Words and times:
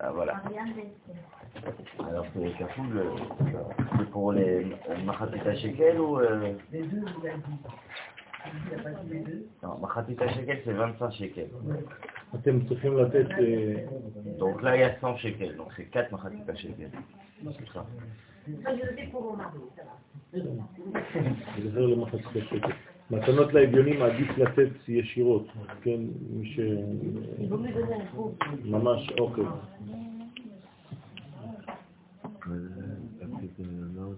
Ah, 0.00 0.10
voilà. 0.12 0.42
Alors 2.08 2.26
c'est 2.34 2.58
Capoul, 2.58 3.02
c'est 3.98 4.10
pour 4.10 4.32
les 4.32 4.66
Machatita 5.04 5.54
Shekel 5.56 6.00
ou... 6.00 6.18
Euh... 6.18 6.54
Les 6.72 6.82
deux, 6.82 7.00
vous 7.00 7.26
avez 7.26 7.36
dit. 7.36 7.42
Non, 9.62 9.78
Machatita 9.78 10.28
Shekel 10.28 10.60
c'est 10.64 10.72
25 10.72 11.12
Shekel. 11.12 11.48
Donc 14.38 14.62
là 14.62 14.76
il 14.76 14.80
y 14.80 14.82
a 14.82 14.98
100 15.00 15.16
Shekel, 15.18 15.56
donc 15.56 15.68
c'est 15.76 15.86
4 15.86 16.12
Machatita 16.12 16.54
Shekel. 16.54 16.90
C'est 17.42 17.68
ça. 17.72 17.86
מתנות 23.10 23.52
לאביונים 23.52 24.02
עדיף 24.02 24.38
לתת 24.38 24.88
ישירות, 24.88 25.46
כן, 25.82 26.00
מי 26.30 26.46
ש... 26.46 26.60
ממש 28.64 29.12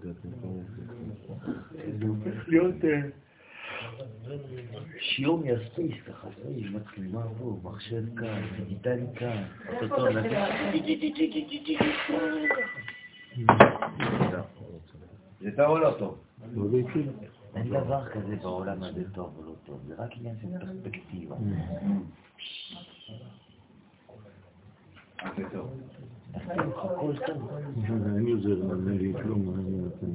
אוכל. 0.07 1.33
שיעור 4.99 5.39
מהספייס 5.39 5.95
ככה, 6.07 6.27
יש 6.55 6.71
מצלמה 6.71 7.23
פה, 7.37 7.59
מחשב 7.63 8.03
כאן, 8.19 8.41
דיגיטלי 8.57 9.05
כאן, 9.15 9.43
אותו 9.81 10.05
זה 15.39 15.51
טוב 15.55 15.67
או 15.67 15.77
לא 15.77 15.95
טוב? 15.99 16.17
אין 17.55 17.69
דבר 17.69 18.09
כזה 18.09 18.35
בעולם 18.35 18.83
הזה 18.83 19.03
טוב 19.13 19.33
או 19.37 19.43
לא 19.45 19.53
טוב, 19.65 19.81
זה 19.87 19.95
רק 19.97 20.09
עניין 20.17 20.35
של 20.41 20.47
פרספקטיבה. 20.59 21.35
זה 25.37 25.43
טוב. 25.53 25.79
אני 28.15 28.31
עוזר, 28.31 28.71
אין 28.89 28.97
לי 28.97 29.13
כלום, 29.23 29.53
אני 29.55 29.77
נותן 29.77 30.07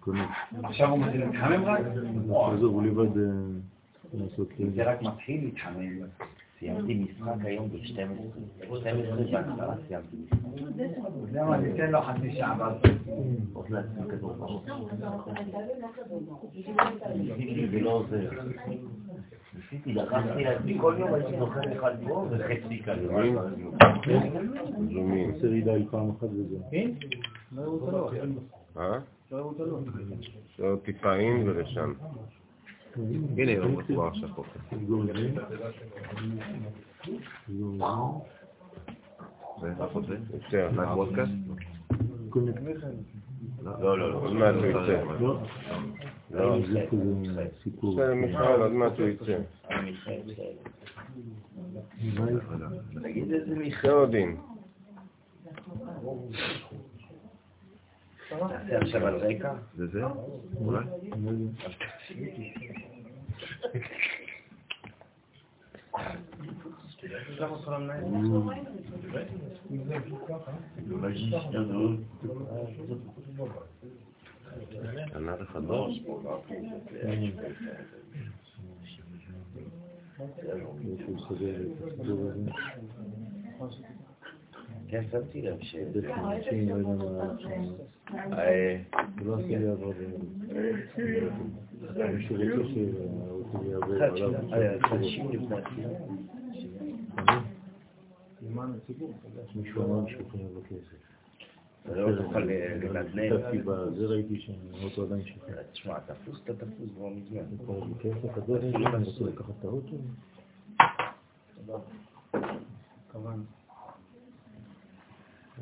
קונה. 0.00 0.32
עכשיו 0.62 0.90
הוא 0.90 0.98
מתחיל 0.98 1.20
להתחמם 1.24 1.64
רק? 1.64 1.80
עזוב, 2.52 2.74
הוא 2.74 2.82
לבד 2.82 3.20
לעשות... 4.14 4.48
זה 4.74 4.90
רק 4.90 5.02
מתחיל 5.02 5.44
להתחמם. 5.44 6.06
סיימתי 6.58 6.94
משחק 6.94 7.44
היום 7.44 7.68
ב-12. 7.68 7.96
ב-12 8.70 9.32
בהתחלה 9.32 9.74
סיימתי 9.88 10.16
משחק. 10.16 10.38
למה, 11.32 11.56
ניתן 11.56 11.90
לו 11.90 12.02
חצי 12.02 12.32
שעה 12.32 12.56
ואז... 12.58 12.76
עוד 13.52 13.70
לעצמי 13.70 14.10
כדור 14.10 14.32
בראש. 14.32 14.62
ניסיתי 17.16 17.66
ולא 17.70 17.90
עוזר. 17.90 18.30
ניסיתי, 19.54 19.92
לקחתי 19.92 20.44
לעצמי 20.44 20.78
כל 20.80 20.96
יום, 20.98 21.14
הייתי 21.14 21.36
נוחת 21.36 21.62
אחד 21.76 21.94
יום 22.00 22.28
וחצי 22.30 22.82
כזה. 22.82 23.06
זומין. 24.92 25.30
עושה 25.34 25.46
רידה 25.46 25.72
פעם 25.90 26.10
אחת 26.10 26.24
וזהו. 26.24 26.58
כן? 26.70 26.90
לא 27.52 27.62
הראו 27.62 27.72
אותו 27.72 28.10
אה? 28.76 28.98
לא 29.32 29.36
הראו 29.36 29.48
אותו 29.48 29.66
לא, 30.58 30.76
טיפה 30.84 31.14
אין 31.14 31.48
ולשם. 31.48 31.92
הנה, 33.36 33.64
הוא 33.64 33.82
כבר. 33.82 34.10
יוצא, 40.32 40.68
מה 40.72 40.96
וודקאסט? 40.96 41.32
לא, 43.62 43.98
לא, 43.98 44.12
לא. 44.12 44.18
עוד 44.18 44.32
מעט 44.32 44.54
הוא 44.54 44.66
יצא. 44.66 45.04
לא, 46.30 46.58
זה 46.72 46.86
כזה 46.90 47.46
סיפור. 47.62 47.94
בסדר, 47.94 48.14
מיכאל, 48.14 48.60
עוד 48.62 48.72
מעט 48.72 48.98
הוא 48.98 49.08
יצא. 49.08 49.38
תגיד 53.02 53.32
איזה 53.32 53.54
מיכאל. 53.56 53.90
זה 53.90 53.92
עוד 53.92 54.14
אין. 54.14 54.36
תעשה 58.28 58.78
עכשיו 58.78 59.06
על 59.06 59.16
רקע. 59.16 59.54
זה 59.76 59.86
זה? 59.86 60.02
אולי? 60.56 60.84
ענה 75.14 75.36
לך 75.36 75.58
דור? 75.66 75.88
כן, 84.88 85.04
שמתי 85.10 85.42
לב 85.42 85.60
ש... 85.60 85.76
לא. 85.76 86.12
אה, 88.32 88.76
לא 89.24 89.34
עשה 89.34 89.46
לי 89.46 89.68
עבוד. 89.68 89.94
מי 92.12 92.26
שרוצה 92.26 92.68
שרוצה 92.74 93.58
לי 93.62 93.74
עבוד 93.74 94.02
עליו. 94.02 94.34
אה. 94.52 94.76
מישהו 99.54 99.84
אמר 99.84 100.08
שהוא 100.08 100.30
חייב 100.30 100.48
בכסף. 100.58 101.13
אתה 101.86 101.94
לא 101.94 102.22
תוכל 102.22 102.38
לנדנד. 102.38 103.32
כתבתי 103.32 103.58
בזה 103.58 104.06
ראיתי 104.06 104.40
שהאוטו 104.40 105.02
עדיין 105.02 105.24
שוכר. 105.26 105.62
תשמע, 105.72 105.98
תפוס, 106.00 106.40
אתה 106.44 106.54
תפוס 106.54 106.90
כבר 106.96 107.08
מזמן. 107.08 107.40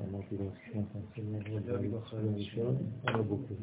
אמרתי 0.01 0.37
לו, 0.39 0.45
תשמע, 0.69 0.83
ראשון 2.35 2.77
על 3.07 3.15
הבוקר. 3.15 3.55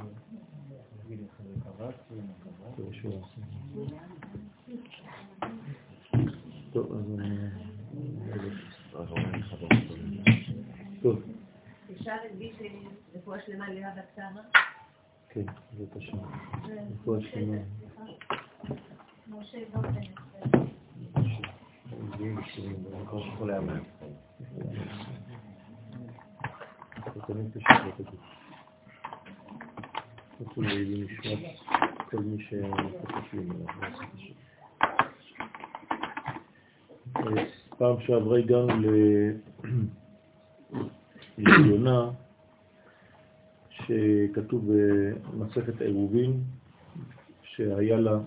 עושה. 3.12 3.42
טוב, 6.74 6.94
אז 6.94 7.20
אני... 7.20 7.38
טוב, 11.02 11.22
את 12.08 12.36
בישי 12.38 12.86
רפואה 13.16 13.38
שלמה 13.46 13.70
ליד 13.70 13.86
הקצרה. 13.98 14.42
כן, 15.30 15.46
זאת 15.78 15.96
השם. 15.96 16.18
רפואה 16.94 17.20
שלמה. 17.22 17.58
משה 19.28 19.58
השם. 19.58 19.90
פעם 37.78 37.96
שעברה 38.02 38.38
הגענו 38.38 38.74
ליונה 41.40 42.10
שכתוב 43.70 44.72
במסכת 45.34 45.82
עירובין 45.82 46.40
שהיה 47.44 48.00
לה, 48.00 48.20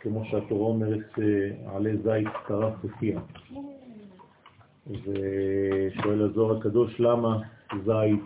כמו 0.00 0.24
שהתורה 0.24 0.68
אומרת, 0.68 1.18
עלי 1.66 1.96
זית 1.96 2.28
טרף 2.48 2.74
בפיה. 2.84 3.20
ושואל 4.86 6.22
הזוהר 6.22 6.58
הקדוש 6.58 7.00
למה 7.00 7.38
זית 7.84 8.20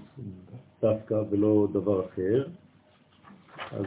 דווקא 0.82 1.14
ולא 1.30 1.68
דבר 1.72 2.06
אחר. 2.06 2.46
אז 3.70 3.86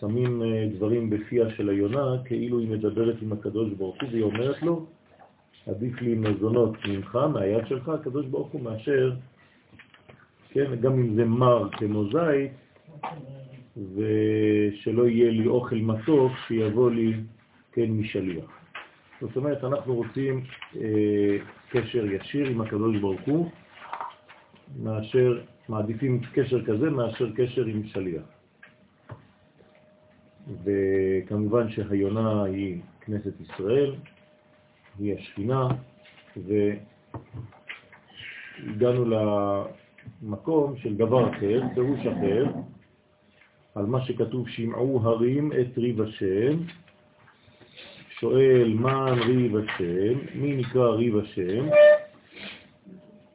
שמים 0.00 0.42
דברים 0.74 1.10
בפיה 1.10 1.50
של 1.50 1.68
היונה 1.68 2.16
כאילו 2.24 2.58
היא 2.58 2.70
מדברת 2.70 3.16
עם 3.22 3.32
הקדוש 3.32 3.72
ברוך 3.72 3.96
הוא 4.02 4.08
והיא 4.10 4.22
אומרת 4.22 4.62
לו 4.62 4.86
עדיף 5.66 6.00
לי 6.00 6.14
מזונות 6.14 6.76
ממך, 6.88 7.18
מהיד 7.32 7.66
שלך, 7.66 7.88
הקדוש 7.88 8.26
ברוך 8.26 8.48
הוא 8.48 8.62
מאשר, 8.62 9.12
כן, 10.48 10.80
גם 10.80 10.92
אם 10.92 11.14
זה 11.14 11.24
מר 11.24 11.68
כמו 11.70 12.04
זית 12.04 12.52
ושלא 13.76 15.08
יהיה 15.08 15.30
לי 15.30 15.46
אוכל 15.46 15.76
מתוק 15.76 16.32
שיבוא 16.46 16.90
לי, 16.90 17.14
כן, 17.72 17.90
משליח. 17.90 18.44
זאת 19.20 19.36
אומרת, 19.36 19.64
אנחנו 19.64 19.94
רוצים 19.94 20.44
אה, 20.76 21.36
קשר 21.70 22.04
ישיר 22.04 22.48
עם 22.48 22.60
הקדוש 22.60 22.96
ברוך 22.96 23.20
הוא, 23.26 23.50
מאשר 24.82 25.40
מעדיפים 25.68 26.20
קשר 26.32 26.64
כזה 26.64 26.90
מאשר 26.90 27.32
קשר 27.36 27.64
עם 27.64 27.86
שליח. 27.86 28.22
וכמובן 30.64 31.70
שהיונה 31.70 32.44
היא 32.44 32.80
כנסת 33.00 33.40
ישראל, 33.40 33.94
היא 34.98 35.14
השכינה, 35.14 35.68
והגענו 38.66 39.04
למקום 40.22 40.76
של 40.76 40.96
דבר 40.96 41.30
אחר, 41.30 41.62
פירוש 41.74 42.00
אחר, 42.06 42.44
על 43.74 43.86
מה 43.86 44.04
שכתוב 44.04 44.48
שמעו 44.48 45.00
הרים 45.02 45.52
את 45.52 45.78
ריב 45.78 46.00
השם, 46.00 46.58
שואל 48.20 48.74
מן 48.74 49.18
ריב 49.26 49.56
השם, 49.56 50.18
מי 50.34 50.56
נקרא 50.56 50.88
ריב 50.88 51.16
השם? 51.18 51.68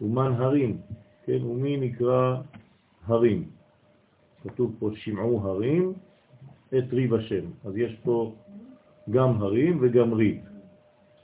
ומן 0.02 0.34
הרים, 0.38 0.78
כן, 1.26 1.44
ומי 1.44 1.78
נקרא 1.78 2.36
הרים? 3.06 3.50
כתוב 4.44 4.76
פה 4.80 4.90
שמעו 4.96 5.42
הרים 5.48 5.94
את 6.78 6.94
ריב 6.94 7.14
השם. 7.14 7.46
אז 7.66 7.78
יש 7.78 7.96
פה 8.04 8.36
גם 9.10 9.42
הרים 9.42 9.78
וגם 9.82 10.14
ריב. 10.14 10.51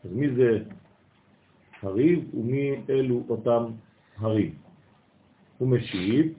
אז 0.05 0.11
מי 0.11 0.29
זה 0.35 0.59
הריב 1.81 2.35
ומי 2.35 2.75
אלו 2.89 3.23
אותם 3.29 3.63
הרים? 4.17 4.55
הוא 5.57 5.69
משיב, 5.69 6.33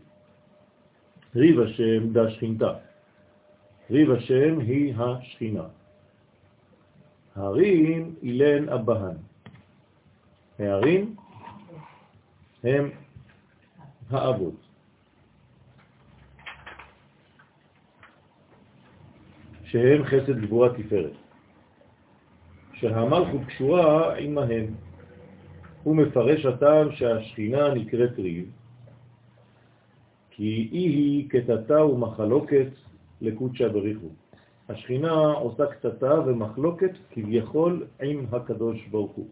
ריב 1.37 1.60
השם 1.60 2.12
דה 2.12 2.31
שכינתה. 2.31 2.75
ריב 3.90 4.10
השם 4.10 4.60
היא 4.60 4.94
השכינה. 4.96 5.64
הרים 7.37 8.14
אילן 8.22 8.69
אבהן. 8.69 9.16
הערים 10.58 11.16
הם 12.64 12.90
האבות. 14.11 14.54
שהם 19.64 20.04
חסד 20.04 20.40
גבורה 20.40 20.69
תפארת. 20.76 21.27
שהמלכות 22.80 23.40
קשורה 23.46 24.16
עמהם. 24.16 24.66
הוא 25.82 25.96
מפרש 25.96 26.46
הטעם 26.46 26.92
שהשכינה 26.92 27.75
נקראת 27.75 28.19
ריב, 28.19 28.50
כי 30.30 30.69
היא 30.72 30.90
היא 30.90 31.30
קטטה 31.30 31.84
ומחלוקת 31.84 32.69
לקודשא 33.20 33.69
בריחו. 33.69 34.06
השכינה 34.69 35.12
עושה 35.32 35.66
קטטה 35.66 36.20
ומחלוקת 36.26 36.90
כביכול 37.10 37.86
עם 38.02 38.26
הקדוש 38.32 38.86
ברוך 38.90 39.12
הוא. 39.12 39.26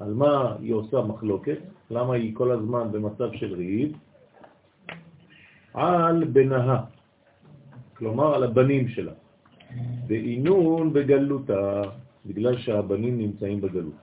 על 0.00 0.14
מה 0.14 0.56
היא 0.60 0.74
עושה 0.74 1.00
מחלוקת? 1.00 1.58
למה 1.90 2.14
היא 2.14 2.34
כל 2.34 2.50
הזמן 2.50 2.92
במצב 2.92 3.32
של 3.32 3.54
ריב? 3.54 3.96
על 5.74 6.24
בנהה, 6.24 6.84
כלומר 7.96 8.34
על 8.34 8.42
הבנים 8.42 8.88
שלה. 8.88 9.12
ועינון 10.08 10.92
בגלותה, 10.92 11.82
בגלל 12.26 12.58
שהבנים 12.58 13.18
נמצאים 13.18 13.60
בגלות. 13.60 13.94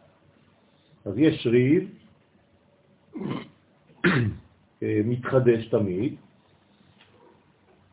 אז 1.05 1.13
יש 1.17 1.47
ריב, 1.47 1.89
אה, 4.83 5.01
מתחדש 5.05 5.67
תמיד, 5.67 6.15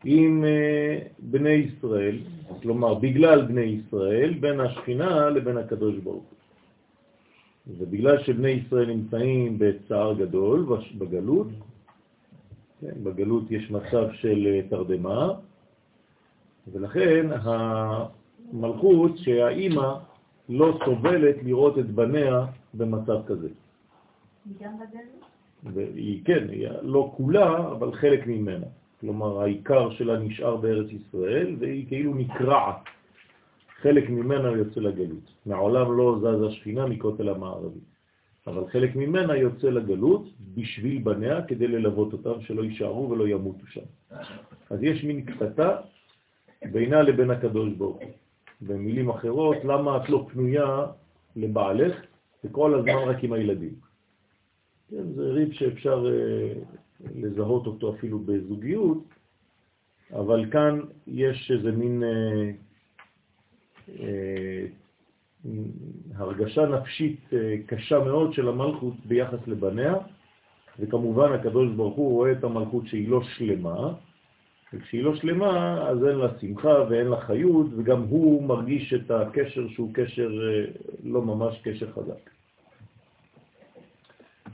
עם 0.05 0.45
אה, 0.45 0.99
בני 1.19 1.49
ישראל, 1.49 2.17
כלומר 2.61 2.93
בגלל 2.93 3.41
בני 3.41 3.61
ישראל, 3.61 4.33
בין 4.33 4.59
השכינה 4.59 5.29
לבין 5.29 5.57
הקדוש 5.57 5.95
ברוך 5.97 6.23
הוא. 6.23 6.35
ובגלל 7.77 8.23
שבני 8.23 8.49
ישראל 8.49 8.85
נמצאים 8.85 9.57
בצער 9.57 10.13
גדול 10.13 10.65
בגלות, 10.97 11.47
כן, 12.81 13.03
בגלות 13.03 13.51
יש 13.51 13.71
מצב 13.71 14.07
של 14.13 14.47
אה, 14.47 14.61
תרדמה, 14.69 15.33
ולכן 16.73 17.25
המלכות 17.41 19.17
שהאימא 19.17 19.93
לא 20.49 20.79
סובלת 20.85 21.35
לראות 21.43 21.79
את 21.79 21.89
בניה 21.89 22.45
במצב 22.73 23.17
כזה. 23.27 23.49
והיא, 25.73 26.25
כן, 26.25 26.49
היא 26.49 26.67
לא 26.81 27.13
כולה, 27.17 27.71
אבל 27.71 27.93
חלק 27.93 28.27
ממנה. 28.27 28.65
כלומר, 29.01 29.41
העיקר 29.41 29.89
שלה 29.89 30.19
נשאר 30.19 30.55
בארץ 30.55 30.87
ישראל, 30.91 31.55
והיא 31.59 31.87
כאילו 31.87 32.13
נקרעת. 32.15 32.75
חלק 33.81 34.09
ממנה 34.09 34.51
יוצא 34.51 34.79
לגלות. 34.79 35.33
מעולם 35.45 35.97
לא 35.97 36.17
זז 36.19 36.41
השכינה 36.41 36.85
מכותל 36.85 37.29
המערבי. 37.29 37.79
אבל 38.47 38.67
חלק 38.67 38.95
ממנה 38.95 39.35
יוצא 39.35 39.69
לגלות 39.69 40.25
בשביל 40.55 41.01
בניה, 41.01 41.41
כדי 41.41 41.67
ללוות 41.67 42.13
אותם, 42.13 42.41
שלא 42.41 42.63
יישארו 42.63 43.09
ולא 43.09 43.27
ימותו 43.27 43.65
שם. 43.67 43.85
אז 44.69 44.83
יש 44.83 45.03
מין 45.03 45.25
קטטה 45.25 45.77
בינה 46.71 47.01
לבין 47.01 47.31
הקדוש 47.31 47.73
ברוך 47.73 47.97
הוא. 47.97 48.11
במילים 48.61 49.09
אחרות, 49.09 49.57
למה 49.63 49.97
את 49.97 50.09
לא 50.09 50.27
פנויה 50.31 50.85
לבעלך 51.35 51.95
וכל 52.43 52.73
הזמן 52.73 53.09
רק 53.09 53.23
עם 53.23 53.33
הילדים? 53.33 53.73
כן, 54.89 55.13
זה 55.15 55.23
ריב 55.23 55.51
שאפשר 55.53 56.05
אה, 56.07 56.53
לזהות 57.15 57.67
אותו 57.67 57.95
אפילו 57.95 58.19
בזוגיות, 58.19 59.03
אבל 60.13 60.51
כאן 60.51 60.79
יש 61.07 61.51
איזה 61.51 61.71
מין 61.71 62.03
אה, 62.03 62.51
אה, 63.99 64.65
הרגשה 66.15 66.65
נפשית 66.65 67.19
אה, 67.33 67.55
קשה 67.65 67.99
מאוד 67.99 68.33
של 68.33 68.47
המלכות 68.47 68.93
ביחס 69.05 69.47
לבניה, 69.47 69.95
וכמובן 70.79 71.31
הקדוש 71.31 71.71
ברוך 71.75 71.95
הוא 71.95 72.11
רואה 72.11 72.31
את 72.31 72.43
המלכות 72.43 72.87
שהיא 72.87 73.09
לא 73.09 73.21
שלמה, 73.23 73.93
וכשהיא 74.73 75.03
לא 75.03 75.15
שלמה 75.15 75.81
אז 75.89 76.05
אין 76.07 76.15
לה 76.15 76.27
שמחה 76.41 76.75
ואין 76.89 77.07
לה 77.07 77.21
חיות, 77.21 77.67
וגם 77.77 78.01
הוא 78.01 78.43
מרגיש 78.43 78.93
את 78.93 79.11
הקשר 79.11 79.67
שהוא 79.67 79.89
קשר 79.93 80.29
אה, 80.29 80.65
לא 81.03 81.21
ממש 81.21 81.61
קשר 81.63 81.91
חזק. 81.91 82.29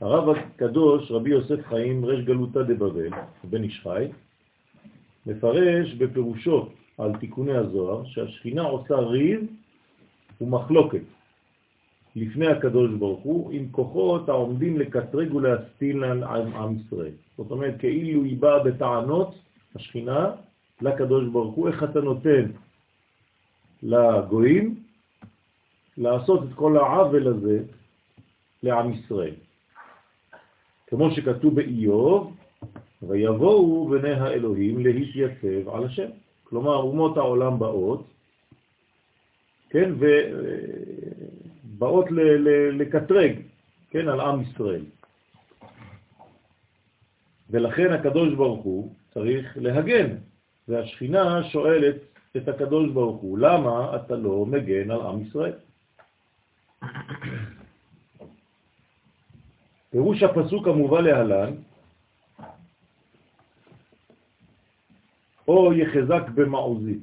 הרב 0.01 0.29
הקדוש, 0.29 1.11
רבי 1.11 1.29
יוסף 1.29 1.67
חיים, 1.67 2.05
רש 2.05 2.23
גלותא 2.23 2.61
דבבל, 2.61 3.09
בן 3.43 3.63
איש 3.63 3.79
חי, 3.83 4.07
מפרש 5.25 5.93
בפירושו 5.93 6.69
על 6.97 7.11
תיקוני 7.19 7.53
הזוהר 7.53 8.05
שהשכינה 8.05 8.61
עושה 8.61 8.95
ריב 8.95 9.41
ומחלוקת 10.41 11.03
לפני 12.15 12.47
הקדוש 12.47 12.91
ברוך 12.91 13.19
הוא 13.23 13.51
עם 13.51 13.67
כוחות 13.71 14.29
העומדים 14.29 14.79
לקטרג 14.79 15.33
ולהסתיל 15.33 16.03
על 16.03 16.23
עם 16.53 16.75
ישראל. 16.75 17.11
זאת 17.37 17.51
אומרת, 17.51 17.75
כאילו 17.79 18.23
היא 18.23 18.37
באה 18.37 18.63
בטענות, 18.63 19.35
השכינה, 19.75 20.31
לקדוש 20.81 21.27
ברוך 21.27 21.55
הוא, 21.55 21.67
איך 21.67 21.83
אתה 21.83 22.01
נותן 22.01 22.51
לגויים 23.83 24.83
לעשות 25.97 26.43
את 26.43 26.53
כל 26.55 26.77
העוול 26.77 27.27
הזה 27.27 27.63
לעם 28.63 28.93
ישראל. 28.93 29.33
כמו 30.87 31.11
שכתוב 31.11 31.55
באיוב, 31.55 32.37
ויבואו 33.03 33.89
בני 33.89 34.11
האלוהים 34.11 34.79
להתייצב 34.79 35.69
על 35.69 35.85
השם. 35.85 36.09
כלומר, 36.43 36.75
אומות 36.75 37.17
העולם 37.17 37.59
באות, 37.59 38.07
כן, 39.69 39.91
ובאות 41.73 42.05
לקטרג, 42.71 43.35
כן, 43.89 44.07
על 44.07 44.19
עם 44.19 44.41
ישראל. 44.41 44.85
ולכן 47.49 47.93
הקדוש 47.93 48.33
ברוך 48.33 48.63
הוא 48.63 48.95
צריך 49.13 49.57
להגן, 49.61 50.15
והשכינה 50.67 51.43
שואלת 51.43 51.95
את 52.37 52.47
הקדוש 52.47 52.91
ברוך 52.91 53.21
הוא, 53.21 53.39
למה 53.39 53.95
אתה 53.95 54.15
לא 54.15 54.45
מגן 54.45 54.91
על 54.91 55.01
עם 55.01 55.21
ישראל? 55.21 55.53
פירוש 59.89 60.23
הפסוק 60.23 60.67
המובא 60.67 61.01
להלן, 61.01 61.53
או 65.47 65.73
יחזק 65.73 66.29
במעוזי. 66.35 66.99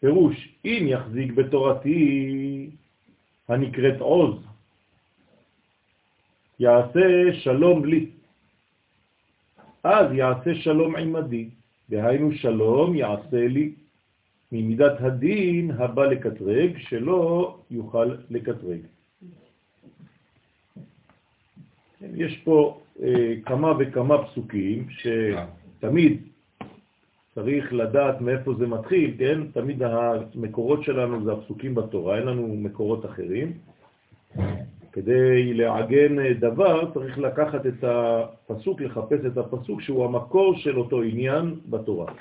פירוש, 0.00 0.48
אם 0.64 0.84
יחזיק 0.88 1.32
בתורתי 1.32 2.70
הנקראת 3.48 4.00
עוז, 4.00 4.38
יעשה 6.60 7.32
שלום 7.32 7.84
לי, 7.84 8.10
אז 9.84 10.12
יעשה 10.12 10.54
שלום 10.54 10.96
עמדי, 10.96 11.48
דהיינו 11.90 12.32
שלום 12.32 12.94
יעשה 12.94 13.48
לי, 13.48 13.72
ממידת 14.52 15.00
הדין 15.00 15.70
הבא 15.70 16.06
לקטרג, 16.06 16.78
שלא 16.78 17.56
יוכל 17.70 18.14
לקטרג. 18.30 18.80
יש 22.14 22.36
פה 22.44 22.80
אה, 23.02 23.34
כמה 23.44 23.72
וכמה 23.78 24.26
פסוקים 24.26 24.86
שתמיד 24.90 26.22
צריך 27.34 27.72
לדעת 27.72 28.20
מאיפה 28.20 28.54
זה 28.58 28.66
מתחיל, 28.66 29.14
כן? 29.18 29.46
תמיד 29.52 29.82
המקורות 29.82 30.84
שלנו 30.84 31.24
זה 31.24 31.32
הפסוקים 31.32 31.74
בתורה, 31.74 32.18
אין 32.18 32.26
לנו 32.26 32.56
מקורות 32.56 33.06
אחרים. 33.06 33.52
כדי 34.92 35.54
לעגן 35.54 36.32
דבר 36.32 36.90
צריך 36.94 37.18
לקחת 37.18 37.66
את 37.66 37.84
הפסוק, 37.84 38.80
לחפש 38.80 39.24
את 39.26 39.38
הפסוק 39.38 39.80
שהוא 39.80 40.04
המקור 40.04 40.56
של 40.56 40.78
אותו 40.78 41.02
עניין 41.02 41.54
בתורה. 41.68 42.12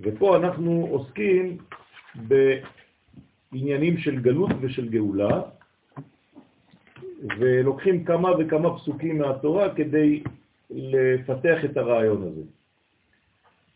ופה 0.00 0.36
אנחנו 0.36 0.88
עוסקים 0.90 1.58
בעניינים 2.14 3.98
של 3.98 4.20
גלות 4.20 4.50
ושל 4.60 4.88
גאולה, 4.88 5.40
ולוקחים 7.38 8.04
כמה 8.04 8.30
וכמה 8.38 8.78
פסוקים 8.78 9.18
מהתורה 9.18 9.74
כדי 9.74 10.22
לפתח 10.70 11.64
את 11.64 11.76
הרעיון 11.76 12.22
הזה. 12.22 12.42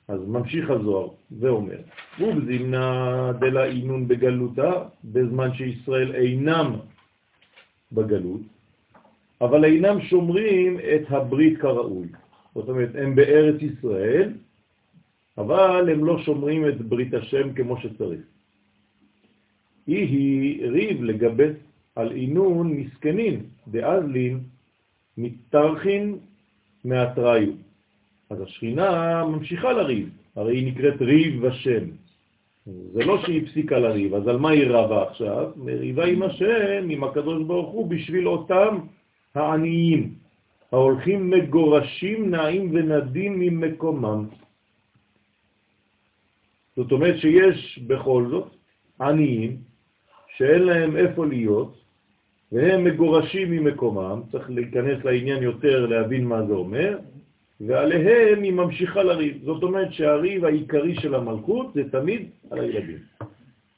אז 0.08 0.20
ממשיך 0.26 0.70
הזוהר 0.70 1.08
ואומר, 1.40 1.78
ובזימנה 2.20 3.32
דלה 3.40 3.64
אינון 3.64 4.08
בגלותה, 4.08 4.72
בזמן 5.04 5.54
שישראל 5.54 6.14
אינם 6.14 6.76
בגלות, 7.92 8.40
אבל 9.40 9.64
אינם 9.64 10.00
שומרים 10.00 10.78
את 10.78 11.10
הברית 11.10 11.58
כראוי. 11.58 12.06
זאת 12.54 12.68
אומרת, 12.68 12.90
הם 12.94 13.14
בארץ 13.14 13.62
ישראל, 13.62 14.32
אבל 15.38 15.88
הם 15.92 16.04
לא 16.04 16.18
שומרים 16.22 16.68
את 16.68 16.80
ברית 16.80 17.14
השם 17.14 17.52
כמו 17.54 17.80
שצריך. 17.80 18.20
היא 19.86 20.06
היא 20.06 20.66
ריב 20.66 21.02
לגבי 21.02 21.48
על 21.96 22.12
אינון 22.12 22.72
מסכנין, 22.72 23.42
דאזלין, 23.68 24.40
מתארכין 25.18 26.18
מהתראיו. 26.84 27.52
אז 28.30 28.40
השכינה 28.40 29.24
ממשיכה 29.24 29.72
לריב, 29.72 30.08
הרי 30.36 30.56
היא 30.56 30.72
נקראת 30.72 31.02
ריב 31.02 31.44
השם. 31.44 31.84
זה 32.66 33.04
לא 33.04 33.22
שהיא 33.22 33.42
הפסיקה 33.42 33.78
לריב, 33.78 34.14
אז 34.14 34.28
על 34.28 34.36
מה 34.38 34.50
היא 34.50 34.66
רבה 34.70 35.02
עכשיו? 35.10 35.50
מריבה 35.56 36.04
עם 36.04 36.22
השם, 36.22 36.88
עם 36.90 37.04
הקדוש 37.04 37.42
ברוך 37.42 37.70
הוא, 37.70 37.86
בשביל 37.86 38.28
אותם 38.28 38.78
העניים, 39.34 40.14
ההולכים 40.72 41.30
מגורשים, 41.30 42.30
נעים 42.30 42.70
ונדים 42.72 43.40
ממקומם. 43.40 44.26
זאת 46.76 46.92
אומרת 46.92 47.18
שיש 47.18 47.78
בכל 47.86 48.26
זאת 48.30 48.48
עניים 49.00 49.56
שאין 50.36 50.62
להם 50.62 50.96
איפה 50.96 51.26
להיות, 51.26 51.82
והם 52.52 52.84
מגורשים 52.84 53.50
ממקומם, 53.50 54.22
צריך 54.32 54.50
להיכנס 54.50 55.04
לעניין 55.04 55.42
יותר 55.42 55.86
להבין 55.86 56.24
מה 56.24 56.46
זה 56.46 56.52
אומר, 56.52 56.98
ועליהם 57.66 58.42
היא 58.42 58.52
ממשיכה 58.52 59.02
לריב. 59.02 59.44
זאת 59.44 59.62
אומרת 59.62 59.92
שהריב 59.92 60.44
העיקרי 60.44 60.94
של 61.00 61.14
המלכות 61.14 61.74
זה 61.74 61.90
תמיד 61.90 62.30
על 62.50 62.58
הילדים, 62.58 62.98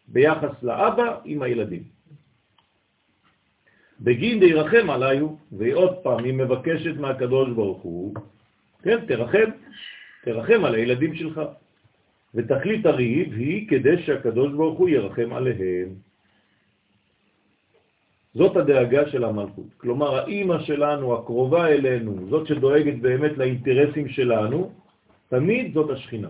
ביחס 0.08 0.62
לאבא 0.62 1.18
עם 1.24 1.42
הילדים. 1.42 1.82
בגין 4.00 4.40
דירחם 4.40 4.90
עליו, 4.90 5.28
ועוד 5.52 5.94
פעם 6.02 6.24
היא 6.24 6.34
מבקשת 6.34 6.96
מהקדוש 6.96 7.50
ברוך 7.50 7.82
הוא, 7.82 8.14
כן, 8.82 9.06
תרחם, 9.06 9.50
תרחם 10.24 10.64
על 10.64 10.74
הילדים 10.74 11.14
שלך. 11.14 11.40
ותכלית 12.34 12.86
הריב 12.86 13.32
היא 13.32 13.68
כדי 13.68 14.02
שהקדוש 14.02 14.52
ברוך 14.52 14.78
הוא 14.78 14.88
ירחם 14.88 15.32
עליהם. 15.32 15.88
זאת 18.34 18.56
הדאגה 18.56 19.08
של 19.10 19.24
המלכות. 19.24 19.66
כלומר, 19.76 20.16
האימא 20.16 20.58
שלנו, 20.58 21.14
הקרובה 21.14 21.68
אלינו, 21.68 22.28
זאת 22.30 22.46
שדואגת 22.46 22.98
באמת 23.00 23.38
לאינטרסים 23.38 24.08
שלנו, 24.08 24.70
תמיד 25.28 25.74
זאת 25.74 25.90
השכינה. 25.90 26.28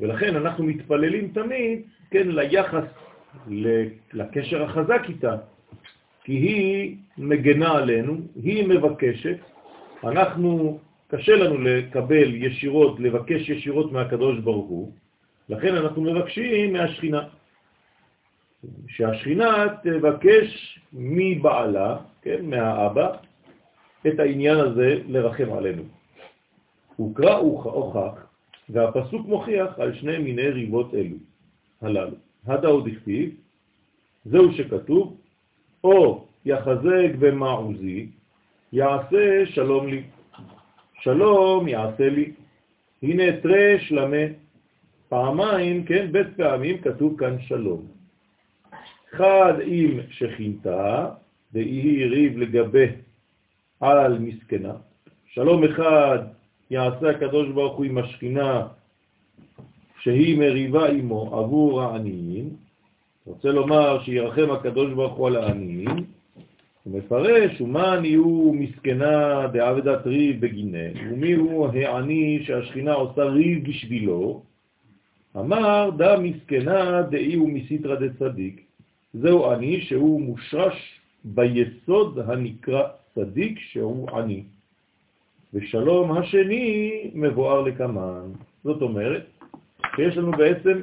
ולכן 0.00 0.36
אנחנו 0.36 0.64
מתפללים 0.64 1.28
תמיד, 1.34 1.82
כן, 2.10 2.28
ליחס, 2.28 2.84
לקשר 4.12 4.62
החזק 4.62 5.02
איתה, 5.08 5.36
כי 6.24 6.32
היא 6.32 6.96
מגנה 7.18 7.72
עלינו, 7.72 8.16
היא 8.42 8.68
מבקשת, 8.68 9.38
אנחנו, 10.04 10.78
קשה 11.08 11.36
לנו 11.36 11.58
לקבל 11.58 12.34
ישירות, 12.34 13.00
לבקש 13.00 13.48
ישירות 13.48 13.92
מהקדוש 13.92 14.38
ברוך 14.38 14.68
הוא, 14.68 14.92
לכן 15.48 15.74
אנחנו 15.74 16.02
מבקשים 16.02 16.72
מהשכינה. 16.72 17.22
שהשכינה 18.88 19.66
תבקש 19.82 20.78
מבעלה, 20.92 21.96
כן, 22.22 22.46
מהאבא, 22.46 23.16
את 24.06 24.18
העניין 24.20 24.56
הזה 24.58 25.00
לרחם 25.08 25.52
עלינו. 25.52 25.82
הוקרא 26.96 27.36
הוכח, 27.38 28.26
והפסוק 28.68 29.26
מוכיח 29.26 29.78
על 29.78 29.94
שני 29.94 30.18
מיני 30.18 30.48
ריבות 30.48 30.94
אלו, 30.94 31.16
הללו. 31.82 32.16
הדה 32.46 32.68
עוד 32.68 32.88
הכתיב, 32.88 33.30
זהו 34.24 34.52
שכתוב, 34.52 35.16
או 35.84 36.24
יחזק 36.44 37.10
במעוזי, 37.18 38.08
יעשה 38.72 39.46
שלום 39.46 39.86
לי. 39.86 40.02
שלום 41.00 41.68
יעשה 41.68 42.08
לי. 42.08 42.32
הנה 43.02 43.40
תרי 43.42 43.80
שלמה. 43.80 44.26
פעמיים, 45.08 45.84
כן, 45.84 46.12
בית 46.12 46.26
פעמים 46.36 46.78
כתוב 46.78 47.18
כאן 47.18 47.36
שלום. 47.40 47.95
חד 49.16 49.54
עם 49.64 50.00
שכינתה, 50.10 51.08
והיא 51.52 52.06
ריב 52.06 52.38
לגבי 52.38 52.86
על 53.80 54.18
מסכנה. 54.18 54.72
שלום 55.26 55.64
אחד 55.64 56.18
יעשה 56.70 57.10
הקדוש 57.10 57.48
ברוך 57.48 57.76
הוא 57.76 57.84
עם 57.84 57.98
השכינה 57.98 58.66
שהיא 60.00 60.38
מריבה 60.38 60.88
עמו 60.88 61.38
עבור 61.38 61.82
העניים. 61.82 62.50
רוצה 63.26 63.48
לומר 63.48 64.02
שירחם 64.04 64.50
הקדוש 64.50 64.92
ברוך 64.92 65.14
הוא 65.14 65.26
על 65.26 65.36
העניים. 65.36 66.04
הוא 66.84 66.98
מפרש, 66.98 67.60
ומאני 67.60 68.14
הוא 68.14 68.56
מסכנה 68.56 69.46
דעבדת 69.52 70.06
ריב 70.06 70.40
בגינה, 70.40 70.88
ומי 71.10 71.32
הוא 71.32 71.68
העני 71.68 72.42
שהשכינה 72.42 72.92
עושה 72.92 73.24
ריב 73.24 73.68
בשבילו? 73.68 74.42
אמר 75.36 75.90
דה 75.96 76.18
מסכנה 76.18 77.02
דאי 77.02 77.34
הוא 77.34 77.50
מסיתרא 77.50 77.94
דצדיק. 77.94 78.65
זהו 79.14 79.52
אני 79.52 79.80
שהוא 79.80 80.20
מושרש 80.20 81.00
ביסוד 81.24 82.18
הנקרא 82.18 82.82
צדיק 83.14 83.58
שהוא 83.58 84.18
אני. 84.18 84.42
ושלום 85.54 86.18
השני 86.18 87.10
מבואר 87.14 87.60
לכמן. 87.60 88.32
זאת 88.64 88.82
אומרת 88.82 89.26
שיש 89.96 90.16
לנו 90.16 90.30
בעצם 90.30 90.82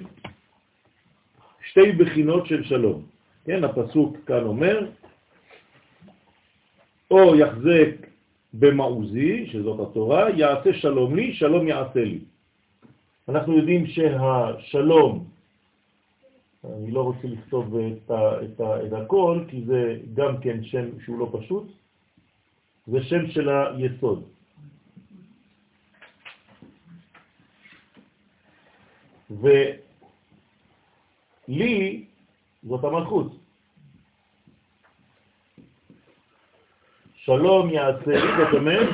שתי 1.70 1.92
בחינות 1.92 2.46
של 2.48 2.64
שלום. 2.64 3.02
כן, 3.46 3.64
הפסוק 3.64 4.18
כאן 4.26 4.44
אומר, 4.44 4.88
או 7.12 7.36
יחזק 7.36 8.08
במעוזי, 8.54 9.48
שזאת 9.52 9.90
התורה, 9.90 10.30
יעשה 10.30 10.74
שלום 10.74 11.16
לי, 11.16 11.34
שלום 11.34 11.68
יעשה 11.68 12.04
לי. 12.04 12.20
אנחנו 13.30 13.58
יודעים 13.58 13.88
שהשלום 13.88 15.26
אני 16.64 16.92
לא 16.92 17.02
רוצה 17.02 17.28
לכתוב 17.28 17.76
את, 17.78 18.12
ה, 18.12 18.44
את, 18.46 18.60
ה, 18.62 18.88
את 18.88 18.94
הכל, 18.94 19.44
כי 19.48 19.64
זה 19.66 20.00
גם 20.14 20.42
כן 20.42 20.64
שם 20.64 21.00
שהוא 21.06 21.20
לא 21.20 21.30
פשוט, 21.40 21.68
זה 22.88 23.04
שם 23.04 23.28
של 23.32 23.50
היסוד. 23.50 24.24
ולי 31.48 32.06
זאת 32.64 32.84
המלכות. 32.84 33.32
שלום 37.16 37.70
יעשה 37.70 38.12
לי, 38.12 38.32
זאת 38.44 38.54
אומרת 38.54 38.90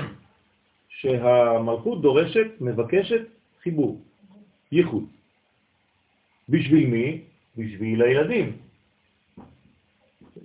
שהמלכות 0.90 2.02
דורשת, 2.02 2.62
מבקשת 2.62 3.22
חיבור, 3.62 4.02
ייחוד. 4.72 5.04
בשביל 6.50 6.88
מי? 6.88 7.29
בשביל 7.60 8.02
הילדים 8.02 8.58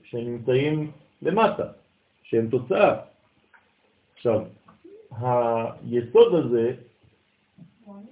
שנמצאים 0.05 0.91
למטה, 1.23 1.67
שהם 2.23 2.49
תוצאה. 2.51 2.97
עכשיו, 4.15 4.41
היסוד 5.21 6.35
הזה 6.35 6.75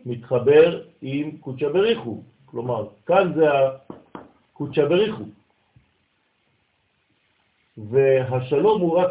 מתחבר 0.06 0.82
עם 1.02 1.36
קודשא 1.36 1.68
בריחו, 1.68 2.22
כלומר, 2.46 2.88
כאן 3.06 3.32
זה 3.34 3.46
הקודשא 4.52 4.84
בריחו, 4.88 5.24
והשלום 7.76 8.80
הוא 8.80 8.98
רק 8.98 9.10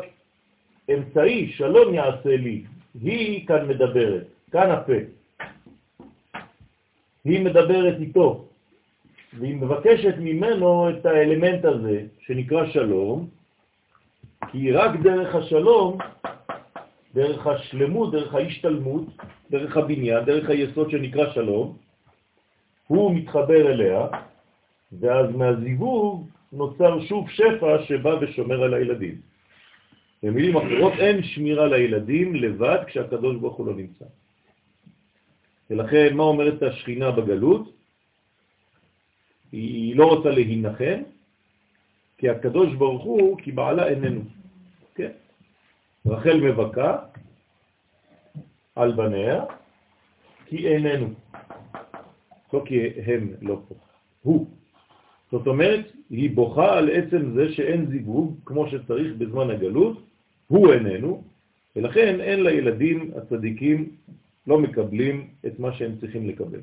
אמצעי, 0.94 1.52
שלום 1.52 1.94
יעשה 1.94 2.38
לי, 2.38 2.64
היא 3.02 3.48
כאן 3.48 3.68
מדברת, 3.68 4.28
כאן 4.52 4.72
הפה, 4.72 5.00
היא 7.24 7.46
מדברת 7.46 8.00
איתו, 8.00 8.46
והיא 9.40 9.56
מבקשת 9.56 10.16
ממנו 10.18 10.90
את 10.90 11.06
האלמנט 11.06 11.66
הזה 11.66 12.06
שנקרא 12.20 12.66
שלום, 12.72 13.30
כי 14.52 14.72
רק 14.72 15.00
דרך 15.00 15.36
השלום, 15.36 15.98
דרך 17.14 17.48
השלמות, 17.48 18.12
דרך 18.12 18.34
ההשתלמות, 18.34 19.06
דרך 19.52 19.78
הבניין, 19.78 20.26
דרך 20.26 20.50
היסוד 20.50 20.90
שנקרא 20.90 21.34
שלום, 21.34 21.78
הוא 22.88 23.16
מתחבר 23.16 23.72
אליה, 23.72 24.08
ואז 25.00 25.36
מהזיווג 25.36 26.28
נוצר 26.54 27.02
שוב 27.02 27.30
שפע 27.30 27.84
שבא 27.84 28.16
ושומר 28.22 28.64
על 28.64 28.74
הילדים. 28.74 29.16
במילים 30.24 30.58
אחרות, 30.58 30.94
אין 31.00 31.24
שמירה 31.24 31.68
לילדים 31.68 32.36
לבד 32.36 32.78
כשהקדוש 32.88 33.36
ברוך 33.36 33.56
הוא 33.56 33.68
לא 33.68 33.74
נמצא. 33.76 34.06
ולכן, 35.70 36.14
מה 36.14 36.24
אומרת 36.24 36.64
השכינה 36.64 37.12
בגלות? 37.12 37.81
היא 39.52 39.96
לא 39.96 40.06
רוצה 40.06 40.30
להינחם, 40.30 41.02
כי 42.18 42.30
הקדוש 42.30 42.74
ברוך 42.74 43.04
הוא, 43.04 43.38
כי 43.38 43.52
בעלה 43.52 43.88
איננו. 43.88 44.22
כן? 44.96 45.12
רחל 46.06 46.40
מבכה 46.40 46.98
על 48.76 48.92
בניה, 48.92 49.44
כי 50.46 50.68
איננו. 50.68 51.08
לא 52.54 52.64
כי 52.66 52.88
הם 53.06 53.34
לא 53.42 53.62
פה, 53.68 53.76
הוא. 54.22 54.48
זאת 55.32 55.48
אומרת, 55.48 55.92
היא 56.10 56.36
בוכה 56.36 56.78
על 56.78 56.90
עצם 56.90 57.34
זה 57.34 57.54
שאין 57.54 57.86
זיווג 57.86 58.36
כמו 58.46 58.70
שצריך 58.70 59.16
בזמן 59.18 59.50
הגלות, 59.50 60.04
הוא 60.48 60.74
איננו, 60.74 61.24
ולכן 61.76 62.22
אין 62.22 62.44
לילדים 62.44 63.12
הצדיקים 63.16 63.90
לא 64.48 64.60
מקבלים 64.60 65.28
את 65.46 65.60
מה 65.60 65.74
שהם 65.74 65.96
צריכים 66.00 66.30
לקבל. 66.30 66.60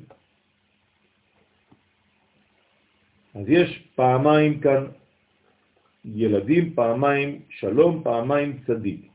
אז 3.35 3.43
יש 3.47 3.83
פעמיים 3.95 4.59
כאן 4.59 4.85
ילדים, 6.05 6.73
פעמיים 6.73 7.41
שלום, 7.49 8.03
פעמיים 8.03 8.59
צדיק. 8.67 9.09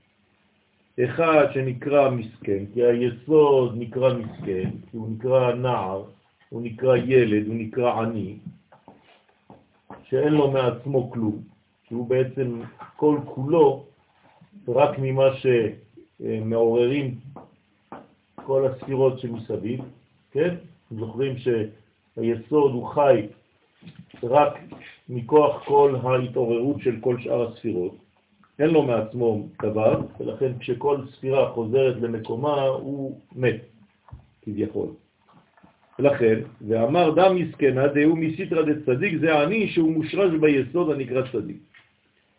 אחד 1.04 1.46
שנקרא 1.54 2.10
מסכן, 2.10 2.64
כי 2.74 2.82
היסוד 2.84 3.74
נקרא 3.78 4.14
מסכן, 4.14 4.70
כי 4.90 4.96
הוא 4.96 5.10
נקרא 5.10 5.52
נער, 5.52 6.04
הוא 6.48 6.62
נקרא 6.62 6.96
ילד, 6.96 7.46
הוא 7.46 7.54
נקרא 7.54 8.02
עני, 8.02 8.38
שאין 10.08 10.32
לו 10.32 10.50
מעצמו 10.50 11.10
כלום, 11.10 11.42
שהוא 11.88 12.08
בעצם 12.08 12.60
כל 12.96 13.18
כולו 13.24 13.86
רק 14.68 14.98
ממה 14.98 15.28
שמעוררים 16.20 17.14
כל 18.34 18.66
הספירות 18.66 19.18
שמסביב, 19.18 19.80
כן? 20.32 20.54
זוכרים 20.90 21.34
שהיסוד 21.38 22.72
הוא 22.72 22.88
חי 22.88 23.26
רק 24.22 24.58
מכוח 25.08 25.64
כל 25.64 25.96
ההתעוררות 26.02 26.80
של 26.80 26.96
כל 27.00 27.20
שאר 27.20 27.48
הספירות. 27.48 27.96
אין 28.58 28.70
לו 28.70 28.82
מעצמו 28.82 29.46
דבר, 29.62 30.00
ולכן 30.20 30.52
כשכל 30.60 30.98
ספירה 31.12 31.50
חוזרת 31.50 31.96
למקומה 31.96 32.62
הוא 32.62 33.20
מת, 33.36 33.60
כביכול. 34.42 34.88
לכן, 35.98 36.40
ואמר 36.68 37.10
דם 37.10 37.36
מסכנה 37.36 37.86
דהו 37.86 38.16
מסיתרא 38.16 38.62
דצדיק, 38.62 39.18
זה 39.20 39.42
אני 39.42 39.68
שהוא 39.68 39.92
מושרש 39.92 40.32
ביסוד 40.40 40.90
הנקרא 40.90 41.22
צדיק. 41.32 41.56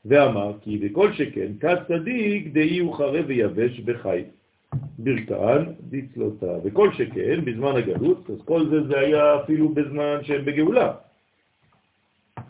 ואמר 0.06 0.54
כי 0.62 0.78
בכל 0.78 1.14
שכן, 1.14 1.52
כצדיק 1.60 2.54
דהי 2.54 2.80
הוא 2.80 2.96
חרב 2.96 3.26
ויבש 3.28 3.82
וחי. 3.86 4.24
ברכן 4.98 5.72
דצלותה. 5.82 6.58
וכל 6.64 6.94
שכן, 6.94 7.46
בזמן 7.46 7.76
הגלות, 7.76 8.30
אז 8.30 8.42
כל 8.46 8.70
זה 8.70 8.88
זה 8.88 9.00
היה 9.00 9.36
אפילו 9.44 9.70
בזמן 9.70 10.18
שהם 10.24 10.46
בגאולה. 10.46 10.94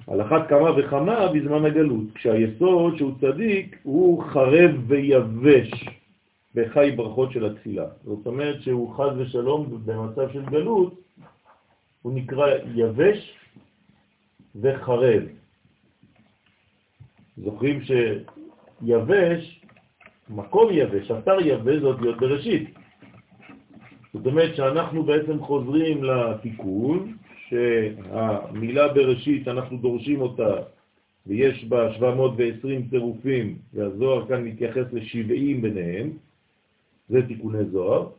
על 0.07 0.21
אחת 0.21 0.49
כמה 0.49 0.71
וכמה 0.77 1.27
בזמן 1.27 1.65
הגלות, 1.65 2.03
כשהיסוד 2.15 2.97
שהוא 2.97 3.11
צדיק 3.21 3.79
הוא 3.83 4.23
חרב 4.23 4.71
ויבש 4.87 5.71
בחי 6.55 6.91
ברכות 6.91 7.31
של 7.31 7.45
התפילה. 7.45 7.85
זאת 8.03 8.27
אומרת 8.27 8.61
שהוא 8.61 8.95
חז 8.95 9.17
ושלום 9.17 9.81
במצב 9.85 10.33
של 10.33 10.45
גלות, 10.45 10.99
הוא 12.01 12.13
נקרא 12.13 12.47
יבש 12.75 13.33
וחרב. 14.55 15.23
זוכרים 17.37 17.79
שיבש, 17.81 19.61
מקום 20.29 20.69
יבש, 20.71 21.11
אתר 21.11 21.37
יבש 21.45 21.81
זאת 21.81 22.01
להיות 22.01 22.17
בראשית. 22.17 22.69
זאת 24.13 24.25
אומרת 24.25 24.55
שאנחנו 24.55 25.03
בעצם 25.03 25.39
חוזרים 25.39 26.03
לתיקון, 26.03 27.17
שהמילה 27.49 28.93
בראשית 28.93 29.47
אנחנו 29.47 29.77
דורשים 29.77 30.21
אותה 30.21 30.55
ויש 31.27 31.65
בה 31.65 31.93
720 31.93 32.87
צירופים 32.89 33.57
והזוהר 33.73 34.27
כאן 34.27 34.43
מתייחס 34.43 34.85
ל-70 34.93 35.61
ביניהם, 35.61 36.11
זה 37.09 37.27
תיקוני 37.27 37.65
זוהר. 37.65 38.09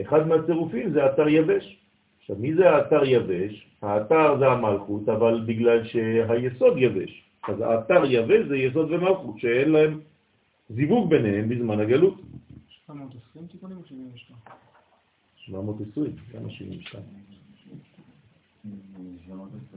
אחד 0.00 0.28
מהצירופים 0.28 0.92
זה 0.92 1.06
אתר 1.06 1.28
יבש. 1.28 1.78
עכשיו, 2.20 2.36
מי 2.36 2.54
זה 2.54 2.70
האתר 2.70 3.04
יבש? 3.04 3.66
האתר 3.82 4.38
זה 4.38 4.46
המלכות, 4.46 5.08
אבל 5.08 5.44
בגלל 5.46 5.84
שהיסוד 5.84 6.74
יבש. 6.78 7.22
אז 7.48 7.60
האתר 7.60 8.02
יבש 8.08 8.46
זה 8.48 8.56
יסוד 8.56 8.92
ומלכות, 8.92 9.38
שאין 9.38 9.70
להם 9.70 10.00
זיווג 10.70 11.10
ביניהם 11.10 11.48
בזמן 11.48 11.80
הגלות. 11.80 12.14
720 12.68 13.46
תיקונים 13.46 13.76
או 13.76 13.82
72? 13.86 14.38
720, 15.36 16.12
למה 16.34 16.50
72? 16.50 17.33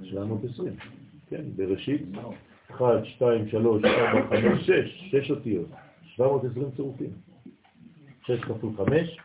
720, 0.04 0.74
כן, 1.30 1.44
בראשית 1.56 2.02
1, 2.72 3.06
2, 3.06 3.50
3, 3.50 3.84
4, 3.86 4.30
5, 4.30 4.66
6, 4.66 5.08
6 5.12 5.32
אותיות, 5.32 5.68
720 6.16 6.72
צירופים. 6.76 7.10
6 8.26 8.40
כפול 8.40 8.74
5, 8.78 9.18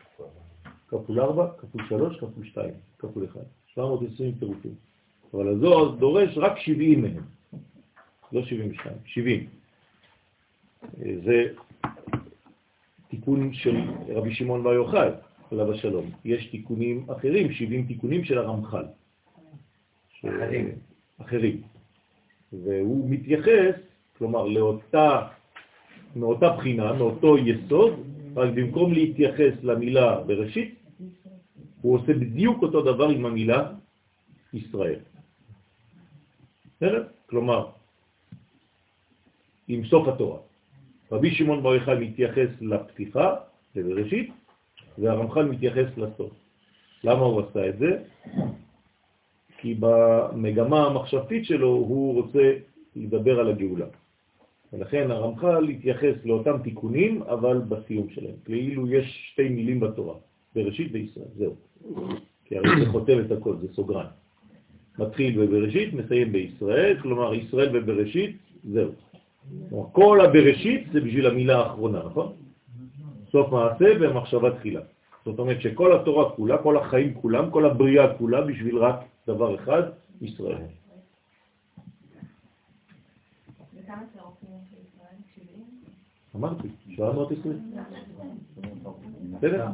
כפול 0.87 1.19
4, 1.19 1.47
כפול 1.57 1.81
3, 1.89 2.17
כפול 2.17 2.45
2, 2.45 2.71
כפול 2.99 3.25
1. 3.25 3.39
720 3.73 4.33
צירופים. 4.39 4.75
אבל 5.33 5.47
הזוהר 5.47 5.95
דורש 5.95 6.37
רק 6.37 6.59
70 6.59 7.01
מהם, 7.01 7.23
לא 8.31 8.43
72, 8.43 8.95
70. 9.05 9.47
זה 11.25 11.45
תיקון 13.09 13.53
של 13.53 13.75
רבי 14.07 14.33
שמעון 14.33 14.63
בר 14.63 14.73
יוחאי, 14.73 15.09
עליו 15.51 15.71
השלום. 15.73 16.11
יש 16.25 16.45
תיקונים 16.45 17.05
אחרים, 17.09 17.53
70 17.53 17.87
תיקונים 17.87 18.23
של 18.23 18.37
הרמח"ל. 18.37 18.85
אחרים. 20.25 20.69
אחרים. 21.21 21.61
והוא 22.53 23.09
מתייחס, 23.09 23.75
כלומר, 24.17 24.47
לאותה, 24.47 25.27
מאותה 26.15 26.49
בחינה, 26.49 26.93
מאותו 26.93 27.37
יסוד, 27.37 27.93
רק 28.35 28.49
במקום 28.53 28.93
להתייחס 28.93 29.53
למילה 29.63 30.21
בראשית, 30.21 30.75
הוא 31.81 31.95
עושה 31.95 32.13
בדיוק 32.13 32.61
אותו 32.61 32.81
דבר 32.81 33.09
עם 33.09 33.25
המילה 33.25 33.71
ישראל. 34.53 34.99
כלומר, 37.29 37.69
עם 39.67 39.85
סוף 39.85 40.07
התורה. 40.07 40.39
רבי 41.11 41.31
שמעון 41.31 41.63
בר 41.63 41.73
יוחאי 41.75 41.95
מתייחס 41.99 42.49
לפתיחה, 42.61 43.35
לבראשית, 43.75 44.31
והרמח"ל 44.97 45.45
מתייחס 45.45 45.97
לסוף. 45.97 46.31
למה 47.03 47.21
הוא 47.21 47.41
עשה 47.41 47.69
את 47.69 47.77
זה? 47.79 48.03
כי 49.63 49.75
במגמה 49.79 50.85
המחשבתית 50.85 51.45
שלו 51.45 51.67
הוא 51.67 52.21
רוצה 52.21 52.53
לדבר 52.95 53.39
על 53.39 53.49
הגאולה. 53.49 53.85
ולכן 54.73 55.11
הרמח"ל 55.11 55.69
התייחס 55.69 56.15
לאותם 56.25 56.57
תיקונים, 56.63 57.21
אבל 57.21 57.57
בסיום 57.57 58.09
שלהם. 58.09 58.35
כאילו 58.45 58.87
יש 58.87 59.29
שתי 59.31 59.49
מילים 59.49 59.79
בתורה, 59.79 60.15
בראשית 60.55 60.91
וישראל, 60.91 61.25
זהו. 61.35 61.55
כי 62.45 62.57
הרי 62.57 62.69
זה 62.79 62.91
חותם 62.91 63.19
את 63.19 63.31
הכל, 63.31 63.55
זה 63.61 63.67
סוגרן. 63.73 64.05
מתחיל 64.99 65.45
בבראשית, 65.45 65.93
מסיים 65.93 66.31
בישראל, 66.31 66.97
כלומר 67.01 67.33
ישראל 67.33 67.69
ובראשית, 67.73 68.37
זהו. 68.63 68.91
כל 69.91 70.21
הבראשית 70.21 70.87
זה 70.93 71.01
בשביל 71.01 71.27
המילה 71.27 71.57
האחרונה, 71.59 71.99
נכון? 72.05 72.33
סוף 73.31 73.51
מעשה 73.51 73.85
ומחשבה 74.01 74.51
תחילה. 74.51 74.81
זאת 75.25 75.39
אומרת 75.39 75.61
שכל 75.61 75.95
התורה 75.95 76.35
כולה, 76.35 76.63
כל 76.63 76.77
החיים 76.77 77.13
כולם, 77.21 77.51
כל 77.51 77.65
הבריאה 77.65 78.17
כולה, 78.17 78.41
בשביל 78.41 78.77
רק 78.77 78.95
דבר 79.27 79.55
אחד, 79.55 79.81
ישראל. 80.21 80.67
וכמה 83.73 84.03
צירופים 84.13 84.49
של 84.69 84.77
ישראל? 84.87 85.15
70? 85.35 85.65
אמרתי, 86.35 86.67
720. 86.95 87.73
בסדר? 89.33 89.67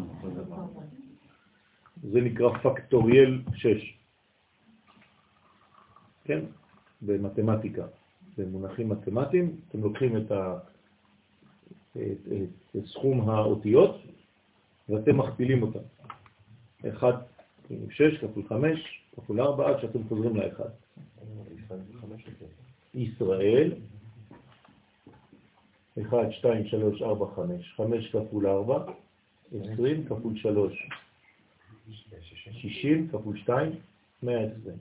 זה 2.04 2.22
נקרא 2.22 2.58
פקטוריאל 2.58 3.42
6. 3.54 3.98
כן? 6.24 6.40
במתמטיקה. 7.02 7.86
במונחים 8.38 8.90
מתמטיים, 8.90 9.56
אתם 9.70 9.82
לוקחים 9.82 10.18
את, 10.18 10.32
ה... 10.32 10.58
את, 11.92 12.28
את 12.78 12.86
סכום 12.86 13.30
האותיות 13.30 13.96
ואתם 14.90 15.18
מכפילים 15.18 15.64
אותם. 15.64 15.80
1 16.90 17.16
6 17.90 18.18
כפול 18.22 18.44
5 18.50 19.04
כפול 19.16 19.42
4 19.42 19.70
עד 19.70 19.82
שאתם 19.82 20.04
חוזרים 20.10 20.36
ל-1. 20.36 20.62
ישראל, 22.94 23.72
1, 26.02 26.32
2, 26.32 26.68
3, 26.68 27.02
4, 27.02 27.26
5, 27.36 27.74
5 27.78 28.12
כפול 28.12 28.48
4, 28.48 28.92
20 29.72 30.06
כפול 30.06 30.38
3, 30.38 30.90
60 32.52 33.08
כפול 33.12 33.38
2, 33.38 33.72
120. 34.24 34.78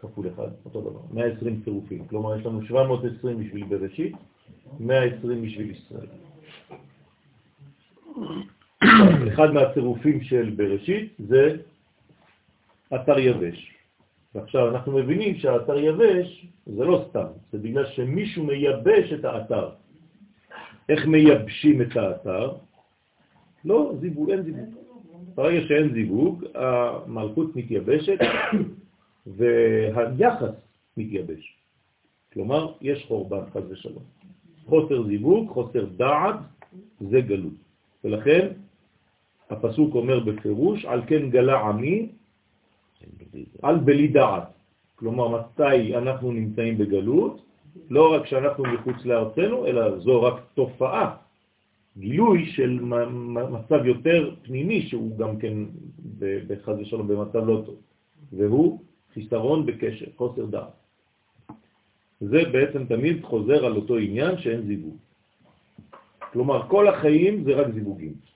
כפול 0.00 0.28
1, 0.28 0.42
אותו 0.64 0.80
דבר, 0.80 1.00
120 1.12 1.62
צירופים. 1.64 2.06
כלומר, 2.08 2.38
יש 2.38 2.46
לנו 2.46 2.66
720 2.66 3.44
בשביל 3.44 3.64
בראשית, 3.64 4.14
120 4.80 5.42
בשביל 5.42 5.70
ישראל. 5.70 6.06
אחד 9.34 9.52
מהצירופים 9.54 10.20
של 10.22 10.54
בראשית 10.56 11.12
זה 11.18 11.56
אתר 12.94 13.18
יבש. 13.18 13.74
ועכשיו 14.34 14.68
אנחנו 14.68 14.92
מבינים 14.92 15.34
שהאתר 15.38 15.78
יבש 15.78 16.46
זה 16.66 16.84
לא 16.84 17.04
סתם, 17.10 17.26
זה 17.52 17.58
בגלל 17.58 17.86
שמישהו 17.86 18.44
מייבש 18.44 19.12
את 19.12 19.24
האתר. 19.24 19.68
איך 20.88 21.06
מייבשים 21.06 21.82
את 21.82 21.96
האתר? 21.96 22.52
לא, 23.64 23.92
זיווג, 24.00 24.30
אין 24.30 24.42
זיווג. 24.42 24.74
ברגע 25.34 25.60
שאין 25.68 25.92
זיווג, 25.92 26.44
המלכות 26.54 27.56
מתייבשת 27.56 28.18
והיחס 29.36 30.54
מתייבש. 30.96 31.56
כלומר, 32.32 32.72
יש 32.80 33.04
חורבן, 33.08 33.50
חז 33.52 33.62
ושלום. 33.70 34.02
חוסר 34.66 35.02
זיווג, 35.02 35.48
חוסר 35.50 35.84
דעת, 35.84 36.36
זה 37.00 37.20
גלות. 37.20 37.54
ולכן 38.04 38.46
הפסוק 39.50 39.94
אומר 39.94 40.20
בפירוש, 40.20 40.84
על 40.84 41.02
כן 41.06 41.30
גלה 41.30 41.60
עמי 41.60 42.08
על 43.62 43.78
בלי 43.78 44.08
דעת. 44.08 44.48
כלומר, 44.96 45.28
מתי 45.28 45.96
אנחנו 45.96 46.32
נמצאים 46.32 46.78
בגלות? 46.78 47.42
לא 47.90 48.14
רק 48.14 48.26
שאנחנו 48.26 48.64
מחוץ 48.64 49.04
לארצנו, 49.04 49.66
אלא 49.66 49.98
זו 49.98 50.22
רק 50.22 50.34
תופעה, 50.54 51.16
גילוי 51.98 52.46
של 52.46 52.80
מצב 53.50 53.86
יותר 53.86 54.34
פנימי, 54.42 54.82
שהוא 54.82 55.18
גם 55.18 55.38
כן, 55.38 55.54
בחז 56.18 56.78
ושלום, 56.78 57.08
במצב 57.08 57.46
לא 57.46 57.62
טוב, 57.66 57.76
והוא 58.32 58.80
חיסרון 59.14 59.66
בקשר, 59.66 60.06
חוסר 60.16 60.46
דעת. 60.46 60.72
זה 62.20 62.42
בעצם 62.52 62.84
תמיד 62.84 63.24
חוזר 63.24 63.64
על 63.66 63.76
אותו 63.76 63.96
עניין 63.96 64.38
שאין 64.38 64.62
זיווג. 64.66 64.96
כלומר, 66.32 66.68
כל 66.68 66.88
החיים 66.88 67.44
זה 67.44 67.52
רק 67.54 67.72
זיווגים. 67.74 68.29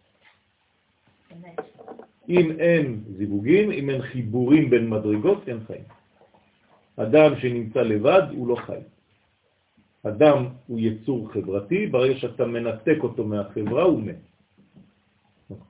אם 2.28 2.50
אין 2.58 3.00
זיווגים, 3.16 3.70
אם 3.70 3.90
אין 3.90 4.02
חיבורים 4.02 4.70
בין 4.70 4.90
מדרגות, 4.90 5.48
אין 5.48 5.60
חיים. 5.66 5.84
אדם 6.96 7.36
שנמצא 7.36 7.82
לבד 7.82 8.22
הוא 8.30 8.48
לא 8.48 8.56
חי. 8.56 8.80
אדם 10.02 10.46
הוא 10.66 10.78
יצור 10.80 11.32
חברתי, 11.32 11.86
ברגע 11.86 12.14
שאתה 12.16 12.46
מנתק 12.46 12.98
אותו 13.02 13.24
מהחברה 13.24 13.82
הוא 13.82 14.02
מת. 14.02 14.20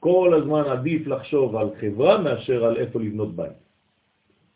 כל 0.01 0.35
הזמן 0.35 0.63
עדיף 0.65 1.07
לחשוב 1.07 1.57
על 1.57 1.69
חברה 1.81 2.19
מאשר 2.19 2.65
על 2.65 2.77
איפה 2.77 3.01
לבנות 3.01 3.37
בית. 3.37 3.53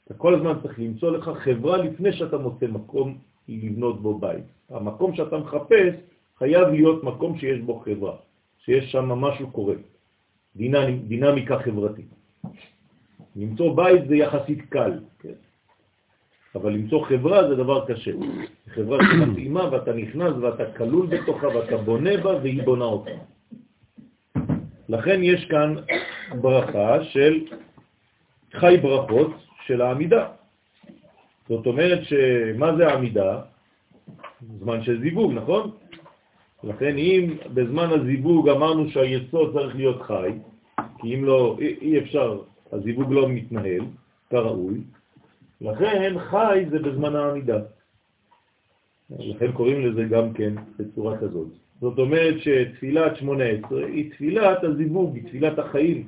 אתה 0.04 0.14
כל 0.14 0.34
הזמן 0.34 0.52
צריך 0.62 0.78
למצוא 0.78 1.10
לך 1.10 1.30
חברה 1.44 1.76
לפני 1.76 2.12
שאתה 2.12 2.38
מוצא 2.38 2.66
מקום 2.66 3.18
לבנות 3.48 4.02
בו 4.02 4.18
בית. 4.18 4.44
המקום 4.70 5.14
שאתה 5.14 5.38
מחפש 5.38 5.94
חייב 6.38 6.68
להיות 6.68 7.04
מקום 7.04 7.38
שיש 7.38 7.60
בו 7.60 7.78
חברה, 7.78 8.16
שיש 8.58 8.92
שם 8.92 9.08
משהו 9.08 9.50
קורה. 9.50 9.74
דינמיקה 10.56 11.58
חברתית. 11.58 12.08
למצוא 13.36 13.76
בית 13.76 14.08
זה 14.08 14.16
יחסית 14.16 14.58
קל, 14.68 14.92
כן? 15.18 15.38
אבל 16.54 16.72
למצוא 16.72 17.06
חברה 17.06 17.48
זה 17.48 17.54
דבר 17.54 17.86
קשה. 17.86 18.12
חברה 18.68 18.98
שמתאימה 19.12 19.72
ואתה 19.72 19.92
נכנס 19.92 20.34
ואתה 20.40 20.72
כלול 20.72 21.06
בתוכה 21.06 21.48
ואתה 21.48 21.76
בונה 21.76 22.16
בה 22.16 22.36
והיא 22.36 22.62
בונה 22.62 22.84
אותה. 22.84 23.10
לכן 24.88 25.20
יש 25.22 25.44
כאן 25.44 25.74
ברכה 26.40 27.04
של 27.04 27.44
חי 28.52 28.76
ברכות 28.82 29.30
של 29.66 29.80
העמידה. 29.82 30.28
זאת 31.48 31.66
אומרת 31.66 31.98
שמה 32.04 32.76
זה 32.76 32.88
העמידה? 32.88 33.40
זמן 34.58 34.82
של 34.82 35.00
זיווג, 35.00 35.32
נכון? 35.32 35.70
לכן 36.64 36.96
אם 36.98 37.36
בזמן 37.54 37.90
הזיווג 37.90 38.48
אמרנו 38.48 38.90
שהיסוד 38.90 39.52
צריך 39.52 39.76
להיות 39.76 40.02
חי, 40.02 40.30
כי 40.98 41.14
אם 41.14 41.24
לא, 41.24 41.56
אי, 41.60 41.98
אפשר, 41.98 42.40
הזיווג 42.72 43.12
לא 43.12 43.28
מתנהל 43.28 43.80
כראוי, 44.30 44.80
לכן 45.60 46.14
חי 46.18 46.64
זה 46.70 46.78
בזמן 46.78 47.16
העמידה. 47.16 47.58
לכן 49.10 49.52
קוראים 49.52 49.86
לזה 49.86 50.04
גם 50.04 50.32
כן 50.32 50.54
בצורה 50.78 51.18
כזאת. 51.18 51.48
זאת 51.80 51.98
אומרת 51.98 52.34
שתפילת 52.38 53.16
18 53.16 53.86
היא 53.86 54.10
תפילת 54.10 54.64
הזיווג, 54.64 55.14
היא 55.14 55.24
תפילת 55.24 55.58
החיים. 55.58 56.06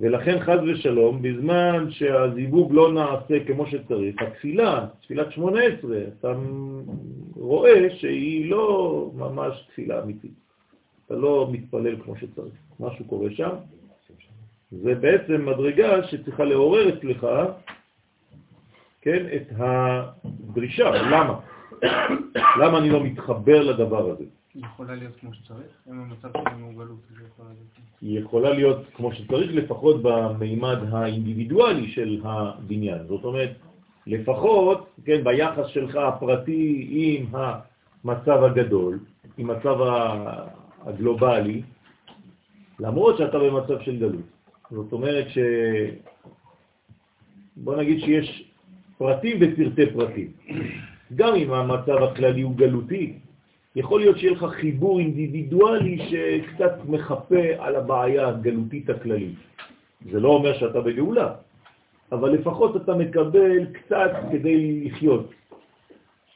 ולכן 0.00 0.40
חז 0.40 0.58
ושלום, 0.66 1.22
בזמן 1.22 1.86
שהזיווג 1.90 2.72
לא 2.72 2.92
נעשה 2.92 3.44
כמו 3.46 3.66
שצריך, 3.66 4.22
התפילה, 4.22 4.86
תפילת 5.00 5.32
18, 5.32 5.96
אתה 6.18 6.32
רואה 7.36 7.86
שהיא 7.96 8.50
לא 8.50 9.10
ממש 9.14 9.66
תפילה 9.68 10.02
אמיתית. 10.02 10.30
אתה 11.06 11.14
לא 11.14 11.48
מתפלל 11.52 11.96
כמו 12.04 12.16
שצריך. 12.16 12.54
משהו 12.80 13.04
קורה 13.04 13.30
שם. 13.30 13.50
זה 14.70 14.94
בעצם 14.94 15.46
מדרגה 15.46 16.02
שצריכה 16.02 16.44
לעורר 16.44 16.88
אצלך, 16.88 17.26
כן, 19.00 19.26
את 19.36 19.46
הדרישה. 19.56 20.90
למה? 20.90 21.40
למה 22.60 22.78
אני 22.78 22.90
לא 22.90 23.04
מתחבר 23.04 23.62
לדבר 23.62 24.10
הזה? 24.10 24.24
יכולה 24.54 24.94
להיות 24.94 25.16
כמו 25.16 25.34
שצריך? 25.34 25.66
אם 25.88 26.00
המצב 26.00 26.28
גלות, 26.76 26.98
היא 27.10 27.26
יכולה 27.26 27.48
להיות... 27.48 27.78
היא 28.00 28.20
יכולה 28.20 28.52
להיות 28.52 28.82
כמו 28.94 29.12
שצריך, 29.12 29.50
לפחות 29.54 30.02
במימד 30.02 30.78
האינדיבידואלי 30.90 31.90
של 31.90 32.20
הבניין. 32.24 33.06
זאת 33.08 33.24
אומרת, 33.24 33.50
לפחות, 34.06 34.90
כן, 35.04 35.24
ביחס 35.24 35.66
שלך 35.66 35.96
הפרטי 35.96 36.86
עם 36.90 37.26
המצב 37.34 38.44
הגדול, 38.44 38.98
עם 39.38 39.46
מצב 39.46 39.76
הגלובלי, 40.80 41.62
למרות 42.80 43.18
שאתה 43.18 43.38
במצב 43.38 43.80
של 43.80 43.98
גלות. 43.98 44.28
זאת 44.70 44.92
אומרת 44.92 45.28
ש... 45.28 45.38
בוא 47.56 47.76
נגיד 47.76 48.00
שיש 48.00 48.50
פרטים 48.98 49.36
ופרטי 49.40 49.86
פרטים. 49.92 50.32
גם 51.14 51.34
אם 51.34 51.52
המצב 51.52 51.96
הכללי 52.02 52.42
הוא 52.42 52.56
גלותי, 52.56 53.18
יכול 53.78 54.00
להיות 54.00 54.18
שיהיה 54.18 54.32
לך 54.32 54.44
חיבור 54.44 54.98
אינדיבידואלי 54.98 55.98
שקצת 56.10 56.72
מחפה 56.88 57.44
על 57.58 57.76
הבעיה 57.76 58.28
הגלותית 58.28 58.90
הכללית. 58.90 59.38
זה 60.10 60.20
לא 60.20 60.28
אומר 60.28 60.58
שאתה 60.58 60.80
בגאולה, 60.80 61.28
אבל 62.12 62.30
לפחות 62.30 62.76
אתה 62.76 62.94
מקבל 62.94 63.66
קצת 63.72 64.10
כדי 64.32 64.84
לחיות. 64.84 65.30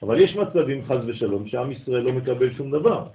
אבל 0.02 0.20
יש 0.20 0.36
מצבים, 0.36 0.84
חז 0.86 0.98
ושלום, 1.06 1.46
שעם 1.46 1.72
ישראל 1.72 2.02
לא 2.02 2.12
מקבל 2.12 2.52
שום 2.54 2.70
דבר. 2.70 3.06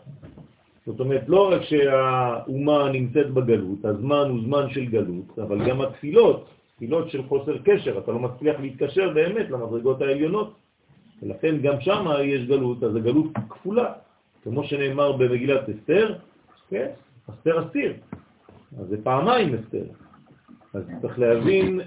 זאת 0.86 1.00
אומרת, 1.00 1.24
לא 1.28 1.52
רק 1.52 1.62
שהאומה 1.62 2.92
נמצאת 2.92 3.30
בגלות, 3.32 3.86
הזמן 3.86 4.26
הוא 4.30 4.40
זמן 4.44 4.66
של 4.70 4.86
גלות, 4.86 5.40
אבל 5.40 5.70
גם 5.70 5.82
התפילות, 5.82 6.48
תפילות 6.76 7.12
של 7.12 7.24
חוסר 7.24 7.58
קשר, 7.64 7.98
אתה 7.98 8.12
לא 8.12 8.20
מצליח 8.20 8.60
להתקשר 8.60 9.10
באמת 9.14 9.50
למדרגות 9.50 10.02
העליונות, 10.02 10.54
ולכן 11.24 11.58
גם 11.62 11.82
שם 11.82 12.06
יש 12.24 12.48
גלות, 12.48 12.84
אז 12.84 12.96
הגלות 12.96 13.28
כפולה. 13.50 14.07
כמו 14.50 14.64
שנאמר 14.64 15.12
במגילת 15.12 15.70
אסתר, 15.70 16.16
כן? 16.70 16.88
אסתר 17.30 17.68
אסתיר. 17.68 17.94
אז 18.80 18.88
זה 18.88 18.98
פעמיים 19.04 19.56
אסתר. 19.56 19.84
אז 20.74 20.84
צריך 21.02 21.20
להבין 21.20 21.82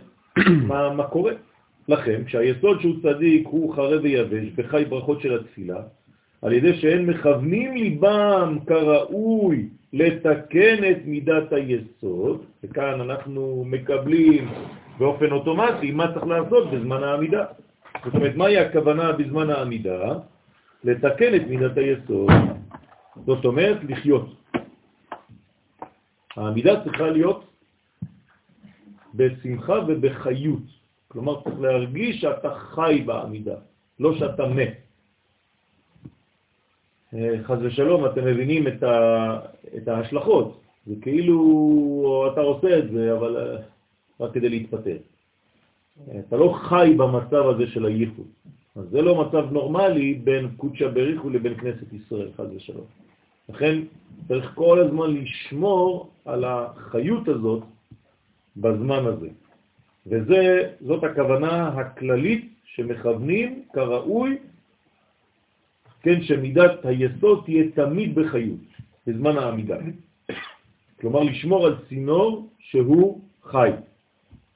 מה, 0.66 0.94
מה 0.94 1.05
קורה. 1.05 1.33
לכם, 1.88 2.25
כשהיסוד 2.27 2.81
שהוא 2.81 2.94
צדיק 3.03 3.46
הוא 3.49 3.75
חרב 3.75 4.01
ויבש 4.03 4.49
בחי 4.57 4.85
ברכות 4.85 5.20
של 5.20 5.40
התפילה, 5.40 5.81
על 6.42 6.53
ידי 6.53 6.77
שהם 6.77 7.07
מכוונים 7.07 7.75
ליבם 7.75 8.59
כראוי 8.66 9.68
לתקן 9.92 10.90
את 10.90 10.99
מידת 11.05 11.53
היסוד, 11.53 12.44
וכאן 12.64 13.01
אנחנו 13.01 13.64
מקבלים 13.66 14.49
באופן 14.99 15.33
אוטומטי 15.33 15.90
מה 15.90 16.12
צריך 16.12 16.27
לעשות 16.27 16.70
בזמן 16.70 17.03
העמידה. 17.03 17.44
זאת 18.05 18.14
אומרת, 18.14 18.37
מהי 18.37 18.59
הכוונה 18.59 19.12
בזמן 19.12 19.51
העמידה? 19.51 20.14
לתקן 20.85 21.35
את 21.35 21.43
מידת 21.49 21.77
היסוד, 21.77 22.31
זאת 23.27 23.45
אומרת 23.45 23.79
לחיות. 23.88 24.29
העמידה 26.37 26.85
צריכה 26.85 27.11
להיות 27.11 27.45
בשמחה 29.14 29.75
ובחיות. 29.88 30.62
כלומר, 31.09 31.43
צריך 31.43 31.61
להרגיש 31.61 32.21
שאתה 32.21 32.55
חי 32.55 33.03
בעמידה, 33.07 33.57
לא 34.01 34.19
שאתה 34.19 34.47
מת. 34.47 34.75
אה, 37.14 37.35
חז 37.43 37.59
ושלום, 37.62 38.07
אתם 38.07 38.25
מבינים 38.25 38.69
את, 38.69 38.83
ה, 38.83 39.38
את 39.77 39.88
ההשלכות. 39.88 40.61
זה 40.87 40.95
כאילו 41.03 42.29
אתה 42.33 42.40
עושה 42.40 42.79
את 42.79 42.90
זה, 42.90 43.12
אבל 43.12 43.37
אה, 43.37 43.62
רק 44.21 44.35
כדי 44.35 44.49
להתפטר. 44.49 44.97
אתה 46.29 46.37
לא 46.37 46.59
חי 46.62 46.95
במצב 46.97 47.49
הזה 47.49 47.66
של 47.66 47.87
הייחוד. 47.87 48.27
אז 48.77 48.85
זה 48.91 49.03
לא 49.03 49.25
מצב 49.25 49.53
נורמלי 49.53 50.15
בין 50.15 50.49
קודשא 50.57 50.89
בריחו 50.89 51.31
לבין 51.31 51.55
כנסת 51.55 51.93
ישראל, 51.93 52.31
חד 52.37 52.47
ושלום. 52.57 52.87
לכן 53.49 53.79
צריך 54.29 54.53
כל 54.55 54.81
הזמן 54.81 55.15
לשמור 55.15 56.11
על 56.25 56.45
החיות 56.45 57.29
הזאת 57.29 57.63
בזמן 58.57 59.07
הזה. 59.07 59.29
וזאת 60.07 61.05
הכוונה 61.05 61.69
הכללית 61.69 62.49
שמכוונים 62.65 63.65
כראוי, 63.73 64.39
כן, 66.03 66.23
שמידת 66.23 66.85
היסוד 66.85 67.43
תהיה 67.45 67.65
תמיד 67.75 68.15
בחיות, 68.15 68.61
בזמן 69.07 69.37
העמידה. 69.37 69.77
כלומר, 71.01 71.23
לשמור 71.23 71.67
על 71.67 71.77
צינור 71.89 72.49
שהוא 72.59 73.21
חי. 73.43 73.71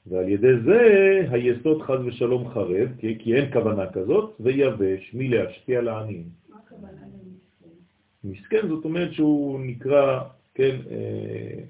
ועל 0.07 0.29
ידי 0.29 0.59
זה 0.65 0.81
היסוד 1.31 1.81
חז 1.81 1.99
ושלום 2.05 2.49
חרב, 2.49 2.89
כי, 2.99 3.17
כי 3.19 3.35
אין 3.35 3.51
כוונה 3.53 3.91
כזאת, 3.91 4.35
ויבש 4.39 5.11
מלהשפיע 5.13 5.81
לעניים. 5.81 6.23
מה 6.49 6.57
הכוונה 6.65 6.91
למסכן? 6.91 7.75
מסכן 8.23 8.67
זאת 8.67 8.85
אומרת 8.85 9.13
שהוא 9.13 9.59
נקרא, 9.59 10.21
כן, 10.53 10.75
אה, 10.91 11.63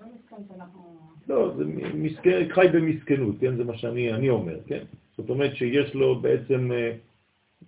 לא 0.00 0.06
מסכן 0.14 0.36
שאנחנו... 0.48 0.80
לא, 1.28 1.54
זה 1.56 1.64
מסכן, 1.94 2.48
חי 2.50 2.66
במסכנות, 2.72 3.34
כן, 3.40 3.56
זה 3.56 3.64
מה 3.64 3.78
שאני 3.78 4.12
אני 4.12 4.28
אומר, 4.28 4.58
כן? 4.66 4.84
זאת 5.16 5.30
אומרת 5.30 5.56
שיש 5.56 5.94
לו 5.94 6.20
בעצם, 6.20 6.72
אה, 6.72 6.92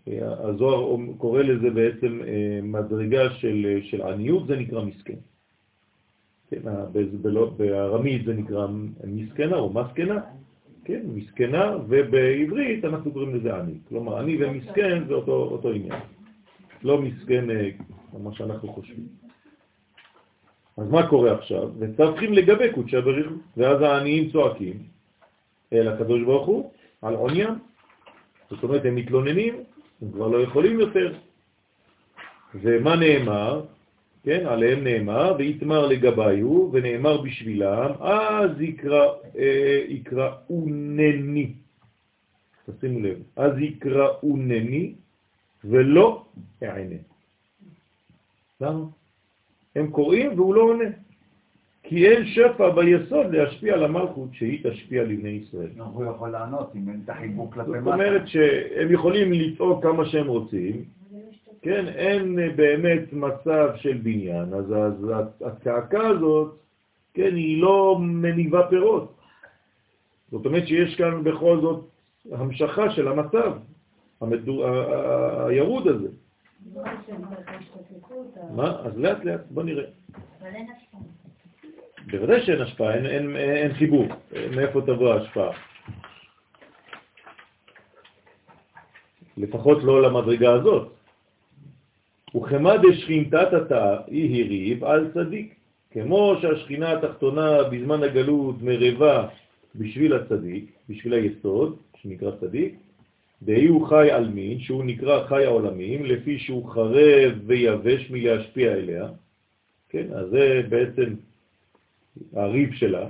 אה, 0.08 0.48
הזוהר 0.48 0.98
קורא 1.18 1.42
לזה 1.42 1.70
בעצם 1.70 2.20
אה, 2.26 2.60
מדרגה 2.62 3.30
של, 3.30 3.80
של 3.82 4.02
עניות, 4.02 4.46
זה 4.46 4.56
נקרא 4.56 4.84
מסכן. 4.84 5.18
כן, 6.50 6.60
בארמית 7.56 8.24
זה 8.24 8.34
נקרא 8.34 8.66
מסכנה 9.04 9.56
או 9.56 9.72
מסכנה, 9.72 10.20
כן, 10.84 11.02
מסכנה, 11.14 11.76
ובעברית 11.88 12.84
אנחנו 12.84 13.12
קוראים 13.12 13.34
לזה 13.34 13.56
עני. 13.56 13.74
כלומר, 13.88 14.18
עני 14.18 14.44
ומסכן 14.44 15.04
זה 15.08 15.14
אותו, 15.14 15.32
אותו 15.32 15.70
עניין. 15.72 16.00
לא 16.82 17.02
מסכן 17.02 17.50
אה, 17.50 17.70
כמו 18.10 18.34
שאנחנו 18.34 18.68
חושבים. 18.68 19.06
אז 20.76 20.90
מה 20.90 21.08
קורה 21.08 21.32
עכשיו? 21.32 21.70
וצריכים 21.78 22.32
לגבי 22.32 22.72
קודשא 22.74 23.00
בריחו, 23.00 23.34
ואז 23.56 23.82
העניים 23.82 24.30
צועקים 24.30 24.78
אל 25.72 25.88
הקדוש 25.88 26.22
ברוך 26.22 26.46
הוא 26.46 26.70
על 27.02 27.14
עוניים. 27.14 27.48
זאת 28.50 28.62
אומרת, 28.62 28.84
הם 28.84 28.94
מתלוננים, 28.94 29.54
הם 30.02 30.12
כבר 30.12 30.28
לא 30.28 30.42
יכולים 30.42 30.80
יותר. 30.80 31.14
ומה 32.54 32.96
נאמר? 32.96 33.62
כן, 34.26 34.46
עליהם 34.46 34.84
נאמר, 34.84 35.34
ויתמר 35.38 35.86
לגביו, 35.86 36.70
ונאמר 36.72 37.22
בשבילם, 37.22 37.90
אז 38.00 38.60
יקרא, 38.60 39.06
אה, 39.38 39.84
יקראונני. 39.88 41.52
תשימו 42.66 43.00
לב, 43.00 43.18
אז 43.36 43.52
יקראונני, 43.58 44.94
ולא 45.64 46.24
אענה. 46.62 46.96
למה? 48.60 48.84
הם 49.76 49.90
קוראים 49.90 50.30
והוא 50.36 50.54
לא 50.54 50.62
עונה. 50.62 50.90
כי 51.82 52.08
אין 52.08 52.26
שפע 52.26 52.70
ביסוד 52.70 53.34
להשפיע 53.34 53.74
על 53.74 53.84
המלכות 53.84 54.28
שהיא 54.32 54.70
תשפיע 54.70 55.02
לבני 55.02 55.28
ישראל. 55.28 55.70
איך 55.76 55.84
הוא 55.84 56.04
יכול 56.04 56.28
לענות 56.28 56.72
אם 56.76 56.88
אין 56.88 57.00
את 57.04 57.10
החיבור 57.10 57.50
כלפי 57.52 57.70
זאת 57.70 57.76
מטה? 57.76 57.92
אומרת 57.92 58.28
שהם 58.28 58.92
יכולים 58.92 59.32
לצעוק 59.32 59.82
כמה 59.82 60.06
שהם 60.06 60.26
רוצים, 60.26 60.95
כן, 61.62 61.88
אין 61.88 62.36
באמת 62.56 63.12
מצב 63.12 63.68
של 63.76 63.98
בניין, 64.02 64.54
אז, 64.54 64.72
אז 64.72 65.12
הצעקה 65.40 66.06
הזאת, 66.08 66.58
כן, 67.14 67.34
היא 67.34 67.62
לא 67.62 67.96
מניבה 68.00 68.66
פירות. 68.70 69.16
זאת 70.30 70.46
אומרת 70.46 70.66
שיש 70.66 70.96
כאן 70.96 71.24
בכל 71.24 71.60
זאת 71.60 71.84
המשכה 72.32 72.90
של 72.90 73.08
המצב, 73.08 73.52
המדור, 74.20 74.66
הירוד 75.46 75.88
הזה. 75.88 76.08
מה? 78.50 78.80
אז 78.84 78.98
לאט 78.98 79.24
לאט, 79.24 79.40
בוא 79.50 79.62
נראה. 79.62 79.84
בוודאי 82.10 82.46
שאין 82.46 82.60
השפעה, 82.60 82.94
אין, 82.94 83.06
אין, 83.06 83.36
אין 83.36 83.74
חיבור. 83.74 84.04
מאיפה 84.56 84.80
תבוא 84.80 85.12
ההשפעה? 85.12 85.50
לפחות 89.36 89.84
לא 89.84 90.02
למדרגה 90.02 90.52
הזאת. 90.52 90.95
וכמה 92.36 92.76
דשכינתא 92.76 93.44
תתא 93.50 93.96
היא 94.06 94.44
הריב 94.44 94.84
על 94.84 95.10
צדיק. 95.14 95.54
כמו 95.90 96.34
שהשכינה 96.42 96.92
התחתונה 96.92 97.62
בזמן 97.62 98.02
הגלות 98.02 98.56
מרבה 98.62 99.28
בשביל 99.74 100.12
הצדיק, 100.14 100.72
בשביל 100.88 101.12
היסוד, 101.12 101.76
שנקרא 101.96 102.30
צדיק, 102.40 102.74
דהי 103.42 103.66
הוא 103.66 103.88
חי 103.88 104.10
על 104.10 104.28
מין, 104.28 104.60
שהוא 104.60 104.84
נקרא 104.84 105.26
חי 105.26 105.44
העולמים, 105.44 106.04
לפי 106.04 106.38
שהוא 106.38 106.68
חרב 106.68 107.32
ויבש 107.46 108.10
מלהשפיע 108.10 108.72
אליה. 108.72 109.08
כן, 109.88 110.06
אז 110.14 110.26
זה 110.30 110.62
בעצם 110.68 111.14
הריב 112.32 112.72
שלה, 112.72 113.06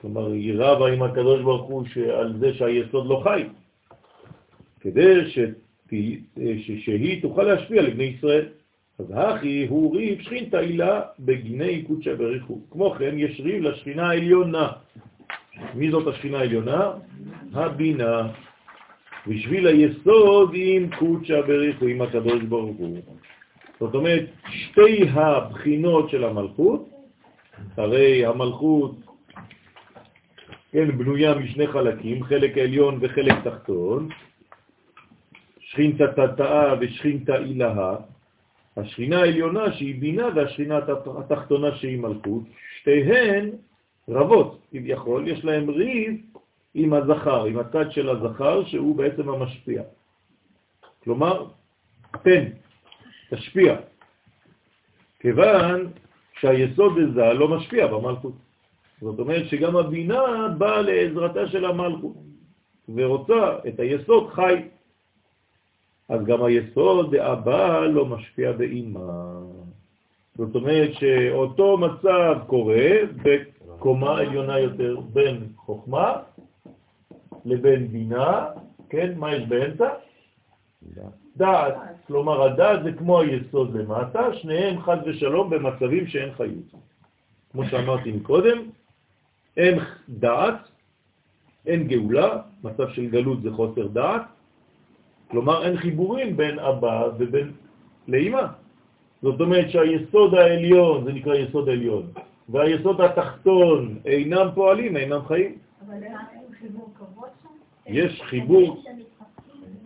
כלומר 0.00 0.32
היא 0.32 0.54
רבה 0.56 0.92
עם 0.92 1.02
הקדוש 1.02 1.42
ברוך 1.42 1.70
הוא 1.70 1.84
על 2.12 2.38
זה 2.38 2.54
שהיסוד 2.54 3.06
לא 3.06 3.20
חי, 3.24 3.44
כדי 4.80 5.30
ש, 5.30 5.38
שהיא 5.88 7.22
תוכל 7.22 7.42
להשפיע 7.42 7.82
לבני 7.82 8.04
ישראל. 8.04 8.46
אז 8.98 9.06
הכי 9.14 9.66
הוא 9.68 9.96
ריב 9.96 10.20
שכינתא 10.20 10.56
הילה 10.56 11.00
בגיני 11.18 11.82
קודשא 11.82 12.14
בריחו. 12.14 12.60
כמו 12.70 12.90
כן 12.90 13.14
יש 13.18 13.40
ריב 13.40 13.62
לשכינה 13.62 14.08
העליונה. 14.08 14.68
מי 15.74 15.90
זאת 15.90 16.14
השכינה 16.14 16.38
העליונה? 16.38 16.90
הבינה. 17.52 18.28
בשביל 19.26 19.66
היסוד 19.66 20.50
עם 20.54 20.90
קודשא 20.98 21.40
בריחו, 21.40 21.86
עם 21.86 22.02
הקדוש 22.02 22.42
ברוך 22.42 22.76
הוא. 22.76 22.98
זאת 23.80 23.94
אומרת, 23.94 24.24
שתי 24.48 25.08
הבחינות 25.12 26.10
של 26.10 26.24
המלכות, 26.24 26.88
הרי 27.76 28.26
המלכות, 28.26 28.96
כן, 30.72 30.98
בנויה 30.98 31.34
משני 31.34 31.66
חלקים, 31.66 32.24
חלק 32.24 32.58
עליון 32.58 32.98
וחלק 33.00 33.34
תחתון, 33.44 34.08
שכינתא 35.66 36.04
תתאה 36.04 36.74
ושכינתא 36.80 37.32
אילהה, 37.32 37.96
השכינה 38.76 39.20
העליונה 39.20 39.72
שהיא 39.72 40.00
בינה 40.00 40.28
והשכינה 40.34 40.78
התח- 40.78 41.18
התחתונה 41.18 41.76
שהיא 41.76 41.98
מלכות, 41.98 42.42
שתיהן 42.78 43.50
רבות 44.08 44.60
כביכול, 44.70 45.28
יש 45.28 45.44
להם 45.44 45.70
ריב 45.70 46.20
עם 46.74 46.92
הזכר, 46.92 47.44
עם 47.44 47.58
הצד 47.58 47.90
של 47.90 48.08
הזכר 48.08 48.64
שהוא 48.64 48.96
בעצם 48.96 49.28
המשפיע. 49.28 49.82
כלומר, 51.04 51.46
תן, 52.22 52.44
תשפיע. 53.30 53.76
כיוון 55.20 55.90
שהיסוד 56.40 56.98
הזה 56.98 57.32
לא 57.32 57.48
משפיע 57.48 57.86
במלכות. 57.86 58.34
זאת 59.00 59.18
אומרת 59.18 59.46
שגם 59.46 59.76
הבינה 59.76 60.48
באה 60.58 60.82
לעזרתה 60.82 61.48
של 61.48 61.64
המלכות 61.64 62.16
ורוצה 62.94 63.58
את 63.68 63.80
היסוד 63.80 64.30
חי. 64.30 64.62
אז 66.08 66.24
גם 66.24 66.44
היסוד 66.44 67.14
הבא 67.14 67.80
לא 67.80 68.06
משפיע 68.06 68.52
באימה. 68.52 69.40
זאת 70.36 70.54
אומרת 70.54 70.90
שאותו 70.92 71.78
מצב 71.78 72.38
קורה 72.46 72.90
בקומה 73.22 74.18
עליונה 74.18 74.58
יותר 74.58 75.00
בין 75.12 75.48
חוכמה 75.56 76.12
לבין 77.44 77.88
בינה, 77.88 78.46
כן, 78.88 79.18
מה 79.18 79.34
יש 79.34 79.48
באמצע? 79.48 79.88
דעת, 81.36 81.74
כלומר 82.06 82.42
הדעת 82.42 82.84
זה 82.84 82.92
כמו 82.92 83.20
היסוד 83.20 83.76
למטה, 83.76 84.34
שניהם 84.34 84.80
חד 84.80 84.96
ושלום 85.06 85.50
במצבים 85.50 86.06
שאין 86.06 86.34
חיות. 86.34 86.74
כמו 87.52 87.64
שאמרתי 87.64 88.12
מקודם, 88.12 88.58
אין 89.56 89.78
דעת, 90.08 90.68
אין 91.66 91.88
גאולה, 91.88 92.40
מצב 92.64 92.88
של 92.88 93.06
גלות 93.06 93.42
זה 93.42 93.50
חוסר 93.52 93.86
דעת, 93.86 94.22
כלומר 95.30 95.64
אין 95.64 95.76
חיבורים 95.76 96.36
בין 96.36 96.58
אבא 96.58 97.08
ובין 97.18 97.52
לאמא. 98.08 98.46
זאת 99.22 99.40
אומרת 99.40 99.70
שהיסוד 99.70 100.34
העליון, 100.34 101.04
זה 101.04 101.12
נקרא 101.12 101.34
יסוד 101.34 101.68
עליון, 101.68 102.02
והיסוד 102.48 103.00
התחתון 103.00 103.98
אינם 104.04 104.48
פועלים, 104.54 104.96
אינם 104.96 105.20
חיים. 105.26 105.54
אבל 105.86 106.02
אין 106.02 106.16
חיבור 106.60 106.90
כבוד 106.98 107.28
שם? 107.42 107.48
יש 107.86 108.22
חיבור, 108.22 108.82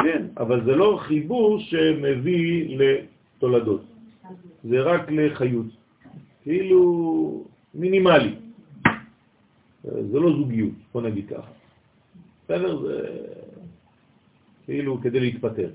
כן, 0.02 0.26
אבל 0.36 0.64
זה 0.64 0.76
לא 0.76 0.98
חיבור 1.00 1.58
שמביא 1.58 2.78
לתולדות, 2.78 3.82
זה 4.64 4.80
רק 4.80 5.10
לחיות, 5.10 5.66
כאילו 6.42 7.44
מינימלי. 7.74 8.34
זה 9.84 10.18
לא 10.18 10.30
זוגיות, 10.32 10.76
בוא 10.92 11.02
נגיד 11.02 11.28
ככה. 11.28 11.50
בסדר? 12.44 12.82
זה 12.82 12.98
כאילו 14.70 15.00
כדי 15.00 15.20
להתפטר. 15.20 15.68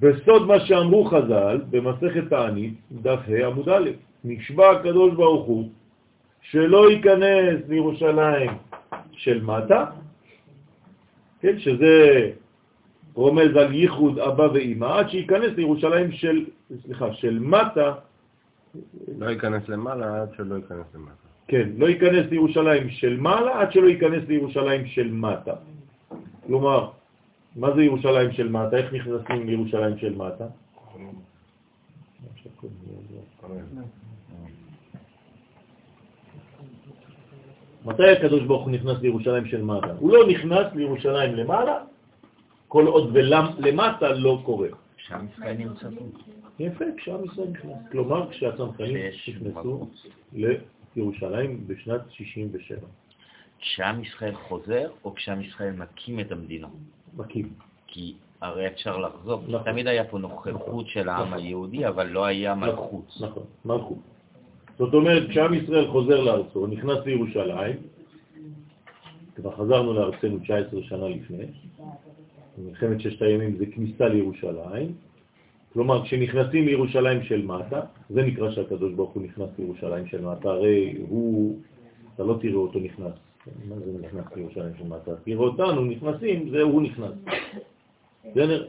בסוד 0.00 0.46
מה 0.46 0.60
שאמרו 0.60 1.04
חז"ל 1.04 1.60
במסכת 1.70 2.28
תענית, 2.30 2.74
דף 2.92 3.20
ה' 3.28 3.46
עמוד 3.46 3.68
א', 3.68 3.90
נשבע 4.24 4.70
הקדוש 4.70 5.14
ברוך 5.14 5.46
הוא 5.46 5.68
שלא 6.40 6.90
ייכנס 6.90 7.68
לירושלים 7.68 8.50
של 9.12 9.42
מטה, 9.44 9.84
כן, 11.40 11.58
שזה 11.58 12.30
רומז 13.14 13.56
על 13.56 13.74
ייחוד 13.74 14.18
אבא 14.18 14.48
ואמא, 14.54 14.98
עד 14.98 15.10
שייכנס 15.10 15.52
לירושלים 15.56 16.12
של, 16.12 16.44
סליחה, 16.82 17.12
של 17.12 17.38
מטה, 17.38 17.94
לא 19.18 19.26
ייכנס 19.26 19.68
למעלה 19.68 20.22
עד 20.22 20.28
שלא 20.36 20.54
ייכנס 20.54 20.88
למטה. 20.94 21.28
כן, 21.48 21.68
לא 21.76 21.86
ייכנס 21.86 22.26
לירושלים 22.30 22.88
של 22.90 23.16
מעלה 23.20 23.60
עד 23.60 23.72
שלא 23.72 23.88
ייכנס 23.88 24.22
לירושלים 24.28 24.86
של 24.86 25.12
מטה. 25.12 25.54
כלומר, 26.46 26.90
מה 27.56 27.74
זה 27.74 27.82
ירושלים 27.82 28.32
של 28.32 28.48
מטה? 28.48 28.76
איך 28.76 28.92
נכנסים 28.92 29.46
לירושלים 29.46 29.98
של 29.98 30.14
מטה? 30.16 30.46
מתי 37.84 38.10
הקדוש 38.10 38.42
ברוך 38.42 38.62
הוא 38.62 38.70
נכנס 38.70 38.96
לירושלים 39.02 39.46
של 39.46 39.62
מטה? 39.62 39.92
הוא 39.98 40.12
לא 40.12 40.28
נכנס 40.28 40.66
לירושלים 40.74 41.34
למעלה, 41.34 41.78
כל 42.68 42.86
עוד 42.86 43.10
ולמטה 43.12 44.12
לא 44.12 44.42
קורה. 44.44 44.68
ישראל 45.32 45.56
נמצא 45.56 45.88
פה. 45.98 46.04
יפה, 46.58 46.84
כשעם 46.96 47.24
ישראל 47.24 47.48
נכנס. 47.48 47.76
כלומר, 47.92 48.30
כשהצנחנים 48.30 48.96
נכנסו 49.28 49.88
לירושלים 50.96 51.66
בשנת 51.66 52.00
67. 52.10 52.78
כשעם 53.64 54.02
ישראל 54.02 54.34
חוזר, 54.34 54.88
או 55.04 55.14
כשעם 55.14 55.40
ישראל 55.40 55.72
מקים 55.72 56.20
את 56.20 56.32
המדינה? 56.32 56.68
מקים. 57.16 57.48
כי 57.86 58.14
הרי 58.40 58.66
אפשר 58.66 58.98
לחזור, 58.98 59.42
נכון. 59.48 59.72
תמיד 59.72 59.86
היה 59.86 60.04
פה 60.04 60.18
נוכחות 60.18 60.86
של 60.88 61.08
העם 61.08 61.32
היהודי, 61.32 61.88
אבל 61.88 62.06
לא 62.06 62.24
היה 62.24 62.54
מלכות. 62.54 63.16
נכון, 63.20 63.42
מלכות. 63.64 63.98
זאת 64.78 64.94
אומרת, 64.94 65.28
כשעם 65.28 65.54
ישראל 65.54 65.88
חוזר 65.90 66.20
לארצו, 66.20 66.66
נכנס 66.66 66.98
לירושלים, 67.04 67.76
כבר 69.34 69.56
חזרנו 69.56 69.92
לארצנו 69.92 70.38
19 70.38 70.82
שנה 70.82 71.08
לפני, 71.08 71.46
מלחמת 72.58 73.00
ששת 73.00 73.22
הימים 73.22 73.56
זה 73.56 73.66
כניסה 73.66 74.08
לירושלים, 74.08 74.92
כלומר, 75.72 76.04
כשנכנסים 76.04 76.66
לירושלים 76.66 77.22
של 77.22 77.46
מטה, 77.46 77.80
זה 78.10 78.22
נקרא 78.22 78.50
שהקדוש 78.50 78.92
ברוך 78.92 79.10
הוא 79.10 79.22
נכנס 79.22 79.48
לירושלים 79.58 80.06
של 80.06 80.24
מטה, 80.24 80.48
הרי 80.48 80.94
הוא, 81.08 81.58
אתה 82.14 82.24
לא 82.24 82.38
תראה 82.40 82.54
אותו 82.54 82.78
נכנס. 82.78 83.23
מה 83.68 83.76
זה 83.78 84.06
נכנס 84.06 84.24
לירושלים 84.36 84.72
של 84.78 84.86
מטה? 84.86 85.16
תראה 85.16 85.44
אותנו 85.44 85.84
נכנסים, 85.84 86.50
זה 86.50 86.62
הוא 86.62 86.82
נכנס. 86.82 87.12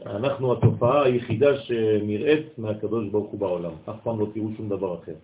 אנחנו 0.06 0.52
התופעה 0.52 1.04
היחידה 1.04 1.56
שנראית 1.56 2.58
מהקדוש 2.58 3.08
ברוך 3.08 3.30
הוא 3.30 3.40
בעולם. 3.40 3.72
אף 3.90 3.96
פעם 4.02 4.20
לא 4.20 4.26
תראו 4.34 4.48
שום 4.56 4.68
דבר 4.68 4.98
אחר. 5.02 5.14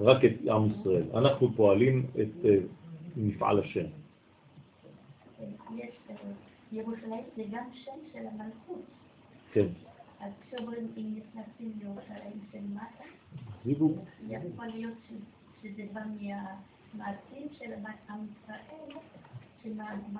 רק 0.00 0.24
את 0.24 0.32
עם 0.50 0.68
ישראל. 0.80 1.04
אנחנו 1.14 1.52
פועלים 1.56 2.06
את 2.20 2.44
אה, 2.44 2.56
מפעל 3.16 3.60
השם. 3.60 3.84
אה, 5.40 5.46
ירושלים 6.72 7.24
זה 7.36 7.42
גם 7.50 7.64
שם 7.84 7.98
של 8.12 8.18
המלכות. 8.18 8.82
כן. 9.52 9.66
אז 10.20 10.32
כשאומרים 10.40 10.86
אם 10.96 11.14
נכנסים 11.16 11.72
לירושלים 11.78 12.40
של 12.52 12.58
מטה. 12.74 13.04
יכול 14.30 14.66
להיות 14.66 14.94
שזה 15.62 15.82
בא 15.92 16.00
מהמעשים 16.98 17.48
של 17.58 17.72
עם 18.10 18.18
ישראל, 18.42 19.00
שמעלים 19.62 20.16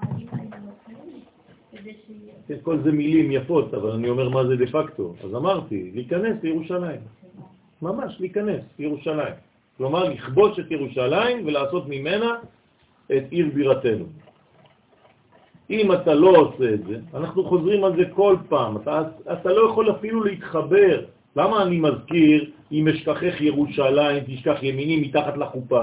שיהיה... 2.07 2.35
כן, 2.49 2.57
כל 2.63 2.79
זה 2.85 2.93
מילים 2.93 3.33
יפות, 3.33 3.75
אבל 3.75 3.91
אני 3.91 4.09
אומר 4.09 4.29
מה 4.29 4.47
זה 4.47 4.57
דה 4.57 4.67
פקטו. 4.67 5.15
אז 5.25 5.35
אמרתי, 5.35 5.91
להיכנס 5.95 6.43
לירושלים. 6.43 7.01
ממש, 7.83 8.17
להיכנס 8.21 8.61
לירושלים. 8.79 9.35
כלומר, 9.77 10.09
לכבוש 10.09 10.59
את 10.59 10.71
ירושלים 10.71 11.47
ולעשות 11.47 11.89
ממנה 11.89 12.35
את 13.17 13.25
עיר 13.31 13.51
בירתנו. 13.55 14.05
אם 15.71 15.93
אתה 15.93 16.15
לא 16.15 16.31
עושה 16.31 16.75
את 16.75 16.85
זה, 16.85 16.99
אנחנו 17.15 17.45
חוזרים 17.45 17.85
על 17.85 17.97
זה 17.97 18.05
כל 18.15 18.37
פעם, 18.49 18.77
אתה, 18.77 19.03
אתה 19.33 19.53
לא 19.53 19.71
יכול 19.71 19.91
אפילו 19.91 20.25
להתחבר. 20.25 21.05
למה 21.37 21.63
אני 21.63 21.79
מזכיר, 21.81 22.51
אם 22.73 22.89
אשכחך 22.89 23.41
ירושלים, 23.41 24.25
תשכח 24.27 24.63
ימיני 24.63 24.97
מתחת 24.97 25.37
לחופה? 25.37 25.83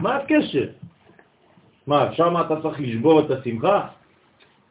מה 0.00 0.16
הקשר? 0.16 0.68
מה, 1.86 2.12
שם 2.12 2.34
אתה 2.46 2.62
צריך 2.62 2.80
לשבור 2.80 3.20
את 3.20 3.30
השמחה? 3.30 3.88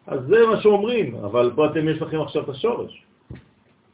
אז 0.08 0.20
זה 0.28 0.48
מה 0.48 0.62
שאומרים, 0.62 1.16
אבל 1.16 1.52
פה 1.56 1.66
אתם 1.66 1.90
יש 1.90 2.02
לכם 2.02 2.22
עכשיו 2.22 2.44
את 2.44 2.50
השורש. 2.50 3.04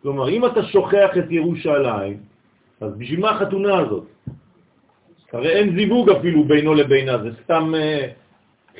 כלומר, 0.01 0.29
אם 0.29 0.45
אתה 0.45 0.63
שוכח 0.63 1.09
את 1.17 1.31
ירושלים, 1.31 2.17
אז 2.81 2.91
בשביל 2.97 3.19
מה 3.19 3.29
החתונה 3.29 3.77
הזאת? 3.77 4.03
הרי 5.33 5.49
אין 5.49 5.75
זיווג 5.75 6.09
אפילו 6.09 6.43
בינו 6.43 6.73
לבינה, 6.73 7.23
זה 7.23 7.29
סתם 7.43 7.75
אה, 7.75 8.07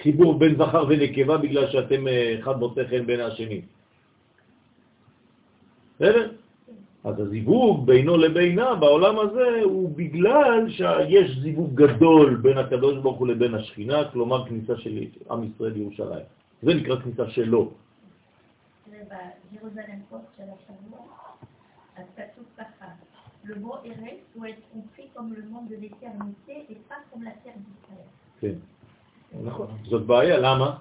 חיבור 0.01 0.39
בין 0.39 0.55
זכר 0.55 0.85
ונקבה 0.89 1.37
בגלל 1.37 1.71
שאתם 1.71 2.07
אה, 2.07 2.35
אחד 2.39 2.59
מוצא 2.59 2.81
חן 2.89 3.05
בין 3.05 3.19
השני. 3.19 3.61
בסדר? 5.95 6.31
אז 7.03 7.19
הזיווג 7.19 7.85
בינו 7.85 8.17
לבינה 8.17 8.75
בעולם 8.75 9.19
הזה 9.19 9.61
הוא 9.63 9.89
בגלל 9.95 10.69
שיש 10.69 11.37
זיווג 11.41 11.75
גדול 11.75 12.35
בין 12.35 12.57
הקדוש 12.57 12.97
ברוך 12.97 13.17
הוא 13.17 13.27
לבין 13.27 13.55
השכינה, 13.55 14.09
כלומר 14.13 14.45
כניסה 14.45 14.77
של 14.77 15.03
עם 15.31 15.43
ישראל 15.43 15.71
לירושלים. 15.71 16.25
זה 16.63 16.73
נקרא 16.73 16.95
כניסה 16.95 17.29
שלו. 17.29 17.71
le 23.43 23.55
mot 23.55 23.79
Eretz 23.83 24.21
doit 24.35 24.49
être 24.49 24.65
compris 24.71 25.07
comme 25.15 25.33
le 25.33 25.43
monde 25.49 25.67
de 25.69 25.75
l'éternité 25.75 26.55
et 26.69 26.77
pas 26.89 27.01
comme 27.09 27.23
la 27.23 27.31
terre 27.43 27.57
d'Israël. 27.57 28.07
כן, 28.39 28.55
נכון. 29.43 29.67
זאת 29.83 30.05
בעיה, 30.05 30.37
למה? 30.37 30.77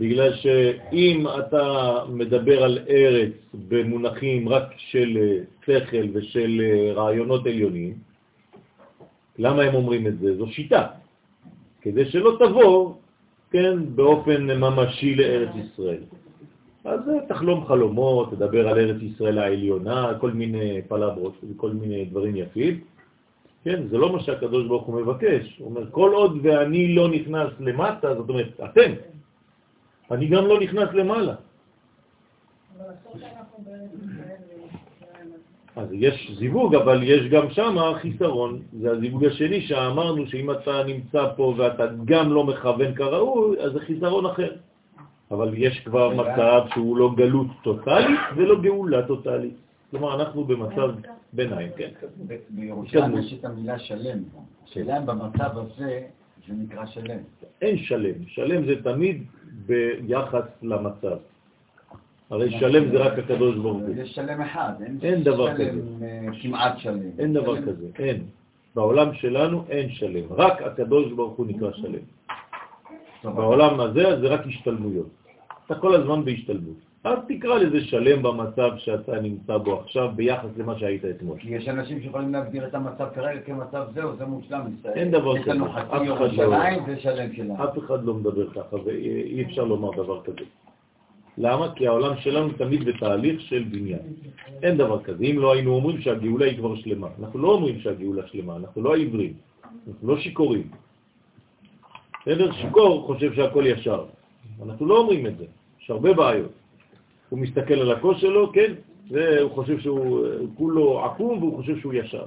בגלל 0.00 0.34
שאם 0.34 1.26
אתה 1.38 1.94
מדבר 2.08 2.64
על 2.64 2.78
ארץ 2.88 3.32
במונחים 3.68 4.48
רק 4.48 4.74
של 4.76 5.18
אה, 5.20 5.38
שכל 5.66 6.06
ושל 6.12 6.60
אה, 6.60 6.92
רעיונות 6.92 7.46
עליונים, 7.46 7.94
למה 9.38 9.62
הם 9.62 9.74
אומרים 9.74 10.06
את 10.06 10.18
זה? 10.18 10.36
זו 10.36 10.46
שיטה. 10.46 10.86
כדי 11.80 12.04
שלא 12.10 12.36
תבוא, 12.38 12.94
כן, 13.50 13.78
באופן 13.94 14.46
ממשי 14.60 15.14
לארץ 15.14 15.50
ישראל. 15.54 16.02
אז 16.84 17.00
תחלום 17.28 17.66
חלומות, 17.66 18.30
תדבר 18.30 18.68
על 18.68 18.78
ארץ 18.78 19.02
ישראל 19.02 19.38
העליונה, 19.38 20.12
כל 20.20 20.30
מיני 20.30 20.82
פלברות 20.88 21.34
וכל 21.50 21.70
מיני 21.70 22.04
דברים 22.04 22.36
יפים. 22.36 22.80
כן, 23.64 23.86
זה 23.90 23.98
לא 23.98 24.12
מה 24.12 24.20
שהקדוש 24.20 24.66
ברוך 24.66 24.86
הוא 24.86 25.00
מבקש. 25.00 25.58
הוא 25.58 25.68
אומר, 25.68 25.90
כל 25.90 26.10
עוד 26.14 26.38
ואני 26.42 26.94
לא 26.94 27.08
נכנס 27.08 27.48
למטה, 27.60 28.14
זאת 28.14 28.28
אומרת, 28.28 28.60
אתם, 28.64 28.92
אני 30.10 30.26
גם 30.28 30.46
לא 30.46 30.60
נכנס 30.60 30.88
למעלה. 30.92 31.34
אז 35.76 35.88
יש 35.92 36.32
זיווג, 36.38 36.74
אבל 36.74 37.02
יש 37.02 37.28
גם 37.30 37.50
שם 37.50 37.76
חיסרון. 38.00 38.62
זה 38.80 38.90
הזיווג 38.90 39.24
השני 39.24 39.60
שאמרנו 39.60 40.26
שאם 40.26 40.50
אתה 40.50 40.82
נמצא 40.86 41.28
פה 41.36 41.54
ואתה 41.56 41.86
גם 42.04 42.32
לא 42.32 42.44
מכוון 42.44 42.94
כראוי, 42.94 43.60
אז 43.60 43.72
זה 43.72 43.80
חיסרון 43.80 44.26
אחר. 44.26 44.52
אבל 45.30 45.54
יש 45.56 45.80
כבר 45.80 46.14
מצב 46.14 46.60
שהוא 46.74 46.96
לא 46.96 47.10
גלות 47.16 47.46
טוטלית 47.62 48.20
ולא 48.36 48.60
גאולה 48.60 49.06
טוטלית. 49.06 49.54
כלומר, 49.90 50.20
אנחנו 50.20 50.44
במצב 50.44 50.90
ביניים, 51.32 51.70
כן. 51.76 51.90
בירושלים 52.50 53.18
יש 53.18 53.34
את 53.40 53.44
המילה 53.44 53.78
שלם. 53.78 54.18
שלם 54.66 55.06
במצב 55.06 55.58
הזה 55.58 56.02
זה 56.48 56.54
נקרא 56.54 56.86
שלם. 56.86 57.18
אין 57.62 57.76
שלם. 57.78 58.26
שלם 58.26 58.66
זה 58.66 58.82
תמיד 58.82 59.22
ביחס 59.66 60.44
למצב. 60.62 61.16
הרי 62.30 62.50
שלם 62.60 62.90
זה 62.90 62.98
רק 62.98 63.18
הקדוש 63.18 63.56
ברוך 63.56 63.78
הוא. 63.78 63.94
יש 63.96 64.14
שלם 64.14 64.40
אחד, 64.40 64.72
אין 65.02 65.22
דבר 65.22 65.54
כזה. 65.54 65.80
אה, 66.02 66.26
כמעט 66.42 66.78
שלם. 66.78 67.10
אין 67.18 67.32
דבר. 67.32 67.62
כזה, 67.62 67.86
אין. 67.98 68.24
בעולם 68.74 69.14
שלנו 69.14 69.64
אין 69.68 69.90
שלם. 69.90 70.24
רק 70.30 70.62
הקדוש 70.62 71.12
ברוך 71.12 71.36
הוא 71.36 71.46
נקרא 71.46 71.70
שלם. 71.72 72.04
בעולם 73.24 73.80
הזה 73.80 74.20
זה 74.20 74.26
רק 74.28 74.46
השתלמויות. 74.46 75.08
אתה 75.66 75.74
כל 75.74 75.94
הזמן 75.94 76.24
בהשתלמות. 76.24 76.87
אז 77.04 77.18
תקרא 77.28 77.58
לזה 77.58 77.80
שלם 77.84 78.22
במצב 78.22 78.70
שאתה 78.76 79.20
נמצא 79.20 79.56
בו 79.58 79.80
עכשיו 79.80 80.10
ביחס 80.16 80.48
למה 80.56 80.78
שהיית 80.78 81.04
אתמול. 81.04 81.38
יש 81.44 81.68
אנשים 81.68 82.00
שיכולים 82.02 82.32
להגדיר 82.32 82.66
את 82.66 82.74
המצב 82.74 83.06
כרגע 83.14 83.40
כמצב 83.40 83.86
זהו, 83.94 84.16
זה 84.16 84.26
מושלם. 84.26 84.60
אין 84.94 85.10
דבר 85.10 85.36
יש 85.36 85.48
לנו 85.48 85.64
כזה. 85.64 85.80
חצי 85.80 85.96
לא- 85.98 86.04
ירושלים 86.04 86.82
זה 86.86 87.00
שלם 87.00 87.32
שלנו. 87.32 87.64
אף 87.64 87.78
אחד 87.78 88.04
לא 88.04 88.14
מדבר 88.14 88.50
ככה 88.50 88.76
ואי 88.84 89.42
אפשר 89.44 89.64
לומר 89.64 89.90
דבר 89.96 90.22
כזה. 90.22 90.44
למה? 91.38 91.72
כי 91.74 91.86
העולם 91.86 92.16
שלנו 92.16 92.52
תמיד 92.52 92.84
בתהליך 92.84 93.40
של 93.40 93.64
בניין. 93.70 93.98
אין 94.62 94.76
דבר 94.76 95.02
כזה. 95.02 95.24
אם 95.24 95.38
לא 95.38 95.52
היינו 95.52 95.74
אומרים 95.74 96.00
שהגאולה 96.00 96.46
היא 96.46 96.58
כבר 96.58 96.76
שלמה. 96.76 97.08
אנחנו 97.20 97.38
לא 97.38 97.48
אומרים 97.52 97.80
שהגאולה 97.80 98.26
שלמה, 98.26 98.56
אנחנו 98.56 98.82
לא 98.82 98.94
עיוורים, 98.94 99.32
אנחנו 99.88 100.08
לא 100.08 100.18
שיכורים. 100.18 100.70
בסדר? 102.22 102.52
שיכור 102.52 103.06
חושב 103.06 103.34
שהכל 103.34 103.64
ישר. 103.66 104.04
אנחנו 104.66 104.86
לא 104.86 104.98
אומרים 104.98 105.26
את 105.26 105.38
זה. 105.38 105.44
יש 105.82 105.90
הרבה 105.90 106.12
בעיות. 106.14 106.50
הוא 107.28 107.38
מסתכל 107.38 107.74
על 107.74 107.92
הכוס 107.92 108.18
שלו, 108.18 108.52
כן, 108.52 108.74
והוא 109.10 109.50
חושב 109.50 109.80
שהוא 109.80 110.26
כולו 110.54 111.04
עקום 111.04 111.38
והוא 111.38 111.56
חושב 111.56 111.80
שהוא 111.80 111.94
ישר. 111.94 112.24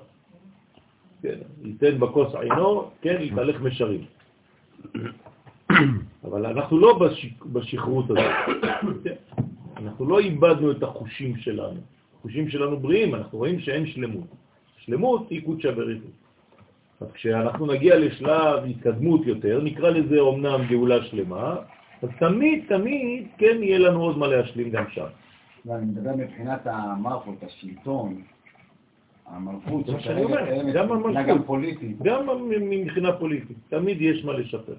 כן, 1.21 1.37
ייתן 1.63 1.99
בכוס 1.99 2.35
עינו, 2.35 2.89
כן, 3.01 3.17
יתהלך 3.21 3.61
משרים. 3.61 4.05
אבל 6.23 6.45
אנחנו 6.45 6.79
לא 6.79 6.99
בשכרות 7.45 8.05
הזאת. 8.09 8.25
אנחנו 9.77 10.05
לא 10.05 10.19
איבדנו 10.19 10.71
את 10.71 10.83
החושים 10.83 11.37
שלנו. 11.37 11.79
החושים 12.19 12.49
שלנו 12.49 12.79
בריאים, 12.79 13.15
אנחנו 13.15 13.37
רואים 13.37 13.59
שאין 13.59 13.87
שלמות. 13.87 14.27
שלמות 14.77 15.29
היא 15.29 15.45
קודשא 15.45 15.71
בריחו. 15.71 16.07
אז 17.01 17.07
כשאנחנו 17.13 17.65
נגיע 17.65 17.99
לשלב 17.99 18.63
התקדמות 18.69 19.25
יותר, 19.25 19.61
נקרא 19.63 19.89
לזה 19.89 20.19
אומנם 20.19 20.61
גאולה 20.69 21.03
שלמה, 21.03 21.55
אז 22.01 22.09
תמיד, 22.19 22.63
תמיד, 22.67 23.27
כן, 23.37 23.63
יהיה 23.63 23.79
לנו 23.79 24.01
עוד 24.01 24.17
מה 24.17 24.27
להשלים 24.27 24.69
גם 24.69 24.85
שם. 24.89 25.05
ואני 25.65 25.85
מדבר 25.85 26.15
מבחינת 26.15 26.61
המלכות, 26.65 27.43
השלטון, 27.43 28.21
המלכות, 29.25 29.85
זה 29.85 29.91
מה 29.91 29.99
שאני 29.99 30.23
אומר, 30.23 30.45
קיימת 30.45 30.73
גם 30.73 30.91
המלכות. 30.91 31.25
גם 31.27 31.43
פוליטית. 31.43 32.01
גם 32.01 32.27
מבחינה 32.49 33.11
פוליטית, 33.13 33.57
תמיד 33.69 34.01
יש 34.01 34.25
מה 34.25 34.33
לשפר. 34.33 34.75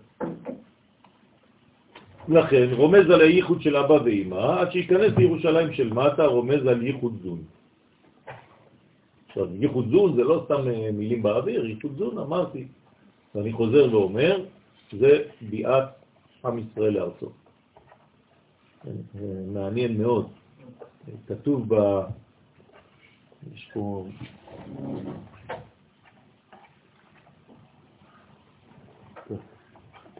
לכן 2.28 2.68
רומז 2.72 3.10
על 3.10 3.20
הייחוד 3.20 3.62
של 3.62 3.76
אבא 3.76 3.92
ואמא, 4.04 4.60
עד 4.60 4.72
שיכנס 4.72 5.12
לירושלים 5.16 5.72
של 5.72 5.92
מטה 5.92 6.26
רומז 6.26 6.66
על 6.66 6.82
ייחוד 6.82 7.18
זון. 7.22 7.38
עכשיו, 9.28 9.46
ייחוד 9.60 9.88
זון 9.90 10.16
זה 10.16 10.24
לא 10.24 10.42
סתם 10.44 10.68
אה, 10.68 10.90
מילים 10.92 11.22
באוויר, 11.22 11.66
ייחוד 11.66 11.92
זון 11.98 12.18
אמרתי, 12.18 12.66
ואני 13.34 13.52
חוזר 13.52 13.88
ואומר, 13.92 14.44
זה 14.92 15.22
ביאת 15.40 16.01
עם 16.44 16.58
ישראל 16.58 16.92
לארצו. 16.92 17.30
מעניין 19.46 20.02
מאוד. 20.02 20.30
כתוב 21.26 21.74
ב... 21.74 22.00
יש 23.54 23.70
פה... 23.74 24.06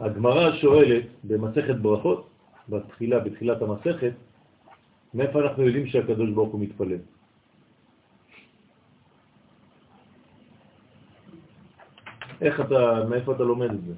הגמרא 0.00 0.56
שואלת 0.56 1.04
במסכת 1.24 1.74
ברכות, 1.82 2.28
בתחילה, 2.68 3.18
בתחילת 3.18 3.62
המסכת, 3.62 4.12
מאיפה 5.14 5.40
אנחנו 5.40 5.62
יודעים 5.62 5.86
שהקדוש 5.86 6.30
ברוך 6.30 6.52
הוא 6.52 6.60
מתפלל? 6.60 6.98
איך 12.40 12.60
אתה, 12.60 13.04
מאיפה 13.08 13.32
אתה 13.32 13.42
לומד 13.42 13.70
את 13.70 13.84
זה? 13.84 13.94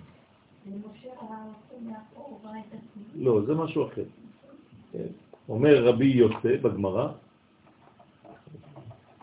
לא, 3.14 3.42
זה 3.46 3.54
משהו 3.54 3.86
אחר. 3.86 4.04
אומר 5.48 5.84
רבי 5.84 6.06
יוסף 6.06 6.60
בגמרא, 6.62 7.08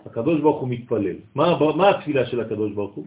הקדוש 0.06 0.42
ברוך 0.42 0.62
הוא 0.62 0.70
מתפלל. 0.70 1.16
מה, 1.36 1.60
מה 1.76 1.90
התפילה 1.90 2.26
של 2.26 2.40
הקדוש 2.42 2.72
ברוך 2.74 2.96
הוא? 2.96 3.06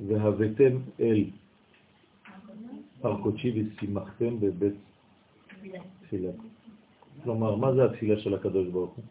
והבאתם 0.00 0.78
אל 1.00 1.24
הר 3.02 3.22
קודשי 3.22 3.52
ושימחתם 3.52 4.40
בבית 4.40 4.74
תפילה. 6.02 6.30
כלומר, 7.24 7.56
מה 7.56 7.74
זה 7.74 7.84
התפילה 7.84 8.20
של 8.20 8.34
הקדוש 8.34 8.68
ברוך 8.68 8.94
הוא? 8.94 9.04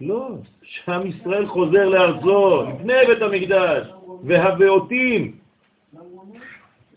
לא, 0.00 0.28
שעם 0.62 1.06
ישראל 1.06 1.46
חוזר 1.46 1.88
לארצו, 1.88 2.62
לפני 2.62 2.92
בית 3.06 3.22
המקדש, 3.22 3.86
והבאותים. 4.24 5.36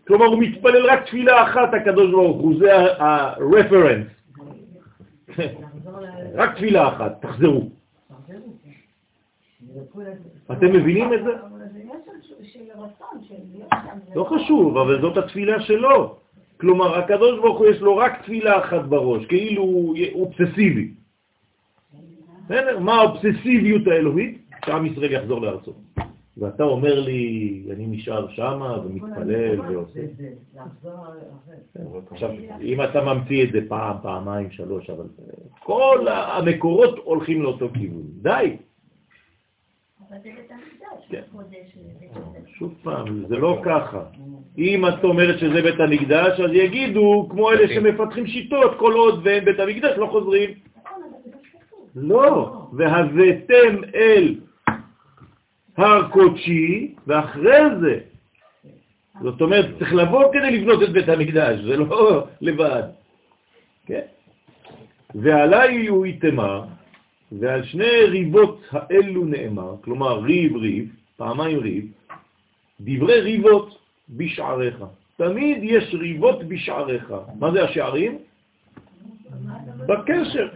כלומר, 0.08 0.26
הוא 0.26 0.44
מתפלל 0.44 0.90
רק 0.90 1.06
תפילה 1.06 1.44
אחת, 1.44 1.74
הקדוש 1.74 2.12
ברוך 2.12 2.42
הוא, 2.42 2.60
זה 2.60 2.74
ה-reference. 3.04 4.20
רק 6.36 6.56
תפילה 6.56 6.88
אחת, 6.88 7.22
תחזרו. 7.22 7.70
אתם 10.52 10.74
מבינים 10.74 11.14
את. 11.14 11.20
זה 11.24 11.32
לא 14.16 14.24
חשוב, 14.24 14.78
אבל 14.78 15.02
זאת 15.02 15.18
התפילה 15.18 15.62
שלו. 15.62 16.16
כלומר, 16.60 17.00
הקדוש 17.00 17.40
ברוך 17.40 17.60
הוא 17.60 17.68
יש 17.68 17.82
לו 17.82 17.98
רק 17.98 18.22
תפילה 18.22 18.60
אחת 18.60 18.82
בראש, 18.82 19.26
כאילו 19.26 19.64
הוא 19.64 19.96
אובססיבי. 20.14 20.94
בסדר? 22.50 22.80
מה 22.80 22.94
האובססיביות 22.94 23.88
האלוהית? 23.88 24.42
שעם 24.66 24.86
ישראל 24.86 25.12
יחזור 25.12 25.42
לארצו. 25.42 25.74
ואתה 26.38 26.64
אומר 26.64 27.00
לי, 27.00 27.64
אני 27.72 27.88
נשאר 27.88 28.28
שמה 28.30 28.80
ומתפלל 28.86 29.60
ועושה. 29.62 30.00
עכשיו, 32.12 32.30
אם 32.62 32.84
אתה 32.84 33.04
ממציא 33.04 33.44
את 33.44 33.52
זה 33.52 33.60
פעם, 33.68 33.98
פעמיים, 34.02 34.52
שלוש, 34.52 34.90
אבל 34.90 35.06
אה, 35.20 35.34
כל 35.60 36.08
המקורות 36.08 36.98
הולכים 37.04 37.42
לאותו 37.42 37.70
כיוון. 37.74 38.04
די. 38.22 38.58
כן. 41.10 41.22
המקדש. 41.34 42.50
שוב 42.58 42.74
פעם, 42.84 43.26
זה 43.28 43.38
לא 43.38 43.62
ככה. 43.66 44.04
אם 44.58 44.88
את 44.88 45.04
אומרת 45.04 45.40
שזה 45.40 45.62
בית 45.62 45.80
המקדש, 45.80 46.40
אז 46.40 46.52
יגידו, 46.54 47.28
כמו 47.32 47.52
אלה 47.52 47.68
שמפתחים 47.68 48.28
שיטות, 48.28 48.72
כל 48.80 48.94
עוד 48.94 49.22
ואין 49.24 49.46
בית 49.46 49.60
המקדש, 49.60 49.98
לא 49.98 50.08
חוזרים. 50.08 50.50
נכון, 50.50 51.02
אבל 51.04 51.20
זה 51.26 51.32
מה 51.36 51.42
שכתוב. 51.44 51.79
לא, 51.96 52.62
והבאתם 52.74 53.84
אל 53.96 54.36
הר 55.78 56.10
קודשי, 56.10 56.96
ואחרי 57.08 57.62
זה, 57.82 58.00
זאת 59.22 59.42
אומרת, 59.42 59.66
צריך 59.80 59.94
לבוא 59.94 60.34
כדי 60.34 60.58
לבנות 60.58 60.84
את 60.84 60.90
בית 60.90 61.10
המקדש, 61.10 61.60
זה 61.60 61.78
לא 61.78 62.24
לבד. 62.42 62.84
כן? 63.86 64.06
ועליי 65.16 65.88
הוא 65.88 66.06
יתמה, 66.06 66.66
ועל 67.32 67.64
שני 67.64 68.04
ריבות 68.08 68.62
האלו 68.72 69.26
נאמר, 69.26 69.76
כלומר 69.82 70.20
ריב 70.20 70.56
ריב, 70.56 70.96
פעמיים 71.18 71.60
ריב, 71.60 71.86
דברי 72.82 73.22
ריבות 73.22 73.80
בשעריך. 74.10 74.84
תמיד 75.18 75.58
יש 75.62 75.96
ריבות 76.00 76.44
בשעריך. 76.44 77.14
מה 77.40 77.52
זה 77.52 77.64
השערים? 77.64 78.18
בקשר. 79.88 80.48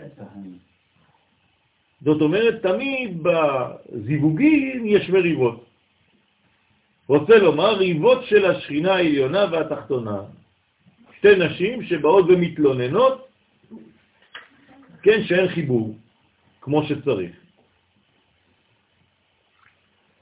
זאת 2.04 2.22
אומרת, 2.22 2.62
תמיד 2.62 3.24
בזיווגים 3.24 4.86
יש 4.86 5.10
מריבות. 5.10 5.66
רוצה 7.08 7.38
לומר, 7.38 7.78
ריבות 7.78 8.24
של 8.24 8.46
השכינה 8.46 8.94
העליונה 8.94 9.46
והתחתונה. 9.52 10.22
שתי 11.18 11.36
נשים 11.36 11.84
שבאות 11.84 12.26
ומתלוננות, 12.30 13.28
כן, 15.04 15.24
שאין 15.24 15.48
חיבור, 15.48 15.96
כמו 16.62 16.84
שצריך. 16.84 17.32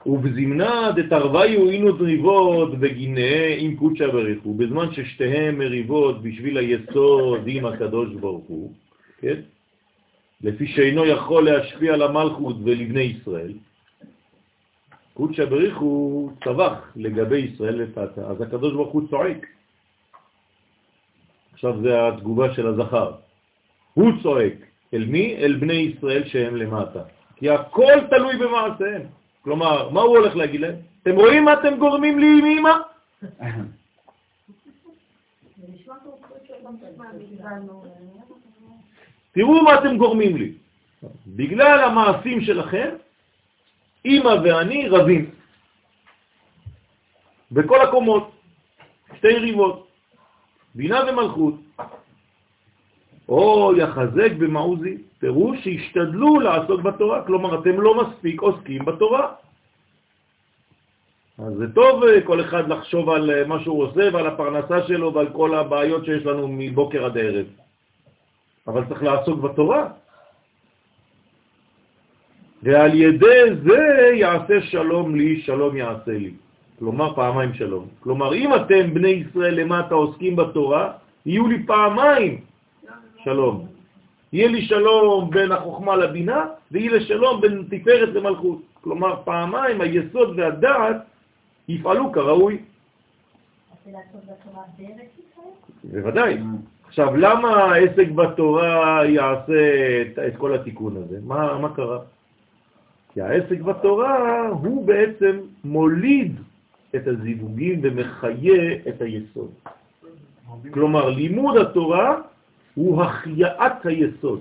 ובזמנה 0.06 0.92
דתרוויו 0.96 1.70
אינו 1.70 1.94
ריבות 2.00 2.70
וגינה 2.80 3.54
עם 3.58 3.76
קודשא 3.76 4.06
בריחו, 4.06 4.54
בזמן 4.54 4.86
ששתיהם 4.94 5.58
מריבות 5.58 6.22
בשביל 6.22 6.58
היסוד 6.58 7.42
עם 7.46 7.66
הקדוש 7.66 8.14
ברוך 8.14 8.44
הוא, 8.46 8.72
כן? 9.18 9.40
לפי 10.42 10.66
שאינו 10.66 11.06
יכול 11.06 11.44
להשפיע 11.44 11.94
על 11.94 12.02
המלכות 12.02 12.56
ולבני 12.64 13.00
ישראל, 13.00 13.52
קודשא 15.14 15.44
בריחו 15.44 16.30
צבח 16.44 16.92
לגבי 16.96 17.38
ישראל 17.38 17.82
לפתע, 17.82 18.20
אז 18.20 18.40
הקדוש 18.40 18.72
ברוך 18.72 18.92
הוא 18.92 19.08
צועק. 19.10 19.46
עכשיו 21.52 21.82
זה 21.82 22.08
התגובה 22.08 22.54
של 22.54 22.66
הזכר. 22.66 23.12
הוא 23.94 24.12
צועק. 24.22 24.54
אל 24.94 25.04
מי? 25.04 25.36
אל 25.36 25.56
בני 25.56 25.72
ישראל 25.72 26.28
שהם 26.28 26.56
למטה. 26.56 27.02
כי 27.36 27.50
הכל 27.50 27.92
תלוי 28.10 28.36
במעשיהם. 28.36 29.02
כלומר, 29.42 29.90
מה 29.90 30.00
הוא 30.00 30.18
הולך 30.18 30.36
להגיד 30.36 30.60
להם? 30.60 30.74
אתם 31.02 31.14
רואים 31.14 31.44
מה 31.44 31.52
אתם 31.52 31.76
גורמים 31.78 32.18
לי 32.18 32.38
עם 32.38 32.44
אמא? 32.44 32.76
זה 33.20 33.26
נשמע 35.68 35.94
כמו 36.02 36.16
קודש 36.28 36.50
גם 36.64 36.74
מה 36.96 37.04
בגללנו. 37.14 37.84
תראו 39.32 39.62
מה 39.62 39.74
אתם 39.74 39.96
גורמים 39.96 40.36
לי. 40.36 40.52
בגלל 41.26 41.84
המעשים 41.84 42.40
שלכם, 42.40 42.88
אמא 44.04 44.34
ואני 44.44 44.88
רבים. 44.88 45.30
בכל 47.52 47.80
הקומות, 47.80 48.30
שתי 49.16 49.34
ריבות, 49.38 49.88
בינה 50.74 51.00
ומלכות. 51.08 51.54
או 53.28 53.72
יחזק 53.76 54.32
במעוזי, 54.38 54.96
פירוש 55.18 55.64
שהשתדלו 55.64 56.40
לעסוק 56.40 56.80
בתורה, 56.80 57.26
כלומר 57.26 57.60
אתם 57.60 57.80
לא 57.80 58.02
מספיק 58.02 58.42
עוסקים 58.42 58.84
בתורה. 58.84 59.34
אז 61.38 61.54
זה 61.54 61.72
טוב 61.74 62.04
אה, 62.04 62.20
כל 62.20 62.40
אחד 62.40 62.68
לחשוב 62.68 63.08
על 63.10 63.30
אה, 63.30 63.44
מה 63.46 63.60
שהוא 63.62 63.82
עושה 63.82 64.08
ועל 64.12 64.26
הפרנסה 64.26 64.86
שלו 64.86 65.14
ועל 65.14 65.28
כל 65.32 65.54
הבעיות 65.54 66.04
שיש 66.04 66.26
לנו 66.26 66.48
מבוקר 66.48 67.04
עד 67.04 67.18
ערב. 67.18 67.46
אבל 68.66 68.84
צריך 68.88 69.02
לעסוק 69.02 69.40
בתורה. 69.40 69.88
ועל 72.62 72.94
ידי 72.94 73.42
זה 73.64 74.10
יעשה 74.14 74.62
שלום 74.62 75.14
לי, 75.14 75.40
שלום 75.42 75.76
יעשה 75.76 76.12
לי. 76.12 76.32
כלומר 76.78 77.14
פעמיים 77.14 77.54
שלום. 77.54 77.86
כלומר, 78.00 78.34
אם 78.34 78.54
אתם 78.54 78.94
בני 78.94 79.08
ישראל 79.08 79.54
למטה 79.54 79.94
עוסקים 79.94 80.36
בתורה, 80.36 80.92
יהיו 81.26 81.46
לי 81.46 81.66
פעמיים 81.66 82.40
שלום. 83.24 83.66
יהיה 84.32 84.48
לי 84.48 84.62
שלום 84.62 85.30
בין 85.30 85.52
החוכמה 85.52 85.96
לבינה, 85.96 86.46
ויהיה 86.70 86.90
לי 86.92 87.04
שלום 87.04 87.40
בין 87.40 87.64
תפארת 87.70 88.08
למלכות. 88.08 88.62
כלומר, 88.80 89.22
פעמיים 89.24 89.80
היסוד 89.80 90.38
והדעת 90.38 90.96
יפעלו 91.68 92.12
כראוי. 92.12 92.58
רוצה 93.70 93.98
לעשות 93.98 94.22
בתורה 94.24 94.62
בארץ 94.78 95.10
ישראל? 95.18 95.54
בוודאי. 95.84 96.38
עכשיו, 96.92 97.16
למה 97.16 97.48
העסק 97.48 98.08
בתורה 98.08 99.06
יעשה 99.06 99.62
את, 100.02 100.18
את 100.18 100.36
כל 100.36 100.54
התיקון 100.54 100.96
הזה? 100.96 101.18
מה, 101.24 101.58
מה 101.58 101.74
קרה? 101.74 101.98
כי 103.12 103.20
העסק 103.20 103.60
בתורה 103.60 104.48
הוא 104.48 104.86
בעצם 104.86 105.40
מוליד 105.64 106.36
את 106.96 107.06
הזיווגים 107.06 107.80
ומחיה 107.82 108.76
את 108.88 109.02
היסוד. 109.02 109.50
כלומר, 110.70 111.08
לימוד 111.08 111.56
התורה 111.56 112.20
הוא 112.74 113.02
החייאת 113.02 113.86
היסוד 113.86 114.40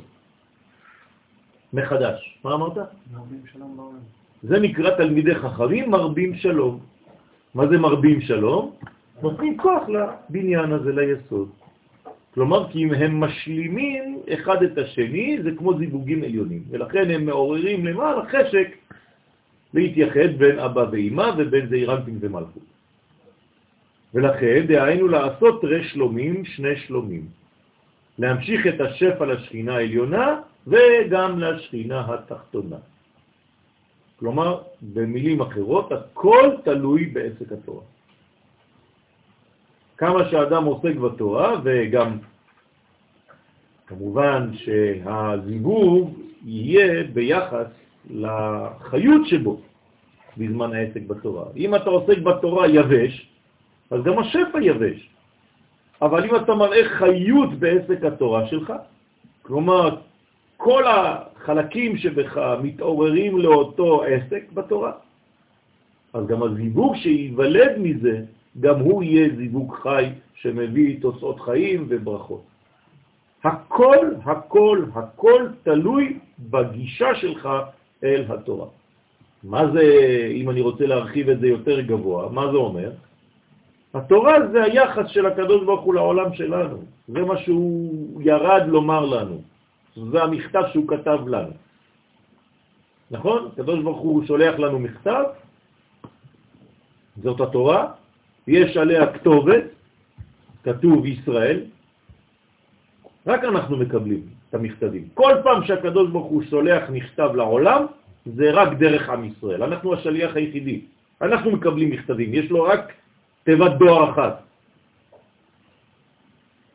מחדש. 1.74 2.40
מה 2.44 2.54
אמרת? 2.54 2.78
מרבים 3.14 3.42
שלום 3.54 3.78
בעולם. 3.78 4.04
זה 4.44 4.60
נקרא 4.60 4.90
תלמידי 4.98 5.36
חכמים 5.36 5.92
מרבים 5.92 6.36
שלום. 6.36 6.80
מה 7.56 7.68
זה 7.68 7.78
מרבים 7.78 8.22
שלום? 8.22 8.76
נותנים 9.22 9.58
כוח 9.58 9.84
לבניין 9.88 10.72
הזה, 10.72 10.92
ליסוד. 10.92 11.61
כלומר, 12.34 12.72
כי 12.72 12.84
אם 12.84 12.94
הם 12.94 13.20
משלימים 13.20 14.20
אחד 14.34 14.64
את 14.64 14.78
השני, 14.78 15.38
זה 15.44 15.50
כמו 15.58 15.78
זיווגים 15.78 16.24
עליונים, 16.24 16.64
ולכן 16.70 17.12
הם 17.12 17.26
מעוררים 17.26 17.86
למעלה 17.86 18.22
חשק 18.26 18.68
להתייחד 19.74 20.38
בין 20.38 20.60
אבא 20.60 20.86
ואמא 20.92 21.32
ובין 21.38 21.68
זעירנטים 21.68 22.18
ומלכות. 22.22 22.64
ולכן 24.14 24.68
דהיינו 24.68 25.08
לעשות 25.08 25.62
תרי 25.62 25.84
שלומים, 25.84 26.46
שני 26.46 26.76
שלומים. 26.76 27.26
להמשיך 28.20 28.68
את 28.68 28.82
השפע 28.82 29.26
לשכינה 29.26 29.76
העליונה 29.76 30.40
וגם 30.68 31.40
לשכינה 31.40 32.14
התחתונה. 32.14 32.76
כלומר, 34.20 34.62
במילים 34.82 35.42
אחרות, 35.42 35.92
הכל 35.92 36.50
תלוי 36.64 37.06
בעסק 37.06 37.52
התורה. 37.52 37.84
כמה 40.02 40.30
שאדם 40.30 40.66
עוסק 40.66 40.96
בתורה, 40.96 41.62
וגם 41.64 42.18
כמובן 43.88 44.50
שהזיווג 44.54 46.20
יהיה 46.46 47.04
ביחס 47.14 47.68
לחיות 48.10 49.28
שבו 49.28 49.62
בזמן 50.38 50.74
העסק 50.74 51.02
בתורה. 51.08 51.46
אם 51.58 51.76
אתה 51.76 51.90
עוסק 51.90 52.18
בתורה 52.18 52.68
יבש, 52.68 53.30
אז 53.92 54.04
גם 54.04 54.20
השפע 54.20 54.62
יבש. 54.62 55.10
אבל 56.02 56.26
אם 56.26 56.36
אתה 56.36 56.56
מראה 56.56 56.90
חיות 56.90 57.54
בעסק 57.54 58.04
התורה 58.04 58.48
שלך, 58.48 58.74
כלומר, 59.42 59.98
כל 60.58 60.84
החלקים 60.88 61.98
שבך 61.98 62.38
מתעוררים 62.64 63.38
לאותו 63.38 64.04
עסק 64.04 64.52
בתורה, 64.54 64.92
אז 66.14 66.28
גם 66.28 66.44
הזיווג 66.44 66.96
שיוולד 66.96 67.78
מזה, 67.78 68.41
גם 68.60 68.80
הוא 68.80 69.04
יהיה 69.04 69.36
זיווג 69.36 69.76
חי 69.84 70.06
שמביא 70.36 71.02
תוצאות 71.02 71.40
חיים 71.40 71.86
וברכות. 71.90 72.42
הכל, 73.44 74.08
הכל, 74.26 74.86
הכל 74.96 75.48
תלוי 75.64 76.20
בגישה 76.40 77.16
שלך 77.16 77.50
אל 78.04 78.26
התורה. 78.30 78.68
מה 79.44 79.72
זה, 79.72 79.84
אם 80.32 80.50
אני 80.50 80.62
רוצה 80.62 80.86
להרחיב 80.86 81.30
את 81.30 81.40
זה 81.40 81.48
יותר 81.48 81.82
גבוה, 81.82 82.30
מה 82.30 82.52
זה 82.52 82.58
אומר? 82.58 82.92
התורה 83.94 84.48
זה 84.52 84.64
היחס 84.64 85.08
של 85.08 85.26
הקדוש 85.26 85.64
ברוך 85.66 85.82
הוא 85.82 85.94
לעולם 85.94 86.34
שלנו. 86.34 86.78
זה 87.08 87.22
מה 87.22 87.38
שהוא 87.38 88.22
ירד 88.22 88.64
לומר 88.68 89.06
לנו. 89.06 89.42
זה 90.12 90.24
המכתב 90.24 90.64
שהוא 90.72 90.88
כתב 90.88 91.20
לנו. 91.28 91.54
נכון? 93.12 93.50
הקדוש 93.54 93.80
ברוך 93.84 94.02
הוא 94.02 94.26
שולח 94.26 94.60
לנו 94.60 94.80
מכתב, 94.80 95.24
זאת 97.24 97.42
התורה, 97.42 97.92
יש 98.48 98.78
עליה 98.78 99.14
כתובת, 99.14 99.64
כתוב 100.64 101.06
ישראל, 101.06 101.60
רק 103.28 103.44
אנחנו 103.44 103.78
מקבלים 103.78 104.22
את 104.50 104.56
המכתבים. 104.56 105.04
כל 105.14 105.34
פעם 105.44 105.64
שהקדוש 105.66 106.10
ברוך 106.10 106.28
הוא 106.28 106.44
שולח 106.50 106.84
מכתב 106.90 107.30
לעולם, 107.36 107.86
זה 108.26 108.52
רק 108.52 108.70
דרך 108.78 109.10
עם 109.10 109.24
ישראל. 109.26 109.64
אנחנו 109.64 109.94
השליח 109.94 110.36
היחידי. 110.36 110.82
אנחנו 111.22 111.52
מקבלים 111.52 111.90
מכתבים, 111.90 112.34
יש 112.34 112.52
לו 112.52 112.64
רק 112.64 112.94
תיבת 113.44 113.72
דואר 113.72 114.12
אחת. 114.12 114.44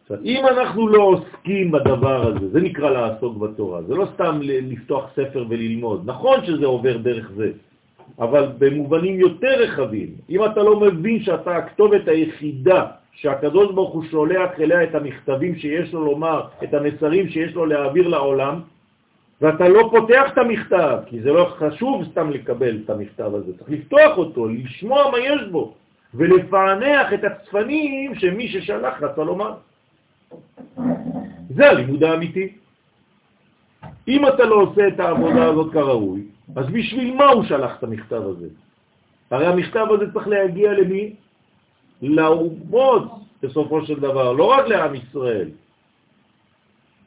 עכשיו, 0.03 0.19
אם 0.25 0.43
אנחנו 0.47 0.89
לא 0.89 1.03
עוסקים 1.03 1.71
בדבר 1.71 2.27
הזה, 2.27 2.49
זה 2.51 2.61
נקרא 2.61 2.91
לעסוק 2.91 3.37
בתורה, 3.37 3.83
זה 3.83 3.95
לא 3.95 4.07
סתם 4.15 4.39
לפתוח 4.43 5.05
ספר 5.13 5.45
וללמוד. 5.49 6.03
נכון 6.05 6.47
שזה 6.47 6.67
עובר 6.67 6.97
דרך 6.97 7.31
זה, 7.37 7.51
אבל 8.19 8.49
במובנים 8.59 9.21
יותר 9.21 9.55
רחבים. 9.63 10.09
אם 10.31 10.45
אתה 10.45 10.63
לא 10.63 10.81
מבין 10.81 11.23
שאתה 11.23 11.57
הכתובת 11.57 12.09
היחידה 12.09 12.87
שהקדוש 13.13 13.73
ברוך 13.73 13.95
הוא 13.95 14.05
שולח 14.11 14.51
אליה 14.61 14.85
את 14.85 14.95
המכתבים 14.95 15.57
שיש 15.57 15.93
לו 15.93 16.05
לומר, 16.05 16.41
את 16.65 16.75
המסרים 16.75 17.29
שיש 17.29 17.55
לו 17.55 17.67
להעביר 17.67 18.09
לעולם, 18.09 18.61
ואתה 19.41 19.69
לא 19.69 19.89
פותח 19.91 20.33
את 20.33 20.39
המכתב, 20.39 20.99
כי 21.07 21.21
זה 21.21 21.33
לא 21.33 21.55
חשוב 21.59 22.05
סתם 22.11 22.31
לקבל 22.31 22.79
את 22.85 22.91
המכתב 22.91 23.35
הזה, 23.35 23.59
צריך 23.59 23.71
לפתוח 23.71 24.19
אותו, 24.19 24.49
לשמוע 24.49 25.11
מה 25.11 25.19
יש 25.19 25.41
בו, 25.51 25.75
ולפענח 26.15 27.13
את 27.13 27.25
הצפנים 27.25 28.15
שמי 28.15 28.49
ששלח 28.49 29.03
רצה 29.03 29.25
לומר. 29.25 29.55
זה 31.51 31.71
הלימוד 31.71 32.05
האמיתי. 32.05 32.53
אם 34.09 34.29
אתה 34.29 34.45
לא 34.45 34.55
עושה 34.55 34.89
את 34.89 35.01
העבודה 35.01 35.45
הזאת 35.45 35.73
כראוי, 35.73 36.23
אז 36.57 36.67
בשביל 36.67 37.15
מה 37.15 37.25
הוא 37.25 37.45
שלח 37.45 37.79
את 37.79 37.83
המכתב 37.83 38.23
הזה? 38.23 38.47
הרי 39.31 39.47
המכתב 39.47 39.87
הזה 39.91 40.13
צריך 40.13 40.29
להגיע 40.29 40.73
למי? 40.73 41.13
לאומות 42.03 43.13
בסופו 43.43 43.87
של 43.87 44.01
דבר, 44.01 44.33
לא 44.33 44.45
רק 44.45 44.69
לעם 44.69 44.95
ישראל. 44.95 45.49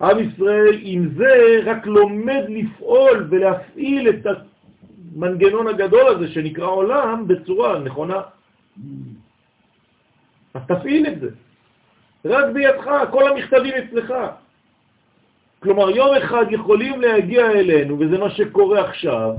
עם 0.01 0.19
ישראל 0.19 0.77
עם 0.81 1.09
זה 1.17 1.59
רק 1.65 1.87
לומד 1.87 2.43
לפעול 2.49 3.27
ולהפעיל 3.29 4.09
את 4.09 4.25
המנגנון 4.25 5.67
הגדול 5.67 6.07
הזה 6.07 6.27
שנקרא 6.27 6.67
עולם 6.67 7.27
בצורה 7.27 7.79
נכונה. 7.79 8.21
אז 10.53 10.61
תפעיל 10.67 11.07
את 11.07 11.19
זה. 11.19 11.29
רק 12.25 12.45
בידך, 12.53 12.89
כל 13.11 13.27
המכתבים 13.31 13.73
אצלך. 13.73 14.13
כלומר, 15.59 15.89
יום 15.89 16.15
אחד 16.15 16.45
יכולים 16.49 17.01
להגיע 17.01 17.51
אלינו, 17.51 17.99
וזה 17.99 18.17
מה 18.17 18.29
שקורה 18.29 18.89
עכשיו, 18.89 19.35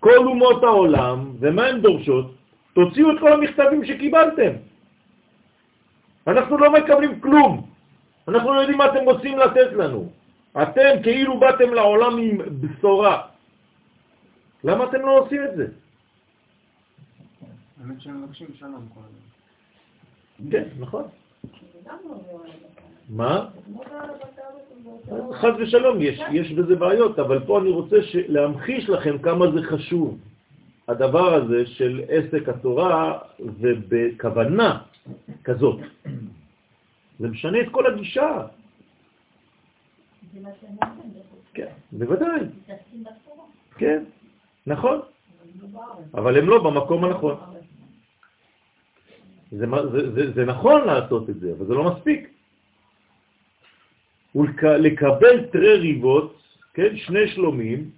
כל 0.00 0.16
אומות 0.16 0.62
העולם, 0.62 1.32
ומה 1.40 1.66
הן 1.66 1.80
דורשות? 1.80 2.34
תוציאו 2.72 3.10
את 3.10 3.20
כל 3.20 3.32
המכתבים 3.32 3.84
שקיבלתם. 3.84 4.52
אנחנו 6.26 6.58
לא 6.58 6.72
מקבלים 6.72 7.20
כלום. 7.20 7.66
אנחנו 8.28 8.54
לא 8.54 8.60
יודעים 8.60 8.78
מה 8.78 8.86
אתם 8.86 9.04
רוצים 9.04 9.38
לתת 9.38 9.72
לנו. 9.72 10.12
אתם 10.62 11.02
כאילו 11.02 11.40
באתם 11.40 11.74
לעולם 11.74 12.18
עם 12.18 12.38
בשורה. 12.60 13.22
למה 14.64 14.84
אתם 14.84 15.00
לא 15.00 15.18
עושים 15.18 15.40
את 15.44 15.56
זה? 15.56 15.66
האמת 17.80 18.00
שהם 18.00 18.22
מבקשים 18.22 18.46
שלום 18.54 18.88
כל 18.94 19.00
הזמן. 19.00 20.50
כן, 20.50 20.64
נכון. 20.78 21.04
מה? 23.08 23.48
חז 25.32 25.54
ושלום, 25.58 26.00
יש, 26.00 26.20
יש 26.32 26.52
בזה 26.52 26.76
בעיות, 26.76 27.18
אבל 27.18 27.40
פה 27.46 27.60
אני 27.60 27.70
רוצה 27.70 27.96
להמחיש 28.28 28.88
לכם 28.88 29.18
כמה 29.18 29.50
זה 29.50 29.62
חשוב, 29.62 30.18
הדבר 30.88 31.34
הזה 31.34 31.66
של 31.66 32.02
עסק 32.08 32.48
התורה 32.48 33.18
ובכוונה 33.40 34.78
כזאת. 35.44 35.78
זה 37.18 37.28
משנה 37.28 37.60
את 37.60 37.66
כל 37.70 37.86
הגישה. 37.86 38.46
כן, 41.54 41.72
בוודאי. 41.92 42.40
כן, 43.76 44.04
נכון. 44.66 45.00
אבל 46.14 46.38
הם 46.38 46.48
לא 46.48 46.64
במקום 46.64 47.04
הנכון. 47.04 47.36
זה, 49.52 49.66
זה, 49.92 50.12
זה, 50.14 50.32
זה 50.32 50.44
נכון 50.44 50.84
לעשות 50.84 51.30
את 51.30 51.40
זה, 51.40 51.52
אבל 51.58 51.66
זה 51.66 51.74
לא 51.74 51.84
מספיק. 51.84 52.35
ולקבל 54.36 55.46
תרי 55.52 55.74
ריבות, 55.74 56.42
כן, 56.74 56.96
שני 56.96 57.28
שלומים, 57.28 57.90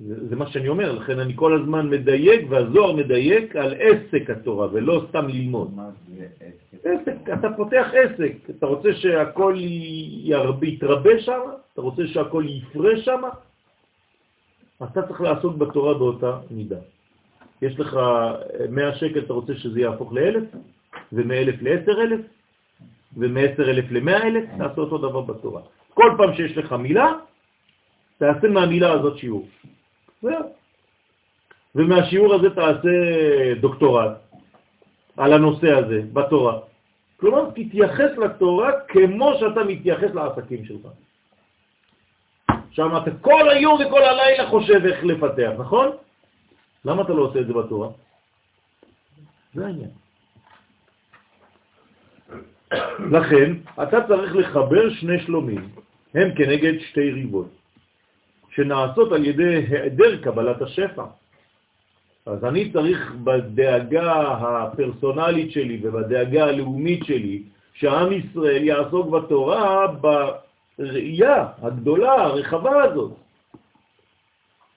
זה, 0.00 0.28
זה 0.28 0.36
מה 0.36 0.46
שאני 0.46 0.68
אומר, 0.68 0.92
לכן 0.92 1.18
אני 1.18 1.32
כל 1.36 1.60
הזמן 1.60 1.90
מדייק, 1.90 2.46
והזוהר 2.48 2.96
מדייק 2.96 3.56
על 3.56 3.74
עסק 3.78 4.30
התורה, 4.30 4.68
ולא 4.72 5.06
סתם 5.08 5.28
ללמוד. 5.28 5.74
מה 5.76 5.88
זה 6.08 6.26
עסק? 6.40 6.84
עסק, 6.84 7.38
אתה 7.38 7.48
פותח 7.56 7.86
עסק, 7.92 8.32
אתה 8.50 8.66
רוצה 8.66 8.94
שהכל 8.94 9.56
יתרבה 10.62 11.20
שם? 11.20 11.40
אתה 11.72 11.80
רוצה 11.80 12.06
שהכל 12.06 12.44
יפרה 12.48 12.96
שם? 12.96 13.22
אתה 14.84 15.02
צריך 15.02 15.20
לעסוק 15.20 15.56
בתורה 15.56 15.94
באותה 15.94 16.38
מידה. 16.50 16.78
יש 17.62 17.80
לך 17.80 17.98
100 18.70 18.94
שקל, 18.94 19.18
אתה 19.18 19.32
רוצה 19.32 19.54
שזה 19.54 19.80
יהפוך 19.80 20.12
לאלף, 20.12 20.44
ומאלף 21.12 21.62
לעשר 21.62 22.00
אלף, 23.16 23.30
ומעשר 23.30 23.70
אלף 23.70 23.84
למאה 23.90 24.22
אלף, 24.22 24.44
תעשה 24.58 24.80
אותו 24.80 24.98
דבר 24.98 25.20
בתורה. 25.20 25.62
כל 25.94 26.14
פעם 26.18 26.34
שיש 26.34 26.56
לך 26.56 26.72
מילה, 26.72 27.12
תעשה 28.18 28.48
מהמילה 28.48 28.92
הזאת 28.92 29.18
שיעור. 29.18 29.48
זהו. 30.22 30.52
ומהשיעור 31.74 32.34
הזה 32.34 32.50
תעשה 32.50 32.90
דוקטורט 33.60 34.12
על 35.16 35.32
הנושא 35.32 35.72
הזה 35.72 36.00
בתורה. 36.12 36.58
כלומר, 37.16 37.50
תתייחס 37.50 38.10
לתורה 38.18 38.70
כמו 38.88 39.32
שאתה 39.40 39.64
מתייחס 39.64 40.14
לעסקים 40.14 40.64
שלך. 40.64 40.88
שם 42.70 42.96
אתה 42.96 43.10
כל 43.20 43.48
היום 43.48 43.74
וכל 43.80 44.02
הלילה 44.02 44.50
חושב 44.50 44.80
איך 44.84 45.04
לפתח, 45.04 45.50
נכון? 45.58 45.88
למה 46.84 47.02
אתה 47.02 47.12
לא 47.12 47.22
עושה 47.22 47.40
את 47.40 47.46
זה 47.46 47.52
בתורה? 47.52 47.88
זה 49.54 49.66
העניין. 49.66 50.05
לכן, 53.10 53.52
אתה 53.82 54.06
צריך 54.08 54.36
לחבר 54.36 54.90
שני 54.90 55.20
שלומים, 55.20 55.68
הם 56.14 56.34
כנגד 56.34 56.80
שתי 56.80 57.10
ריבות, 57.10 57.48
שנעשות 58.50 59.12
על 59.12 59.24
ידי 59.24 59.54
היעדר 59.54 60.22
קבלת 60.22 60.62
השפע. 60.62 61.04
אז 62.26 62.44
אני 62.44 62.72
צריך 62.72 63.12
בדאגה 63.24 64.22
הפרסונלית 64.40 65.52
שלי 65.52 65.80
ובדאגה 65.82 66.44
הלאומית 66.44 67.04
שלי, 67.04 67.42
שעם 67.74 68.12
ישראל 68.12 68.64
יעסוק 68.64 69.10
בתורה 69.10 69.86
בראייה 70.78 71.46
הגדולה, 71.62 72.12
הרחבה 72.12 72.82
הזאת. 72.82 73.12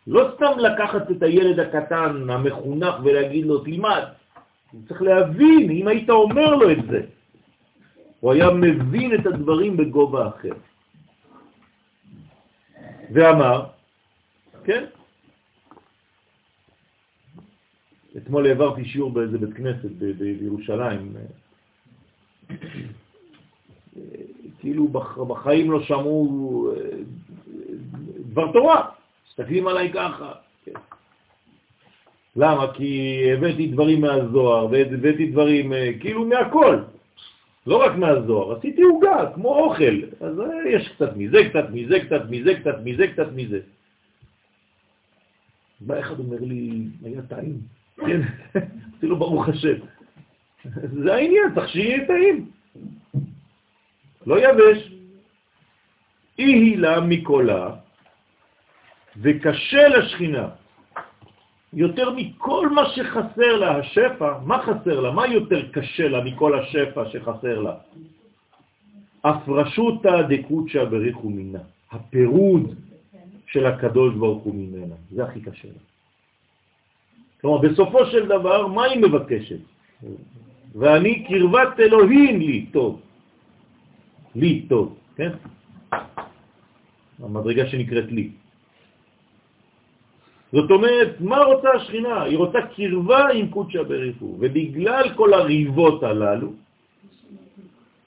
לא 0.08 0.32
סתם 0.36 0.60
לקחת 0.60 1.12
את 1.12 1.24
הילד 1.24 1.60
הקטן, 1.60 2.30
המחונך, 2.30 2.96
ולהגיד 3.04 3.46
לו, 3.46 3.60
תלמד. 3.60 4.04
צריך 4.88 5.02
להבין, 5.02 5.72
אם 5.72 5.88
היית 5.88 6.10
אומר 6.10 6.56
לו 6.56 6.72
את 6.72 6.78
זה, 6.90 7.02
הוא 8.20 8.34
היה 8.34 8.50
מבין 8.50 9.16
את 9.16 9.26
הדברים 9.26 9.78
בגובה 9.78 10.28
אחר. 10.28 10.54
ואמר, 13.14 13.66
כן, 14.64 14.86
אתמול 18.18 18.48
העברתי 18.48 18.86
שיעור 18.86 19.12
באיזה 19.12 19.38
בית 19.38 19.54
כנסת 19.54 19.92
בירושלים. 20.40 21.14
כאילו 24.60 24.88
בחיים 25.28 25.72
לא 25.72 25.84
שמעו 25.84 26.72
אה, 26.76 26.90
דבר 28.32 28.52
תורה, 28.52 28.90
מסתכלים 29.28 29.68
עליי 29.68 29.92
ככה. 29.94 30.32
כן. 30.66 30.72
למה? 32.36 32.74
כי 32.74 33.22
הבאתי 33.34 33.68
דברים 33.68 34.02
מהזוהר, 34.02 34.66
והבאתי 34.66 35.26
דברים 35.26 35.74
אה, 35.74 35.92
כאילו 36.00 36.26
מהכל, 36.26 36.78
לא 37.68 37.78
רק 37.86 37.96
מהזוהר, 37.96 38.58
עשיתי 38.58 38.82
עוגה, 38.82 39.32
כמו 39.36 39.56
אוכל, 39.56 40.02
אז 40.22 40.40
אה, 40.40 40.70
יש 40.70 40.90
קצת 40.96 41.16
מזה, 41.16 41.38
קצת 41.50 41.70
מזה, 41.72 42.00
קצת 42.00 42.22
מזה, 42.30 42.56
קצת 42.60 42.78
מזה, 42.84 43.08
קצת 43.08 43.28
מזה. 43.36 43.60
בא 45.82 46.00
אחד 46.00 46.20
אומר 46.20 46.38
לי, 46.42 46.88
היה 47.04 47.22
טעים. 47.22 47.58
כן, 47.98 48.22
אפילו 48.98 49.18
ברוך 49.18 49.50
השם. 49.50 49.76
זה 51.04 51.16
העניין, 51.16 51.56
צריך 51.56 52.02
טעים. 52.08 52.50
לא 54.28 54.40
יבש. 54.40 54.94
אי 56.40 56.54
הילה 56.54 57.02
מקולה, 57.02 57.76
וקשה 59.18 59.88
לשכינה. 59.88 60.50
יותר 61.74 62.10
מכל 62.10 62.70
מה 62.70 62.90
שחסר 62.90 63.56
לה, 63.58 63.78
השפע, 63.78 64.30
מה 64.46 64.58
חסר 64.64 65.00
לה? 65.00 65.12
מה 65.12 65.28
יותר 65.28 65.72
קשה 65.72 66.08
לה 66.08 66.24
מכל 66.24 66.60
השפע 66.60 67.10
שחסר 67.10 67.60
לה? 67.60 67.76
הפרשותה 69.24 70.16
דקוצ'ה 70.30 70.86
בריחו 70.86 71.30
מינה. 71.30 71.60
הפירוד 71.92 72.76
של 73.48 73.66
הקדוש 73.66 74.14
ברוך 74.16 74.44
הוא 74.44 74.56
ממנה. 74.56 74.96
זה 75.12 75.24
הכי 75.24 75.42
קשה 75.42 75.68
לה. 75.68 75.84
כלומר, 77.42 77.58
בסופו 77.58 78.06
של 78.06 78.28
דבר, 78.28 78.68
מה 78.68 78.84
היא 78.84 79.02
מבקשת? 79.02 79.60
ואני 80.76 81.26
קרבת 81.28 81.80
אלוהים 81.80 82.40
לי 82.40 82.66
טוב. 82.72 83.02
לי 84.36 84.66
טוב, 84.70 84.98
כן? 85.16 85.32
המדרגה 87.24 87.70
שנקראת 87.70 88.12
לי. 88.12 88.30
זאת 90.52 90.72
אומרת, 90.72 91.22
מה 91.22 91.38
רוצה 91.44 91.70
השכינה? 91.70 92.24
היא 92.24 92.38
רוצה 92.38 92.60
קרבה 92.76 93.30
עם 93.30 93.50
קודשא 93.50 93.84
בריחו, 93.84 94.26
ובגלל 94.40 95.14
כל 95.16 95.34
הריבות 95.34 96.04
הללו, 96.04 96.54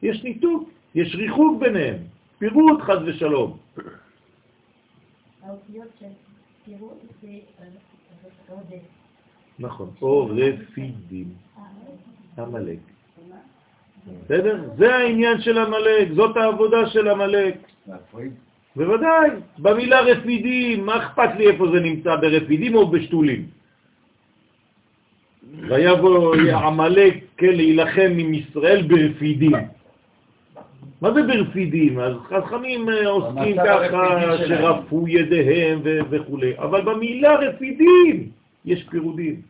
יש 0.03 0.23
ניתוק, 0.23 0.71
יש 0.95 1.15
ריחוק 1.15 1.61
ביניהם, 1.61 1.97
פירוט 2.39 2.81
חד 2.81 2.99
ושלום. 3.07 3.57
נכון, 9.59 9.91
או 10.03 10.31
רפידים, 10.35 11.29
המלאק. 12.37 12.79
בסדר? 14.25 14.71
זה 14.77 14.95
העניין 14.95 15.41
של 15.41 15.59
המלאק, 15.59 16.09
זאת 16.15 16.37
העבודה 16.37 16.87
של 16.91 17.09
המלאק. 17.09 17.55
בוודאי, 18.77 19.31
במילה 19.59 20.01
רפידים, 20.01 20.87
מה 20.87 20.97
אכפת 20.97 21.31
לי 21.39 21.51
איפה 21.51 21.67
זה 21.73 21.81
נמצא, 21.81 22.17
ברפידים 22.17 22.75
או 22.75 22.87
בשתולים? 22.91 23.47
ויבוא 25.69 26.37
עמלק 26.37 27.15
כן, 27.37 27.53
להילחם 27.53 28.13
עם 28.19 28.35
ישראל 28.35 28.83
ברפידים. 28.83 29.53
מה 31.01 31.13
זה 31.13 31.23
ברפידים? 31.23 32.01
אז 32.01 32.13
חכמים 32.29 32.89
אה, 32.89 33.09
עוסקים 33.09 33.57
ככה 33.57 34.37
שרפו 34.49 35.09
ידיהם 35.09 35.81
וכו', 36.11 36.39
אבל 36.59 36.81
במילה 36.81 37.35
רפידים 37.35 38.29
יש 38.65 38.87
פירודים. 38.91 39.41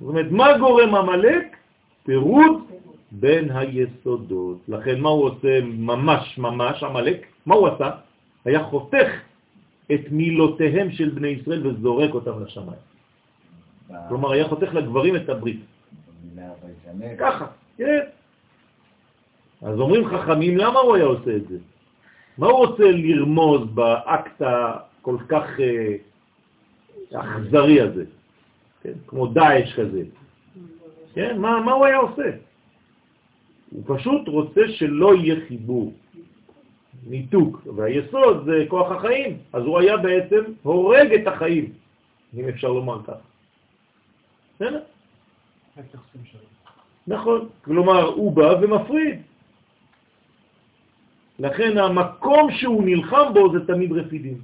זאת 0.00 0.08
אומרת, 0.08 0.26
מה 0.30 0.58
גורם 0.58 0.94
המלאק? 0.94 1.56
פירוד 2.04 2.64
בין 3.10 3.50
היסודות. 3.50 4.58
לכן 4.68 5.00
מה 5.00 5.08
הוא 5.08 5.24
עושה 5.24 5.60
ממש 5.64 6.38
ממש, 6.38 6.82
המלאק? 6.82 7.29
מה 7.46 7.54
הוא 7.54 7.68
עשה? 7.68 7.90
היה 8.44 8.64
חותך 8.64 9.08
את 9.92 10.00
מילותיהם 10.10 10.90
של 10.90 11.08
בני 11.08 11.28
ישראל 11.28 11.66
וזורק 11.66 12.14
אותם 12.14 12.42
לשמיים. 12.42 12.82
כלומר, 14.08 14.32
היה 14.32 14.48
חותך 14.48 14.74
לגברים 14.74 15.16
את 15.16 15.28
הברית. 15.28 15.60
ככה, 17.18 17.46
כן. 17.76 18.00
אז 19.62 19.80
אומרים 19.80 20.08
חכמים, 20.08 20.56
למה 20.56 20.80
הוא 20.80 20.96
היה 20.96 21.04
עושה 21.04 21.36
את 21.36 21.48
זה? 21.48 21.56
מה 22.38 22.46
הוא 22.46 22.58
רוצה 22.66 22.84
לרמוז 22.90 23.62
באקט 23.74 24.42
הכל 24.42 25.16
כך 25.28 25.60
אה, 25.60 25.96
האכזרי 27.12 27.80
הזה, 27.80 28.04
כן? 28.82 28.92
כמו 29.06 29.26
דאעש 29.26 29.74
כזה. 29.74 30.02
כן? 31.14 31.38
מה, 31.38 31.60
מה 31.60 31.72
הוא 31.72 31.86
היה 31.86 31.96
עושה? 31.96 32.30
הוא 33.70 33.82
פשוט 33.86 34.28
רוצה 34.28 34.60
שלא 34.68 35.14
יהיה 35.14 35.36
חיבור, 35.48 35.92
ניתוק, 37.06 37.62
והיסוד 37.76 38.44
זה 38.44 38.64
כוח 38.68 38.92
החיים, 38.92 39.38
אז 39.52 39.62
הוא 39.62 39.78
היה 39.78 39.96
בעצם 39.96 40.42
הורג 40.62 41.12
את 41.12 41.26
החיים, 41.26 41.72
אם 42.34 42.48
אפשר 42.48 42.68
לומר 42.68 43.02
כך. 43.06 43.20
בסדר? 44.54 44.80
נכון, 47.06 47.48
כלומר 47.64 48.04
הוא 48.04 48.32
בא 48.32 48.54
ומפריד. 48.60 49.22
לכן 51.38 51.78
המקום 51.78 52.52
שהוא 52.52 52.84
נלחם 52.84 53.32
בו 53.34 53.52
זה 53.52 53.66
תמיד 53.66 53.92
רפידים. 53.92 54.38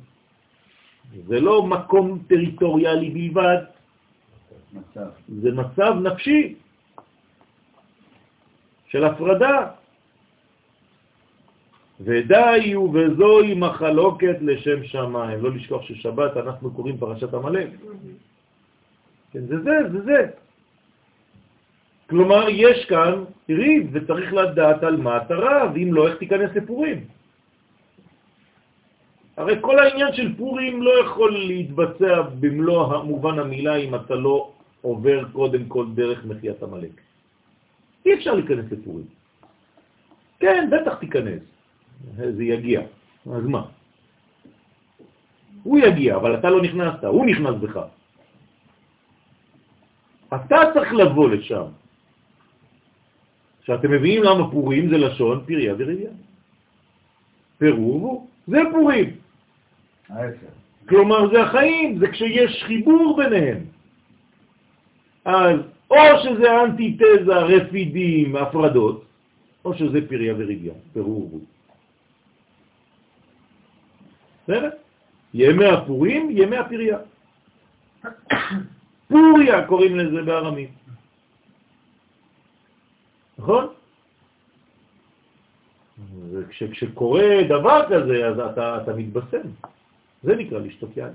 זה 1.26 1.40
לא 1.40 1.62
מקום 1.62 2.18
טריטוריאלי 2.28 3.10
בלבד, 3.10 3.58
מצב. 4.72 5.08
זה 5.28 5.50
מצב 5.52 5.92
נפשי 6.02 6.54
של 8.88 9.04
הפרדה. 9.04 9.70
ודי 12.00 12.76
ובזוהי 12.76 13.54
מחלוקת 13.54 14.36
לשם 14.40 14.84
שמיים. 14.84 15.42
לא 15.42 15.50
לשכוח 15.52 15.82
ששבת 15.82 16.36
אנחנו 16.36 16.70
קוראים 16.70 16.96
פרשת 16.96 17.34
המלאק. 17.34 17.68
כן, 19.32 19.46
זה 19.46 19.60
זה, 19.60 19.72
זה 19.92 20.00
זה. 20.04 20.20
כלומר, 22.10 22.48
יש 22.48 22.84
כאן 22.84 23.24
ריב 23.48 23.90
וצריך 23.92 24.32
לדעת 24.32 24.82
על 24.82 24.96
מה 24.96 25.16
אתה 25.16 25.34
רב, 25.34 25.76
אם 25.76 25.94
לא, 25.94 26.08
איך 26.08 26.16
תיכנס 26.16 26.50
לפורים. 26.54 27.04
הרי 29.36 29.56
כל 29.60 29.78
העניין 29.78 30.12
של 30.12 30.36
פורים 30.36 30.82
לא 30.82 30.92
יכול 31.04 31.32
להתבצע 31.32 32.22
במלוא 32.40 32.94
המובן 32.94 33.38
המילה 33.38 33.76
אם 33.76 33.94
אתה 33.94 34.14
לא 34.14 34.52
עובר 34.82 35.24
קודם 35.32 35.64
כל 35.68 35.86
דרך 35.94 36.24
מחיית 36.24 36.62
המלאק. 36.62 37.00
אי 38.06 38.14
אפשר 38.14 38.34
להיכנס 38.34 38.64
לפורים. 38.72 39.06
כן, 40.40 40.70
בטח 40.72 40.94
תיכנס. 40.94 41.55
זה 42.16 42.44
יגיע. 42.44 42.80
אז 43.32 43.44
מה? 43.44 43.62
הוא 45.62 45.78
יגיע, 45.78 46.16
אבל 46.16 46.38
אתה 46.38 46.50
לא 46.50 46.62
נכנסת, 46.62 47.04
הוא 47.04 47.26
נכנס 47.26 47.54
בך. 47.54 47.80
אתה 50.34 50.56
צריך 50.74 50.92
לבוא 50.92 51.28
לשם. 51.28 51.66
כשאתם 53.62 53.90
מביאים 53.90 54.22
למה 54.22 54.50
פורים 54.50 54.88
זה 54.88 54.98
לשון 54.98 55.44
פריה 55.46 55.74
ורבייה. 55.78 56.10
פירור, 57.58 58.28
זה 58.46 58.58
פורים. 58.72 59.10
כלומר, 60.88 61.30
זה 61.32 61.42
החיים, 61.42 61.98
זה 61.98 62.06
כשיש 62.08 62.62
חיבור 62.64 63.16
ביניהם. 63.16 63.58
אז 65.24 65.60
או 65.90 65.96
שזה 66.22 66.62
אנטיתזה, 66.62 67.34
רפידים, 67.34 68.36
הפרדות, 68.36 69.04
או 69.64 69.74
שזה 69.74 70.08
פריה 70.08 70.34
וריביה, 70.38 70.74
פירור. 70.92 71.40
בסדר? 74.48 74.70
ימי 75.34 75.66
הפורים, 75.66 76.28
ימי 76.30 76.56
הפריה. 76.56 76.98
פוריה 79.08 79.66
קוראים 79.66 79.96
לזה 79.96 80.22
בארמית. 80.22 80.70
נכון? 83.38 83.66
וכשקורה 86.32 87.42
דבר 87.48 87.82
כזה, 87.88 88.26
אז 88.26 88.38
אתה, 88.38 88.82
אתה 88.82 88.92
מתבשם. 88.96 89.48
זה 90.22 90.36
נקרא 90.36 90.58
לשתות 90.58 90.96
יין. 90.96 91.12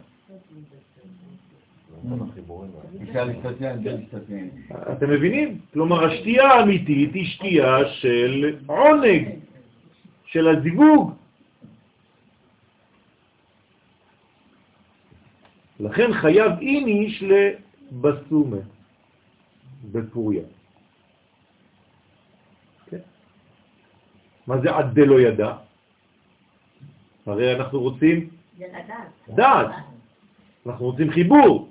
אתם 4.91 5.09
מבינים? 5.09 5.59
כלומר, 5.73 6.05
השתייה 6.05 6.51
האמיתית 6.51 7.13
היא 7.13 7.25
שתייה 7.25 7.77
של 7.87 8.55
עונג, 8.67 9.29
של 10.25 10.47
הזיווג. 10.47 11.20
לכן 15.81 16.13
חייב 16.13 16.51
איניש 16.61 17.23
לבסומה 17.23 18.57
בפוריה. 19.91 20.43
כן? 22.89 22.97
מה 24.47 24.61
זה 24.61 24.75
עד 24.75 24.93
דלא 24.93 25.19
ידע? 25.19 25.55
הרי 27.25 27.55
אנחנו 27.55 27.79
רוצים 27.79 28.29
דעת. 29.29 29.71
אנחנו 30.65 30.85
רוצים 30.85 31.11
חיבור. 31.11 31.69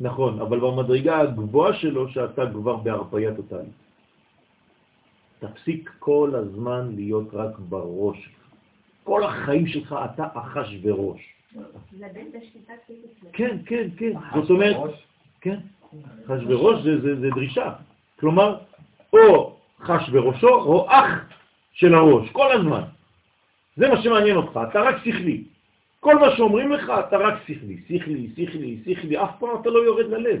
נכון, 0.00 0.40
אבל 0.40 0.60
במדרגה 0.60 1.18
הגבוהה 1.20 1.74
שלו 1.74 2.08
שאתה 2.08 2.42
כבר 2.52 2.76
בהרפאיה 2.76 3.34
טוטלית. 3.34 3.78
תפסיק 5.38 5.90
כל 5.98 6.32
הזמן 6.34 6.94
להיות 6.94 7.28
רק 7.32 7.58
בראש. 7.58 8.30
כל 9.04 9.24
החיים 9.24 9.66
שלך 9.66 9.94
אתה 10.04 10.26
אחש 10.34 10.78
וראש. 10.82 11.37
כן, 13.32 13.58
כן, 13.66 13.88
כן. 13.96 14.12
זאת 14.42 14.50
אומרת, 14.50 14.76
כן, 15.40 15.58
חש 16.26 16.40
וראש 16.46 16.82
זה, 16.82 17.00
זה, 17.00 17.20
זה 17.20 17.30
דרישה. 17.30 17.72
כלומר, 18.20 18.58
או 19.12 19.56
חש 19.80 20.08
בראשו 20.08 20.48
או 20.48 20.86
אח 20.90 21.10
של 21.72 21.94
הראש, 21.94 22.30
כל 22.30 22.52
הזמן. 22.52 22.82
זה 23.76 23.88
מה 23.88 24.02
שמעניין 24.02 24.36
אותך, 24.36 24.60
אתה 24.70 24.80
רק 24.80 24.96
שכלי. 25.04 25.44
כל 26.00 26.18
מה 26.18 26.36
שאומרים 26.36 26.72
לך, 26.72 26.92
אתה 27.08 27.16
רק 27.16 27.34
שכלי, 27.42 27.76
שכלי, 27.88 28.28
שכלי, 28.36 28.78
שכלי, 28.84 29.22
אף 29.22 29.30
פעם 29.38 29.60
אתה 29.60 29.70
לא 29.70 29.78
יורד 29.78 30.06
ללב. 30.06 30.40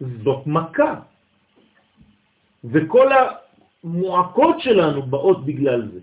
זאת 0.00 0.46
מכה. 0.46 0.94
וכל 2.64 3.08
המועקות 3.12 4.56
שלנו 4.60 5.02
באות 5.02 5.46
בגלל 5.46 5.88
זה, 5.88 6.00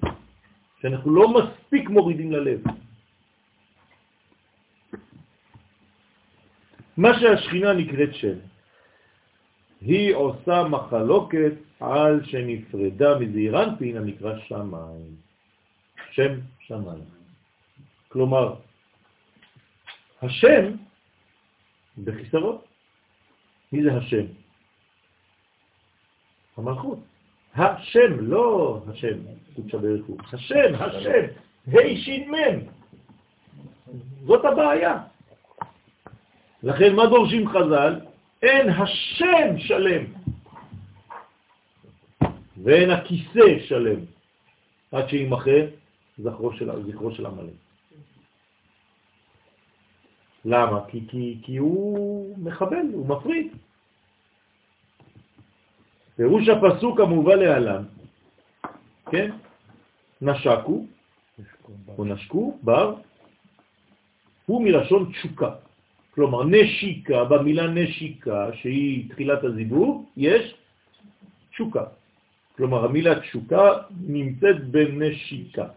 שאנחנו 0.84 1.16
לא 1.16 1.34
מספיק 1.34 1.90
מורידים 1.90 2.32
ללב. 2.32 2.62
מה 6.98 7.20
שהשכינה 7.20 7.74
נקראת 7.74 8.16
שם, 8.16 8.38
היא 9.82 10.16
עושה 10.16 10.64
מחלוקת 10.64 11.54
על 11.80 12.26
שנפרדה 12.26 13.20
מזעירנפין 13.20 13.98
הנקרא 13.98 14.40
שמיים. 14.40 15.16
שם 16.12 16.34
שמיים. 16.60 17.04
כלומר, 18.08 18.56
השם 20.22 20.76
בחיסרות. 22.04 22.66
מי 23.72 23.84
זה 23.84 23.98
השם? 23.98 24.26
המלכות. 26.58 27.00
השם, 27.56 28.20
לא 28.20 28.80
השם, 28.88 29.18
קודשא 29.56 29.78
ברכו. 29.78 30.18
השם, 30.34 30.76
השם, 30.80 31.26
ה' 31.68 32.32
מם. 32.32 32.60
זאת 34.26 34.46
הבעיה. 34.46 35.00
לכן 36.64 36.96
מה 36.96 37.06
דורשים 37.06 37.50
חז"ל? 37.50 38.00
אין 38.44 38.70
השם 38.70 39.58
שלם, 39.58 40.04
ואין 42.64 42.90
הכיסא 42.90 43.60
שלם, 43.68 44.00
עד 44.92 45.10
שימחה 45.10 45.60
זכרו 46.18 46.54
של, 46.54 46.70
זכרו 46.92 47.12
של 47.12 47.26
המלא. 47.26 47.54
למה? 50.46 50.80
כי, 50.88 51.08
כי, 51.08 51.38
כי 51.44 51.58
הוא 51.58 52.38
מחבל, 52.38 52.86
הוא 52.94 53.08
מפריד. 53.08 53.48
פירוש 56.16 56.50
הפסוק 56.50 57.00
המובא 57.00 57.36
להלן, 57.36 57.84
כן? 59.14 59.30
נשקו, 60.22 60.86
או 61.98 62.06
נשקו, 62.06 62.58
בר, 62.64 62.96
הוא 64.46 64.64
מלשון 64.64 65.12
תשוקה. 65.12 65.52
כלומר, 66.14 66.44
נשיקה, 66.44 67.24
במילה 67.24 67.68
נשיקה, 67.68 68.50
שהיא 68.54 69.10
תחילת 69.10 69.44
הזיבור, 69.44 70.10
יש 70.18 70.56
תשוקה. 71.52 71.86
כלומר, 72.58 72.86
המילה 72.86 73.20
תשוקה 73.20 73.94
נמצאת 74.02 74.68
בנשיקה. 74.74 75.68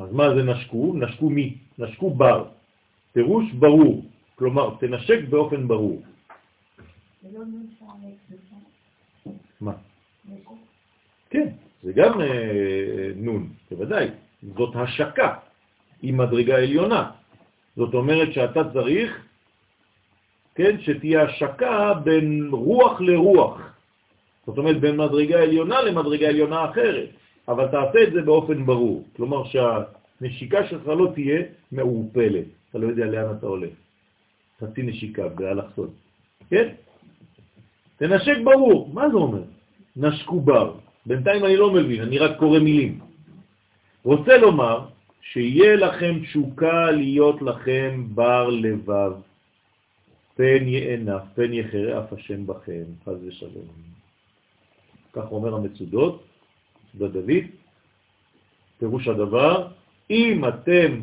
אז 0.00 0.12
מה 0.12 0.34
זה 0.34 0.42
נשקו? 0.42 0.94
נשקו 0.94 1.30
מי? 1.30 1.56
נשקו 1.78 2.10
בר. 2.10 2.48
פירוש 3.12 3.52
ברור, 3.52 4.04
כלומר, 4.36 4.76
תנשק 4.80 5.28
באופן 5.28 5.68
ברור. 5.68 6.02
מה? 9.60 9.72
כן, 11.30 11.48
זה 11.82 11.92
גם 11.92 12.20
אה, 12.20 13.10
נון, 13.16 13.48
בוודאי. 13.70 14.08
זאת 14.56 14.76
השקה, 14.76 15.34
היא 16.02 16.14
מדרגה 16.14 16.56
עליונה. 16.56 17.10
זאת 17.76 17.94
אומרת 17.94 18.32
שאתה 18.32 18.60
צריך, 18.72 19.26
כן, 20.54 20.80
שתהיה 20.80 21.22
השקה 21.22 21.94
בין 22.04 22.48
רוח 22.52 23.00
לרוח. 23.00 23.60
זאת 24.46 24.58
אומרת, 24.58 24.80
בין 24.80 24.96
מדרגה 24.96 25.42
עליונה 25.42 25.82
למדרגה 25.82 26.28
עליונה 26.28 26.70
אחרת. 26.70 27.08
אבל 27.48 27.66
תעשה 27.68 28.02
את 28.02 28.12
זה 28.12 28.22
באופן 28.22 28.66
ברור. 28.66 29.04
כלומר 29.16 29.42
שהנשיקה 29.44 30.66
שלך 30.66 30.86
לא 30.86 31.10
תהיה 31.14 31.42
מעורפלת, 31.72 32.44
אתה 32.70 32.78
לא 32.78 32.86
יודע 32.86 33.06
לאן 33.06 33.36
אתה 33.38 33.46
הולך. 33.46 33.72
חצי 34.60 34.82
נשיקה 34.82 35.28
באלכסון. 35.28 35.90
כן? 36.50 36.68
תנשק 37.98 38.36
ברור. 38.44 38.90
מה 38.92 39.10
זה 39.10 39.16
אומר? 39.16 39.42
נשקו 39.96 40.40
בר. 40.40 40.74
בינתיים 41.06 41.44
אני 41.44 41.56
לא 41.56 41.70
מבין, 41.70 42.02
אני 42.02 42.18
רק 42.18 42.38
קורא 42.38 42.58
מילים. 42.58 42.98
רוצה 44.04 44.36
לומר 44.38 44.86
שיהיה 45.20 45.76
לכם 45.76 46.18
תשוקה 46.22 46.90
להיות 46.90 47.42
לכם 47.42 48.06
בר 48.14 48.48
לבב, 48.50 49.12
פן 50.36 50.68
יענף, 50.68 51.22
פן 51.34 51.52
יחרה 51.52 51.98
אף 51.98 52.12
השם 52.12 52.46
בכם, 52.46 52.84
חז 53.04 53.24
ושלום. 53.24 53.68
כך 55.12 55.32
אומר 55.32 55.54
המצודות, 55.54 56.22
דוד, 56.94 57.30
פירוש 58.78 59.08
הדבר, 59.08 59.68
אם 60.10 60.44
אתם 60.48 61.00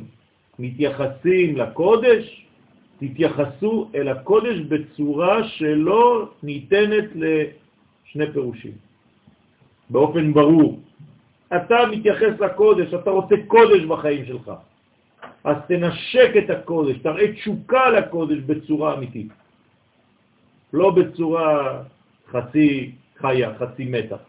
מתייחסים 0.59 1.57
לקודש, 1.57 2.44
תתייחסו 2.99 3.89
אל 3.95 4.07
הקודש 4.07 4.59
בצורה 4.59 5.47
שלא 5.47 6.29
ניתנת 6.43 7.05
לשני 7.15 8.31
פירושים, 8.33 8.71
באופן 9.89 10.33
ברור. 10.33 10.79
אתה 11.55 11.75
מתייחס 11.91 12.39
לקודש, 12.39 12.93
אתה 12.93 13.09
רוצה 13.09 13.35
קודש 13.47 13.83
בחיים 13.83 14.25
שלך. 14.25 14.51
אז 15.43 15.55
תנשק 15.67 16.31
את 16.37 16.49
הקודש, 16.49 16.97
תראה 16.97 17.33
תשוקה 17.33 17.89
לקודש 17.89 18.37
בצורה 18.37 18.93
אמיתית. 18.97 19.27
לא 20.73 20.89
בצורה 20.91 21.81
חצי 22.27 22.91
חיה, 23.17 23.53
חצי 23.59 23.85
מתח. 23.85 24.19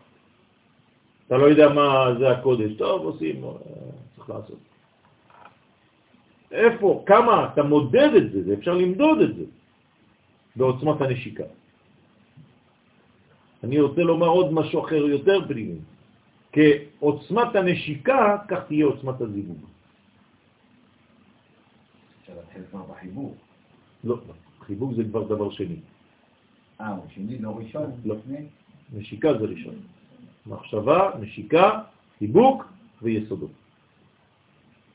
אתה 1.27 1.37
לא 1.37 1.47
יודע 1.47 1.69
מה 1.69 2.15
זה 2.19 2.31
הקודש, 2.31 2.73
טוב, 2.79 3.03
עושים, 3.03 3.45
אה, 3.45 3.51
צריך 4.17 4.31
לעשות. 4.31 4.59
איפה, 6.53 7.05
כמה, 7.07 7.49
אתה 7.53 7.63
מודד 7.63 8.11
את 8.17 8.33
זה, 8.33 8.55
אפשר 8.55 8.75
למדוד 8.75 9.21
את 9.21 9.37
זה 9.37 9.45
בעוצמת 10.57 11.01
הנשיקה. 11.01 11.45
אני 13.65 13.81
רוצה 13.81 14.03
לומר 14.03 14.27
עוד 14.27 14.53
משהו 14.53 14.85
אחר 14.85 15.07
יותר 15.07 15.49
פנימי. 15.49 15.79
כעוצמת 16.53 17.57
הנשיקה, 17.57 18.37
כך 18.49 18.59
תהיה 18.67 18.87
עוצמת 18.87 19.21
הזיווג. 19.21 19.59
אפשר 22.23 22.33
להתחיל 22.37 22.63
כבר 22.71 22.83
בחיבור. 22.83 23.35
לא, 24.05 24.17
חיבור 24.61 24.95
זה 24.95 25.05
כבר 25.05 25.23
דבר 25.23 25.51
שני. 25.51 25.77
אה, 26.81 26.89
הוא 26.89 27.05
שני, 27.15 27.39
לא 27.39 27.51
ראשון? 27.51 27.91
לא. 28.05 28.17
נשיקה 28.93 29.39
זה 29.39 29.45
ראשון. 29.45 29.75
מחשבה, 30.47 31.11
נשיקה, 31.21 31.81
חיבוק 32.19 32.65
ויסודות. 33.03 33.51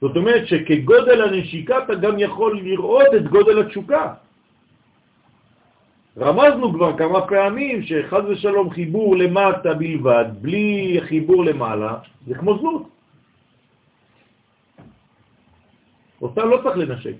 זאת 0.01 0.15
אומרת 0.15 0.47
שכגודל 0.47 1.21
הנשיקה 1.21 1.83
אתה 1.83 1.95
גם 1.95 2.19
יכול 2.19 2.59
לראות 2.59 3.07
את 3.15 3.27
גודל 3.27 3.61
התשוקה. 3.61 4.13
רמזנו 6.17 6.73
כבר 6.73 6.97
כמה 6.97 7.27
פעמים 7.27 7.83
שחז 7.83 8.23
ושלום 8.29 8.69
חיבור 8.69 9.15
למטה 9.15 9.73
בלבד, 9.73 10.25
בלי 10.41 10.97
חיבור 11.05 11.45
למעלה, 11.45 11.97
זה 12.27 12.35
כמו 12.35 12.57
זנות. 12.57 12.89
אותה 16.21 16.45
לא 16.45 16.59
צריך 16.63 16.77
לנשק. 16.77 17.15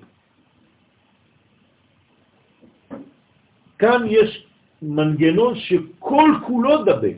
כאן 3.80 4.02
יש 4.10 4.46
מנגנון 4.82 5.56
שכל 5.56 6.30
כולו 6.46 6.86
דבק. 6.86 7.18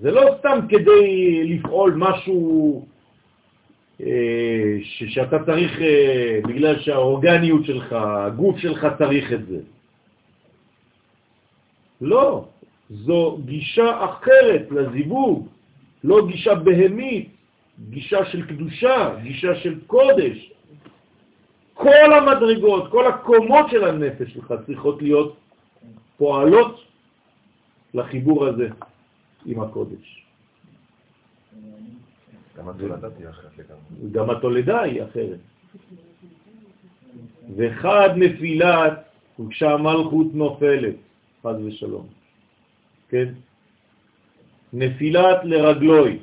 זה 0.00 0.10
לא 0.10 0.22
סתם 0.38 0.58
כדי 0.68 1.44
לפעול 1.44 1.94
משהו 1.96 2.91
שאתה 4.82 5.44
צריך, 5.44 5.80
אה, 5.80 6.40
בגלל 6.48 6.80
שהאורגניות 6.80 7.64
שלך, 7.64 7.92
הגוף 7.92 8.58
שלך 8.58 8.86
צריך 8.98 9.32
את 9.32 9.46
זה. 9.46 9.58
לא, 12.00 12.44
זו 12.90 13.38
גישה 13.44 14.04
אחרת 14.04 14.66
לזיווג, 14.70 15.48
לא 16.04 16.26
גישה 16.26 16.54
בהמית, 16.54 17.28
גישה 17.90 18.24
של 18.24 18.46
קדושה, 18.46 19.14
גישה 19.22 19.54
של 19.54 19.80
קודש. 19.86 20.52
כל 21.74 22.12
המדרגות, 22.12 22.90
כל 22.90 23.06
הקומות 23.06 23.66
של 23.70 23.84
הנפש 23.84 24.32
שלך 24.32 24.54
צריכות 24.66 25.02
להיות 25.02 25.36
פועלות 26.16 26.84
לחיבור 27.94 28.46
הזה 28.46 28.68
עם 29.46 29.60
הקודש. 29.60 30.22
גם 32.58 32.68
התולדה 32.68 33.08
אחרת 33.30 33.52
לגמרי. 33.58 34.10
גם 34.12 34.30
התולדה 34.30 34.80
היא 34.80 35.02
אחרת. 35.02 35.38
וחד 37.56 38.10
נפילת, 38.16 39.04
וכשהמלכות 39.40 40.34
נופלת, 40.34 40.94
חד 41.42 41.54
ושלום. 41.64 42.06
כן? 43.08 43.28
נפילת 44.72 45.44
לרגלוי, 45.44 46.18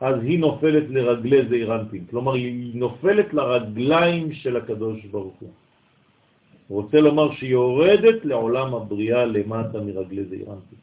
אז 0.00 0.14
היא 0.22 0.38
נופלת 0.38 0.84
לרגלי 0.90 1.48
זעירנטים. 1.48 2.04
כלומר, 2.10 2.32
היא 2.34 2.76
נופלת 2.76 3.34
לרגליים 3.34 4.32
של 4.32 4.56
הקדוש 4.56 5.04
ברוך 5.04 5.34
הוא. 5.40 5.50
רוצה 6.68 7.00
לומר 7.00 7.32
שהיא 7.32 7.50
יורדת 7.50 8.24
לעולם 8.24 8.74
הבריאה 8.74 9.24
למטה 9.24 9.80
מרגלי 9.80 10.24
זעירנטים. 10.24 10.78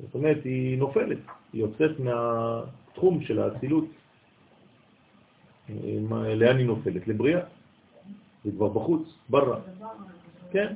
זאת 0.00 0.14
אומרת, 0.14 0.44
היא 0.44 0.78
נופלת, 0.78 1.18
היא 1.52 1.60
יוצאת 1.60 2.00
מהתחום 2.00 3.22
של 3.22 3.38
האצילות. 3.38 3.84
לאן 6.36 6.56
היא 6.56 6.66
נופלת? 6.66 7.08
לבריאה. 7.08 7.40
זה 8.44 8.50
כבר 8.56 8.68
בחוץ, 8.68 9.02
ברא. 9.28 9.56
כן. 10.50 10.74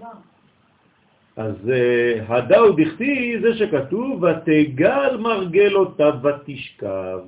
אז 1.36 1.70
אה, 1.70 2.36
הדאו 2.36 2.72
דכתי 2.72 3.36
זה 3.42 3.54
שכתוב, 3.54 4.22
ותגל 4.22 5.16
מרגל 5.16 5.74
אותה 5.74 6.10
ותשכב, 6.22 7.18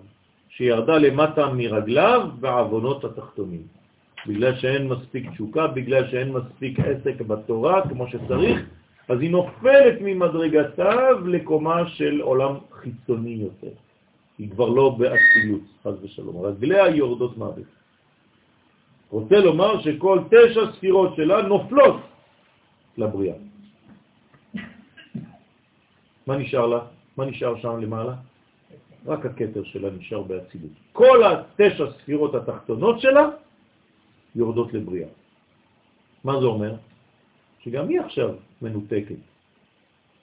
שירדה 0.49 0.99
למטה 0.99 1.53
מרגליו 1.53 2.29
בעוונות 2.41 3.05
התחתונים. 3.05 3.63
בגלל 4.27 4.55
שאין 4.57 4.89
מספיק 4.89 5.31
תשוקה, 5.31 5.67
בגלל 5.67 6.09
שאין 6.11 6.33
מספיק 6.33 6.81
עסק 6.81 7.21
בתורה 7.21 7.89
כמו 7.89 8.09
שצריך, 8.09 8.67
אז 9.09 9.21
היא 9.21 9.31
נופלת 9.31 9.95
ממדרגתיו 10.01 11.19
לקומה 11.27 11.89
של 11.89 12.21
עולם 12.21 12.55
חיצוני 12.73 13.31
יותר. 13.31 13.75
היא 14.39 14.51
כבר 14.51 14.69
לא 14.69 14.97
באצילות, 14.99 15.61
חז 15.83 15.95
ושלום. 16.03 16.45
רגליה 16.45 16.89
יורדות 16.89 17.39
מוות. 17.39 17.67
רוצה 19.11 19.37
לומר 19.39 19.81
שכל 19.81 20.19
תשע 20.31 20.73
ספירות 20.73 21.17
שלה 21.17 21.43
נופלות 21.43 21.97
לבריאה. 22.99 23.37
מה 26.27 26.37
נשאר 26.37 26.67
לה? 26.67 26.81
מה 27.17 27.25
נשאר 27.25 27.59
שם 27.61 27.81
למעלה? 27.81 28.15
רק 29.07 29.27
הכתר 29.27 29.65
שלה 29.65 29.91
נשאר 29.91 30.23
באצילות. 30.23 30.73
כל 30.93 31.19
התשע 31.25 31.85
ספירות 32.03 32.35
התחתונות 32.35 33.01
שלה 33.01 33.29
יורדות 34.35 34.75
לבריאה. 34.75 35.09
מה 36.25 36.41
זה 36.41 36.47
אומר? 36.47 36.75
שגם 37.59 37.89
היא 37.89 38.01
עכשיו 38.01 38.35
מנותקת. 38.63 39.21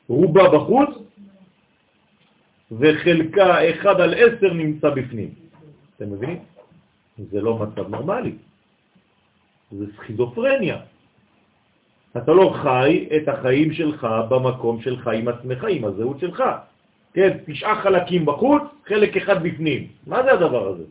רובה 0.07 0.43
בחוץ 0.49 0.89
וחלקה 2.71 3.69
אחד 3.69 4.01
על 4.01 4.13
עשר 4.13 4.53
נמצא 4.53 4.89
בפנים. 4.89 5.29
אתם 5.95 6.11
מבינים? 6.11 6.39
זה 7.17 7.41
לא 7.41 7.57
מצב 7.57 7.89
נורמלי. 7.89 8.35
זה 9.71 9.85
סכיזופרניה. 9.97 10.77
אתה 12.17 12.31
לא 12.31 12.55
חי 12.63 13.07
את 13.17 13.27
החיים 13.27 13.73
שלך 13.73 14.07
במקום 14.29 14.81
שלך 14.81 15.07
עם 15.07 15.27
עצמך, 15.27 15.63
עם 15.69 15.85
הזהות 15.85 16.19
שלך. 16.19 16.43
כן, 17.13 17.37
תשעה 17.45 17.81
חלקים 17.81 18.25
בחוץ, 18.25 18.63
חלק 18.87 19.17
אחד 19.17 19.43
בפנים. 19.43 19.87
מה 20.07 20.23
זה 20.23 20.31
הדבר 20.31 20.67
הזה? 20.67 20.83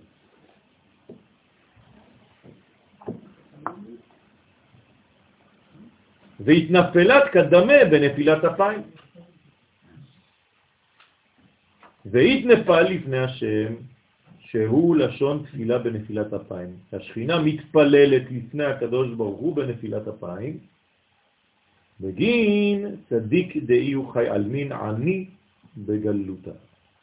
והתנפלת 6.40 7.24
כדמה 7.32 7.78
בנפילת 7.90 8.44
אפיים. 8.44 8.82
והתנפל 12.04 12.82
לפני 12.82 13.18
השם, 13.18 13.74
שהוא 14.38 14.96
לשון 14.96 15.42
תפילה 15.42 15.78
בנפילת 15.78 16.32
אפיים. 16.32 16.70
השכינה 16.92 17.42
מתפללת 17.42 18.22
לפני 18.30 18.64
הקדוש 18.64 19.08
ברוך 19.16 19.40
הוא 19.40 19.56
בנפילת 19.56 20.08
אפיים. 20.08 20.58
בגין 22.00 22.96
צדיק 23.08 23.56
דאי 23.56 23.92
הוא 23.92 24.12
חי 24.12 24.28
עלמין 24.28 24.72
עני 24.72 25.26
בגלותה. 25.76 26.50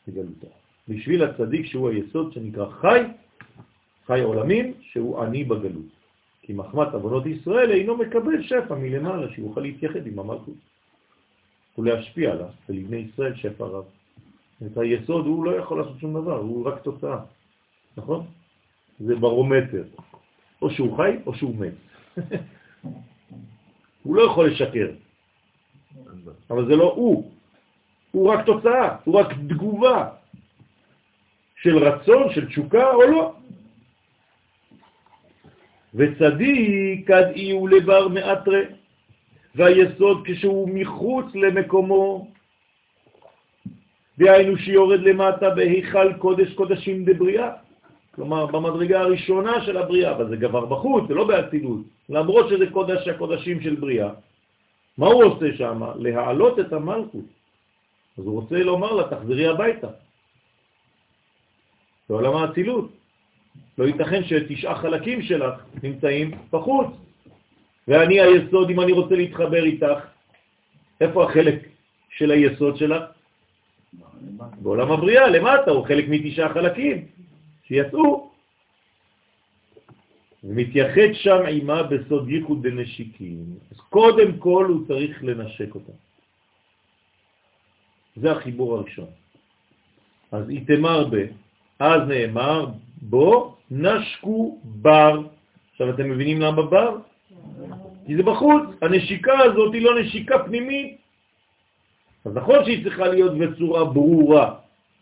בגלותה. 0.08 0.48
בשביל 0.88 1.24
הצדיק 1.24 1.66
שהוא 1.66 1.90
היסוד 1.90 2.34
שנקרא 2.34 2.70
חי, 2.70 3.02
חי 4.06 4.22
עולמים, 4.22 4.74
שהוא 4.82 5.24
עני 5.24 5.44
בגלות. 5.44 5.92
כי 6.42 6.54
מחמת 6.54 6.88
עוונות 6.94 7.26
ישראל 7.26 7.72
אינו 7.72 7.98
מקבל 7.98 8.44
שפע 8.44 8.76
מלמעלה, 8.76 9.34
שיוכל 9.34 9.62
להתייחד 9.62 10.08
עם 10.08 10.20
המלכות 10.20 10.56
ולהשפיע 11.78 12.32
עליו, 12.32 12.50
ולבני 12.70 12.98
ישראל 12.98 13.36
שפע 13.36 13.66
רב. 13.66 13.86
את 14.66 14.78
היסוד 14.78 15.26
הוא 15.26 15.46
לא 15.46 15.52
יכול 15.52 15.80
לעשות 15.80 16.00
שום 16.00 16.22
דבר, 16.22 16.38
הוא 16.38 16.68
רק 16.68 16.82
תוצאה, 16.82 17.18
נכון? 17.98 18.26
זה 19.00 19.16
ברומטר. 19.16 19.84
או 20.62 20.70
שהוא 20.70 20.98
חי 20.98 21.12
או 21.26 21.36
שהוא 21.36 21.56
מת. 21.56 21.74
הוא 24.04 24.16
לא 24.16 24.22
יכול 24.22 24.48
לשקר. 24.48 24.92
אבל 26.50 26.68
זה 26.68 26.76
לא 26.76 26.94
הוא. 26.96 27.32
הוא 28.12 28.34
רק 28.34 28.46
תוצאה, 28.46 28.98
הוא 29.04 29.20
רק 29.20 29.28
תגובה 29.48 30.10
של 31.56 31.78
רצון, 31.78 32.34
של 32.34 32.48
תשוקה 32.48 32.92
או 32.94 33.02
לא. 33.02 33.34
וצדיק 35.96 37.12
עד 37.12 37.28
אי 37.36 37.52
הוא 37.52 37.70
לבר 37.70 38.08
מאתרה, 38.08 38.60
והיסוד 39.56 40.24
כשהוא 40.26 40.70
מחוץ 40.74 41.26
למקומו, 41.36 42.31
דהיינו 44.22 44.58
שיורד 44.58 45.00
למטה 45.00 45.50
בהיכל 45.50 46.14
קודש 46.14 46.54
קודשים 46.54 47.06
דבריאה, 47.06 47.50
כלומר 48.16 48.46
במדרגה 48.46 49.02
הראשונה 49.02 49.66
של 49.66 49.78
הבריאה, 49.78 50.12
אבל 50.12 50.30
זה 50.30 50.36
גבר 50.36 50.66
בחוץ, 50.66 51.08
זה 51.08 51.14
לא 51.14 51.28
באצילות, 51.28 51.82
למרות 52.10 52.50
שזה 52.50 52.66
קודש 52.70 53.08
הקודשים 53.08 53.62
של 53.62 53.76
בריאה. 53.76 54.10
מה 54.98 55.08
הוא 55.08 55.24
עושה 55.24 55.58
שם? 55.58 55.82
להעלות 55.96 56.60
את 56.60 56.74
המלכות. 56.74 57.26
אז 58.18 58.24
הוא 58.26 58.42
רוצה 58.42 58.58
לומר 58.64 58.92
לה, 58.94 59.04
תחזרי 59.10 59.48
הביתה. 59.48 59.88
זה 62.10 62.14
עולם 62.14 62.36
האצילות. 62.36 62.90
לא 63.78 63.84
ייתכן 63.84 64.24
שתשעה 64.24 64.76
חלקים 64.76 65.22
שלך 65.22 65.56
נמצאים 65.84 66.32
בחוץ. 66.52 66.88
ואני 67.88 68.22
היסוד, 68.22 68.70
אם 68.70 68.80
אני 68.80 68.92
רוצה 68.92 69.16
להתחבר 69.16 69.64
איתך, 69.64 70.00
איפה 71.02 71.24
החלק 71.24 71.60
של 72.10 72.32
היסוד 72.32 72.78
שלך? 72.78 73.21
בעולם 74.62 74.92
הבריאה, 74.92 75.28
למטה, 75.30 75.72
הוא 75.72 75.86
חלק 75.86 76.06
מתשעה 76.10 76.54
חלקים 76.54 77.06
שיצאו. 77.64 78.32
ומתייחד 80.44 81.14
שם 81.14 81.46
עימה 81.46 81.84
בסוד 81.84 82.30
ייחוד 82.30 82.68
דנשיקים. 82.68 83.46
אז 83.72 83.78
קודם 83.90 84.38
כל 84.38 84.66
הוא 84.70 84.88
צריך 84.88 85.24
לנשק 85.24 85.76
אותה. 85.76 85.92
זה 88.16 88.32
החיבור 88.32 88.76
הראשון. 88.76 89.10
אז 90.32 90.50
איתמר 90.50 91.08
ב, 91.12 91.16
אז 91.80 92.02
נאמר 92.08 92.66
בו 93.02 93.56
נשקו 93.72 94.60
בר. 94.64 95.22
עכשיו 95.72 95.90
אתם 95.90 96.10
מבינים 96.10 96.42
למה 96.42 96.62
בר? 96.62 96.98
כי 98.06 98.16
זה 98.16 98.24
בחוץ, 98.24 98.64
הנשיקה 98.82 99.40
הזאת 99.40 99.74
היא 99.74 99.82
לא 99.82 100.02
נשיקה 100.02 100.44
פנימית. 100.44 101.01
אז 102.26 102.32
נכון 102.36 102.66
שהיא 102.66 102.84
צריכה 102.84 103.08
להיות 103.08 103.38
בצורה 103.38 103.86
ברורה, 103.86 104.56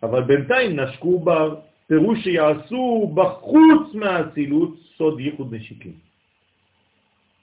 אבל 0.03 0.24
בינתיים 0.24 0.80
נשקו 0.80 1.20
בר, 1.20 1.55
פירוש 1.88 2.24
שיעשו 2.24 3.11
בחוץ 3.15 3.93
מהאצילות 3.93 4.70
סוד 4.97 5.20
ייחוד 5.20 5.53
נשיקים. 5.53 5.93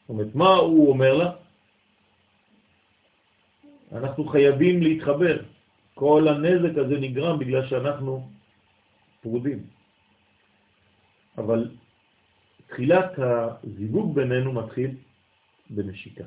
זאת 0.00 0.08
אומרת, 0.08 0.34
מה 0.34 0.54
הוא 0.54 0.88
אומר 0.88 1.14
לה? 1.14 1.30
אנחנו 3.92 4.24
חייבים 4.24 4.82
להתחבר. 4.82 5.42
כל 5.94 6.28
הנזק 6.28 6.78
הזה 6.78 6.96
נגרם 7.00 7.38
בגלל 7.38 7.66
שאנחנו 7.66 8.28
פרודים. 9.22 9.58
אבל 11.38 11.70
תחילת 12.66 13.12
הזיווג 13.18 14.14
בינינו 14.14 14.52
מתחיל 14.52 14.90
בנשיקה. 15.70 16.24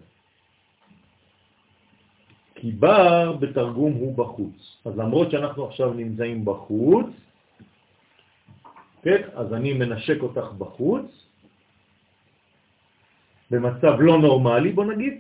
כי 2.60 2.72
בר 2.72 3.32
בתרגום 3.39 3.93
הוא 3.93 4.18
בחוץ. 4.18 4.78
אז 4.86 4.97
למרות 4.97 5.32
שאנחנו 5.32 5.66
עכשיו 5.66 5.93
נמצאים 5.93 6.45
בחוץ, 6.45 7.07
כן, 9.01 9.22
אז 9.34 9.53
אני 9.53 9.74
מנשק 9.74 10.22
אותך 10.22 10.47
בחוץ, 10.57 11.07
במצב 13.51 13.95
לא 13.99 14.18
נורמלי, 14.20 14.72
בוא 14.72 14.86
נגיד, 14.86 15.14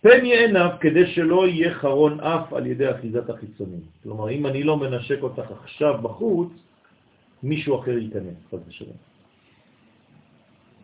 פן 0.00 0.24
יענב 0.24 0.76
כדי 0.80 1.06
שלא 1.06 1.48
יהיה 1.48 1.74
חרון 1.74 2.20
אף 2.20 2.52
על 2.52 2.66
ידי 2.66 2.90
אחיזת 2.90 3.30
החיצונים. 3.30 3.80
כלומר, 4.02 4.30
אם 4.30 4.46
אני 4.46 4.62
לא 4.62 4.76
מנשק 4.76 5.18
אותך 5.22 5.48
עכשיו 5.64 5.98
בחוץ, 6.02 6.52
מישהו 7.42 7.80
אחר 7.80 7.98
ייכנס, 7.98 8.36
חס 8.52 8.60
ושלום. 8.68 8.96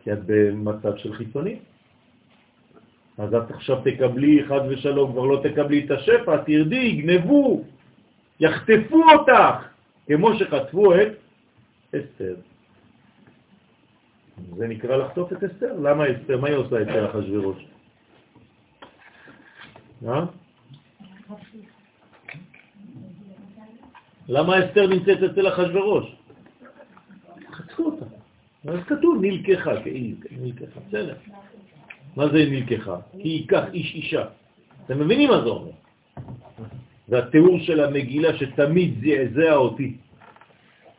כי 0.03 0.13
את 0.13 0.19
במצב 0.25 0.97
של 0.97 1.13
חיצוני. 1.13 1.74
אז 3.17 3.35
את 3.35 3.51
עכשיו 3.51 3.81
תקבלי, 3.83 4.43
חד 4.47 4.59
ושלום, 4.69 5.11
כבר 5.11 5.25
לא 5.25 5.41
תקבלי 5.43 5.85
את 5.85 5.91
השפע, 5.91 6.37
תרדי, 6.37 6.75
יגנבו, 6.75 7.63
יחטפו 8.39 9.03
אותך, 9.11 9.67
כמו 10.07 10.35
שחטפו 10.39 10.95
את 10.95 11.07
אסתר. 11.95 12.35
זה 14.57 14.67
נקרא 14.67 14.97
לחטוף 14.97 15.33
את 15.33 15.43
אסתר. 15.43 15.73
למה 15.79 16.03
אסתר? 16.11 16.37
מה 16.37 16.47
היא 16.47 16.55
עושה 16.55 16.81
אצל 16.81 17.05
אחשוורוש? 17.05 17.65
מה? 20.01 20.25
למה 24.27 24.65
אסתר 24.65 24.87
נמצאת 24.87 25.23
אצל 25.31 25.47
אחשוורוש? 25.47 26.15
חטפו 27.51 27.85
אותה. 27.85 28.05
אז 28.67 28.79
כתוב 28.87 29.17
נלקחה, 29.21 29.81
כאילו, 29.81 30.17
נלקחה, 30.31 30.79
בסדר. 30.87 31.15
מה 32.15 32.27
זה 32.27 32.45
נלקחה? 32.49 32.97
כי 33.21 33.27
ייקח 33.27 33.63
איש 33.73 33.95
אישה. 33.95 34.25
אתם 34.85 34.99
מבינים 34.99 35.29
מה 35.29 35.41
זה 35.41 35.49
אומר? 35.49 35.71
זה 37.07 37.19
התיאור 37.19 37.59
של 37.59 37.79
המגילה 37.83 38.37
שתמיד 38.37 38.93
זעזע 39.03 39.55
אותי 39.55 39.93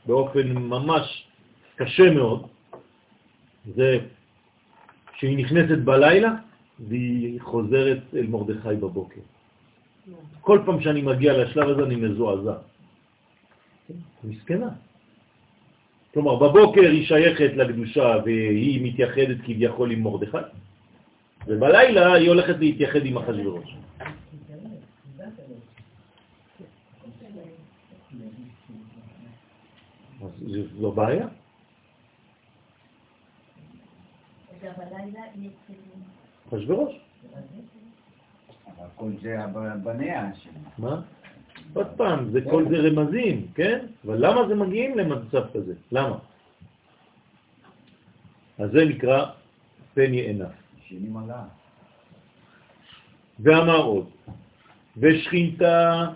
באופן 0.07 0.53
ממש 0.53 1.27
קשה 1.77 2.11
מאוד. 2.11 2.47
זה 3.75 3.99
שהיא 5.19 5.39
נכנסת 5.39 5.79
בלילה 5.79 6.33
והיא 6.89 7.41
חוזרת 7.41 8.03
אל 8.15 8.27
מרדכי 8.27 8.77
בבוקר. 8.77 9.21
כל 10.41 10.59
פעם 10.67 10.81
שאני 10.81 11.03
מגיע 11.03 11.33
לשלב 11.39 11.69
הזה 11.69 11.83
אני 11.83 11.97
מזועזע. 11.97 12.55
מסכנה. 14.25 14.69
כלומר, 16.15 16.37
בבוקר 16.37 16.81
היא 16.81 17.07
שייכת 17.07 17.57
לקדושה 17.57 18.17
והיא 18.25 18.93
מתייחדת 18.93 19.37
כביכול 19.45 19.91
עם 19.91 20.03
מרדכי, 20.03 20.39
ובלילה 21.47 22.13
היא 22.13 22.29
הולכת 22.29 22.59
להתייחד 22.59 23.07
עם 23.07 23.19
אחשוורוש. 23.19 23.77
זו 30.81 30.93
בעיה. 30.93 31.27
אחשוורוש. 36.49 36.95
כל 38.97 39.11
זה 39.23 39.37
בניה 39.83 40.31
שלה. 40.35 40.53
מה? 40.79 41.01
עוד 41.75 41.87
פעם, 41.97 42.31
זה 42.31 42.41
כל 42.51 42.65
זה 42.71 42.77
רמזים, 42.77 43.47
כן? 43.55 43.87
אבל 44.05 44.27
למה 44.27 44.49
זה 44.49 44.55
מגיעים 44.55 44.99
למצב 44.99 45.43
כזה? 45.55 45.75
למה? 45.93 46.19
אז 48.59 48.71
זה 48.71 48.85
נקרא 48.85 49.27
פן 49.95 50.15
יענה. 50.15 50.49
שינים 50.89 51.17
עלה. 51.17 51.45
ואמר 53.41 53.83
עוד, 53.83 54.07
ושכינתה... 54.97 56.07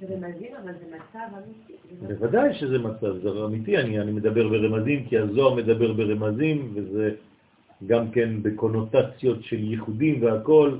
זה 0.00 0.06
רמזים, 0.14 0.54
אבל 0.62 0.72
זה 0.72 0.96
מצב 0.96 1.36
אמיתי. 1.36 1.72
בוודאי 2.06 2.54
שזה 2.54 2.78
מצב, 2.78 3.16
זה 3.22 3.44
אמיתי, 3.44 3.76
אני, 3.76 4.00
אני 4.00 4.12
מדבר 4.12 4.48
ברמזים, 4.48 5.08
כי 5.08 5.18
הזוהר 5.18 5.54
מדבר 5.54 5.92
ברמזים, 5.92 6.72
וזה 6.74 7.14
גם 7.86 8.10
כן 8.10 8.42
בקונוטציות 8.42 9.42
של 9.42 9.64
ייחודים 9.64 10.22
והכל. 10.22 10.78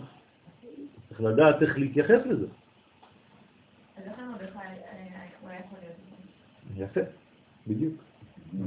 צריך 1.09 1.21
לדעת 1.21 1.63
איך 1.63 1.79
להתייחס 1.79 2.21
לזה. 2.27 2.47
יפה, 6.77 7.01
בדיוק. 7.67 7.95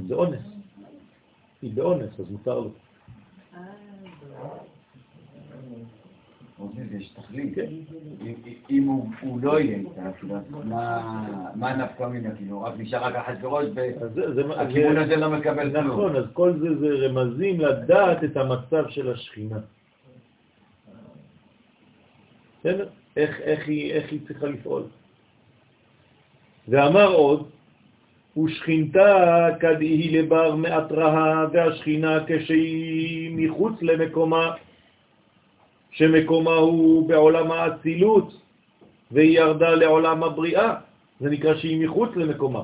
זה 0.08 0.14
אונס. 0.14 0.40
היא 1.62 1.74
באונס, 1.74 2.20
אז 2.20 2.30
מותר 2.30 2.58
לו. 2.58 2.70
יש 6.98 7.08
תכלית. 7.08 7.58
אם 8.70 8.82
הוא 9.20 9.40
לא 9.42 9.60
יהיה 9.60 9.76
איתה, 9.76 10.40
מה 11.54 11.76
נפקא 11.76 12.04
מינה? 12.04 12.34
כאילו, 12.34 12.62
רק 12.62 12.74
נשאר 12.78 13.04
רק 13.04 13.14
אחשוורוש 13.14 13.66
והכיוון 13.74 14.96
הזה 14.96 15.16
לא 15.16 15.30
מקבל 15.30 15.70
כלום. 15.70 15.86
נכון, 15.86 16.16
אז 16.16 16.24
כל 16.32 16.52
זה 16.58 16.78
זה 16.78 16.86
רמזים 16.86 17.60
לדעת 17.60 18.24
את 18.24 18.36
המצב 18.36 18.88
של 18.88 19.12
השכינה. 19.12 19.58
בסדר? 22.60 22.88
איך 23.16 23.68
היא 24.10 24.20
צריכה 24.26 24.46
לפעול. 24.46 24.82
ואמר 26.68 27.06
עוד, 27.06 27.48
ושכינתה 28.44 29.48
כדהי 29.60 30.18
לבר 30.18 30.54
מאתרהה, 30.54 31.46
והשכינה 31.52 32.18
כשהיא 32.26 33.30
מחוץ 33.36 33.82
למקומה, 33.82 34.52
שמקומה 35.90 36.54
הוא 36.54 37.08
בעולם 37.08 37.50
האצילות, 37.50 38.34
והיא 39.10 39.38
ירדה 39.38 39.70
לעולם 39.70 40.22
הבריאה, 40.22 40.74
זה 41.20 41.30
נקרא 41.30 41.54
שהיא 41.54 41.86
מחוץ 41.86 42.10
למקומה. 42.16 42.62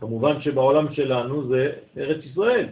כמובן 0.00 0.40
שבעולם 0.42 0.94
שלנו 0.94 1.48
זה 1.48 1.72
ארץ 1.96 2.24
ישראל. 2.24 2.68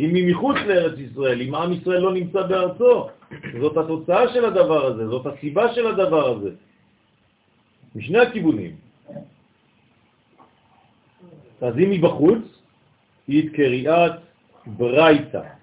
אם 0.00 0.14
היא 0.14 0.34
מחוץ 0.34 0.56
לארץ 0.56 0.98
ישראל, 0.98 1.42
אם 1.42 1.54
עם 1.54 1.72
ישראל 1.72 2.00
לא 2.00 2.12
נמצא 2.12 2.42
בארצו, 2.42 3.08
זאת 3.60 3.76
התוצאה 3.76 4.32
של 4.34 4.44
הדבר 4.44 4.86
הזה, 4.86 5.08
זאת 5.08 5.26
הסיבה 5.26 5.74
של 5.74 5.86
הדבר 5.86 6.24
הזה. 6.28 6.50
משני 7.94 8.18
הכיוונים. 8.18 8.76
אז 11.60 11.78
אם 11.78 11.90
היא 11.90 12.02
בחוץ, 12.02 12.42
היא 13.28 13.50
קריאת 13.54 14.12
ברייתא. 14.66 15.61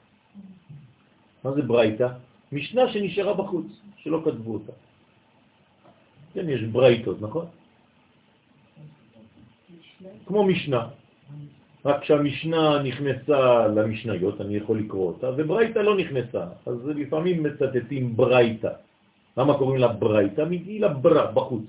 מה 1.43 1.51
זה 1.51 1.61
ברייתא? 1.61 2.07
משנה 2.51 2.93
שנשארה 2.93 3.33
בחוץ, 3.33 3.65
שלא 3.97 4.21
כתבו 4.25 4.53
אותה. 4.53 4.71
כן, 6.33 6.49
יש 6.49 6.61
ברייתות, 6.61 7.21
נכון? 7.21 7.45
כמו 10.25 10.43
משנה. 10.43 10.87
רק 11.85 12.03
שהמשנה 12.03 12.83
נכנסה 12.83 13.67
למשניות, 13.67 14.41
אני 14.41 14.55
יכול 14.55 14.79
לקרוא 14.79 15.07
אותה, 15.07 15.29
וברייתא 15.37 15.79
לא 15.79 15.97
נכנסה. 15.97 16.43
אז 16.65 16.75
לפעמים 16.85 17.43
מצטטים 17.43 18.15
ברייתא. 18.15 18.71
למה 19.37 19.57
קוראים 19.57 19.81
לה 19.81 19.87
ברייתא? 19.87 20.41
היא 20.49 20.81
לברה, 20.81 21.31
בחוץ. 21.31 21.65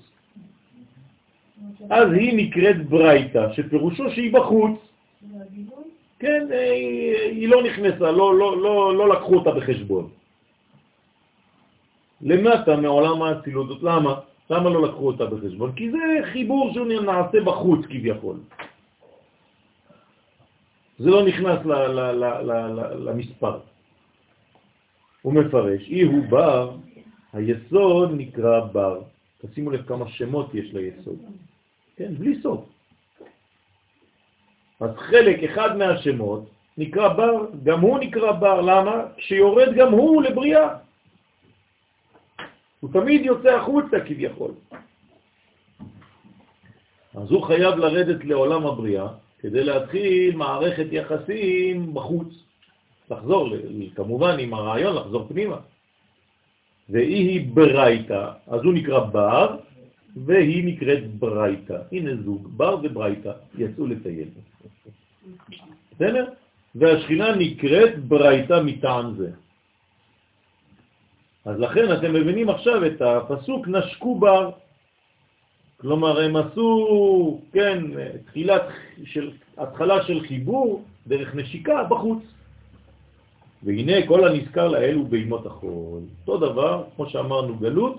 אז 1.91 2.13
היא 2.13 2.33
נקראת 2.37 2.89
ברייתא, 2.89 3.53
שפירושו 3.53 4.11
שהיא 4.11 4.33
בחוץ. 4.33 4.79
כן, 6.21 6.47
היא, 6.51 7.17
היא 7.17 7.49
לא 7.49 7.63
נכנסה, 7.63 8.11
לא, 8.13 8.39
לא, 8.39 8.63
לא, 8.63 8.97
לא 8.97 9.09
לקחו 9.09 9.35
אותה 9.35 9.51
בחשבון. 9.51 10.09
למטה 12.21 12.77
מעולם 12.77 13.23
האצילות, 13.23 13.83
למה? 13.83 14.21
למה 14.51 14.71
לא 14.71 14.83
לקחו 14.83 15.07
אותה 15.07 15.27
בחשבון? 15.27 15.73
כי 15.73 15.91
זה 15.91 15.99
חיבור 16.33 16.73
שהוא 16.73 16.87
נעשה 16.87 17.41
בחוץ 17.41 17.87
כביכול. 17.87 18.37
זה 20.99 21.11
לא 21.11 21.25
נכנס 21.25 21.59
ל, 21.65 21.73
ל, 21.73 22.01
ל, 22.01 22.25
ל, 22.25 22.53
ל, 22.53 23.09
למספר. 23.09 23.59
הוא 25.23 25.35
מפרש, 25.35 25.89
אי 25.89 26.03
הוא 26.03 26.25
בר, 26.29 26.77
היסוד 27.33 28.11
נקרא 28.17 28.61
בר. 28.61 29.01
תשימו 29.41 29.71
לב 29.71 29.83
כמה 29.83 30.09
שמות 30.09 30.55
יש 30.55 30.73
ליסוד. 30.73 31.19
כן, 31.97 32.15
בלי 32.15 32.41
סוף. 32.43 32.80
אז 34.81 34.91
חלק 34.97 35.43
אחד 35.43 35.77
מהשמות 35.77 36.51
נקרא 36.79 37.09
בר, 37.09 37.47
גם 37.65 37.81
הוא 37.81 37.99
נקרא 37.99 38.33
בר, 38.33 38.61
למה? 38.61 39.03
כשיורד 39.17 39.75
גם 39.75 39.93
הוא 39.93 40.23
לבריאה. 40.23 40.69
הוא 42.81 42.91
תמיד 42.93 43.25
יוצא 43.25 43.49
החוצה 43.49 44.01
כביכול. 44.07 44.51
אז 47.15 47.31
הוא 47.31 47.43
חייב 47.43 47.75
לרדת 47.75 48.25
לעולם 48.25 48.67
הבריאה 48.67 49.09
כדי 49.39 49.65
להתחיל 49.65 50.37
מערכת 50.37 50.87
יחסים 50.91 51.95
בחוץ. 51.95 52.29
לחזור, 53.11 53.55
כמובן 53.95 54.39
עם 54.39 54.55
הרעיון 54.55 54.97
לחזור 54.97 55.29
פנימה. 55.29 55.57
והיא 56.89 57.29
היא 57.29 57.51
ברייתא, 57.55 58.31
אז 58.47 58.61
הוא 58.65 58.75
נקרא 58.75 59.01
בר, 59.01 59.57
והיא 60.17 60.65
נקראת 60.65 61.15
ברייתא. 61.15 61.79
הנה 61.93 62.11
זוג, 62.25 62.49
בר 62.57 62.79
וברייתא, 62.83 63.33
יצאו 63.59 63.87
לטייל. 63.87 64.29
בסדר? 65.93 66.27
והשכינה 66.75 67.37
נקראת 67.37 68.05
ברייתא 68.05 68.63
מטעם 68.65 69.15
זה. 69.15 69.31
אז 71.45 71.61
לכן 71.61 71.93
אתם 71.93 72.13
מבינים 72.13 72.49
עכשיו 72.49 72.87
את 72.87 73.03
הפסוק 73.03 73.69
נשקו 73.69 74.19
בר. 74.19 74.51
כלומר, 75.81 76.21
הם 76.21 76.37
עשו, 76.37 77.41
כן, 77.53 77.83
תחילת 78.27 78.63
של, 79.05 79.31
התחלה 79.59 80.03
של 80.03 80.21
חיבור 80.27 80.85
דרך 81.07 81.35
נשיקה 81.35 81.85
בחוץ. 81.85 82.23
והנה 83.63 84.07
כל 84.07 84.29
הנזכר 84.29 84.69
לאל 84.69 84.95
הוא 84.95 85.09
בימות 85.09 85.47
החול. 85.47 86.03
אותו 86.21 86.37
דבר, 86.37 86.85
כמו 86.97 87.07
שאמרנו, 87.07 87.57
גלות, 87.57 87.99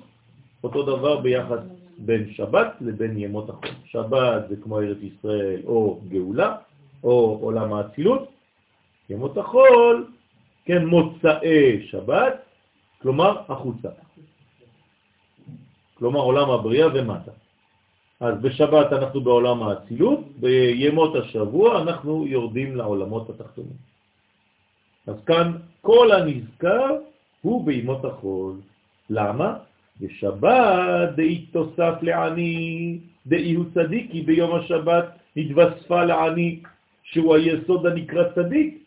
אותו 0.63 0.83
דבר 0.83 1.19
ביחס 1.19 1.59
בין 1.97 2.33
שבת 2.33 2.73
לבין 2.81 3.17
ימות 3.17 3.49
החול. 3.49 3.69
שבת 3.85 4.49
זה 4.49 4.55
כמו 4.63 4.79
ארץ 4.79 4.97
ישראל 5.01 5.61
או 5.65 5.99
גאולה, 6.09 6.55
או 7.03 7.39
עולם 7.41 7.73
האצילות. 7.73 8.29
ימות 9.09 9.37
החול, 9.37 10.07
כן, 10.65 10.85
מוצאי 10.85 11.87
שבת, 11.87 12.33
כלומר 13.01 13.41
החוצה. 13.49 13.89
כלומר 15.93 16.19
עולם 16.19 16.49
הבריאה 16.49 16.87
ומטה. 16.93 17.31
אז 18.19 18.41
בשבת 18.41 18.93
אנחנו 18.93 19.21
בעולם 19.21 19.63
האצילות, 19.63 20.19
בימות 20.39 21.15
השבוע 21.15 21.81
אנחנו 21.81 22.27
יורדים 22.27 22.75
לעולמות 22.75 23.29
התחתונים. 23.29 23.77
אז 25.07 25.15
כאן 25.25 25.51
כל 25.81 26.11
הנזכר 26.11 26.97
הוא 27.41 27.65
בימות 27.65 28.05
החול. 28.05 28.53
למה? 29.09 29.57
בשבת 30.01 31.09
דאי 31.15 31.45
תוסף 31.51 31.93
לעני, 32.01 32.97
דאי 33.27 33.53
הוא 33.53 33.65
צדיקי 33.73 34.21
ביום 34.21 34.55
השבת 34.55 35.05
התווספה 35.37 36.03
לעני, 36.03 36.59
שהוא 37.03 37.35
היסוד 37.35 37.85
הנקרא 37.85 38.23
צדיק, 38.35 38.83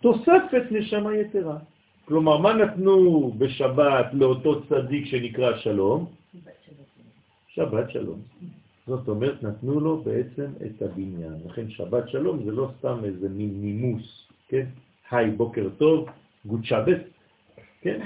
תוספת 0.00 0.64
נשמה 0.70 1.16
יתרה. 1.16 1.58
כלומר, 2.04 2.38
מה 2.38 2.52
נתנו 2.52 3.32
בשבת 3.38 4.06
לאותו 4.12 4.62
צדיק 4.68 5.06
שנקרא 5.06 5.56
שלום? 5.56 6.06
שבת 7.48 7.90
שלום. 7.90 8.20
זאת 8.86 9.08
אומרת, 9.08 9.42
נתנו 9.42 9.80
לו 9.80 10.02
בעצם 10.02 10.50
את 10.66 10.82
הבניין. 10.82 11.34
לכן 11.46 11.70
שבת 11.70 12.08
שלום 12.08 12.44
זה 12.44 12.50
לא 12.50 12.70
סתם 12.78 13.04
איזה 13.04 13.28
מין 13.28 13.50
נימוס, 13.60 14.28
כן? 14.48 14.66
היי, 15.10 15.30
בוקר 15.30 15.68
טוב, 15.78 16.08
גוד 16.46 16.64
שבת, 16.64 17.00
כן? 17.80 18.00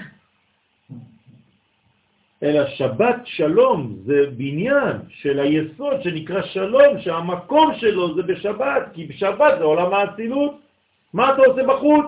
אלא 2.42 2.66
שבת 2.66 3.20
שלום 3.24 3.96
זה 4.04 4.30
בניין 4.36 4.96
של 5.08 5.40
היסוד 5.40 6.02
שנקרא 6.02 6.42
שלום, 6.42 7.00
שהמקום 7.00 7.74
שלו 7.74 8.14
זה 8.14 8.22
בשבת, 8.22 8.82
כי 8.94 9.06
בשבת 9.06 9.58
זה 9.58 9.64
עולם 9.64 9.94
האצילות. 9.94 10.60
מה 11.12 11.34
אתה 11.34 11.42
עושה 11.42 11.62
בחוץ? 11.66 12.06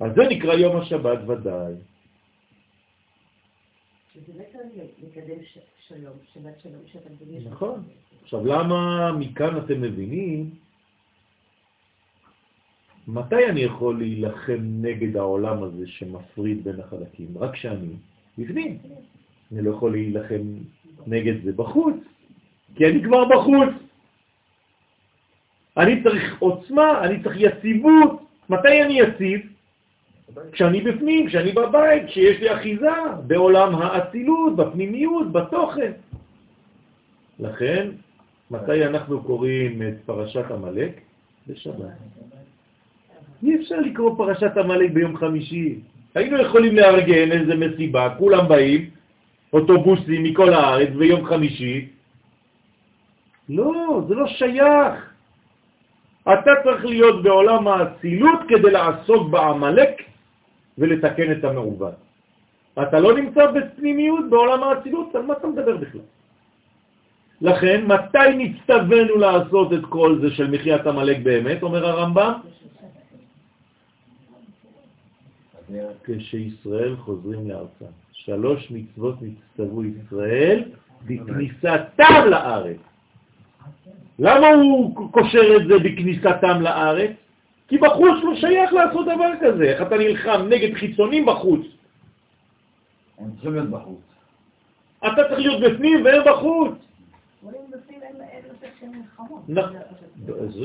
אז 0.00 0.12
זה 0.16 0.22
נקרא 0.30 0.54
יום 0.54 0.76
השבת 0.76 1.18
ודאי. 1.28 1.72
נכון. 7.50 7.84
עכשיו, 8.22 8.46
למה 8.46 9.12
מכאן 9.12 9.58
אתם 9.58 9.80
מבינים 9.80 10.50
מתי 13.08 13.46
אני 13.48 13.60
יכול 13.60 13.98
להילחם 13.98 14.58
נגד 14.60 15.16
העולם 15.16 15.62
הזה 15.62 15.86
שמפריד 15.86 16.64
בין 16.64 16.80
החלקים? 16.80 17.28
רק 17.38 17.52
כשאני 17.52 17.92
בפנים. 18.38 18.78
אני 19.52 19.62
לא 19.62 19.70
יכול 19.70 19.92
להילחם 19.92 20.42
נגד 21.06 21.44
זה 21.44 21.52
בחוץ, 21.52 21.96
כי 22.74 22.86
אני 22.86 23.04
כבר 23.04 23.24
בחוץ. 23.24 23.68
אני 25.76 26.02
צריך 26.02 26.36
עוצמה, 26.38 27.04
אני 27.04 27.22
צריך 27.22 27.36
יציבות. 27.40 28.22
מתי 28.50 28.82
אני 28.82 29.00
יציב? 29.00 29.40
כשאני 30.52 30.80
בפנים, 30.80 31.28
כשאני 31.28 31.52
בבית, 31.52 32.06
כשיש 32.06 32.40
לי 32.40 32.54
אחיזה 32.54 32.90
בעולם 33.26 33.74
האצילות, 33.74 34.56
בפנימיות, 34.56 35.32
בתוכן. 35.32 35.92
לכן, 37.38 37.88
מתי 38.50 38.86
אנחנו 38.86 39.22
קוראים 39.22 39.82
את 39.82 39.94
פרשת 40.06 40.50
המלאק? 40.50 41.00
בשבת. 41.46 41.94
אי 43.42 43.56
אפשר 43.56 43.80
לקרוא 43.80 44.16
פרשת 44.16 44.56
המלאק 44.56 44.90
ביום 44.90 45.16
חמישי. 45.16 45.78
היינו 46.14 46.38
יכולים 46.38 46.76
לארגן 46.76 47.32
איזה 47.32 47.54
מסיבה, 47.56 48.14
כולם 48.18 48.48
באים, 48.48 48.90
אוטובוסים 49.52 50.22
מכל 50.22 50.52
הארץ 50.52 50.88
ביום 50.88 51.24
חמישי. 51.24 51.88
לא, 53.48 54.02
זה 54.08 54.14
לא 54.14 54.26
שייך. 54.26 55.10
אתה 56.22 56.50
צריך 56.64 56.84
להיות 56.84 57.22
בעולם 57.22 57.68
האצילות 57.68 58.40
כדי 58.48 58.70
לעסוק 58.70 59.28
בעמלק 59.30 59.90
ולתקן 60.78 61.32
את 61.32 61.44
המעוות. 61.44 61.94
אתה 62.82 63.00
לא 63.00 63.14
נמצא 63.14 63.50
בפנימיות 63.50 64.30
בעולם 64.30 64.62
האצילות, 64.62 65.14
על 65.14 65.22
מה 65.22 65.34
אתה 65.34 65.46
מדבר 65.46 65.76
בכלל? 65.76 66.00
לכן, 67.40 67.84
מתי 67.86 68.28
נצטווינו 68.36 69.16
לעשות 69.16 69.72
את 69.72 69.84
כל 69.88 70.18
זה 70.20 70.30
של 70.30 70.50
מחיית 70.50 70.86
המלאק 70.86 71.18
באמת, 71.22 71.62
אומר 71.62 71.86
הרמב"ם? 71.86 72.32
כשישראל 76.04 76.96
חוזרים 76.96 77.48
לארצם. 77.48 77.84
שלוש 78.12 78.70
מצוות 78.70 79.14
נצטוו 79.22 79.84
ישראל 79.84 80.64
בכניסתם 81.06 82.24
לארץ. 82.30 82.76
למה 84.18 84.48
הוא 84.48 85.12
קושר 85.12 85.56
את 85.56 85.66
זה 85.68 85.78
בכניסתם 85.78 86.60
לארץ? 86.60 87.10
כי 87.68 87.78
בחוץ 87.78 88.24
לא 88.24 88.34
שייך 88.34 88.72
לעשות 88.72 89.06
דבר 89.06 89.30
כזה. 89.40 89.64
איך 89.64 89.82
אתה 89.82 89.96
נלחם 89.96 90.46
נגד 90.48 90.74
חיצונים 90.74 91.26
בחוץ? 91.26 91.60
הם 93.18 93.30
צריכים 93.32 93.52
להיות 93.52 93.70
בחוץ. 93.70 94.00
אתה 94.98 95.22
צריך 95.28 95.40
להיות 95.40 95.62
בפנים 95.62 96.04
והם 96.04 96.22
בחוץ. 96.26 96.74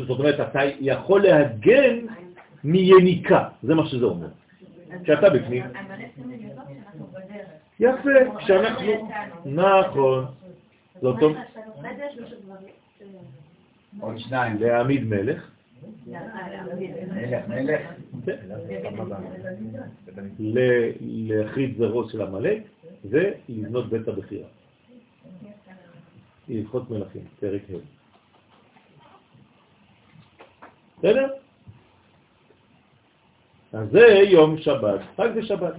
זאת 0.08 0.20
אומרת, 0.20 0.39
אתה 0.39 0.60
יכול 0.80 1.24
להגן 1.24 1.99
מיניקה, 2.64 3.49
זה 3.64 3.76
מה 3.76 3.86
שזה 3.86 4.06
אומר. 4.06 4.28
כשאתה 5.03 5.29
בפנים. 5.29 5.63
יפה, 7.79 8.09
כשאנחנו... 8.37 9.09
נכון. 9.45 10.26
זאת 11.01 11.22
אומרת... 11.22 11.47
עוד 13.99 14.19
שניים. 14.19 14.57
להעמיד 14.59 15.03
מלך. 15.03 15.49
מלך, 16.07 17.47
מלך. 17.47 17.81
להחריד 21.09 21.77
זרעו 21.77 22.09
של 22.09 22.22
המלך 22.22 22.63
ולבנות 23.05 23.89
בית 23.89 24.07
הבחירה. 24.07 24.47
הלכות 26.49 26.89
מלכים, 26.89 27.22
פרק 27.39 27.61
ה'. 27.69 27.77
בסדר? 30.97 31.44
אז 33.73 33.89
זה 33.91 34.05
יום 34.29 34.57
שבת, 34.57 34.99
רק 35.19 35.31
בשבת. 35.31 35.73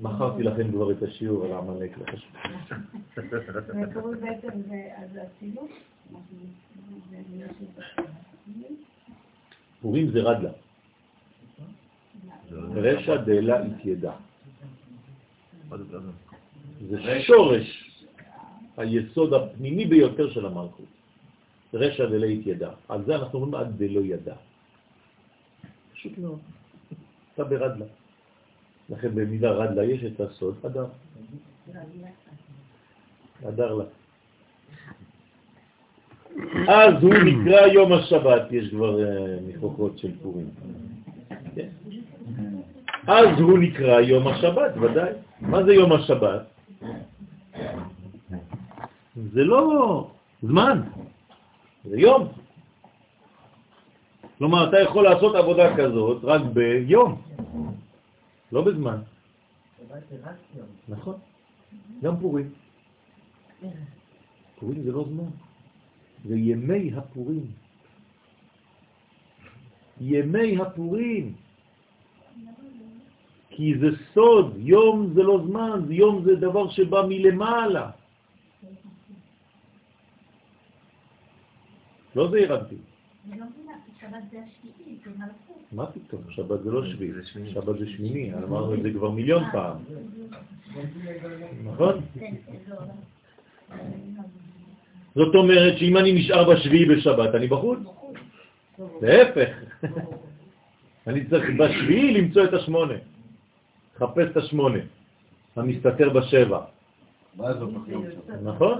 מכרתי 0.00 0.42
לכם 0.42 0.72
כבר 0.72 0.90
את 0.90 1.02
השיעור 1.02 1.44
על 1.44 1.52
העמלק 1.52 1.98
לחשוב. 1.98 2.32
פורים 9.82 10.10
זה 10.10 10.20
רדלה. 10.20 10.50
רשע 12.52 13.16
דלה 13.16 13.62
התיידע. 13.62 14.12
זה 16.90 17.20
שורש 17.20 17.90
היסוד 18.76 19.34
הפנימי 19.34 19.86
ביותר 19.86 20.30
של 20.30 20.46
המלכות. 20.46 20.86
רשע 21.74 22.06
דלה 22.06 22.26
התיידע. 22.26 22.70
על 22.88 23.04
זה 23.04 23.16
אנחנו 23.16 23.38
אומרים 23.38 23.54
עד 23.54 23.78
דלא 23.78 24.00
ידע. 24.00 24.34
פשוט 25.98 26.18
מאוד. 26.18 26.38
אתה 27.34 27.44
ברדלה. 27.44 27.84
לכן 28.90 29.14
במידה 29.14 29.50
רדלה 29.50 29.84
יש 29.84 30.04
את 30.04 30.20
הסוד 30.20 30.54
אדר. 30.66 30.86
אדר 33.48 33.74
לה. 33.74 33.84
אז 36.68 37.02
הוא 37.02 37.14
נקרא 37.14 37.66
יום 37.66 37.92
השבת, 37.92 38.42
יש 38.50 38.70
כבר 38.70 39.04
אה, 39.04 39.36
מחוקות 39.48 39.98
של 39.98 40.18
פורים. 40.22 40.50
כן. 41.54 41.68
אז 43.06 43.40
הוא 43.40 43.58
נקרא 43.58 44.00
יום 44.00 44.28
השבת, 44.28 44.72
ודאי. 44.76 45.12
מה 45.40 45.64
זה 45.64 45.74
יום 45.74 45.92
השבת? 45.92 46.42
זה 49.16 49.44
לא 49.44 50.10
זמן, 50.42 50.82
זה 51.84 52.00
יום. 52.00 52.28
כלומר, 54.38 54.68
אתה 54.68 54.80
יכול 54.80 55.04
לעשות 55.04 55.34
עבודה 55.34 55.76
כזאת 55.76 56.24
רק 56.24 56.42
ביום, 56.52 57.22
לא 58.52 58.62
בזמן. 58.62 58.98
נכון, 60.88 61.14
גם 62.02 62.16
פורים. 62.20 62.50
פורים 64.58 64.82
זה 64.82 64.92
לא 64.92 65.04
זמן, 65.08 65.30
זה 66.24 66.36
ימי 66.36 66.90
הפורים. 66.94 67.46
ימי 70.00 70.60
הפורים. 70.62 71.34
כי 73.50 73.74
זה 73.78 73.86
סוד, 74.14 74.54
יום 74.56 75.10
זה 75.14 75.22
לא 75.22 75.42
זמן, 75.46 75.86
יום 75.90 76.22
זה 76.24 76.36
דבר 76.36 76.70
שבא 76.70 77.02
מלמעלה. 77.08 77.90
לא 82.16 82.30
זה 82.30 82.38
הרמתי. 82.38 82.76
מה 85.72 85.86
פתאום? 85.86 86.22
שבת 86.28 86.62
זה 86.62 86.70
לא 86.70 86.86
שביעי, 86.86 87.12
שבת 87.52 87.78
זה 87.78 87.86
שמיני, 87.86 88.34
אמרנו 88.34 88.74
את 88.74 88.82
זה 88.82 88.90
כבר 88.90 89.10
מיליון 89.10 89.42
פעם. 89.52 89.76
נכון? 91.64 92.00
זאת 95.14 95.34
אומרת 95.34 95.78
שאם 95.78 95.96
אני 95.96 96.12
נשאר 96.12 96.54
בשביעי 96.54 96.86
בשבת, 96.86 97.34
אני 97.34 97.46
בחוץ. 97.46 97.78
להפך. 99.02 99.50
אני 101.08 101.26
צריך 101.26 101.50
בשביעי 101.58 102.14
למצוא 102.14 102.44
את 102.44 102.54
השמונה. 102.54 102.94
חפש 103.98 104.26
את 104.30 104.36
השמונה, 104.36 104.78
המסתתר 105.56 106.08
בשבע. 106.08 106.60
נכון? 108.42 108.78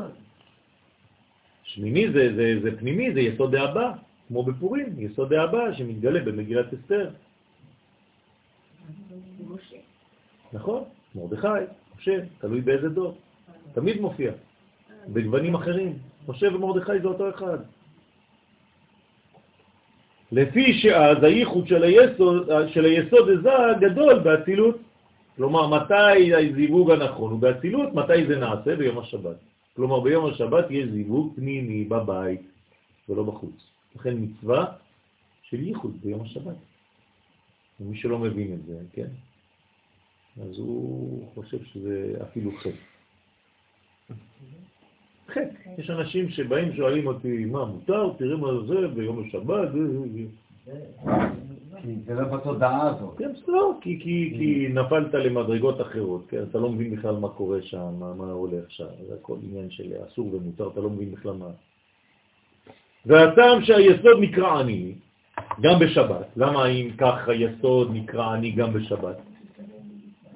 שמיני 1.63 2.13
זה, 2.13 2.35
זה, 2.37 2.61
זה 2.63 2.79
פנימי, 2.79 3.13
זה 3.15 3.21
יסוד 3.21 3.55
האבא, 3.55 3.93
כמו 4.29 4.43
בפורים, 4.43 4.95
יסוד 4.99 5.33
האבא 5.33 5.73
שמתגלה 5.73 6.21
במגילת 6.21 6.67
אסתר. 6.75 7.11
נכון, 10.53 10.85
מרדכי, 11.15 11.49
משה, 11.97 12.19
תלוי 12.39 12.61
באיזה 12.61 12.89
דור. 12.89 13.15
תמיד 13.73 14.01
מופיע, 14.01 14.33
בגוונים 15.09 15.55
אחרים. 15.55 15.99
משה 16.29 16.55
ומרדכי 16.55 17.01
זה 17.03 17.09
אותו 17.09 17.31
אחד. 17.31 17.59
לפי 20.33 20.73
שאז 20.73 21.17
הייחוד 21.23 21.67
של 21.67 21.83
היסוד, 21.83 22.49
של 22.69 22.85
היסוד 22.85 23.29
הזה 23.29 23.51
גדול 23.81 24.19
באצילות. 24.19 24.77
כלומר, 25.37 25.67
מתי 25.67 26.35
הזיווג 26.35 26.91
הנכון 26.91 27.31
הוא 27.31 27.41
באצילות, 27.41 27.95
מתי 27.95 28.27
זה 28.27 28.37
נעשה? 28.37 28.77
ביום 28.77 28.99
השבת. 28.99 29.37
כלומר, 29.77 30.01
ביום 30.01 30.27
השבת 30.27 30.65
יש 30.71 30.89
זיווג 30.89 31.33
פנימי 31.37 31.85
בבית 31.85 32.43
ולא 33.09 33.23
בחוץ. 33.23 33.78
לכן 33.99 34.15
מצווה 34.19 34.67
של 35.43 35.61
ייחוד 35.61 35.97
ביום 36.03 36.21
השבת. 36.21 36.57
ומי 37.81 37.97
שלא 37.97 38.19
מבין 38.19 38.53
את 38.53 38.67
זה, 38.67 38.79
כן? 38.93 39.09
אז 40.43 40.59
הוא 40.59 41.29
חושב 41.35 41.65
שזה 41.65 42.15
אפילו 42.23 42.51
חטא. 42.59 42.71
חטא. 45.29 45.81
יש 45.81 45.91
אנשים 45.91 46.31
שבאים, 46.31 46.77
שואלים 46.77 47.07
אותי, 47.07 47.45
מה, 47.45 47.65
מותר? 47.65 48.13
תראה 48.19 48.37
מה 48.37 48.49
זה 48.67 48.89
ביום 48.89 49.29
השבת? 49.29 49.69
כי 51.83 51.95
זה 52.07 52.15
לא 52.15 52.25
בתודעה 52.25 52.89
הזאת. 52.89 53.19
כן, 53.19 53.31
לא, 53.49 53.73
כי, 53.81 54.01
כי, 54.01 54.35
כי 54.39 54.69
נפלת 54.69 55.15
למדרגות 55.15 55.81
אחרות, 55.81 56.25
כן? 56.29 56.43
אתה 56.51 56.59
לא 56.59 56.71
מבין 56.71 56.97
בכלל 56.97 57.17
מה 57.17 57.29
קורה 57.29 57.63
שם, 57.63 57.95
מה, 57.99 58.15
מה 58.15 58.31
הולך 58.31 58.71
שם, 58.71 58.87
זה 59.09 59.15
הכל 59.15 59.37
עניין 59.43 59.71
של 59.71 59.93
אסור 60.07 60.35
ומותר, 60.35 60.69
אתה 60.69 60.81
לא 60.81 60.91
מבין 60.91 61.13
בכלל 61.13 61.33
מה. 61.33 61.51
והטעם 63.07 63.65
שהיסוד 63.65 64.17
נקרא 64.21 64.59
עני, 64.59 64.93
גם 65.61 65.79
בשבת. 65.79 66.27
למה 66.37 66.67
אם 66.67 66.91
כך 66.99 67.29
היסוד 67.29 67.91
נקרא 67.93 68.33
עני 68.33 68.51
גם 68.51 68.73
בשבת? 68.73 69.17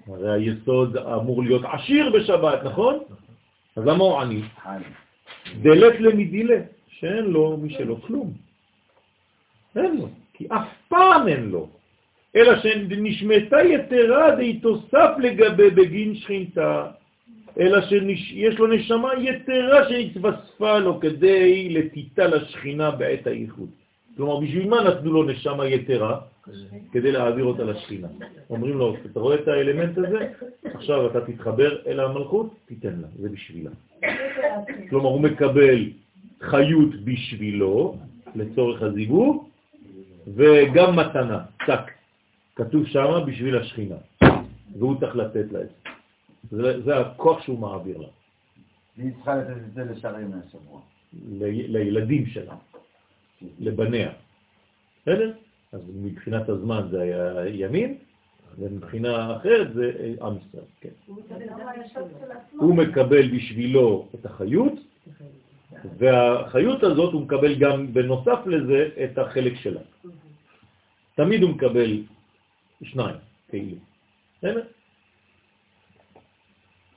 הרי 0.06 0.32
היסוד 0.32 0.97
אמור 0.97 1.43
להיות 1.43 1.62
עשיר 1.64 2.10
בשבת, 2.10 2.64
נכון? 2.64 2.98
אז 3.76 3.86
למה 3.86 4.05
הוא 4.05 4.20
עני? 4.20 4.43
דלת 5.62 6.01
למדילה, 6.01 6.60
שאין 6.89 7.24
לו 7.24 7.56
מי 7.56 7.70
שלא 7.70 7.97
כלום. 8.06 8.32
אין 9.76 9.97
לו. 9.97 10.09
כי 10.34 10.47
אף 10.48 10.68
פעם 10.89 11.28
אין 11.28 11.48
לו, 11.48 11.68
אלא 12.36 12.60
שנשמתה 12.60 13.56
יתרה 13.62 14.36
די 14.36 14.59
תוסף 14.59 15.10
לגבי 15.18 15.70
בגין 15.70 16.14
שכינתה, 16.14 16.86
אלא 17.60 17.80
שיש 17.80 18.58
לו 18.58 18.66
נשמה 18.66 19.08
יתרה 19.18 19.88
שהתווספה 19.88 20.78
לו 20.78 21.00
כדי 21.00 21.68
לטיטה 21.68 22.26
לשכינה 22.26 22.90
בעת 22.90 23.26
הייחוד. 23.26 23.68
כלומר, 24.16 24.40
בשביל 24.40 24.68
מה 24.68 24.82
נתנו 24.82 25.12
לו 25.12 25.22
נשמה 25.22 25.66
יתרה? 25.66 26.20
כדי 26.92 27.12
להעביר 27.12 27.44
אותה 27.44 27.64
לשכינה. 27.64 28.08
אומרים 28.50 28.78
לו, 28.78 28.96
אתה 29.06 29.20
רואה 29.20 29.34
את 29.34 29.48
האלמנט 29.48 29.98
הזה? 29.98 30.28
עכשיו 30.64 31.06
אתה 31.06 31.20
תתחבר 31.20 31.76
אל 31.86 32.00
המלכות, 32.00 32.54
תיתן 32.66 32.94
לה, 33.00 33.08
זה 33.18 33.28
בשבילה. 33.28 33.70
כלומר, 34.90 35.08
הוא 35.08 35.20
מקבל 35.20 35.90
חיות 36.40 37.04
בשבילו, 37.04 37.96
לצורך 38.34 38.82
הזיווג, 38.82 39.48
וגם 40.34 40.96
מתנה, 40.96 41.38
צק. 41.66 41.90
כתוב 42.56 42.86
שם 42.86 43.20
בשביל 43.26 43.56
השכינה, 43.56 43.96
והוא 44.78 45.00
צריך 45.00 45.16
לתת 45.16 45.52
לה 45.52 45.60
את 45.60 45.68
זה. 45.68 45.91
זה 46.51 46.97
הכוח 46.97 47.43
שהוא 47.43 47.59
מעביר 47.59 47.98
לה. 47.98 48.09
והיא 48.97 49.12
צריכה 49.14 49.36
לתת 49.36 49.51
את 49.51 49.74
זה 49.74 49.85
לשערי 49.85 50.24
מהשבוע. 50.24 50.81
לילדים 51.40 52.27
שלה, 52.27 52.55
לבניה. 53.59 54.12
בסדר? 55.02 55.32
אז 55.73 55.81
מבחינת 55.94 56.48
הזמן 56.48 56.89
זה 56.90 57.01
היה 57.02 57.48
ימין, 57.48 57.98
ומבחינה 58.59 59.36
אחרת 59.36 59.74
זה 59.74 60.14
עם 60.20 60.35
ישראל, 60.36 60.64
כן. 60.81 60.89
הוא 62.52 62.74
מקבל 62.74 63.36
בשבילו 63.36 64.09
את 64.14 64.27
החיות, 64.27 64.73
והחיות 65.98 66.82
הזאת 66.82 67.12
הוא 67.12 67.23
מקבל 67.23 67.55
גם 67.59 67.93
בנוסף 67.93 68.47
לזה 68.47 68.89
את 69.05 69.19
החלק 69.19 69.55
שלה. 69.56 69.81
תמיד 71.14 71.43
הוא 71.43 71.51
מקבל 71.51 72.02
שניים, 72.82 73.16
כאילו. 73.48 73.77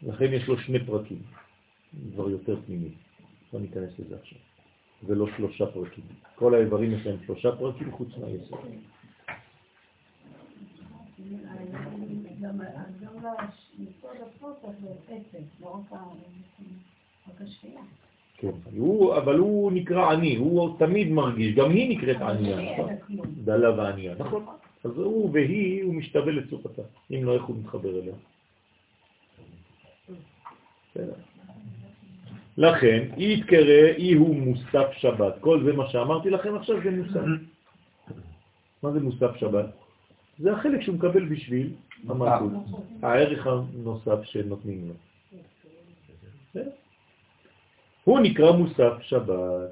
לכן 0.05 0.33
יש 0.33 0.47
לו 0.47 0.57
שני 0.57 0.85
פרקים, 0.85 1.19
כבר 2.13 2.29
יותר 2.29 2.55
פנימי. 2.65 2.89
לא 3.53 3.59
ניכנס 3.59 3.99
לזה 3.99 4.15
עכשיו. 4.21 4.39
ולא 5.03 5.27
שלושה 5.37 5.65
פרקים. 5.65 6.03
כל 6.35 6.55
האיברים 6.55 6.93
יש 6.93 7.05
להם 7.05 7.17
שלושה 7.25 7.55
פרקים 7.55 7.91
חוץ 7.91 8.09
מהיסוד. 8.17 8.59
כן, 18.37 18.51
הוא, 18.77 19.17
אבל 19.17 19.37
הוא 19.37 19.71
נקרא 19.71 20.11
עני, 20.11 20.35
הוא 20.35 20.79
תמיד 20.79 21.11
מרגיש, 21.11 21.55
גם 21.55 21.71
היא 21.71 21.97
נקראת 21.97 22.21
ענייה, 22.21 22.73
נכון? 22.73 22.89
דלה 23.43 23.77
וענייה, 23.77 24.15
נכון? 24.19 24.45
אז 24.83 24.91
הוא 24.97 25.29
והיא, 25.33 25.83
הוא 25.83 25.93
משתווה 25.93 26.31
לצורתה, 26.31 26.81
אם 27.11 27.23
לא 27.23 27.33
איך 27.33 27.43
הוא 27.43 27.55
מתחבר 27.57 27.99
אליה. 27.99 28.13
לכן, 32.57 33.03
אי 33.17 33.33
יתקרא, 33.33 33.87
אי 33.97 34.13
הוא 34.13 34.35
מוסף 34.35 34.91
שבת. 34.91 35.33
כל 35.39 35.63
זה 35.63 35.73
מה 35.73 35.89
שאמרתי 35.89 36.29
לכם 36.29 36.55
עכשיו 36.55 36.75
זה 36.83 36.91
מוסף. 36.91 37.21
מה 38.83 38.91
זה 38.91 38.99
מוסף 38.99 39.35
שבת? 39.35 39.65
זה 40.39 40.53
החלק 40.53 40.81
שהוא 40.81 40.95
מקבל 40.95 41.25
בשביל 41.25 41.73
המלכות, 42.09 42.51
הערך 43.01 43.47
הנוסף 43.47 44.23
שנותנים 44.23 44.87
לו. 44.87 44.93
הוא 48.03 48.19
נקרא 48.19 48.51
מוסף 48.51 48.93
שבת. 49.01 49.71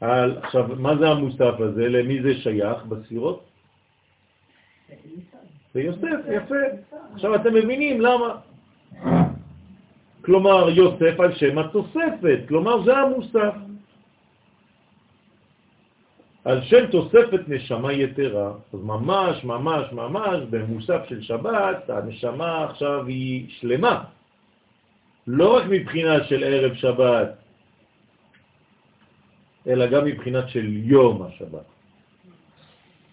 על, 0.00 0.38
עכשיו, 0.38 0.68
מה 0.78 0.96
זה 0.96 1.08
המוסף 1.08 1.54
הזה? 1.60 1.88
למי 1.88 2.22
זה 2.22 2.34
שייך 2.34 2.84
בספירות? 2.84 3.44
זה 5.74 5.80
יוסף, 5.80 6.18
יפה. 6.32 6.54
עכשיו 7.14 7.34
אתם 7.34 7.54
מבינים 7.54 8.00
למה. 8.00 8.40
כלומר, 10.28 10.70
יוסף 10.70 11.20
על 11.20 11.34
שם 11.34 11.58
התוספת, 11.58 12.38
כלומר 12.48 12.84
זה 12.84 12.96
המוסף. 12.96 13.54
על 16.44 16.62
שם 16.62 16.86
תוספת 16.90 17.48
נשמה 17.48 17.92
יתרה, 17.92 18.52
אז 18.72 18.80
ממש 18.82 19.44
ממש 19.44 19.92
ממש 19.92 20.38
במוסף 20.50 21.00
של 21.08 21.22
שבת, 21.22 21.90
הנשמה 21.90 22.64
עכשיו 22.64 23.06
היא 23.06 23.46
שלמה, 23.48 24.04
לא 25.26 25.56
רק 25.56 25.64
מבחינה 25.68 26.24
של 26.24 26.44
ערב 26.44 26.74
שבת, 26.74 27.28
אלא 29.66 29.86
גם 29.86 30.04
מבחינת 30.04 30.48
של 30.48 30.66
יום 30.68 31.22
השבת. 31.22 31.66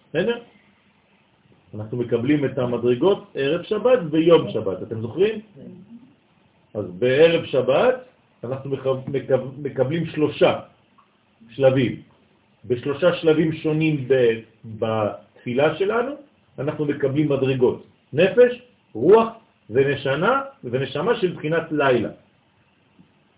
בסדר? 0.08 0.38
אנחנו 1.74 1.96
מקבלים 1.96 2.44
את 2.44 2.58
המדרגות 2.58 3.24
ערב 3.34 3.62
שבת 3.62 3.98
ויום 4.10 4.50
שבת, 4.50 4.82
אתם 4.82 5.00
זוכרים? 5.00 5.40
אז 6.76 6.84
בערב 6.98 7.44
שבת 7.44 7.94
אנחנו 8.44 8.76
מקבלים 9.58 10.06
שלושה 10.06 10.60
שלבים. 11.50 11.92
בשלושה 12.64 13.14
שלבים 13.14 13.52
שונים 13.52 14.08
בתפילה 14.64 15.76
שלנו, 15.76 16.12
אנחנו 16.58 16.84
מקבלים 16.84 17.28
מדרגות. 17.28 17.84
נפש, 18.12 18.62
רוח 18.92 19.28
ונשנה, 19.70 20.42
ונשמה 20.64 21.14
של 21.20 21.32
בחינת 21.32 21.72
לילה. 21.72 22.08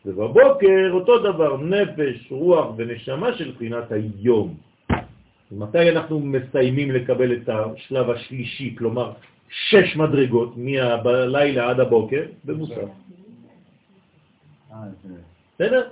ובבוקר 0.06 0.90
אותו 0.90 1.18
דבר, 1.18 1.56
נפש, 1.56 2.32
רוח 2.32 2.66
ונשמה 2.76 3.32
של 3.38 3.52
בחינת 3.52 3.92
היום. 3.92 4.54
מתי 5.52 5.90
אנחנו 5.90 6.20
מסיימים 6.20 6.90
לקבל 6.90 7.32
את 7.32 7.48
השלב 7.48 8.10
השלישי, 8.10 8.74
כלומר 8.78 9.12
שש 9.48 9.96
מדרגות 9.96 10.54
מהלילה 10.56 11.70
עד 11.70 11.80
הבוקר? 11.80 12.22
במוסר. 12.44 12.86
בסדר? 15.54 15.88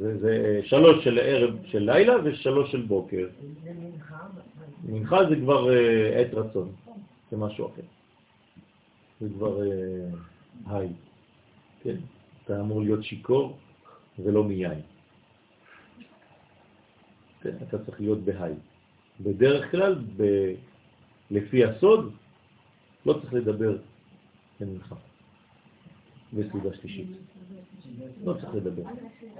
זה 0.00 0.60
שלוש 0.64 1.04
של 1.04 1.18
ערב 1.22 1.54
של 1.66 1.78
לילה 1.78 2.14
ושלוש 2.24 2.72
של 2.72 2.82
בוקר. 2.82 3.28
מנחה 4.84 5.18
זה 5.28 5.36
כבר 5.36 5.72
אה, 5.72 6.20
עת 6.20 6.34
רצון, 6.34 6.72
זה 7.30 7.36
משהו 7.36 7.66
אחר. 7.66 7.82
זה 9.20 9.28
כבר 9.34 9.62
אה, 9.62 10.08
היי. 10.66 10.88
כן, 11.82 11.96
אתה 12.44 12.60
אמור 12.60 12.82
להיות 12.82 13.04
שיקור 13.04 13.58
ולא 14.18 14.44
מיין. 14.44 14.80
כן, 17.42 17.56
אתה 17.68 17.84
צריך 17.84 18.00
להיות 18.00 18.18
בהיי. 18.18 18.54
בדרך 19.20 19.70
כלל, 19.70 19.94
ב... 20.16 20.22
לפי 21.30 21.64
הסוד, 21.64 22.12
לא 23.06 23.12
צריך 23.12 23.34
לדבר 23.34 23.76
במנחה 24.60 24.94
בסעודה 26.32 26.76
שלישית. 26.76 27.06
לא 28.24 28.34
צריך 28.40 28.54
לדבר, 28.54 28.82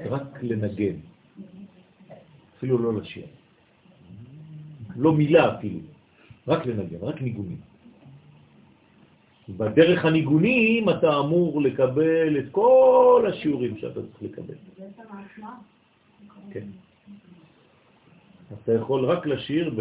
רק 0.05 0.43
לנגן. 0.43 0.97
אפילו 2.57 2.79
לא 2.79 3.01
לשיר. 3.01 3.27
לא 4.97 5.13
מילה 5.13 5.59
אפילו, 5.59 5.79
רק 6.49 6.67
לנגן, 6.67 6.99
רק 7.01 7.23
ניגונים. 7.23 7.61
בדרך 9.49 10.05
הניגונים 10.05 10.91
אתה 10.91 11.19
אמור 11.19 11.63
לקבל 11.63 12.39
את 12.39 12.45
כל 12.51 13.27
השיעורים 13.29 13.77
שאתה 13.79 14.01
צריך 14.03 14.23
לקבל. 14.23 14.55
כן. 16.53 16.67
אתה 18.63 18.73
יכול 18.73 19.05
רק 19.05 19.27
לשיר 19.27 19.75
ב... 19.77 19.81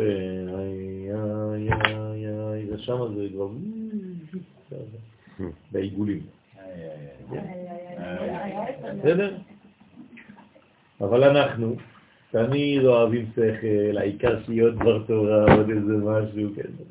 ושם 2.69 2.98
זה 3.15 3.27
כבר... 3.34 3.49
בעיגולים. 5.72 6.39
בסדר? 8.99 9.38
אבל 11.01 11.23
אנחנו 11.23 11.76
תמיד 12.31 12.85
אוהבים 12.85 13.26
שכל, 13.31 13.97
העיקר 13.97 14.43
שיהיה 14.45 14.69
דבר 14.69 15.03
תורה, 15.07 15.56
עוד 15.56 15.69
איזה 15.69 15.97
משהו 15.97 16.49
כזה. 16.56 16.84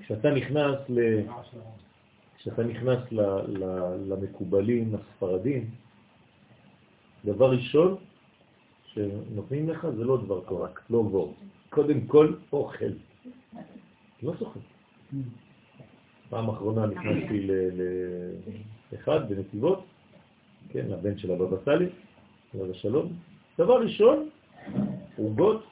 כשאתה 0.00 0.30
נכנס 0.30 0.78
ל... 0.88 1.20
כשאתה 2.36 2.62
נכנס 2.62 2.98
ל... 3.12 3.20
ל... 3.46 3.64
למקובלים 4.08 4.94
הספרדים, 4.94 5.70
דבר 7.24 7.50
ראשון 7.50 7.96
שנותנים 8.86 9.68
לך 9.68 9.86
זה 9.96 10.04
לא 10.04 10.16
דבר 10.16 10.40
תורה, 10.40 10.68
לא 10.90 11.02
בור. 11.02 11.34
קודם 11.70 12.00
כל 12.00 12.34
אוכל. 12.52 12.92
לא 14.24 14.32
זוכר. 14.38 14.60
פעם 16.28 16.48
אחרונה 16.48 16.86
נכנסתי 16.86 17.48
לאחד 18.92 19.28
בנתיבות, 19.28 19.84
כן, 20.68 20.92
הבן 20.92 21.18
של 21.18 21.30
הבבא 21.32 21.56
סאלי, 21.64 21.88
עליו 22.54 22.70
השלום. 22.70 23.12
דבר 23.58 23.82
ראשון, 23.82 24.28
עוגות, 25.16 25.64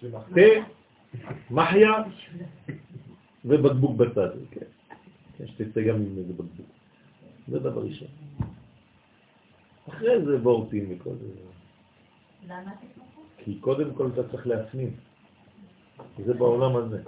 תה, 0.00 0.40
מחיה 1.50 1.92
ובקבוק 3.44 3.96
בצד. 3.96 4.28
כן, 4.50 4.66
כן 5.38 5.46
שתצא 5.46 5.80
גם 5.80 5.94
עם 5.96 6.18
איזה 6.18 6.32
בקבוק. 6.32 6.66
זה 7.48 7.58
דבר 7.58 7.82
ראשון. 7.82 8.08
אחרי 9.88 10.24
זה 10.24 10.36
וורטים 10.42 10.86
וכל 10.90 11.10
זה. 11.10 11.26
למה? 12.46 12.72
כי 13.38 13.58
קודם 13.60 13.94
כל 13.94 14.08
אתה 14.14 14.28
צריך 14.28 14.46
להפנים. 14.46 14.90
זה 16.24 16.34
בעולם 16.34 16.76
הזה. 16.76 17.02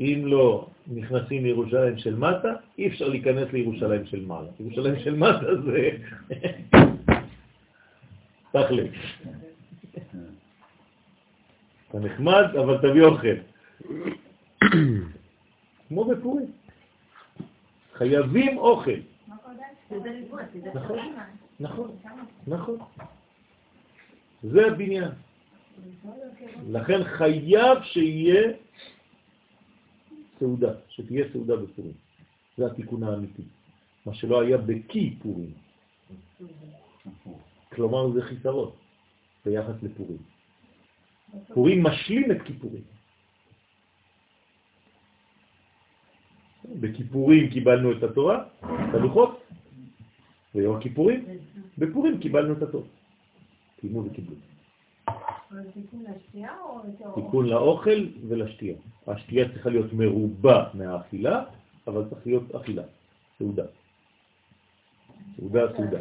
אם 0.00 0.22
לא 0.26 0.66
נכנסים 0.86 1.44
לירושלים 1.44 1.98
של 1.98 2.16
מטה, 2.16 2.54
אי 2.78 2.88
אפשר 2.88 3.08
להיכנס 3.08 3.52
לירושלים 3.52 4.06
של 4.06 4.26
מעלה. 4.26 4.48
ירושלים 4.60 4.98
של 4.98 5.16
מטה 5.16 5.62
זה 5.64 5.90
תכל'ס. 8.52 8.90
אתה 11.90 11.98
נחמד, 11.98 12.44
אבל 12.60 12.78
תביא 12.78 13.02
אוכל. 13.02 13.36
כמו 15.88 16.04
בפורים. 16.04 16.46
חייבים 17.94 18.58
אוכל. 18.58 19.00
נכון, 20.74 20.98
נכון, 21.60 21.90
נכון. 22.46 22.78
זה 24.42 24.66
הבניין. 24.66 25.10
לכן 26.70 27.04
חייב 27.04 27.78
שיהיה 27.82 28.52
סעודה, 30.38 30.72
שתהיה 30.88 31.26
סעודה 31.32 31.56
בפורים. 31.56 31.92
זה 32.56 32.66
התיקון 32.66 33.02
האמיתי. 33.02 33.42
מה 34.06 34.14
שלא 34.14 34.40
היה 34.40 34.58
בכיפורים. 34.58 35.52
כלומר 37.72 38.12
זה 38.12 38.22
חיסרות 38.22 38.76
ביחס 39.44 39.74
לפורים. 39.82 40.18
פורים 41.54 41.82
משלים 41.82 42.32
את 42.32 42.42
כיפורים. 42.42 42.82
בכיפורים 46.80 47.50
קיבלנו 47.50 47.92
את 47.92 48.02
התורה, 48.02 48.44
את 48.60 48.94
הלוחות, 48.94 49.42
ביום 50.54 50.76
הכיפורים, 50.76 51.24
בפורים 51.78 52.20
קיבלנו 52.20 52.52
את 52.52 52.62
התורה. 52.62 52.86
קיימו 53.80 54.04
וקיבלו. 54.04 54.36
תיקון 57.14 57.46
לאוכל 57.46 58.06
ולשתייה. 58.28 58.74
השתייה 59.06 59.48
צריכה 59.52 59.70
להיות 59.70 59.92
מרובה 59.92 60.64
מהאכילה, 60.74 61.44
אבל 61.86 62.04
צריך 62.10 62.26
להיות 62.26 62.54
אכילה, 62.54 62.82
סעודה. 63.38 63.64
סעודה, 65.36 65.60
סעודה. 65.76 65.98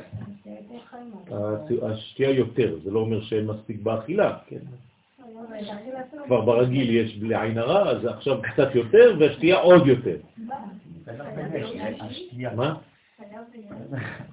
השתייה 1.82 2.30
יותר, 2.30 2.80
זה 2.84 2.91
לא 2.91 2.99
אומר 2.99 3.22
שאין 3.22 3.48
מספיק 3.48 3.82
באכילה, 3.82 4.38
כן? 4.48 4.60
כבר 6.26 6.41
ברגיל 6.41 6.90
יש 6.95 7.18
בלי 7.18 7.41
עין 7.41 7.57
הרע, 7.57 7.90
אז 7.90 8.06
עכשיו 8.06 8.41
קצת 8.41 8.76
יותר, 8.76 9.15
והשתייה 9.19 9.56
עוד 9.60 9.88
יותר. 9.88 10.18
מה? 12.56 12.76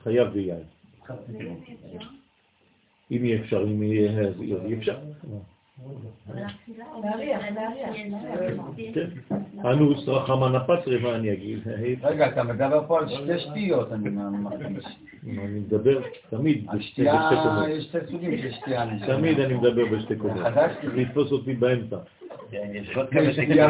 חייב 0.03 0.29
ויין. 0.33 0.63
אם 3.17 3.25
יהיה 3.25 3.41
אפשר, 3.41 3.63
אם 3.63 3.83
יהיה 3.83 4.79
אפשר. 4.79 4.97
כן. 8.95 9.07
אנוס 9.65 10.09
רחמן 10.09 10.55
הפצרי, 10.55 10.99
מה 10.99 11.15
אני 11.15 11.33
אגיד? 11.33 11.59
רגע, 12.03 12.29
אתה 12.29 12.43
מדבר 12.43 12.85
פה 12.87 12.99
על 12.99 13.09
שתי 13.09 13.39
שטיות, 13.39 13.93
אני 13.93 14.11
מרגיש. 14.11 14.85
אני 15.27 15.61
מדבר 15.61 16.03
תמיד 16.31 16.67
בשתי 16.75 17.05
קומות. 17.05 17.69
יש 17.69 17.85
שתי 17.85 17.99
סוגים 18.11 18.39
של 18.39 18.51
שתייה. 18.51 18.87
תמיד 19.07 19.41
אני 19.41 19.55
מדבר 19.55 19.85
בשתי 19.87 20.17
קומות. 20.17 20.47
לתפוס 20.95 21.33
אותי 21.33 21.55
באמצע. 21.55 21.97
יש 22.53 22.97
וודקה 22.97 23.19
ושתייה. 23.29 23.69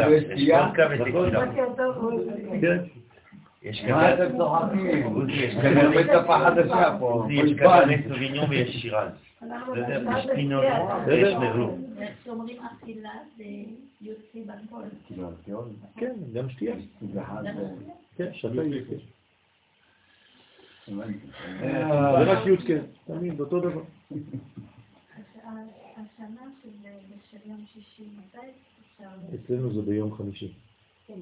כן. 2.61 2.77
יש 3.65 3.83
מה 3.83 4.13
אתם 4.13 4.37
צוחקים? 4.37 5.29
יש 5.29 5.53
כנראה 5.53 6.03
שפה 6.03 6.37
חדשה 6.39 6.97
פה. 6.99 7.27
יש 7.29 7.53
כנראה 7.53 7.95
סוביניון 8.09 8.49
ויש 8.49 8.81
שירז. 8.81 9.11
יש 10.17 10.27
פינול 10.35 10.65
ויש 11.07 11.33
מרלו. 11.33 11.77
כשאומרים 12.21 12.57
אכילה 12.65 13.09
זה 13.37 13.43
יוצא 14.01 14.39
בכל. 14.65 14.81
כן, 15.97 16.13
גם 16.33 16.49
שתייה. 16.49 16.75
כן, 18.17 18.29
שתה 18.33 18.63
יוצא. 18.63 18.95
זה 20.87 22.31
רק 22.31 22.45
יוצא, 22.45 22.77
תמיד, 23.05 23.39
אותו 23.39 23.59
דבר. 23.59 23.81
השנה 25.97 26.41
של 26.61 26.69
יום 27.45 27.65
שישי, 27.73 28.03
מתי 28.17 28.47
אפשר... 28.81 29.09
אצלנו 29.35 29.73
זה 29.73 29.81
ביום 29.81 30.15
חמישי. 30.15 30.53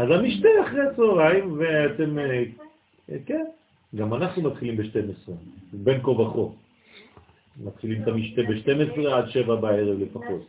אז 0.00 0.10
המשתה 0.10 0.48
אחרי 0.66 0.80
הצהריים, 0.80 1.58
ואתם... 1.58 2.16
כן, 3.26 3.44
גם 3.96 4.14
אנחנו 4.14 4.42
מתחילים 4.42 4.76
ב-12, 4.76 5.32
בין 5.72 6.02
כה 6.02 6.10
וכה. 6.10 6.52
מתחילים 7.64 8.02
את 8.02 8.08
המשתה 8.08 8.42
ב-12 8.42 9.08
עד 9.08 9.28
7 9.28 9.56
בערב 9.56 9.98
לפחות. 9.98 10.46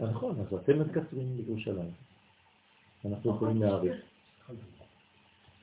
נכון, 0.00 0.36
אז 0.40 0.54
אתם 0.54 0.80
מקצרים 0.80 1.36
בירושלים. 1.36 1.90
אנחנו 3.04 3.30
יכולים 3.30 3.62
להעריך. 3.62 3.96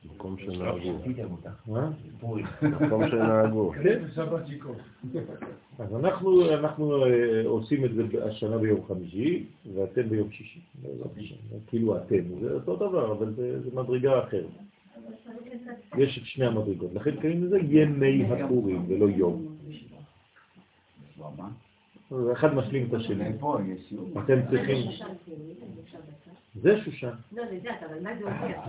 מקום 0.06 0.38
שנהגו. 0.38 1.00
מה? 1.68 1.92
מקום 2.62 3.10
שנהגו. 3.10 3.74
אז 5.80 5.96
אנחנו, 5.96 6.54
אנחנו 6.54 7.06
אה, 7.06 7.42
עושים 7.46 7.86
את 7.86 7.94
זה 7.94 8.26
השנה 8.26 8.58
ביום 8.58 8.86
חמישי, 8.88 9.46
ואתם 9.76 10.10
ביום 10.10 10.32
שישי. 10.32 10.60
כאילו 11.68 11.98
אתם, 11.98 12.40
זה 12.42 12.54
אותו 12.54 12.76
דבר, 12.76 13.12
אבל 13.12 13.34
זה, 13.34 13.62
זה 13.62 13.70
מדרגה 13.74 14.24
אחרת. 14.24 14.46
יש 15.98 16.18
את 16.18 16.26
שני 16.26 16.46
המדרגות, 16.46 16.94
לכן 16.94 17.16
קוראים 17.16 17.44
לזה 17.44 17.58
ימי 17.70 18.26
הפורים 18.26 18.86
ולא 18.88 19.10
יום. 19.10 19.56
אחד 22.34 22.56
משלים 22.56 22.88
את 22.90 22.94
השני. 22.94 23.30
אתם 24.26 24.40
צריכים... 24.50 24.92
זה 26.56 26.82
שושן. 26.86 27.10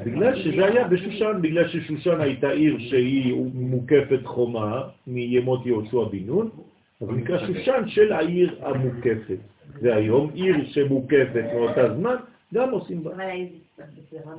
בגלל 0.04 0.42
שזה 0.42 0.64
היה 0.64 0.88
בשושן, 0.88 1.38
בגלל 1.40 1.68
ששושן 1.68 2.20
הייתה 2.20 2.50
עיר 2.50 2.78
שהיא 2.78 3.34
מוקפת 3.54 4.20
חומה 4.24 4.82
מימות 5.06 5.66
יהושע 5.66 6.04
בן 6.04 6.26
נון, 6.26 6.50
אז 7.00 7.08
נקרא 7.08 7.46
שושן 7.46 7.82
של 7.86 8.12
העיר 8.12 8.58
המוקפת. 8.62 9.38
והיום 9.82 10.30
עיר 10.34 10.56
שמוקפת 10.66 11.44
מאותה 11.54 11.94
זמן, 11.94 12.16
גם 12.54 12.70
עושים 12.70 13.04
בה. 13.04 13.10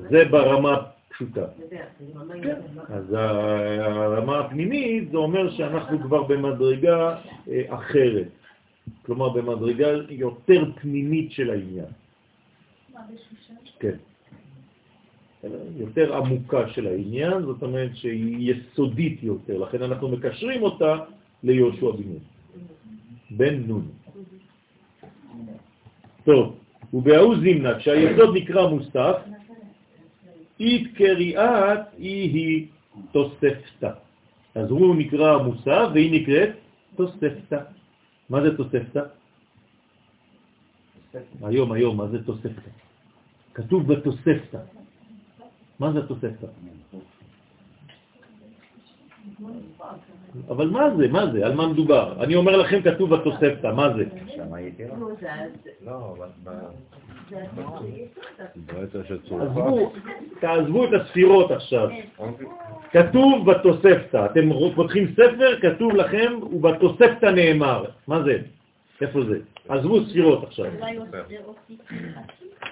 זה 0.10 0.26
ברמה 0.26 0.78
פשוטה. 1.10 1.46
כן. 2.42 2.56
אז 2.90 3.14
הרמה 3.14 4.40
הפנימית 4.40 5.12
זה 5.12 5.18
אומר 5.18 5.52
שאנחנו 5.52 6.00
כבר 6.00 6.24
במדרגה 6.24 7.18
אה, 7.50 7.62
אחרת. 7.70 8.28
כלומר 9.06 9.30
במדרגה 9.30 9.88
יותר 10.10 10.72
פנימית 10.82 11.32
של 11.32 11.50
העניין. 11.50 11.92
כן. 13.80 13.98
יותר 15.78 16.16
עמוקה 16.16 16.70
של 16.70 16.88
העניין, 16.88 17.42
זאת 17.42 17.64
אומרת 17.64 17.92
שהיא 17.96 18.54
יסודית 18.54 19.24
יותר, 19.24 19.58
לכן 19.58 19.82
אנחנו 19.84 20.10
מקשרים 20.10 20.64
אותה 20.64 20.96
ליהושע 21.44 21.92
בן 21.92 22.04
נון. 22.06 22.20
בן 23.32 23.56
נון. 23.68 23.88
טוב, 26.24 26.56
ובהאו 26.94 27.40
זימנה, 27.40 27.80
כשהיסוד 27.80 28.36
נקרא 28.36 28.68
מוסתף, 28.68 29.16
אית 30.60 30.96
קריאת 30.96 31.80
היא 31.98 32.34
היא 32.34 32.68
תוספתא. 33.12 33.92
אז 34.56 34.70
הוא 34.70 34.96
נקרא 34.96 35.38
מוסף 35.38 35.88
והיא 35.94 36.22
נקראת 36.22 36.50
תוספתא. 36.96 37.60
מה 38.32 38.42
זה 38.42 38.58
תוספתא? 38.58 39.04
היום, 41.44 41.72
היום, 41.72 41.98
מה 41.98 42.08
זה 42.08 42.24
תוספתא? 42.24 42.72
כתוב 43.54 43.94
בתוספתא. 43.94 44.60
מה 45.80 45.92
זה 45.92 46.00
התוספתא? 46.00 46.48
אבל 50.50 50.70
מה 50.70 50.96
זה? 50.98 51.08
מה 51.08 51.32
זה? 51.32 51.46
על 51.46 51.56
מה 51.56 51.68
מדובר? 51.68 52.24
אני 52.24 52.36
אומר 52.36 52.58
לכם 52.58 52.82
כתוב 52.82 53.16
בתוספתא, 53.16 53.68
מה 53.68 53.94
זה? 53.94 54.04
עזבו, 59.42 59.94
תעזבו 60.40 60.86
את 60.86 60.90
הספירות 61.02 61.52
עכשיו. 61.52 61.90
כתוב 62.92 63.52
בתוספתא, 63.52 64.26
אתם 64.26 64.50
פותחים 64.76 65.08
ספר, 65.14 65.60
כתוב 65.62 65.96
לכם, 65.96 66.34
ובתוספתא 66.52 67.26
נאמר. 67.26 67.86
מה 68.08 68.24
זה? 68.24 68.38
איפה 69.02 69.20
זה? 69.26 69.40
עזבו 69.70 70.06
ספירות 70.06 70.44
עכשיו. 70.44 70.72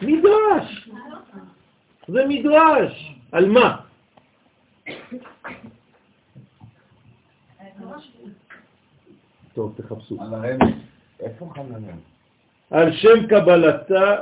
מדרש! 0.02 0.90
זה 2.08 2.26
מדרש! 2.28 3.14
על 3.32 3.46
מה? 3.50 3.78
טוב, 9.54 9.74
תחפשו. 9.78 10.18
על 12.72 12.94
שם 12.94 13.28
קבלתה 13.28 14.16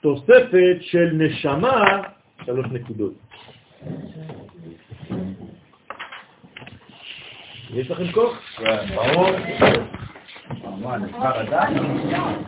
תוספת 0.00 0.76
של 0.80 1.10
נשמה, 1.12 2.02
שלוש 2.46 2.66
נקודות. 2.66 3.12
יש 7.74 7.90
לכם 7.90 8.12
כוח? 8.12 8.38
כן, 8.56 8.94
ברור. 8.94 9.30
מה, 10.76 10.96
נבחר 10.96 11.38
עדיין? 11.38 11.78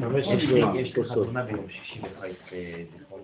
חמש 0.00 0.24
עשרה 0.28 0.80
יש 0.80 0.98
לך 0.98 1.10
חתונה 1.10 1.42
ביום 1.42 1.68
שישי 1.68 2.00
בחיפה 2.00 2.56
בזיכרון 2.92 3.20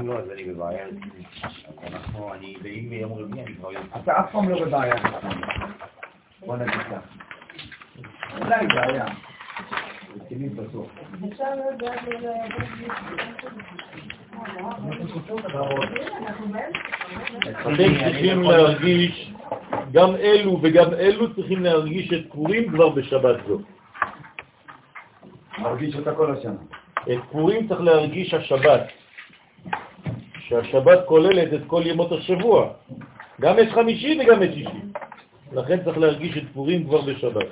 אם 0.00 0.06
לא, 0.06 0.18
אז 0.18 0.30
אני 0.30 0.44
בבעיה. 0.44 0.86
אנחנו, 1.86 2.34
אני, 2.34 2.56
ואם 2.62 2.86
ביום 2.90 3.12
רביעי 3.12 3.46
אני 3.46 3.54
כבר... 3.54 3.70
אתה 4.02 4.20
אף 4.20 4.32
פעם 4.32 4.48
לא 4.48 4.64
בבעיה. 4.64 4.94
בוא 6.46 6.56
נגיד 6.56 6.80
כך. 6.90 7.00
אולי 8.38 8.66
בעיה. 8.66 9.04
רצינית 10.16 10.52
בסוף. 10.52 10.88
אתם 17.42 17.64
צריכים 17.64 18.42
להרגיש, 18.42 19.32
גם 19.92 20.16
אלו 20.16 20.58
וגם 20.62 20.94
אלו 20.94 21.34
צריכים 21.34 21.62
להרגיש 21.62 22.12
את 22.12 22.32
פורים 22.32 22.68
כבר 22.72 22.88
בשבת 22.88 23.36
זו. 23.46 23.58
מרגיש 25.58 25.96
אותה 25.96 26.14
כל 26.14 26.32
השנה. 26.32 26.60
את 27.02 27.18
פורים 27.30 27.68
צריך 27.68 27.80
להרגיש 27.80 28.34
השבת, 28.34 28.82
שהשבת 30.38 30.98
כוללת 31.06 31.54
את 31.54 31.60
כל 31.66 31.82
ימות 31.84 32.12
השבוע, 32.12 32.72
גם 33.40 33.58
את 33.58 33.68
חמישי 33.74 34.18
וגם 34.20 34.42
את 34.42 34.52
שישי. 34.52 34.80
לכן 35.52 35.84
צריך 35.84 35.98
להרגיש 35.98 36.36
את 36.36 36.42
פורים 36.54 36.84
כבר 36.84 37.00
בשבת. 37.00 37.46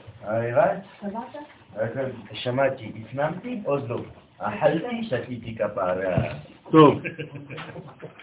שמעתי, 2.32 2.92
הפנמתי, 3.02 3.60
עוד 3.64 3.88
לא. 3.88 3.98
אכלתי, 4.38 5.04
שתיתי 5.04 5.56
כפרה. 5.56 6.34
טוב, 6.70 7.02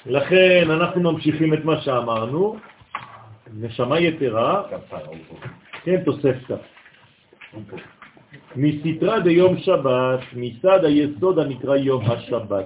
לכן 0.06 0.68
אנחנו 0.70 1.02
ממשיכים 1.02 1.54
את 1.54 1.66
מה 1.66 1.82
שאמרנו, 1.82 2.56
נשמה 3.54 4.00
יתרה, 4.00 4.64
כן, 5.84 6.04
תוספתא. 6.04 6.56
מסתרה 8.56 9.20
דיום 9.20 9.58
שבת, 9.58 10.20
מסד 10.36 10.86
היסוד 10.86 11.40
הנקרא 11.40 11.76
יום 11.76 12.12
השבת. 12.12 12.66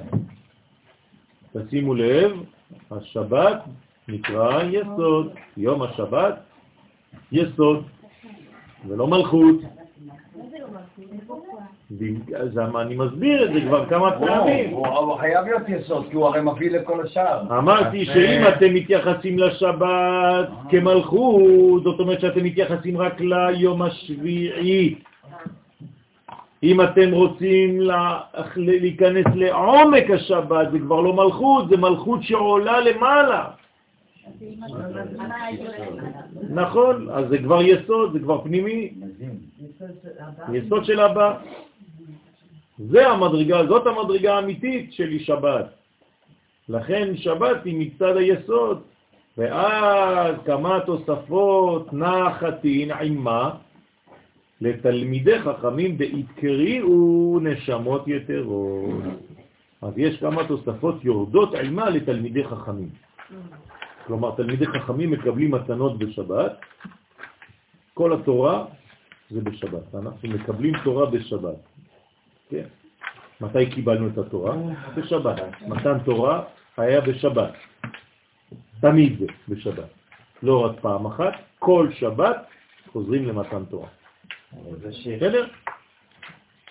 תשימו 1.58 1.94
לב, 1.94 2.32
השבת 2.92 3.64
נקרא 4.08 4.64
יסוד, 4.64 5.34
יום 5.58 5.82
השבת 5.82 6.36
יסוד, 7.32 7.84
ולא 8.88 9.08
מלכות. 9.08 9.79
אז 12.36 12.60
אני 12.82 12.96
מסביר 12.96 13.44
את 13.44 13.54
זה 13.54 13.62
כבר 13.62 13.86
כמה 13.90 14.20
פעמים. 14.20 14.70
הוא 14.70 15.16
חייב 15.16 15.46
להיות 15.46 15.70
יסוד, 15.70 16.06
כי 16.10 16.16
הוא 16.16 16.26
הרי 16.26 16.42
מביא 16.42 16.72
לכל 16.72 17.02
השאר. 17.02 17.58
אמרתי 17.58 18.06
שאם 18.06 18.48
אתם 18.48 18.74
מתייחסים 18.74 19.40
לשבת 19.40 20.50
כמלכות, 20.70 21.84
זאת 21.84 22.00
אומרת 22.00 22.20
שאתם 22.22 22.44
מתייחסים 22.44 22.98
רק 22.98 23.22
ליום 23.22 23.82
השביעי. 23.82 24.96
אם 26.64 26.82
אתם 26.82 27.12
רוצים 27.12 27.82
להיכנס 28.56 29.26
לעומק 29.36 30.12
השבת, 30.12 30.72
זה 30.72 30.80
כבר 30.80 31.02
לא 31.02 31.14
מלכות, 31.14 31.70
זה 31.70 31.78
מלכות 31.78 32.24
שעולה 32.24 32.80
למעלה. 32.80 33.46
נכון, 36.50 37.10
אז 37.10 37.26
זה 37.30 37.38
כבר 37.38 37.62
יסוד, 37.62 38.14
זה 38.14 38.20
כבר 38.20 38.42
פנימי. 38.42 38.94
יסוד 40.54 40.86
של 40.86 41.00
הבא. 41.00 41.38
זה 42.78 43.08
המדרגה, 43.08 43.66
זאת 43.68 43.88
המדרגה 43.88 44.36
האמיתית 44.36 44.94
שלי 44.94 45.20
שבת. 45.20 45.66
לכן 46.70 47.18
שבת 47.18 47.66
היא 47.66 47.80
מצד 47.80 48.18
היסוד. 48.18 48.82
ואז 49.38 50.36
כמה 50.46 50.80
תוספות 50.86 51.94
נחתין 51.94 52.92
עימה 52.92 53.50
לתלמידי 54.62 55.40
חכמים 55.40 55.98
בהתקריאו 55.98 57.40
נשמות 57.42 58.08
יתרות. 58.08 59.04
אז 59.82 59.94
יש 59.98 60.20
כמה 60.20 60.48
תוספות 60.48 60.96
יורדות 61.04 61.54
עימה 61.54 61.90
לתלמידי 61.90 62.44
חכמים. 62.44 62.90
כלומר, 64.08 64.32
תלמידי 64.36 64.66
חכמים 64.68 65.12
מקבלים 65.12 65.52
מתנות 65.52 66.00
בשבת, 66.00 66.60
כל 67.94 68.14
התורה 68.14 68.66
זה 69.30 69.42
בשבת. 69.42 69.96
אנחנו 69.96 70.30
מקבלים 70.30 70.74
תורה 70.84 71.06
בשבת. 71.06 71.56
כן. 72.50 72.66
מתי 73.42 73.72
קיבלנו 73.72 74.08
את 74.08 74.18
התורה? 74.18 74.56
בשבת. 74.96 75.36
מתן 75.68 76.00
תורה 76.06 76.44
היה 76.78 77.02
בשבת. 77.02 77.54
תמיד 78.82 79.24
בשבת. 79.50 79.90
לא 80.44 80.66
רק 80.66 80.80
פעם 80.82 81.06
אחת, 81.06 81.34
כל 81.60 81.88
שבת 81.92 82.46
חוזרים 82.92 83.28
למתן 83.28 83.66
תורה. 83.70 83.88
בסדר? 84.82 85.48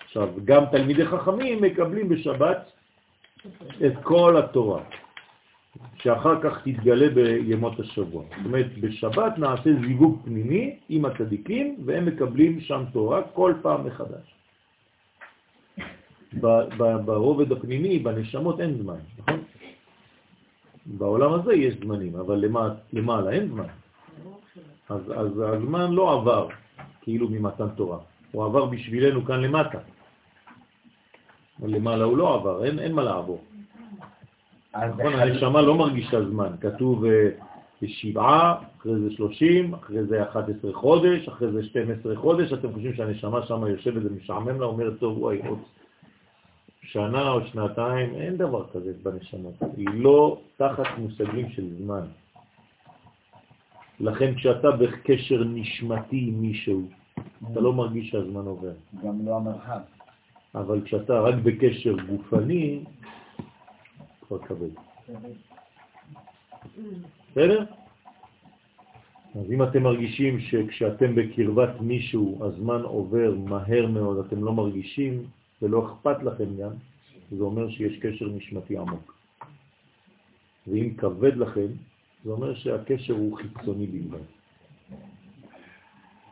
עכשיו, 0.05 0.29
גם 0.45 0.65
תלמידי 0.71 1.05
חכמים 1.05 1.61
מקבלים 1.61 2.09
בשבת 2.09 2.71
את 3.85 3.93
כל 4.03 4.37
התורה, 4.37 4.83
שאחר 6.01 6.41
כך 6.41 6.63
תתגלה 6.63 7.09
בימות 7.09 7.79
השבוע. 7.79 8.23
זאת 8.23 8.45
אומרת, 8.45 8.77
בשבת 8.77 9.37
נעשה 9.37 9.69
זיווג 9.81 10.21
פנימי 10.25 10.75
עם 10.89 11.05
הצדיקים, 11.05 11.75
והם 11.85 12.05
מקבלים 12.05 12.61
שם 12.61 12.83
תורה 12.93 13.21
כל 13.33 13.53
פעם 13.61 13.87
מחדש. 13.87 14.35
ברובד 17.05 17.51
הפנימי, 17.51 17.99
בנשמות, 17.99 18.59
אין 18.59 18.77
זמן, 18.81 18.97
נכון? 19.19 19.39
בעולם 20.85 21.33
הזה 21.33 21.53
יש 21.53 21.75
זמנים, 21.83 22.15
אבל 22.15 22.45
למעלה 22.93 23.31
אין 23.31 23.47
זמן. 23.47 23.67
אז, 24.89 25.01
אז 25.15 25.43
הזמן 25.53 25.91
לא 25.91 26.13
עבר 26.13 26.47
כאילו 27.01 27.29
ממתן 27.29 27.69
תורה, 27.75 27.97
הוא 28.31 28.45
עבר 28.45 28.65
בשבילנו 28.65 29.25
כאן 29.25 29.41
למטה. 29.41 29.79
למעלה 31.63 32.03
הוא 32.03 32.17
לא 32.17 32.35
עבר, 32.35 32.65
אין, 32.65 32.79
אין 32.79 32.93
מה 32.93 33.03
לעבור. 33.03 33.41
נכון, 34.75 35.13
הנשמה 35.13 35.61
לא 35.61 35.75
מרגישה 35.75 36.25
זמן, 36.25 36.49
כתוב 36.61 37.05
אה, 37.05 37.29
שבעה, 37.87 38.55
אחרי 38.77 38.99
זה 38.99 39.11
שלושים, 39.11 39.73
אחרי 39.73 40.05
זה 40.05 40.23
11 40.23 40.73
חודש, 40.73 41.27
אחרי 41.27 41.51
זה 41.51 41.63
12 41.63 42.15
חודש, 42.15 42.53
אתם 42.53 42.73
חושבים 42.73 42.93
שהנשמה 42.93 43.45
שם 43.47 43.67
יושבת 43.67 44.01
ומשעמם 44.05 44.59
לה, 44.59 44.65
אומרת, 44.65 44.99
טוב, 44.99 45.17
וואי, 45.17 45.47
עוד 45.47 45.59
שנה 46.81 47.31
או 47.31 47.45
שנתיים, 47.45 48.13
אין 48.15 48.37
דבר 48.37 48.65
כזה 48.73 48.93
בנשמות. 49.03 49.53
היא 49.77 49.87
לא 49.93 50.41
תחת 50.57 50.97
מושגים 50.97 51.49
של 51.49 51.67
זמן. 51.77 52.01
לכן 53.99 54.35
כשאתה 54.35 54.71
בקשר 54.71 55.43
נשמתי 55.43 56.25
עם 56.27 56.41
מישהו, 56.41 56.81
אתה 57.51 57.59
לא 57.59 57.73
מרגיש 57.73 58.09
שהזמן 58.09 58.45
עובר. 58.45 58.71
גם 59.03 59.25
לא 59.25 59.37
המרחב. 59.37 59.79
אבל 60.55 60.81
כשאתה 60.85 61.19
רק 61.19 61.35
בקשר 61.43 61.95
גופני, 62.09 62.83
כבר 64.29 64.39
כבד. 64.39 64.69
בסדר? 67.31 67.65
אז 69.35 69.51
אם 69.51 69.63
אתם 69.63 69.83
מרגישים 69.83 70.39
שכשאתם 70.39 71.15
בקרבת 71.15 71.81
מישהו 71.81 72.45
הזמן 72.45 72.81
עובר 72.81 73.35
מהר 73.35 73.87
מאוד, 73.87 74.25
אתם 74.25 74.43
לא 74.43 74.53
מרגישים, 74.53 75.23
ולא 75.61 75.85
אכפת 75.85 76.23
לכם 76.23 76.57
גם, 76.59 76.71
זה 77.31 77.43
אומר 77.43 77.69
שיש 77.69 77.99
קשר 77.99 78.25
נשמתי 78.25 78.77
עמוק. 78.77 79.13
ואם 80.67 80.93
כבד 80.97 81.37
לכם, 81.37 81.67
זה 82.23 82.31
אומר 82.31 82.55
שהקשר 82.55 83.13
הוא 83.13 83.37
חיצוני 83.37 83.87
בלבד. 83.87 84.25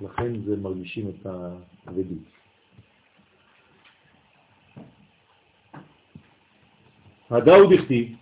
לכן 0.01 0.41
זה 0.41 0.57
מרגישים 0.57 1.09
את 1.09 1.25
הכבדות. 1.25 2.36
הדאו 7.31 7.69
דכתיב, 7.69 8.15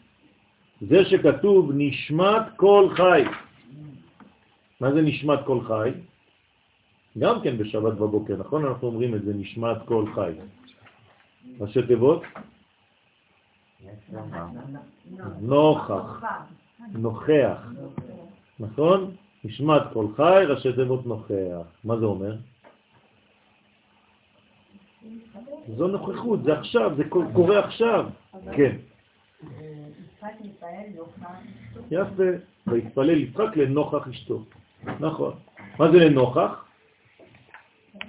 זה 0.82 1.06
שכתוב 1.06 1.72
נשמת 1.74 2.42
כל 2.56 2.90
חי. 2.96 3.24
מה 4.82 4.92
זה 4.92 5.02
נשמת 5.02 5.40
כל 5.46 5.60
חי? 5.68 5.92
גם 7.18 7.42
כן 7.42 7.58
בשבת 7.58 7.94
בבוקר, 7.94 8.36
נכון? 8.38 8.66
אנחנו 8.66 8.88
אומרים 8.88 9.16
את 9.16 9.24
זה, 9.26 9.34
נשמת 9.34 9.78
כל 9.86 10.06
חי. 10.16 10.32
ראשי 11.60 11.82
תיבות? 11.88 12.24
נוכח, 15.42 16.24
נוכח, 16.94 17.58
נכון? 18.60 19.16
נשמת 19.44 19.82
כל 19.94 20.08
חי, 20.16 20.44
ראשי 20.48 20.74
תיבות 20.74 21.06
נוכח. 21.06 21.68
מה 21.84 21.98
זה 21.98 22.06
אומר? 22.06 22.36
זו 25.78 25.88
נוכחות, 25.88 26.44
זה 26.44 26.60
עכשיו, 26.60 26.92
זה 26.98 27.04
קורה 27.10 27.60
עכשיו. 27.60 28.10
כן. 28.56 28.76
יפה, 31.92 32.24
והתפלל 32.68 33.10
יצחק 33.10 33.58
לנוכח 33.58 34.08
אשתו. 34.08 34.44
נכון. 35.00 35.34
מה 35.80 35.92
זה 35.92 35.98
לנוכח? 35.98 36.66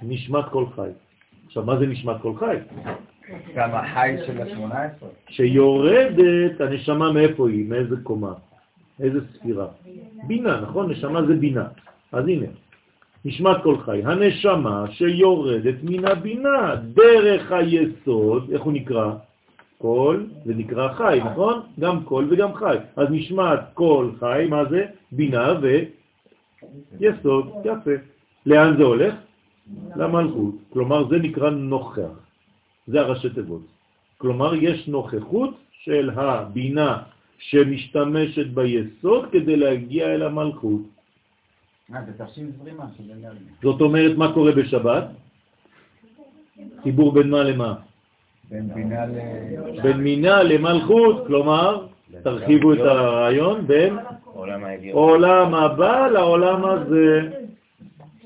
נשמת 0.03 0.45
כל 0.51 0.65
חי. 0.75 0.89
עכשיו, 1.45 1.63
מה 1.63 1.79
זה 1.79 1.85
נשמת 1.85 2.15
כל 2.21 2.33
חי? 2.39 2.55
גם 3.55 3.75
החי 3.75 4.15
של 4.25 4.41
ה-18. 4.41 5.05
שיורדת 5.29 6.61
הנשמה 6.61 7.11
מאיפה 7.11 7.49
היא? 7.49 7.69
מאיזה 7.69 7.95
קומה? 8.03 8.33
איזה 8.99 9.19
ספירה? 9.33 9.67
בינה, 10.27 10.61
נכון? 10.61 10.91
נשמה 10.91 11.25
זה 11.25 11.35
בינה. 11.35 11.67
אז 12.11 12.27
הנה, 12.27 12.47
נשמת 13.25 13.57
כל 13.63 13.77
חי. 13.77 14.01
הנשמה 14.05 14.85
שיורדת 14.91 15.75
מן 15.83 16.05
הבינה 16.05 16.75
דרך 16.75 17.51
היסוד, 17.51 18.49
איך 18.53 18.61
הוא 18.61 18.73
נקרא? 18.73 19.13
כל, 19.77 20.23
זה 20.45 20.53
נקרא 20.55 20.93
חי, 20.93 21.19
נכון? 21.25 21.61
גם 21.79 22.03
כל 22.03 22.27
וגם 22.29 22.53
חי. 22.53 22.77
אז 22.95 23.07
נשמת 23.11 23.59
כל 23.73 24.11
חי, 24.19 24.45
מה 24.49 24.65
זה? 24.69 24.85
בינה 25.11 25.53
ויסוד, 26.99 27.51
יפה. 27.65 27.91
לאן 28.45 28.77
זה 28.77 28.83
הולך? 28.83 29.13
למלכות. 29.95 30.55
כלומר, 30.69 31.09
זה 31.09 31.17
נקרא 31.17 31.49
נוכח. 31.49 32.15
זה 32.87 32.99
הראשי 32.99 33.29
תיבות. 33.29 33.61
כלומר, 34.17 34.55
יש 34.55 34.87
נוכחות 34.87 35.57
של 35.71 36.09
הבינה 36.15 37.03
שמשתמשת 37.39 38.47
ביסוד 38.47 39.25
כדי 39.31 39.55
להגיע 39.55 40.05
אל 40.05 40.23
המלכות. 40.23 40.81
אנרגיה. 43.11 43.53
זאת 43.61 43.81
אומרת, 43.81 44.17
מה 44.17 44.33
קורה 44.33 44.51
בשבת? 44.51 45.05
חיבור 46.83 47.11
בין 47.13 47.29
מה 47.29 47.43
למה? 47.43 47.86
בין 49.81 49.97
מינה 49.97 50.43
למלכות, 50.43 51.27
כלומר, 51.27 51.87
תרחיבו 52.23 52.73
את 52.73 52.79
הרעיון 52.79 53.67
בין 53.67 53.97
עולם 54.91 55.53
הבא 55.53 56.07
לעולם 56.07 56.65
הזה. 56.65 57.29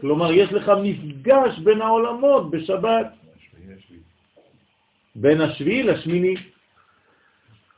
כלומר, 0.02 0.32
יש 0.32 0.54
לך 0.54 0.72
מפגש 0.84 1.60
בין 1.60 1.82
העולמות 1.82 2.52
בשבת. 2.52 3.08
בין 5.16 5.42
השביעי 5.42 5.84
לשמיני, 5.84 6.36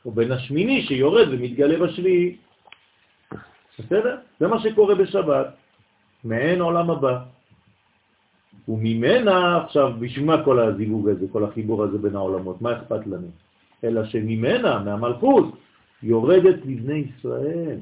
או 0.04 0.10
בין 0.10 0.32
השמיני 0.32 0.82
שיורד 0.82 1.28
ומתגלה 1.30 1.86
בשביעי. 1.86 2.36
בסדר? 3.78 4.16
זה 4.40 4.48
מה 4.48 4.60
שקורה 4.60 4.94
בשבת, 4.94 5.46
מעין 6.24 6.60
עולם 6.60 6.90
הבא. 6.90 7.18
וממנה, 8.68 9.64
עכשיו, 9.64 9.92
בשביל 9.98 10.24
מה 10.24 10.44
כל 10.44 10.58
הזיווג 10.58 11.08
הזה, 11.08 11.26
כל 11.32 11.44
החיבור 11.44 11.84
הזה 11.84 11.98
בין 11.98 12.16
העולמות? 12.16 12.62
מה 12.62 12.72
אכפת 12.72 13.06
לנו? 13.06 13.28
אלא 13.84 14.04
שממנה, 14.04 14.78
מהמלכות, 14.78 15.56
יורדת 16.02 16.56
לבני 16.66 17.04
ישראל. 17.16 17.78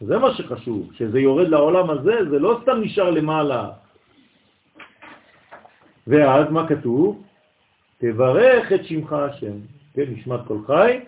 זה 0.00 0.18
מה 0.18 0.34
שחשוב, 0.34 0.90
שזה 0.92 1.20
יורד 1.20 1.48
לעולם 1.48 1.90
הזה, 1.90 2.30
זה 2.30 2.38
לא 2.38 2.60
סתם 2.62 2.80
נשאר 2.80 3.10
למעלה. 3.10 3.70
ואז 6.06 6.50
מה 6.50 6.68
כתוב? 6.68 7.22
תברך 7.98 8.72
את 8.72 8.84
שמך 8.84 9.12
השם, 9.12 9.52
כן, 9.94 10.04
נשמת 10.08 10.40
כל 10.46 10.58
חי, 10.66 11.00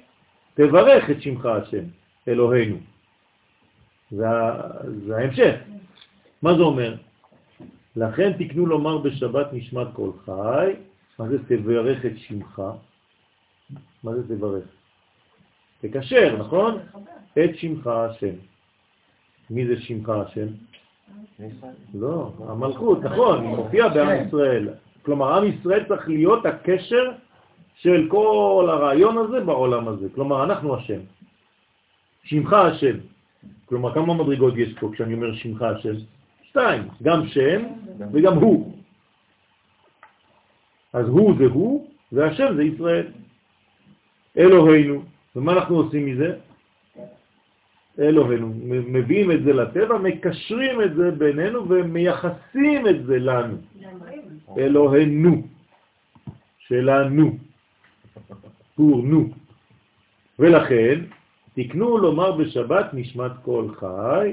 תברך 0.54 1.10
את 1.10 1.22
שמך 1.22 1.46
השם, 1.46 1.84
אלוהינו. 2.28 2.76
זה, 4.10 4.26
זה 5.06 5.16
ההמשך. 5.16 5.54
מה 6.42 6.54
זה 6.54 6.62
אומר? 6.62 6.94
לכן 7.96 8.32
תקנו 8.32 8.66
לומר 8.66 8.98
בשבת 8.98 9.46
נשמת 9.52 9.86
כל 9.92 10.10
חי, 10.24 10.72
מה 11.18 11.28
זה 11.28 11.38
תברך 11.48 12.06
את 12.06 12.18
שמך? 12.18 12.62
מה 14.04 14.14
זה 14.14 14.36
תברך? 14.36 14.64
תקשר, 15.80 16.36
נכון? 16.38 16.78
את 17.32 17.50
שמך 17.56 17.86
השם. 17.86 18.34
מי 19.50 19.66
זה 19.66 19.80
שמך 19.80 20.08
השם? 20.08 20.46
לא, 21.94 22.32
המלכות, 22.48 23.02
נכון, 23.02 23.40
היא 23.40 23.56
מופיעה 23.56 23.88
בעם 23.88 24.26
ישראל. 24.26 24.68
כלומר, 25.02 25.38
עם 25.38 25.44
ישראל 25.44 25.84
צריך 25.88 26.08
להיות 26.08 26.46
הקשר 26.46 27.12
של 27.74 28.08
כל 28.10 28.66
הרעיון 28.70 29.18
הזה 29.18 29.40
בעולם 29.40 29.88
הזה. 29.88 30.08
כלומר, 30.14 30.44
אנחנו 30.44 30.76
השם. 30.76 31.00
שמך 32.24 32.52
השם. 32.52 32.96
כלומר, 33.66 33.94
כמה 33.94 34.14
מדרגות 34.14 34.54
יש 34.56 34.74
פה 34.80 34.90
כשאני 34.92 35.14
אומר 35.14 35.34
שמך 35.34 35.62
השם? 35.62 35.94
שתיים, 36.58 36.82
גם 37.02 37.26
שם 37.26 37.62
וגם 38.12 38.34
הוא. 38.34 38.72
אז 40.92 41.08
הוא 41.08 41.34
זה 41.38 41.44
הוא, 41.44 41.88
והשם 42.12 42.56
זה 42.56 42.62
ישראל. 42.62 43.06
אלוהינו. 44.38 45.02
ומה 45.36 45.52
אנחנו 45.52 45.76
עושים 45.76 46.06
מזה? 46.06 46.36
אלוהינו. 47.98 48.52
מביאים 48.66 49.32
את 49.32 49.42
זה 49.44 49.52
לטבע, 49.52 49.98
מקשרים 49.98 50.82
את 50.82 50.94
זה 50.94 51.10
בינינו 51.10 51.68
ומייחסים 51.68 52.88
את 52.88 53.06
זה 53.06 53.18
לנו. 53.18 53.56
אלוהינו, 54.58 55.42
שלנו, 56.58 57.36
פור 58.74 59.02
נו. 59.02 59.28
ולכן 60.38 61.00
תקנו 61.54 61.98
לומר 61.98 62.32
בשבת 62.32 62.94
נשמת 62.94 63.32
כל 63.42 63.68
חי. 63.74 64.32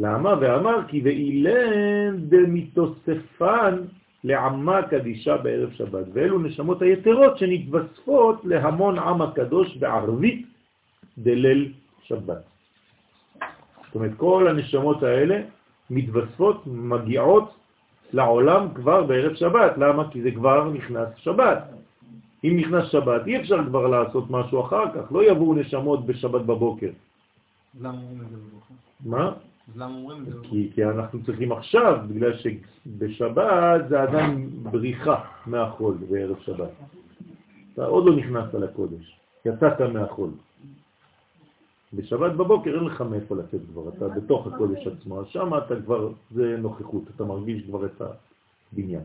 למה? 0.00 0.34
ואמר 0.40 0.88
כי 0.88 1.00
ואילן 1.04 2.16
דמיתוספן 2.16 3.76
לעמה 4.24 4.82
קדישה 4.82 5.36
בערב 5.36 5.70
שבת, 5.72 6.06
ואלו 6.12 6.38
נשמות 6.38 6.82
היתרות 6.82 7.38
שנתווספות 7.38 8.44
להמון 8.44 8.98
עם 8.98 9.22
הקדוש 9.22 9.76
בערבית 9.76 10.46
דליל 11.18 11.72
שבת. 12.02 12.42
זאת 13.86 13.94
אומרת, 13.94 14.10
כל 14.16 14.48
הנשמות 14.48 15.02
האלה 15.02 15.40
מתווספות, 15.90 16.66
מגיעות 16.66 17.54
לעולם 18.12 18.68
כבר 18.74 19.02
בערב 19.02 19.34
שבת. 19.34 19.78
למה? 19.78 20.10
כי 20.10 20.22
זה 20.22 20.30
כבר 20.30 20.70
נכנס 20.70 21.08
שבת. 21.16 21.58
אם 22.44 22.56
נכנס 22.56 22.84
שבת, 22.88 23.26
אי 23.26 23.40
אפשר 23.40 23.58
כבר 23.66 23.86
לעשות 23.86 24.30
משהו 24.30 24.60
אחר 24.60 24.84
כך, 24.94 25.12
לא 25.12 25.30
יבואו 25.30 25.54
נשמות 25.54 26.06
בשבת 26.06 26.40
בבוקר. 26.40 26.90
למה 27.80 27.98
אומרים 27.98 28.20
את 28.20 28.28
זה 28.30 28.36
בבוקר? 28.36 28.74
מה? 29.04 29.49
אז 29.68 29.76
למה 29.76 29.94
אומרים 29.94 30.22
את 30.22 30.26
זה 30.26 30.30
בבוקר? 30.30 30.48
כי, 30.48 30.70
כי 30.74 30.84
אנחנו 30.84 31.24
צריכים 31.24 31.52
עכשיו, 31.52 32.00
בגלל 32.08 32.32
שבשבת 32.36 33.88
זה 33.88 34.02
עדיין 34.02 34.50
בריחה 34.62 35.24
מהחול 35.46 35.96
בערב 36.08 36.36
שבת. 36.40 36.70
אתה 37.74 37.84
עוד 37.84 38.06
לא 38.06 38.16
נכנסת 38.16 38.54
לקודש, 38.54 39.16
יצאת 39.44 39.80
מהחול. 39.80 40.30
בשבת 41.92 42.32
בבוקר 42.32 42.74
אין 42.74 42.84
לך 42.84 43.00
מאיפה 43.00 43.36
לצאת 43.36 43.60
כבר, 43.72 43.88
אתה 43.88 44.08
בתוך 44.08 44.46
הקודש 44.46 44.86
עצמו, 44.86 45.20
אז 45.20 45.26
שם 45.26 45.50
אתה 45.58 45.74
כבר, 45.84 46.12
זה 46.30 46.56
נוכחות, 46.58 47.02
אתה 47.16 47.24
מרגיש 47.24 47.62
כבר 47.66 47.86
את 47.86 48.02
הבניין. 48.72 49.02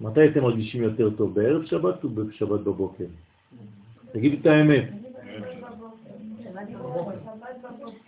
מתי 0.00 0.28
אתם 0.28 0.42
מרגישים 0.42 0.82
יותר 0.82 1.10
טוב, 1.10 1.34
בערב 1.34 1.64
שבת 1.64 2.04
או 2.04 2.08
בשבת 2.08 2.60
בבוקר? 2.60 3.04
תגידו 4.12 4.36
את 4.40 4.46
האמת. 4.46 4.88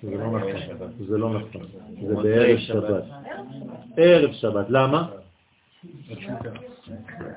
זה 0.03 0.17
לא 0.17 0.31
נכון, 0.31 0.51
זה 1.09 1.19
לא 1.19 1.31
נכון, 1.31 1.63
זה 2.07 2.15
בערב 2.15 2.59
שבת. 2.59 3.05
ערב 3.97 4.33
שבת, 4.33 4.67
למה? 4.69 5.09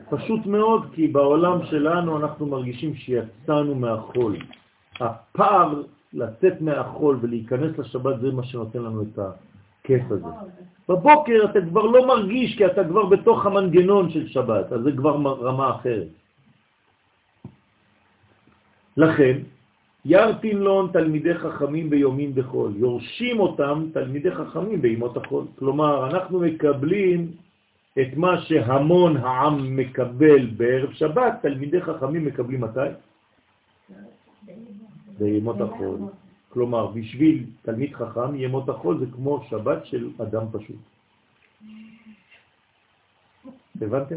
פשוט 0.10 0.46
מאוד, 0.46 0.86
כי 0.94 1.08
בעולם 1.08 1.66
שלנו 1.66 2.18
אנחנו 2.18 2.46
מרגישים 2.46 2.96
שיצאנו 2.96 3.76
מהחול. 3.76 4.38
הפער 5.00 5.82
לצאת 6.14 6.62
מהחול 6.62 7.20
ולהיכנס 7.22 7.78
לשבת 7.78 8.20
זה 8.20 8.32
מה 8.32 8.44
שנותן 8.44 8.80
לנו 8.80 9.02
את 9.02 9.20
הכיף 9.20 10.04
הזה. 10.12 10.28
בבוקר 10.90 11.46
אתה 11.52 11.60
כבר 11.70 11.82
לא 11.82 12.08
מרגיש 12.08 12.58
כי 12.58 12.66
אתה 12.66 12.84
כבר 12.84 13.06
בתוך 13.06 13.46
המנגנון 13.46 14.10
של 14.10 14.28
שבת, 14.28 14.74
אז 14.74 14.82
זה 14.82 14.92
כבר 14.92 15.16
רמה 15.42 15.76
אחרת. 15.76 16.08
לכן, 18.98 19.38
ירתין 20.06 20.58
לון 20.58 20.90
תלמידי 20.94 21.34
חכמים 21.34 21.90
ביומים 21.90 22.36
בחול, 22.36 22.72
יורשים 22.76 23.40
אותם 23.40 23.90
תלמידי 23.94 24.32
חכמים 24.32 24.82
בימות 24.82 25.18
החול. 25.18 25.46
כלומר, 25.60 26.10
אנחנו 26.10 26.40
מקבלים 26.40 27.32
את 28.02 28.08
מה 28.16 28.42
שהמון 28.42 29.18
העם 29.18 29.76
מקבל 29.76 30.46
בערב 30.46 30.92
שבת, 30.94 31.34
תלמידי 31.42 31.82
חכמים 31.82 32.26
מקבלים 32.26 32.62
מתי? 32.62 32.90
בימות 35.20 35.62
החול. 35.62 36.00
כלומר, 36.50 36.88
בשביל 36.88 37.46
תלמיד 37.62 37.94
חכם, 37.96 38.36
ימות 38.36 38.70
החול 38.70 39.00
זה 39.00 39.06
כמו 39.16 39.44
שבת 39.50 39.86
של 39.86 40.10
אדם 40.22 40.46
פשוט. 40.52 40.76
הבנתם? 43.82 44.16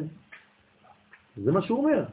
זה 1.36 1.52
מה 1.52 1.62
שהוא 1.62 1.78
אומר. 1.78 2.04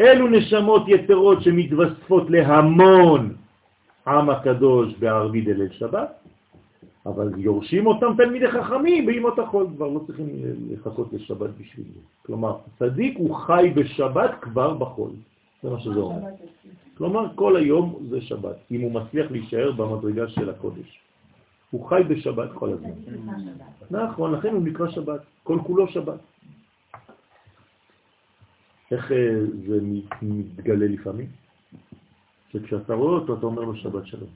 אלו 0.00 0.28
נשמות 0.28 0.82
יתרות 0.88 1.42
שמתווספות 1.42 2.30
להמון 2.30 3.34
עם 4.06 4.30
הקדוש 4.30 4.94
בערבי 4.98 5.40
דליל 5.40 5.72
שבת, 5.72 6.08
אבל 7.06 7.32
יורשים 7.36 7.86
אותם 7.86 8.12
תלמידי 8.16 8.50
חכמים 8.50 9.06
בימות 9.06 9.38
החול, 9.38 9.66
כבר 9.76 9.88
לא 9.88 10.00
צריכים 10.06 10.26
לחכות 10.70 11.12
לשבת 11.12 11.50
בשביל 11.60 11.86
זה. 11.94 12.00
כלומר, 12.26 12.56
צדיק 12.78 13.18
הוא 13.18 13.36
חי 13.36 13.72
בשבת 13.74 14.30
כבר 14.40 14.74
בחול, 14.74 15.10
זה 15.62 15.70
מה 15.70 15.80
שזה 15.80 16.00
אומר. 16.00 16.28
כלומר, 16.98 17.26
כל 17.34 17.56
היום 17.56 17.98
זה 18.10 18.20
שבת, 18.20 18.56
אם 18.70 18.80
הוא 18.80 18.92
מצליח 18.92 19.30
להישאר 19.30 19.72
במדרגה 19.72 20.28
של 20.28 20.50
הקודש. 20.50 21.00
הוא 21.70 21.86
חי 21.86 22.02
בשבת 22.08 22.48
כל 22.54 22.70
הזמן. 22.72 22.90
נכון, 23.90 24.32
לכן 24.32 24.52
הוא 24.52 24.62
נקרא 24.62 24.88
שבת, 24.88 25.20
כל 25.42 25.58
כולו 25.66 25.88
שבת. 25.88 26.18
איך 28.90 29.12
אה, 29.12 29.16
זה 29.68 29.78
מתגלה 30.22 30.86
לפעמים? 30.86 31.28
שכשאתה 32.52 32.94
רואה 32.94 33.12
אותו, 33.12 33.38
אתה 33.38 33.46
אומר 33.46 33.62
לו 33.62 33.76
שבת 33.76 34.06
שלום. 34.06 34.30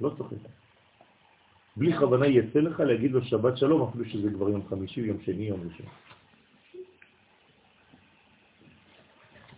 לא 0.00 0.10
צוחק. 0.16 0.36
בלי 1.76 1.98
כוונה 1.98 2.26
יצא 2.26 2.58
לך 2.58 2.80
להגיד 2.80 3.10
לו 3.12 3.24
שבת 3.24 3.58
שלום, 3.58 3.88
אפילו 3.88 4.04
שזה 4.04 4.30
כבר 4.30 4.48
יום 4.48 4.62
חמישי, 4.68 5.00
יום 5.00 5.20
שני, 5.22 5.44
יום 5.44 5.60
ראשון. 5.60 5.86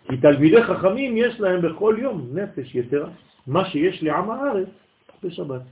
כי 0.08 0.16
תלמידי 0.16 0.62
חכמים 0.62 1.16
יש 1.16 1.40
להם 1.40 1.60
בכל 1.62 1.96
יום 1.98 2.38
נפש 2.38 2.74
יתרה, 2.74 3.10
מה 3.46 3.70
שיש 3.70 4.02
לעם 4.02 4.30
הארץ 4.30 4.68
בשבת. 5.22 5.62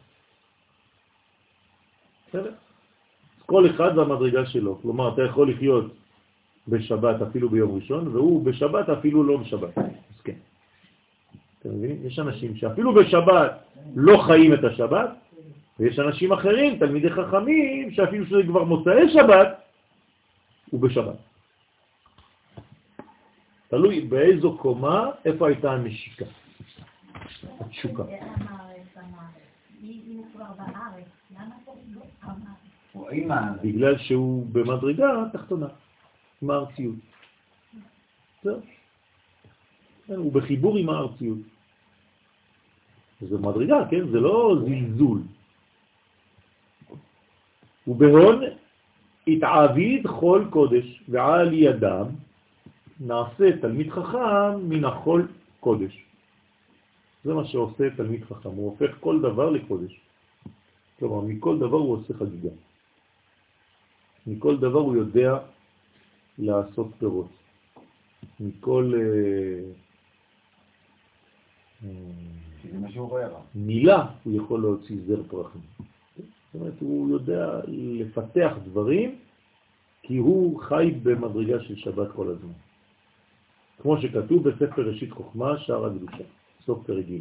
בסדר? 2.29 2.55
כל 3.47 3.71
אחד 3.71 3.99
והמדרגה 3.99 4.47
שלו. 4.47 4.79
כלומר, 4.83 5.15
אתה 5.15 5.23
יכול 5.23 5.51
לחיות 5.51 6.00
בשבת 6.69 7.23
אפילו 7.23 7.49
ביום 7.49 7.77
ראשון, 7.77 8.09
והוא 8.09 8.45
בשבת 8.45 8.89
אפילו 8.89 9.25
לא 9.25 9.37
בשבת. 9.37 9.79
אז 9.79 10.21
כן. 10.25 10.39
אתם 11.59 11.69
מבינים? 11.69 11.97
יש 12.07 12.19
אנשים 12.19 12.57
שאפילו 12.57 12.95
בשבת 12.95 13.53
לא 13.97 14.23
חיים 14.27 14.55
את 14.55 14.65
השבת, 14.65 15.11
ויש 15.81 15.99
אנשים 15.99 16.33
אחרים, 16.33 16.79
תלמידי 16.79 17.11
חכמים, 17.11 17.91
שאפילו 17.91 18.27
שזה 18.27 18.43
כבר 18.47 18.65
מוצאי 18.65 19.13
שבת, 19.13 19.61
הוא 20.71 20.81
בשבת. 20.81 21.17
תלוי 23.69 24.01
באיזו 24.01 24.59
קומה, 24.59 25.11
איפה 25.25 25.49
הייתה 25.49 25.73
הנשיקה, 25.73 26.25
התשוקה. 27.61 28.03
בגלל 33.63 33.99
שהוא 33.99 34.47
במדרגה 34.53 35.25
תחתונה, 35.33 35.67
עם 36.43 36.51
הארציות. 36.51 36.95
הוא 40.07 40.33
בחיבור 40.33 40.77
עם 40.77 40.89
הארציות. 40.89 41.39
זה 43.21 43.39
מדרגה, 43.39 43.89
כן? 43.91 44.09
זה 44.09 44.21
לא 44.21 44.57
זלזול. 44.65 45.21
ובהון 47.87 48.43
התעביד 49.27 50.07
חול 50.07 50.49
קודש, 50.51 51.03
ועל 51.09 51.53
ידם 51.53 52.07
נעשה 53.01 53.61
תלמיד 53.61 53.91
חכם 53.91 54.69
מן 54.69 54.85
החול 54.85 55.29
קודש. 55.61 56.05
זה 57.25 57.35
מה 57.35 57.45
שעושה 57.45 57.91
תלמיד 57.97 58.25
חכם, 58.25 58.49
הוא 58.49 58.71
הופך 58.71 58.97
כל 59.01 59.21
דבר 59.21 59.51
לקודש. 59.51 60.01
כלומר, 60.99 61.21
מכל 61.21 61.59
דבר 61.59 61.77
הוא 61.77 61.97
עושה 61.97 62.15
חגיגה. 62.15 62.51
מכל 64.27 64.57
דבר 64.57 64.79
הוא 64.81 64.97
יודע 64.97 65.39
לעשות 66.41 66.89
פירות. 66.99 67.29
מכל 68.41 68.93
אה, 68.97 69.61
מילה 73.55 74.07
הוא 74.25 74.37
יכול 74.37 74.61
להוציא 74.61 74.97
זר 75.07 75.23
פרחים. 75.29 75.61
זאת 76.19 76.55
אומרת, 76.55 76.75
הוא 76.81 77.11
יודע 77.11 77.61
לפתח 77.69 78.53
דברים 78.65 79.19
כי 80.03 80.17
הוא 80.17 80.61
חי 80.61 80.95
במדרגה 81.03 81.61
של 81.61 81.77
שבת 81.77 82.13
כל 82.13 82.29
הזמן. 82.29 82.53
כמו 83.83 84.01
שכתוב 84.01 84.49
בספר 84.49 84.83
ראשית 84.83 85.13
חוכמה, 85.13 85.59
שער 85.59 85.87
הקדושה, 85.87 86.25
סוף 86.67 86.87
פרק 86.87 87.05
ג'. 87.07 87.19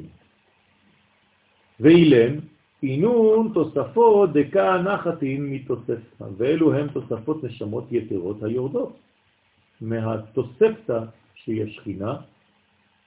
ואילן, 1.80 2.40
אינון 2.84 3.52
תוספות 3.54 4.34
דקה 4.34 4.82
נחתין 4.82 5.50
מתוספתא, 5.50 6.26
ואלו 6.38 6.74
הם 6.74 6.88
תוספות 6.88 7.44
נשמות 7.44 7.92
יתרות 7.92 8.44
היורדות 8.44 8.98
מהתוספתא 9.82 11.00
שהיא 11.36 11.64
השכינה 11.64 12.16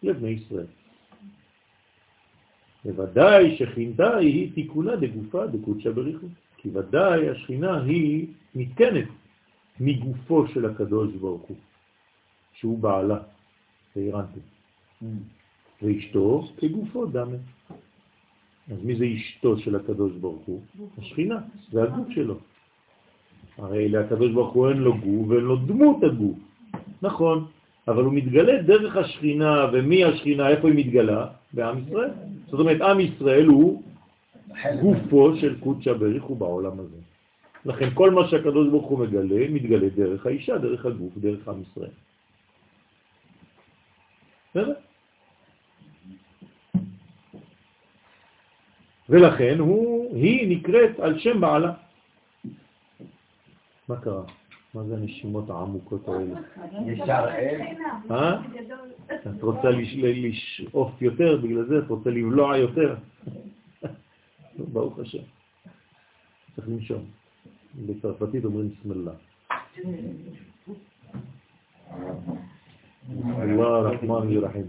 לבני 0.02 0.28
ישראל. 0.28 0.66
בוודאי 2.84 3.56
שכינתה 3.56 4.16
היא 4.16 4.54
תיקונה 4.54 4.96
דגופה 4.96 5.46
דקודשא 5.46 5.90
בריחו, 5.90 6.26
כי 6.56 6.68
ודאי 6.72 7.28
השכינה 7.28 7.82
היא 7.82 8.26
מתקנת 8.54 9.08
מגופו 9.80 10.48
של 10.48 10.66
הקדוש 10.66 11.12
ברוך 11.14 11.42
הוא, 11.42 11.56
שהוא 12.52 12.78
בעלה, 12.78 13.18
והרנתי. 13.96 14.40
Mm. 15.02 15.06
ואשתו 15.82 16.48
כגופו 16.56 17.06
דמה. 17.06 17.36
אז 18.72 18.84
מי 18.84 18.96
זה 18.96 19.04
אשתו 19.16 19.58
של 19.58 19.76
הקדוש 19.76 20.12
ברוך 20.12 20.42
הוא? 20.46 20.60
השכינה, 20.98 21.38
זה 21.72 21.82
הגוף 21.82 22.08
שלו. 22.10 22.38
הרי 23.58 23.88
לקדוש 23.88 24.32
ברוך 24.32 24.54
הוא 24.54 24.68
אין 24.68 24.76
לו 24.76 24.98
גוף 24.98 25.28
ואין 25.28 25.44
לו 25.44 25.56
דמות 25.56 26.02
הגוף. 26.02 26.38
נכון, 27.02 27.46
אבל 27.88 28.04
הוא 28.04 28.12
מתגלה 28.12 28.62
דרך 28.62 28.96
השכינה, 28.96 29.66
ומי 29.72 30.04
השכינה, 30.04 30.48
איפה 30.48 30.68
היא 30.68 30.76
מתגלה? 30.76 31.26
בעם 31.52 31.78
ישראל. 31.78 32.10
זאת 32.46 32.60
אומרת, 32.60 32.80
עם 32.80 33.00
ישראל 33.00 33.46
הוא 33.46 33.82
גופו 34.80 35.36
של 35.36 35.60
קודשא 35.60 35.92
בריך 35.92 36.22
הוא 36.22 36.36
בעולם 36.36 36.80
הזה. 36.80 36.96
לכן 37.64 37.88
כל 37.94 38.10
מה 38.10 38.28
שהקדוש 38.28 38.68
ברוך 38.68 38.86
הוא 38.86 38.98
מגלה, 38.98 39.48
מתגלה 39.50 39.88
דרך 39.88 40.26
האישה, 40.26 40.58
דרך 40.58 40.86
הגוף, 40.86 41.12
דרך 41.16 41.48
עם 41.48 41.62
ישראל. 41.62 41.94
בסדר? 44.50 44.74
ולכן 49.08 49.58
הוא, 49.58 50.16
היא 50.16 50.58
נקראת 50.58 51.00
על 51.00 51.18
שם 51.18 51.40
בעלה. 51.40 51.72
מה 53.88 53.96
קרה? 54.00 54.22
מה 54.74 54.84
זה 54.84 54.94
הנשימות 54.94 55.50
העמוקות 55.50 56.08
האלה? 56.08 56.40
ישר 56.86 57.26
אל. 57.28 57.60
אה? 58.10 58.40
את 59.14 59.42
רוצה 59.42 59.68
לשאוף 59.70 61.02
יותר, 61.02 61.40
בגלל 61.42 61.64
זה 61.64 61.78
את 61.78 61.88
רוצה 61.88 62.10
לבלוע 62.10 62.56
יותר. 62.56 62.96
ברוך 64.72 64.98
השם. 64.98 65.22
צריך 66.56 66.68
לנשום. 66.68 67.04
בצרפתית 67.86 68.44
אומרים 68.44 68.70
סמלה. 68.82 69.12
אללה 73.38 73.78
רחמן 73.78 74.32
ירחם. 74.32 74.60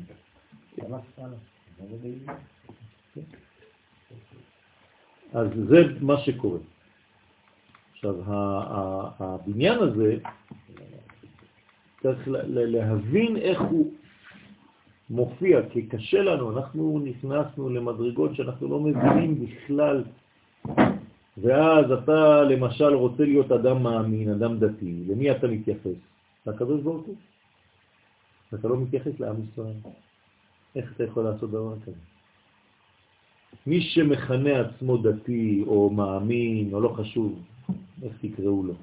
אז 5.33 5.47
זה 5.69 5.77
מה 6.01 6.17
שקורה. 6.17 6.59
עכשיו, 8.05 8.15
הבניין 9.19 9.79
הזה, 9.79 10.17
צריך 12.01 12.19
להבין 12.47 13.37
איך 13.37 13.61
הוא 13.61 13.91
מופיע, 15.09 15.59
כי 15.69 15.87
קשה 15.87 16.21
לנו, 16.21 16.57
אנחנו 16.57 17.01
נכנסנו 17.05 17.69
למדרגות 17.69 18.35
שאנחנו 18.35 18.67
לא 18.69 18.79
מבינים 18.79 19.45
בכלל, 19.45 20.03
ואז 21.37 21.91
אתה 21.91 22.43
למשל 22.43 22.93
רוצה 22.93 23.23
להיות 23.23 23.51
אדם 23.51 23.83
מאמין, 23.83 24.29
אדם 24.29 24.59
דתי, 24.59 25.03
למי 25.07 25.31
אתה 25.31 25.47
מתייחס? 25.47 25.97
לקדוש 26.47 26.81
ברוך 26.81 27.05
הוא. 27.05 27.15
אתה 28.53 28.67
לא 28.67 28.77
מתייחס 28.77 29.19
לעם 29.19 29.35
ישראל. 29.51 29.75
איך 30.75 30.93
אתה 30.95 31.03
יכול 31.03 31.23
לעשות 31.23 31.51
דבר 31.51 31.75
כזה? 31.85 31.97
מי 33.67 33.81
שמכנה 33.81 34.59
עצמו 34.59 34.97
דתי 34.97 35.63
או 35.67 35.89
מאמין 35.89 36.73
או 36.73 36.81
לא 36.81 36.89
חשוב, 36.89 37.39
איך 38.03 38.13
תקראו 38.21 38.63
לו, 38.63 38.73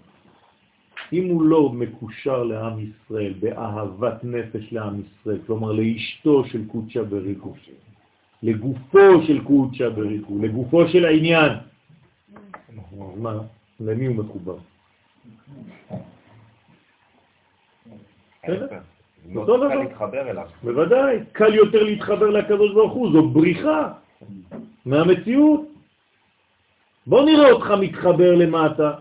אם 1.12 1.28
הוא 1.28 1.42
לא 1.42 1.68
מקושר 1.68 2.42
לעם 2.42 2.78
ישראל, 2.80 3.34
באהבת 3.40 4.24
נפש 4.24 4.72
לעם 4.72 5.00
ישראל, 5.00 5.38
כלומר 5.46 5.72
לאשתו 5.72 6.44
של 6.44 6.66
קודשא 6.66 7.02
בריחו, 7.02 7.54
לגופו 8.42 9.22
של 9.26 9.44
קודשא 9.44 9.88
בריחו, 9.88 10.38
לגופו 10.38 10.88
של 10.88 11.04
העניין, 11.04 11.52
מה, 13.16 13.38
למי 13.80 14.06
הוא 14.06 14.16
מחובר? 14.16 14.56
לא 19.34 19.74
להתחבר 19.74 20.30
אליו. 20.30 20.46
בוודאי, 20.62 21.18
קל 21.32 21.54
יותר 21.54 21.82
להתחבר 21.82 22.30
לקדוש 22.30 22.72
ברוך 22.74 22.92
הוא, 22.92 23.12
זו 23.12 23.28
בריחה 23.28 23.92
מהמציאות. 24.86 25.69
בוא 27.10 27.24
נראה 27.24 27.50
אותך 27.50 27.70
מתחבר 27.80 28.34
למטה, 28.34 28.92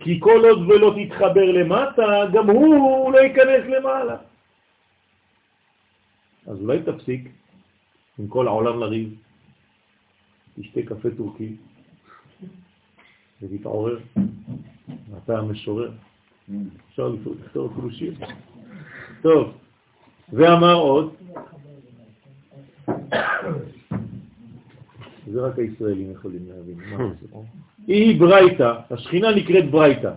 כי 0.00 0.20
כל 0.20 0.40
עוד 0.44 0.58
ולא 0.58 0.94
תתחבר 0.96 1.52
למטה, 1.52 2.02
גם 2.32 2.50
הוא 2.50 3.12
לא 3.12 3.18
ייכנס 3.18 3.64
למעלה. 3.66 4.16
אז 6.46 6.60
אולי 6.60 6.82
תפסיק 6.82 7.28
עם 8.18 8.28
כל 8.28 8.48
העולם 8.48 8.80
לריב, 8.80 9.14
תשתה 10.60 10.80
קפה 10.82 11.08
טורקי 11.16 11.56
ותתעורר, 13.42 13.98
אתה 15.24 15.38
המשורר. 15.38 15.90
אפשר 16.90 17.08
לכתוב 17.08 17.72
אפילו 17.72 17.90
שיר. 17.90 18.14
טוב, 19.22 19.52
ואמר 20.32 20.74
עוד, 20.74 21.14
זה 25.26 25.40
רק 25.40 25.58
הישראלים 25.58 26.10
יכולים 26.10 26.42
להבין. 26.48 26.78
היא 27.86 28.20
ברייתא, 28.20 28.72
השכינה 28.90 29.30
נקראת 29.30 29.70
ברייתא. 29.70 30.12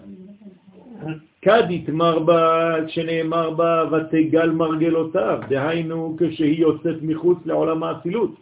כדית 1.41 1.89
מרבה, 1.89 2.75
שנאמר 2.87 3.49
בה, 3.49 3.83
ותגל 3.91 4.49
מרגלותיו, 4.49 5.39
דהיינו 5.49 6.17
כשהיא 6.19 6.61
יוצאת 6.61 6.95
מחוץ 7.01 7.37
לעולם 7.45 7.83
האצילות. 7.83 8.35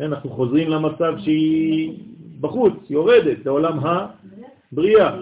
אנחנו 0.00 0.30
חוזרים 0.30 0.68
למצב 0.68 1.14
שהיא 1.18 1.98
בחוץ, 2.40 2.74
יורדת 2.90 3.46
לעולם 3.46 3.78
הבריאה. 3.78 5.16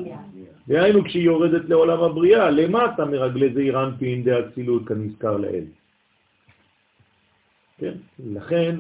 דהיינו 0.69 1.05
כשהיא 1.05 1.23
יורדת 1.23 1.69
לעולם 1.69 2.03
הבריאה, 2.03 2.51
למטה 2.51 3.05
מרגלי 3.05 3.55
זעיר 3.55 3.85
אנפין 3.85 4.25
דאצילות 4.25 4.89
כנזכר 4.89 5.37
לאל. 5.37 5.65
כן? 7.79 7.95
לכן, 8.19 8.77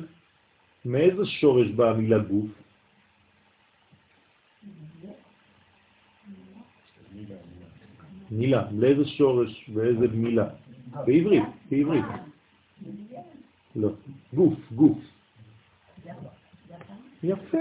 מאיזה 0.84 1.26
שורש 1.26 1.68
באה 1.68 1.90
המילה 1.90 2.18
גוף? 2.18 2.46
מילה, 8.30 8.66
לאיזה 8.72 9.04
שורש 9.04 9.70
ואיזה 9.74 10.08
מילה? 10.08 10.48
בעברית, 11.06 11.42
בעברית. 11.70 12.04
לא, 13.76 13.88
גוף, 14.34 14.58
גוף. 14.74 14.98
יפה, 17.22 17.58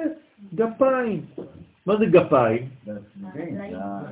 גפיים. 0.56 1.26
מה 1.86 1.98
זה 1.98 2.06
גפיים? 2.06 2.70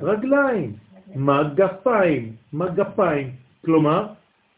רגליים. 0.02 0.76
מה 1.14 1.42
גפיים? 1.54 2.36
מה 2.52 2.68
גפיים? 2.68 3.30
כלומר, 3.64 4.06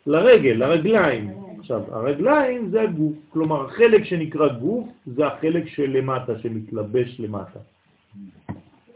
לרגל, 0.06 0.52
לרגליים. 0.52 1.43
עכשיו, 1.64 1.94
הרגליים 1.94 2.70
זה 2.70 2.82
הגוף, 2.82 3.16
כלומר 3.28 3.64
החלק 3.64 4.04
שנקרא 4.04 4.48
גוף 4.48 4.88
זה 5.06 5.26
החלק 5.26 5.68
שלמטה, 5.68 6.38
שמתלבש 6.38 7.20
למטה. 7.20 7.58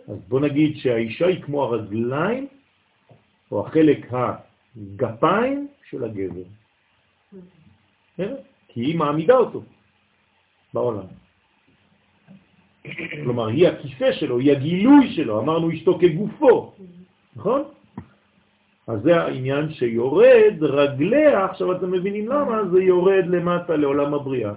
אז 0.08 0.16
בוא 0.28 0.40
נגיד 0.40 0.76
שהאישה 0.76 1.26
היא 1.26 1.42
כמו 1.42 1.64
הרגליים, 1.64 2.46
או 3.52 3.66
החלק 3.66 4.06
הגפיים 4.12 5.68
של 5.90 6.04
הגבר. 6.04 6.48
כי 8.68 8.80
היא 8.80 8.98
מעמידה 8.98 9.36
אותו 9.36 9.62
בעולם. 10.74 11.06
כלומר, 13.24 13.46
היא 13.46 13.68
הכיסא 13.68 14.12
שלו, 14.12 14.38
היא 14.38 14.52
הגילוי 14.52 15.12
שלו, 15.16 15.40
אמרנו 15.40 15.72
אשתו 15.72 15.98
כגופו, 15.98 16.72
נכון? 17.36 17.62
אז 18.88 19.02
זה 19.02 19.16
העניין 19.20 19.72
שיורד 19.72 20.56
רגליה, 20.60 21.44
עכשיו 21.44 21.72
אתם 21.72 21.90
מבינים 21.90 22.28
למה, 22.28 22.64
זה 22.72 22.82
יורד 22.82 23.24
למטה 23.26 23.76
לעולם 23.76 24.14
הבריאה. 24.14 24.52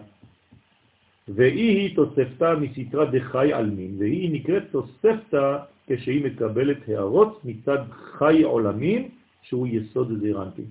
והיא 1.27 1.95
תוספתה 1.95 2.55
מסתרה 2.55 3.05
דחי 3.05 3.53
עלמין, 3.53 3.95
והיא 3.99 4.33
נקראת 4.33 4.63
תוספתה 4.71 5.57
כשהיא 5.87 6.25
מקבלת 6.25 6.77
הערות 6.87 7.45
מצד 7.45 7.79
חי 7.91 8.43
עולמין, 8.43 9.09
שהוא 9.41 9.67
יסוד 9.67 10.19
זירנטי. 10.19 10.65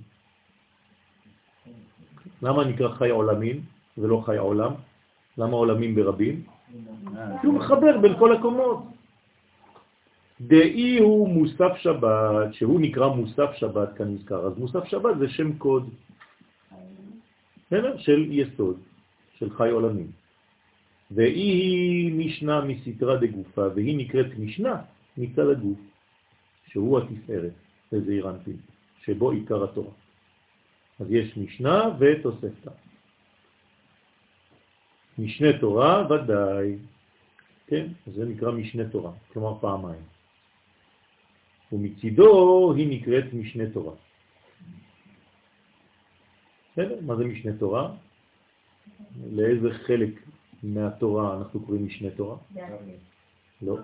למה 2.43 2.65
נקרא 2.65 2.89
חי 2.89 3.11
עולמין 3.11 3.61
ולא 3.99 4.23
חי 4.27 4.37
עולם? 4.37 4.73
למה 5.39 5.57
עולמים 5.57 5.95
ברבים? 5.95 6.43
שהוא 7.43 7.55
מחבר 7.55 7.99
בין 7.99 8.19
כל 8.19 8.37
הקומות. 8.37 8.79
דאי 10.41 10.99
הוא 10.99 11.29
מוסף 11.29 11.73
שבת, 11.77 12.55
שהוא 12.55 12.81
נקרא 12.81 13.09
מוסף 13.09 13.51
שבת 13.55 13.97
כנזכר. 13.97 14.47
אז 14.47 14.59
מוסף 14.59 14.85
שבת 14.85 15.19
זה 15.19 15.29
שם 15.29 15.59
קוד 15.59 15.91
של 17.97 18.27
יסוד, 18.31 18.81
של 19.39 19.51
חי 19.51 19.71
עולמים. 19.71 20.11
והיא 21.11 22.13
משנה 22.15 22.65
מסתרה 22.65 23.17
דגופה, 23.17 23.67
והיא 23.75 23.99
נקראת 23.99 24.39
משנה 24.39 24.83
מצד 25.17 25.49
הגוף, 25.51 25.79
שהוא 26.67 26.99
התפארת, 26.99 27.53
וזה 27.93 28.13
אירנטי, 28.13 28.53
שבו 29.05 29.31
עיקר 29.31 29.65
התורה. 29.65 29.93
אז 31.01 31.07
יש 31.11 31.37
משנה 31.37 31.85
ותוספתא. 31.99 32.71
משנה 35.19 35.59
תורה 35.61 36.07
ודאי, 36.11 36.77
כן? 37.67 37.87
זה 38.07 38.25
נקרא 38.25 38.51
משנה 38.51 38.85
תורה, 38.89 39.13
כלומר 39.33 39.59
פעמיים. 39.61 40.10
ומצידו 41.73 42.73
היא 42.77 43.01
נקראת 43.01 43.25
משנה 43.33 43.65
תורה. 43.73 43.93
בסדר? 46.73 46.99
מה 47.07 47.17
זה 47.17 47.25
משנה 47.25 47.53
תורה? 47.53 47.91
לאיזה 49.33 49.71
חלק 49.71 50.11
מהתורה 50.63 51.37
אנחנו 51.37 51.61
קוראים 51.61 51.87
משנה 51.87 52.11
תורה? 52.11 52.37
לא, 53.63 53.79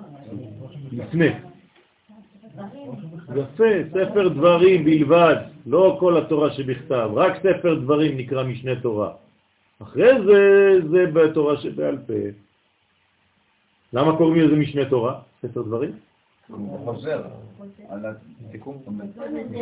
לפני. 0.93 1.29
יפה, 3.37 3.65
ספר 3.91 4.29
דברים 4.29 4.85
בלבד, 4.85 5.37
לא 5.67 5.97
כל 6.01 6.19
התורה 6.19 6.53
שבכתב, 6.53 7.11
רק 7.15 7.37
ספר 7.37 7.75
דברים 7.75 8.17
נקרא 8.17 8.45
משנה 8.45 8.81
תורה. 8.81 9.13
אחרי 9.83 10.13
זה, 10.27 10.71
זה 10.91 11.07
בתורה 11.07 11.57
שבעל 11.57 11.99
פה. 12.07 12.13
למה 13.93 14.17
קוראים 14.17 14.43
לזה 14.43 14.57
משנה 14.57 14.85
תורה, 14.91 15.21
ספר 15.43 15.63
דברים? 15.63 15.93
חוזר 16.85 17.23
על 17.89 18.01
התיקון. 18.49 18.79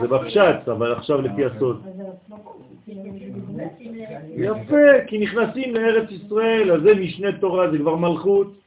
זה 0.00 0.08
בפשט, 0.08 0.68
אבל 0.68 0.92
עכשיו 0.92 1.20
לפי 1.20 1.44
הסוד. 1.44 1.86
יפה, 4.36 5.04
כי 5.06 5.18
נכנסים 5.18 5.74
לארץ 5.74 6.10
ישראל, 6.10 6.72
אז 6.72 6.82
זה 6.82 6.94
משנה 6.94 7.38
תורה, 7.38 7.70
זה 7.70 7.78
כבר 7.78 7.96
מלכות. 7.96 8.64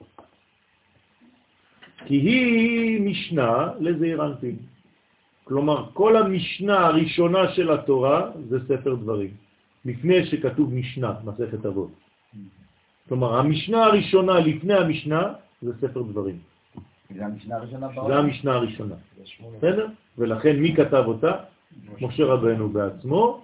כי 2.05 2.15
היא 2.15 3.01
משנה 3.01 3.69
לזעיר 3.79 4.25
אנפין. 4.25 4.55
כלומר, 5.43 5.85
כל 5.93 6.17
המשנה 6.17 6.85
הראשונה 6.85 7.53
של 7.53 7.71
התורה 7.71 8.31
זה 8.49 8.59
ספר 8.67 8.95
דברים, 8.95 9.29
לפני 9.85 10.25
שכתוב 10.25 10.73
משנה, 10.73 11.13
מסכת 11.23 11.65
אבות. 11.65 11.91
כלומר, 13.07 13.39
המשנה 13.39 13.83
הראשונה 13.83 14.39
לפני 14.39 14.73
המשנה 14.73 15.33
זה 15.61 15.71
ספר 15.81 16.01
דברים. 16.01 16.39
זה 17.15 17.25
המשנה 17.25 17.55
הראשונה 17.55 17.87
בעולם. 17.87 18.07
זה 18.07 18.19
המשנה 18.19 18.53
הראשונה. 18.53 18.95
בסדר? 19.57 19.87
ולכן 20.17 20.59
מי 20.59 20.75
כתב 20.75 21.03
אותה? 21.07 21.31
משה 22.01 22.25
רבנו 22.25 22.69
בעצמו. 22.69 23.43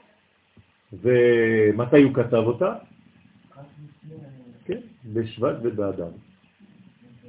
ומתי 0.94 2.02
הוא 2.02 2.14
כתב 2.14 2.44
אותה? 2.46 2.76
כן, 4.66 4.80
בשבט 5.14 5.56
ובאדם. 5.64 6.12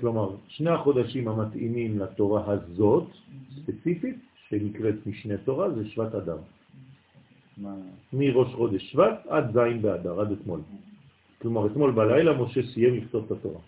כלומר, 0.00 0.36
שני 0.48 0.70
החודשים 0.70 1.28
המתאימים 1.28 1.98
לתורה 1.98 2.52
הזאת, 2.52 3.06
ספציפית, 3.56 4.16
שנקראת 4.48 5.06
משנה 5.06 5.36
תורה, 5.36 5.70
זה 5.70 5.88
שבט 5.88 6.14
אדם. 6.14 6.38
מראש 8.12 8.54
חודש 8.54 8.92
שבט 8.92 9.26
עד 9.28 9.52
זין 9.52 9.82
באדר, 9.82 10.20
עד 10.20 10.32
אתמול. 10.32 10.60
כלומר, 11.42 11.66
אתמול 11.66 11.90
בלילה 11.90 12.42
משה 12.42 12.60
סיים 12.74 12.94
לכתוב 12.94 13.24
את 13.26 13.30
התורה. 13.30 13.60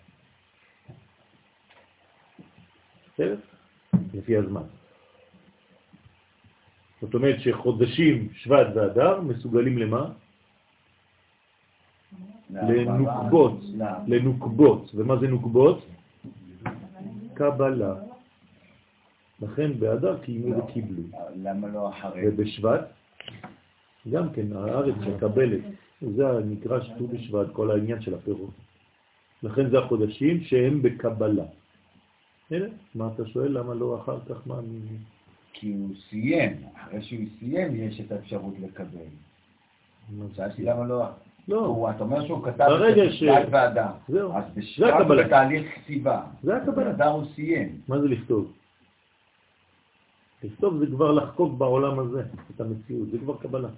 בסדר? 3.17 3.35
לפי 4.13 4.37
הזמן. 4.37 4.61
זאת 7.01 7.13
אומרת 7.13 7.39
שחודשים 7.39 8.29
שבט 8.33 8.67
ואדר 8.75 9.21
מסוגלים 9.21 9.77
למה? 9.77 10.11
לנוקבות, 12.49 13.59
לנוקבות. 14.07 14.91
ומה 14.95 15.17
זה 15.17 15.27
נוקבות? 15.27 15.85
קבלה. 17.33 17.95
לכן 19.41 19.79
באדר 19.79 20.17
קיימו 20.17 20.57
וקיבלו. 20.57 21.03
למה 21.35 21.67
לא 21.67 21.89
אחרי? 21.89 22.27
ובשבט, 22.27 22.81
גם 24.11 24.33
כן, 24.33 24.53
הארץ 24.53 24.95
מקבלת. 24.95 25.61
זה 26.01 26.23
נקרא 26.45 26.81
שט"ו 26.81 27.07
בשבט, 27.07 27.47
כל 27.53 27.71
העניין 27.71 28.01
של 28.01 28.13
הפירות. 28.13 28.53
לכן 29.43 29.69
זה 29.69 29.79
החודשים 29.79 30.41
שהם 30.41 30.81
בקבלה. 30.81 31.45
הנה, 32.51 32.65
מה 32.95 33.09
אתה 33.15 33.25
שואל? 33.25 33.57
למה 33.57 33.73
לא 33.73 34.01
אחר 34.01 34.19
כך? 34.29 34.47
מה... 34.47 34.55
כי 35.53 35.73
הוא 35.73 35.89
סיים, 36.09 36.53
אחרי 36.75 37.01
שהוא 37.01 37.19
סיים 37.39 37.75
יש 37.75 38.01
את 38.01 38.11
האפשרות 38.11 38.53
לקבל. 38.59 38.99
שאלתי 40.35 40.63
למה 40.63 40.85
לא... 40.87 41.03
לא. 41.47 41.87
אתה 41.95 42.03
אומר 42.03 42.25
שהוא 42.25 42.43
כתב 42.43 42.61
את 42.89 42.95
ש- 42.95 42.99
בשבט 43.23 43.47
ואדם. 43.51 43.91
זהו. 44.09 44.33
אז 44.33 44.43
זה 44.77 44.85
הוא 44.93 45.01
הקבלה. 45.01 45.23
בתהליך 45.27 45.75
כתיבה. 45.75 46.21
זה 46.43 46.57
הקבלה. 46.57 46.91
באדר 46.91 47.07
הוא 47.07 47.25
סיים. 47.35 47.81
מה 47.87 47.99
זה 48.01 48.07
לכתוב? 48.07 48.53
לכתוב 50.43 50.77
זה 50.79 50.85
כבר 50.85 51.11
לחקוק 51.11 51.53
בעולם 51.57 51.99
הזה 51.99 52.23
את 52.55 52.61
המציאות, 52.61 53.07
זה 53.11 53.17
כבר 53.17 53.37
קבלה. 53.37 53.69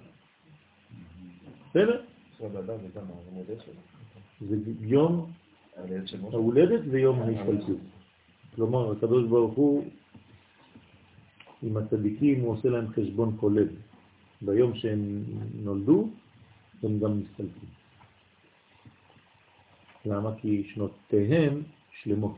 בסדר? 1.70 2.02
זה 4.48 4.56
יום 4.80 5.30
ההולדת 6.32 6.80
ויום 6.90 7.22
ההשתלטות. 7.22 7.76
כלומר, 8.60 8.92
הקדוש 8.92 9.28
ברוך 9.28 9.54
הוא, 9.54 9.84
עם 11.62 11.76
הצדיקים, 11.76 12.40
הוא 12.40 12.52
עושה 12.52 12.68
להם 12.68 12.88
חשבון 12.92 13.36
כולל. 13.40 13.68
ביום 14.42 14.74
שהם 14.74 15.24
נולדו, 15.54 16.08
הם 16.82 16.98
גם 16.98 17.20
מסתלקים. 17.20 17.68
למה? 20.06 20.34
כי 20.36 20.70
שנותיהם 20.74 21.62
שלמות. 22.02 22.36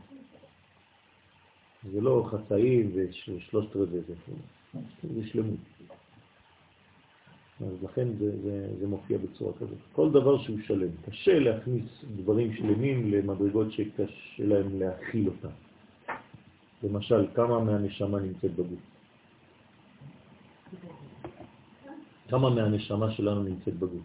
זה 1.91 2.01
לא 2.01 2.29
חצאים 2.31 2.91
ושלושת 2.93 3.75
רבעי 3.75 3.99
זה, 4.07 4.13
זה 5.15 5.27
שלמות. 5.27 5.59
אז 7.59 7.83
לכן 7.83 8.07
זה, 8.19 8.41
זה, 8.41 8.67
זה 8.79 8.87
מופיע 8.87 9.17
בצורה 9.17 9.53
כזאת. 9.53 9.77
כל 9.91 10.11
דבר 10.11 10.43
שהוא 10.43 10.57
שלם. 10.67 10.91
קשה 11.05 11.39
להכניס 11.39 12.05
דברים 12.15 12.53
שלמים 12.53 13.11
למדרגות 13.11 13.71
שקשה 13.71 14.07
להם 14.39 14.79
להכיל 14.79 15.27
אותם. 15.27 15.72
למשל, 16.83 17.27
כמה 17.35 17.59
מהנשמה 17.59 18.19
נמצאת 18.19 18.51
בגוף? 18.55 18.79
כמה 22.29 22.49
מהנשמה 22.49 23.11
שלנו 23.11 23.43
נמצאת 23.43 23.73
בגוף? 23.73 24.01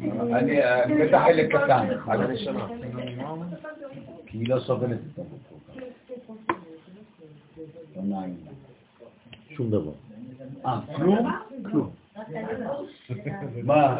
אני, 0.00 0.58
בטח 1.00 1.22
חלק 1.24 1.56
קטן. 1.56 1.88
על 2.06 2.22
הנשמה. 2.22 2.68
כי 4.26 4.38
היא 4.38 4.48
לא 4.48 4.60
סובלת 4.60 4.98
את 5.14 5.18
הגוף. 5.18 5.54
שום 9.50 9.70
דבר. 9.70 9.92
אה, 10.66 10.80
כלום? 10.96 11.30
כלום. 11.70 11.90
מה? 13.62 13.98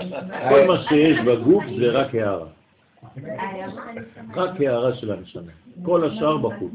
כל 0.49 0.67
מה 0.67 0.83
שיש 0.89 1.19
בגוף 1.27 1.65
זה 1.79 1.91
רק 1.91 2.15
הערה. 2.15 2.47
רק 4.35 4.61
הערה 4.61 4.95
של 4.95 5.13
הנשמה. 5.13 5.53
כל 5.83 6.05
השאר 6.05 6.39
בחוץ. 6.39 6.73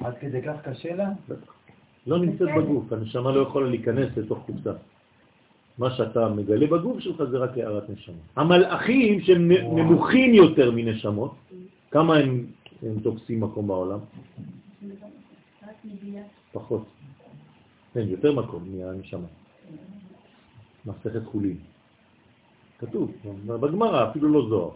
עד 0.00 0.14
כדי 0.20 0.42
כך 0.42 0.56
קשה 0.64 0.96
לה? 0.96 1.10
לא 2.06 2.18
נמצאת 2.18 2.48
בגוף, 2.56 2.92
הנשמה 2.92 3.32
לא 3.32 3.40
יכולה 3.40 3.68
להיכנס 3.70 4.16
לתוך 4.16 4.38
קופסה. 4.46 4.72
מה 5.78 5.90
שאתה 5.90 6.28
מגלה 6.28 6.66
בגוף 6.66 7.00
שלך 7.00 7.22
זה 7.30 7.38
רק 7.38 7.58
הערת 7.58 7.90
נשמה. 7.90 8.14
המלאכים 8.36 9.20
שהם 9.20 9.52
נמוכים 9.52 10.34
יותר 10.34 10.70
מנשמות, 10.70 11.34
כמה 11.90 12.16
הם, 12.16 12.46
הם 12.82 13.00
תופסים 13.00 13.40
מקום 13.40 13.66
בעולם? 13.66 13.98
פחות. 16.52 16.84
כן, 17.94 18.08
יותר 18.08 18.32
מקום 18.32 18.64
מהנשמה. 18.72 19.26
מסכת 20.86 21.24
חולין. 21.24 21.56
כתוב, 22.78 23.12
בגמרא, 23.46 24.10
אפילו 24.10 24.28
לא 24.28 24.48
זוהר. 24.48 24.70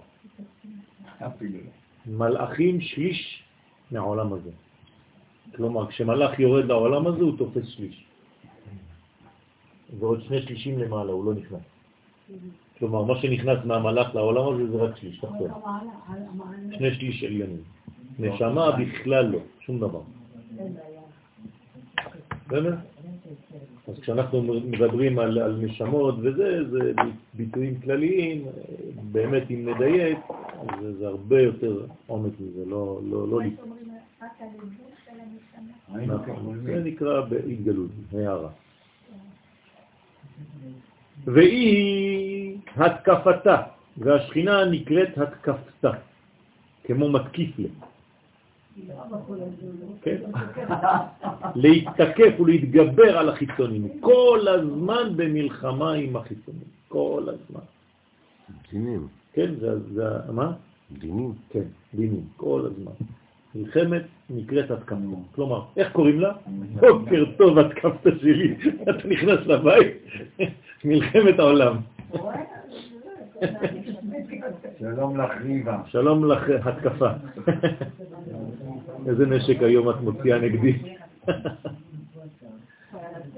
אפילו 1.26 1.58
לא. 1.58 1.70
מלאכים 2.06 2.80
שליש 2.80 3.42
מהעולם 3.90 4.32
הזה. 4.32 4.50
כלומר, 5.56 5.86
כשמלאך 5.86 6.38
יורד 6.38 6.64
לעולם 6.64 7.06
הזה 7.06 7.22
הוא 7.22 7.38
תופס 7.38 7.66
שליש. 7.66 8.04
ועוד 9.98 10.22
שני 10.22 10.42
שלישים 10.42 10.78
למעלה, 10.78 11.12
הוא 11.12 11.24
לא 11.24 11.34
נכנס. 11.34 11.60
כלומר, 12.78 13.04
מה 13.04 13.20
שנכנס 13.20 13.64
מהמלאך 13.64 14.14
לעולם 14.14 14.54
הזה 14.54 14.70
זה 14.70 14.76
רק 14.76 14.96
שליש, 14.96 15.18
תחתון. 15.18 15.50
שני 16.78 16.94
שליש 16.94 17.24
עליונים. 17.24 17.62
נשמה 18.18 18.70
בכלל 18.70 19.26
לא, 19.26 19.38
שום 19.60 19.80
דבר. 19.80 20.00
בסדר? 22.46 22.76
אז 23.90 23.98
כשאנחנו 24.00 24.42
מדברים 24.42 25.18
על, 25.18 25.38
על 25.38 25.56
נשמות 25.62 26.14
וזה, 26.22 26.70
זה 26.70 26.92
ביטויים 27.34 27.80
כלליים, 27.80 28.44
באמת 29.12 29.50
אם 29.50 29.68
נדייק, 29.68 30.18
זה, 30.80 30.98
זה 30.98 31.08
הרבה 31.08 31.40
יותר 31.40 31.86
עומק 32.06 32.32
מזה, 32.40 32.64
לא, 32.66 33.00
לא, 33.10 33.28
לא 33.28 33.42
לפ... 33.42 33.52
אומרים 33.60 33.88
רק 34.22 34.30
על 34.40 34.46
הגוף 34.54 34.68
של 35.04 35.10
הנשמה. 35.10 35.98
היינו 35.98 36.14
נכון. 36.14 36.60
זה 36.64 36.82
נקרא 36.84 37.20
בהתגלות, 37.20 37.90
הערה. 38.12 38.48
והיא 41.24 42.58
התקפתה, 42.76 43.56
והשכינה 43.98 44.64
נקראת 44.64 45.18
התקפתה, 45.18 45.90
כמו 46.84 47.10
מתקיף 47.10 47.58
לה. 47.58 47.68
כן? 50.02 50.16
להתתקף 51.54 52.40
ולהתגבר 52.40 53.18
על 53.18 53.28
החיצונים, 53.28 53.88
כל 54.00 54.46
הזמן 54.48 55.12
במלחמה 55.16 55.92
עם 55.92 56.16
החיצונים, 56.16 56.68
כל 56.88 57.22
הזמן. 57.26 57.60
דינים. 58.72 59.06
כן, 59.32 59.54
זה, 59.60 59.78
זה, 59.94 60.32
מה? 60.32 60.52
דינים. 60.92 61.32
כן, 61.50 61.64
דינים, 61.94 62.24
כל 62.36 62.66
הזמן. 62.66 62.92
מלחמת 63.54 64.02
נקראת 64.30 64.70
התקפה. 64.70 64.96
כלומר, 65.34 65.62
איך 65.76 65.92
קוראים 65.92 66.20
לה? 66.20 66.32
בוקר 66.80 67.24
טוב 67.38 67.58
התקפת 67.58 68.12
שלי. 68.20 68.56
אתה 68.82 69.08
נכנס 69.08 69.46
לבית, 69.46 69.96
מלחמת 70.84 71.38
העולם. 71.38 71.76
שלום 74.78 75.20
לך 75.20 75.30
ריבה. 75.44 75.82
שלום 75.86 76.24
לך 76.24 76.42
התקפה. 76.64 77.10
איזה 79.06 79.26
נשק 79.26 79.62
היום 79.62 79.90
את 79.90 80.00
מוציאה 80.00 80.38
נגדי? 80.38 80.72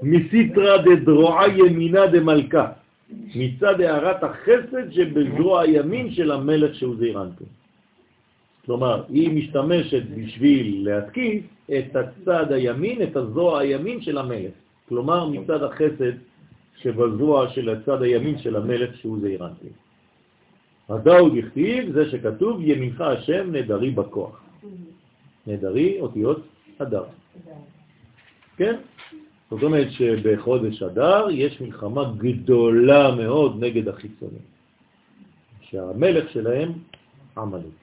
מסיטרא 0.03 0.77
דדרועה 0.77 1.47
ימינה 1.47 2.07
דמלכה, 2.07 2.67
מצד 3.35 3.81
הערת 3.81 4.23
החסד 4.23 4.91
שבזרוע 4.91 5.61
הימין 5.61 6.11
של 6.11 6.31
המלך 6.31 6.75
שהוא 6.75 6.95
זעירנטו. 6.95 7.45
כלומר, 8.65 9.03
היא 9.09 9.29
משתמשת 9.29 10.03
בשביל 10.17 10.89
להתקיף 10.89 11.43
את 11.69 11.95
הצד 11.95 12.51
הימין, 12.51 13.03
את 13.03 13.15
הזרוע 13.15 13.59
הימין 13.59 14.01
של 14.01 14.17
המלך. 14.17 14.51
כלומר, 14.89 15.29
מצד 15.29 15.63
החסד 15.63 16.15
שבזרוע 16.77 17.49
של 17.49 17.69
הצד 17.69 18.01
הימין 18.01 18.37
של 18.37 18.55
המלך 18.55 18.97
שהוא 18.97 19.19
זעירנטי. 19.21 19.67
הדאו 20.89 21.29
דכתיב, 21.29 21.91
זה 21.91 22.09
שכתוב, 22.11 22.61
ימינך 22.61 23.01
השם 23.01 23.51
נדרי 23.51 23.91
בכוח. 23.91 24.43
נדרי, 25.47 26.01
אותיות 26.01 26.41
אדר. 26.77 27.05
כן? 28.57 28.75
זאת 29.51 29.63
אומרת 29.63 29.91
שבחודש 29.91 30.83
אדר 30.83 31.27
יש 31.31 31.61
מלחמה 31.61 32.13
גדולה 32.17 33.15
מאוד 33.15 33.63
נגד 33.63 33.87
החיצונים, 33.87 34.45
שהמלך 35.61 36.29
שלהם 36.29 36.71
עמלק. 37.37 37.77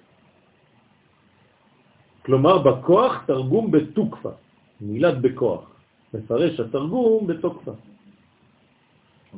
כלומר, 2.23 2.59
בכוח 2.59 3.24
תרגום 3.27 3.70
בתוקפה, 3.70 4.31
מילת 4.81 5.20
בכוח. 5.20 5.70
מפרש 6.15 6.61
התרגום 6.61 7.27
בתוקפה. 7.27 7.73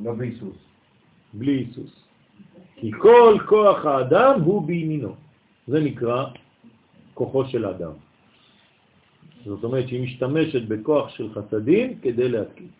לא 0.03 0.13
בהיסוס. 0.13 0.57
בלי 1.33 1.51
היסוס. 1.51 1.93
כי 2.75 2.91
כל 2.91 3.37
כוח 3.45 3.85
האדם 3.85 4.41
הוא 4.41 4.67
בימינו. 4.67 5.15
זה 5.67 5.79
נקרא 5.79 6.25
כוחו 7.13 7.45
של 7.45 7.65
האדם. 7.65 7.91
זאת 9.45 9.63
אומרת 9.63 9.87
שהיא 9.87 10.03
משתמשת 10.03 10.67
בכוח 10.67 11.09
של 11.09 11.33
חסדים 11.33 11.99
כדי 11.99 12.29
להתקיף. 12.29 12.71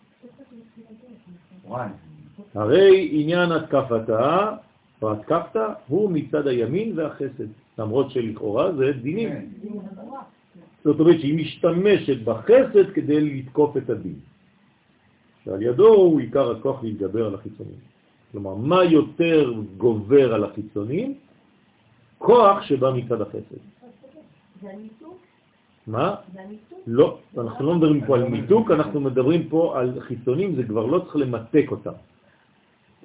הרי 2.53 3.10
עניין 3.11 3.52
התקפתה, 3.52 4.56
או 5.02 5.11
התקפת, 5.11 5.60
הוא 5.88 6.11
מצד 6.11 6.48
הימין 6.48 6.99
והחסד, 6.99 7.48
למרות 7.77 8.11
שלכאורה 8.11 8.72
זה 8.76 8.91
דינים. 9.02 9.30
זאת 10.84 10.99
אומרת 10.99 11.19
שהיא 11.19 11.38
משתמשת 11.38 12.23
בחסד 12.23 12.94
כדי 12.94 13.22
לתקוף 13.22 13.77
את 13.77 13.90
הדין. 13.90 14.15
שעל 15.45 15.61
ידו 15.61 15.88
הוא 15.88 16.19
עיקר 16.19 16.52
הכוח 16.52 16.84
להתגבר 16.84 17.26
על 17.26 17.35
החיצונים. 17.35 17.80
כלומר, 18.31 18.56
מה 18.56 18.84
יותר 18.84 19.53
גובר 19.77 20.34
על 20.34 20.44
החיצונים? 20.44 21.14
כוח 22.18 22.61
שבא 22.61 22.91
מצד 22.91 23.22
החסד. 23.22 23.61
זה 24.61 24.69
הניתוק? 24.69 25.22
מה? 25.88 26.15
לא, 26.88 27.18
אנחנו 27.38 27.65
לא 27.65 27.76
מדברים 27.76 28.05
פה 28.05 28.15
על 28.15 28.27
מיתוק, 28.30 28.72
אנחנו 28.72 29.01
מדברים 29.01 29.49
פה 29.49 29.80
על 29.80 29.99
חיצונים, 29.99 30.55
זה 30.55 30.64
כבר 30.64 30.85
לא 30.85 30.99
צריך 30.99 31.15
למתק 31.15 31.65
אותם. 31.72 31.91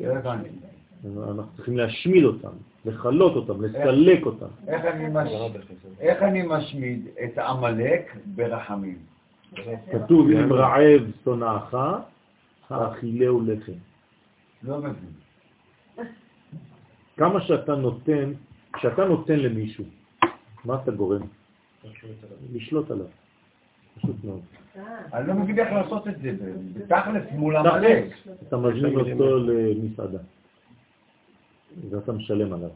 אנחנו 0.04 1.42
צריכים 1.56 1.76
להשמיד 1.76 2.24
אותם, 2.24 2.48
לחלות 2.84 3.36
אותם, 3.36 3.64
לסלק 3.64 4.26
אותם. 4.26 4.46
איך 6.00 6.22
אני 6.22 6.42
משמיד 6.46 7.06
את 7.24 7.38
העמלק 7.38 8.16
ברחמים? 8.26 8.98
כתוב, 9.92 10.30
אם 10.30 10.52
רעב 10.52 11.02
שונאך, 11.24 11.76
האכילהו 12.70 13.40
לחם. 13.46 13.72
לא 14.62 14.78
מבין. 14.78 15.12
כמה 17.16 17.40
שאתה 17.40 17.74
נותן, 17.74 18.32
כשאתה 18.72 19.04
נותן 19.04 19.38
למישהו, 19.38 19.84
מה 20.64 20.78
אתה 20.82 20.90
גורם? 20.90 21.20
לשלוט 22.52 22.90
עליו. 22.90 23.06
פשוט 23.96 24.16
מאוד. 24.24 24.40
אני 25.12 25.28
לא 25.28 25.34
מבין 25.34 25.58
איך 25.58 25.72
לעשות 25.72 26.08
את 26.08 26.20
זה, 26.22 26.36
בתכלס 26.74 27.22
מול 27.32 27.56
המלך. 27.56 28.14
אתה 28.48 28.56
מזמין 28.56 28.96
אותו 28.96 29.38
למסעדה, 29.38 30.18
ואתה 31.90 32.12
משלם 32.12 32.52
עליו. 32.52 32.70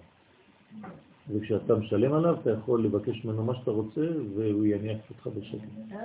וכשאתה 1.29 1.75
משלם 1.75 2.13
עליו, 2.13 2.37
אתה 2.43 2.51
יכול 2.51 2.85
לבקש 2.85 3.25
ממנו 3.25 3.45
מה 3.45 3.55
שאתה 3.55 3.71
רוצה, 3.71 4.01
והוא 4.35 4.67
יניח 4.67 4.99
אותך 5.11 5.27
בשקט. 5.27 5.59
אה, 5.93 5.99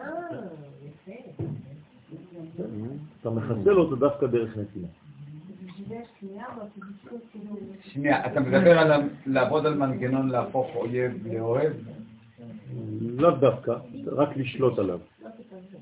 יפה. 1.07 1.43
אתה 3.21 3.29
מחסל 3.29 3.77
אותו 3.79 3.95
דווקא 3.95 4.27
דרך 4.27 4.57
נתינה. 4.57 4.87
שנייה, 7.81 8.25
אתה 8.25 8.39
מדבר 8.39 8.79
על 8.79 9.09
לעבוד 9.25 9.65
על 9.65 9.77
מנגנון 9.77 10.29
להפוך 10.29 10.75
אויב 10.75 11.27
לאוהב? 11.27 11.73
לאו 13.01 13.31
דווקא, 13.31 13.75
רק 14.07 14.37
לשלוט 14.37 14.79
עליו. 14.79 14.99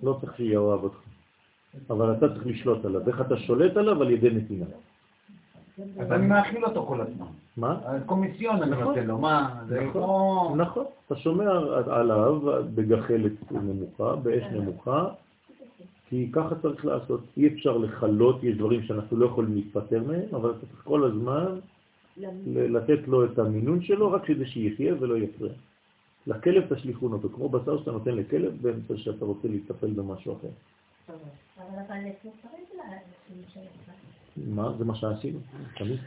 לא 0.03 0.17
צריך 0.21 0.37
שיאהב 0.37 0.83
אותך. 0.83 0.97
אבל 1.89 2.13
אתה 2.13 2.33
צריך 2.33 2.47
לשלוט 2.47 2.85
עליו. 2.85 3.07
איך 3.07 3.21
אתה 3.21 3.37
שולט 3.37 3.77
עליו? 3.77 4.01
על 4.01 4.11
ידי 4.11 4.29
נתינה. 4.29 4.65
אז 5.99 6.11
אני 6.11 6.27
מאכיל 6.27 6.65
אותו 6.65 6.85
כל 6.85 7.01
הזמן. 7.01 7.25
מה? 7.57 7.79
קומיסיון 8.05 8.61
אני 8.61 8.71
נכון. 8.71 8.83
נותן 8.83 9.07
לו, 9.07 9.17
מה? 9.17 9.61
נכון, 9.87 10.61
נכון. 10.61 10.85
אתה 11.07 11.15
שומר 11.15 11.73
עליו 11.91 12.41
בגחלת 12.75 13.51
נמוכה, 13.51 14.15
באש 14.15 14.43
נמוכה, 14.51 15.07
כי 16.09 16.29
ככה 16.31 16.55
צריך 16.55 16.85
לעשות. 16.85 17.21
אי 17.37 17.47
אפשר 17.47 17.77
לחלות, 17.77 18.43
יש 18.43 18.57
דברים 18.57 18.83
שאנחנו 18.83 19.17
לא 19.17 19.25
יכולים 19.25 19.55
להתפטר 19.55 20.03
מהם, 20.03 20.35
אבל 20.35 20.49
אתה 20.49 20.59
צריך 20.59 20.81
כל 20.83 21.03
הזמן 21.03 21.59
לתת 22.47 23.07
לו 23.07 23.25
את 23.25 23.39
המינון 23.39 23.81
שלו, 23.81 24.11
רק 24.11 24.25
כדי 24.25 24.45
שיחיה 24.45 24.93
ולא 24.99 25.17
יפריע. 25.17 25.53
לכלב 26.27 26.75
תשליכון 26.75 27.13
אותו, 27.13 27.29
כמו 27.29 27.49
בשר 27.49 27.79
שאתה 27.79 27.91
נותן 27.91 28.15
לכלב 28.15 28.61
באמצע 28.61 28.93
שאתה 28.97 29.25
רוצה 29.25 29.47
להסתפל 29.47 29.91
במשהו 29.91 30.33
אחר. 30.33 30.47
מה? 34.37 34.73
זה 34.77 34.85
מה 34.85 34.95
שעשינו, 34.95 35.39
תמיד. 35.77 35.99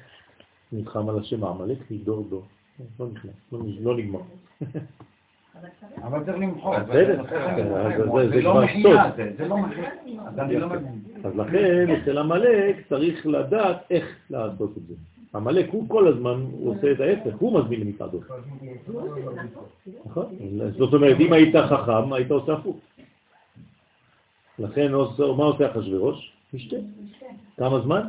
נלחם 0.73 1.09
על 1.09 1.19
השם 1.19 1.45
העמלק 1.45 1.91
מדור 1.91 2.27
דור. 2.31 2.45
לא 3.01 3.09
נכנס, 3.13 3.35
לא, 3.53 3.59
לא 3.81 3.97
נגמר. 3.97 4.21
אבל 6.03 6.25
צריך 6.25 6.39
למחוק. 6.39 6.75
בסדר, 6.75 7.23
זה 7.23 8.41
כבר 8.43 8.67
סוד. 8.83 9.01
זה 9.39 9.49
לא 9.49 9.59
מחיה. 9.59 9.93
אז 11.25 11.37
לכן 11.37 11.91
אצל 11.91 12.19
עמלק 12.19 12.77
צריך 12.89 13.27
לדעת 13.27 13.77
איך 13.91 14.17
לעשות 14.31 14.77
את 14.77 14.83
זה. 14.87 14.95
עמלק 15.35 15.71
הוא 15.71 15.89
כל 15.89 16.09
הזמן 16.09 16.47
עושה 16.65 16.93
את 16.93 17.01
ההפך, 17.01 17.37
הוא 17.39 17.61
מזמין 17.61 17.81
למסעדות. 17.81 18.23
נכון? 20.07 20.27
זאת 20.79 20.95
אומרת, 20.95 21.17
אם 21.21 21.33
היית 21.33 21.55
חכם, 21.57 22.13
היית 22.13 22.31
עושה 22.31 22.53
הפוך. 22.53 22.77
לכן 24.59 24.93
מה 25.37 25.45
עושה 25.45 25.71
אחשוורוש? 25.71 26.33
משתה. 26.55 26.77
כמה 27.57 27.81
זמן? 27.81 28.03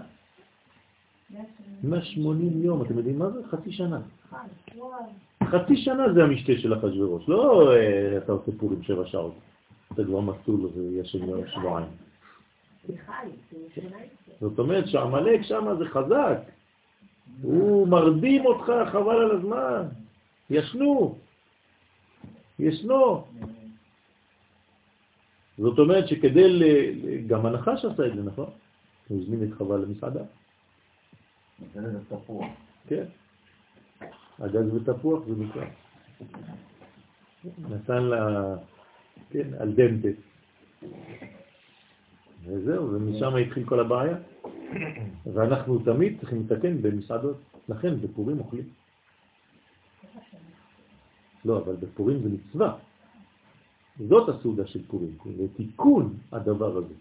180 1.83 2.63
יום, 2.63 2.81
אתם 2.81 2.97
יודעים 2.97 3.19
מה 3.19 3.29
זה? 3.29 3.39
חצי 3.47 3.71
שנה. 3.71 3.99
חצי 5.43 5.77
שנה 5.77 6.13
זה 6.13 6.23
המשתה 6.23 6.53
של 6.57 6.73
אחשוורוש, 6.73 7.29
לא 7.29 7.71
אה, 7.73 8.17
אתה 8.17 8.31
עושה 8.31 8.51
פורים 8.59 8.83
שבע 8.83 9.05
שעות. 9.05 9.33
אתה 9.93 10.03
כבר 10.03 10.19
מסלול 10.19 10.69
וישן 10.75 11.47
שבועיים. 11.47 11.87
זאת 14.41 14.59
אומרת 14.59 14.87
שהעמלק 14.87 15.41
שם 15.41 15.67
זה 15.79 15.85
חזק. 15.85 16.37
הוא 17.41 17.87
מרדים 17.87 18.45
אותך, 18.45 18.71
חבל 18.91 19.15
על 19.15 19.31
הזמן. 19.31 19.83
ישנו. 20.49 21.17
ישנו. 22.59 23.27
זאת 25.57 25.79
אומרת 25.79 26.07
שכדי, 26.07 26.49
ל... 26.49 26.63
גם 27.27 27.45
הנחש 27.45 27.85
עשה 27.85 28.07
את 28.07 28.15
זה, 28.15 28.23
נכון? 28.23 28.49
הוא 29.07 29.21
הזמין 29.21 29.43
את 29.43 29.53
חבל 29.57 29.77
למסעדה. 29.77 30.23
כן. 32.87 33.05
הגז 34.39 34.73
ותפוח 34.73 35.23
זה 35.25 35.43
נקרא. 35.43 35.65
נתן 37.69 38.03
לה, 38.03 38.55
כן, 39.29 39.53
על 39.59 39.73
דנטה. 39.73 40.07
וזהו, 42.45 42.93
ומשם 42.93 43.35
התחיל 43.35 43.65
כל 43.65 43.79
הבעיה. 43.79 44.17
ואנחנו 45.33 45.79
תמיד 45.79 46.19
צריכים 46.19 46.45
לתקן 46.49 46.81
במסעדות. 46.81 47.37
לכן 47.69 48.01
בפורים 48.01 48.39
אוכלים. 48.39 48.69
לא, 51.45 51.57
אבל 51.57 51.75
בפורים 51.75 52.21
זה 52.21 52.29
מצווה. 52.29 52.77
זאת 54.07 54.29
הסעודה 54.29 54.67
של 54.67 54.85
פורים, 54.87 55.17
זה 55.37 55.45
תיקון 55.55 56.17
הדבר 56.31 56.77
הזה. 56.77 56.93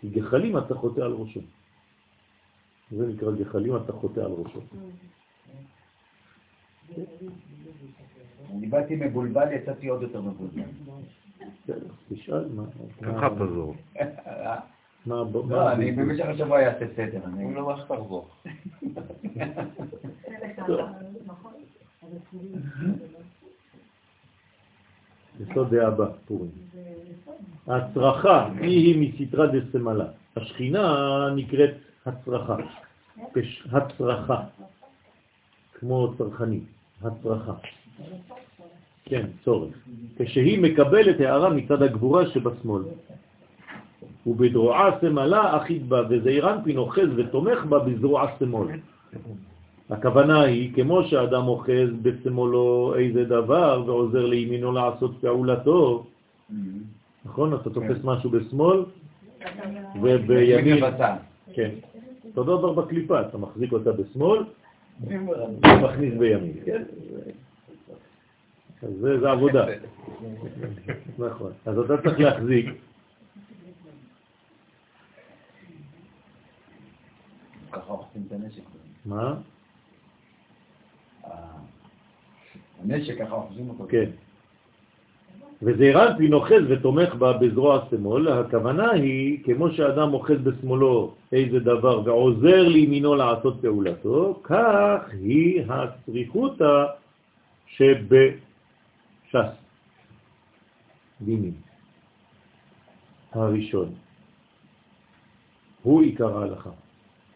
כי 0.00 0.08
גחלים 0.08 0.58
אתה 0.58 0.74
חוטא 0.74 1.00
על 1.00 1.12
ראשו. 1.12 1.40
זה 2.90 3.06
נקרא 3.06 3.32
גחלים 3.32 3.76
אתה 3.76 3.92
חוטא 3.92 4.20
על 4.20 4.32
ראשו. 4.32 4.60
אני 8.50 8.66
באתי 8.66 8.96
מבולבל, 8.96 9.52
יצאתי 9.52 9.88
עוד 9.88 10.02
יותר 10.02 10.20
מבולבל. 10.20 10.62
תשאל 12.08 12.48
מה... 12.54 12.62
ככה 13.02 13.28
תזור. 13.34 13.74
לא, 15.06 15.72
אני 15.72 15.92
במשך 15.92 16.24
השבוע 16.24 16.66
אעשה 16.66 16.86
סדר. 16.96 17.20
אני 17.24 17.54
לא 17.54 17.62
ממש 17.66 17.80
תחזור. 17.88 18.28
יסוד 25.40 25.74
דאבא, 25.74 26.06
פורים. 26.26 26.50
ההצרחה 27.66 28.48
היא 28.60 29.10
מסתרה 29.10 29.46
דסמלה. 29.46 30.06
השכינה 30.36 30.94
נקראת 31.36 31.74
הצרחה. 32.06 32.56
הצרחה. 33.72 34.44
כמו 35.74 36.14
צרכני, 36.18 36.60
הצרחה. 37.02 37.52
כן, 39.08 39.26
צורך. 39.44 39.74
כשהיא 40.18 40.62
מקבלת 40.62 41.20
הערה 41.20 41.50
מצד 41.50 41.82
הגבורה 41.82 42.26
שבשמאל. 42.26 42.82
ובדרועה 44.26 44.90
סמלה 45.00 45.56
אחיד 45.56 45.88
בה, 45.88 46.02
וזעירנפין 46.10 46.76
אוחז 46.78 47.08
ותומך 47.16 47.64
בה 47.64 47.78
בזרוע 47.78 48.26
שמאל. 48.38 48.68
הכוונה 49.90 50.40
היא, 50.40 50.74
כמו 50.74 51.02
שאדם 51.02 51.48
אוחז 51.48 51.88
בשמאלו 52.02 52.94
איזה 52.98 53.24
דבר 53.24 53.82
ועוזר 53.86 54.26
לימינו 54.26 54.72
לעשות 54.72 55.12
פעולתו, 55.20 56.06
נכון? 57.24 57.54
אתה 57.54 57.70
תופס 57.70 58.04
משהו 58.04 58.30
בשמאל 58.30 58.84
ובימין, 60.02 60.84
כן, 61.54 61.70
אותו 62.36 62.58
דבר 62.58 62.72
בקליפה, 62.72 63.20
אתה 63.20 63.38
מחזיק 63.38 63.72
אותה 63.72 63.92
בשמאל 63.92 64.44
ומכניס 65.06 66.14
בימין, 66.18 66.52
כן? 66.64 66.82
אז 68.82 68.90
זה 69.20 69.30
עבודה. 69.30 69.66
נכון. 71.18 71.52
אז 71.66 71.78
אתה 71.78 72.02
צריך 72.02 72.20
להחזיק 72.20 72.66
ככה 77.72 77.92
אוכפים 77.92 78.22
את 78.26 78.32
הנשק. 78.32 78.62
מה? 79.06 79.34
הנשק, 82.82 83.18
ככה 83.18 83.34
אוחזים 83.34 83.68
אותו. 83.68 83.86
כן. 83.88 84.10
וזעירנפין 85.62 86.32
אוחז 86.32 86.62
ותומך 86.68 87.14
בה 87.14 87.32
בזרוע 87.32 87.84
שמאל, 87.90 88.28
הכוונה 88.28 88.90
היא, 88.90 89.44
כמו 89.44 89.70
שאדם 89.70 90.14
אוחז 90.14 90.36
בשמאלו 90.42 91.14
איזה 91.32 91.58
דבר 91.60 92.02
ועוזר 92.04 92.68
לימינו 92.68 93.14
לעשות 93.14 93.60
פעולתו, 93.60 94.40
כך 94.42 95.00
היא 95.20 95.62
הצריכותא 95.68 96.86
שבש"ס, 99.28 99.54
דינים, 101.20 101.54
הראשון. 103.32 103.94
הוא 105.82 106.02
עיקר 106.02 106.38
ההלכה. 106.38 106.70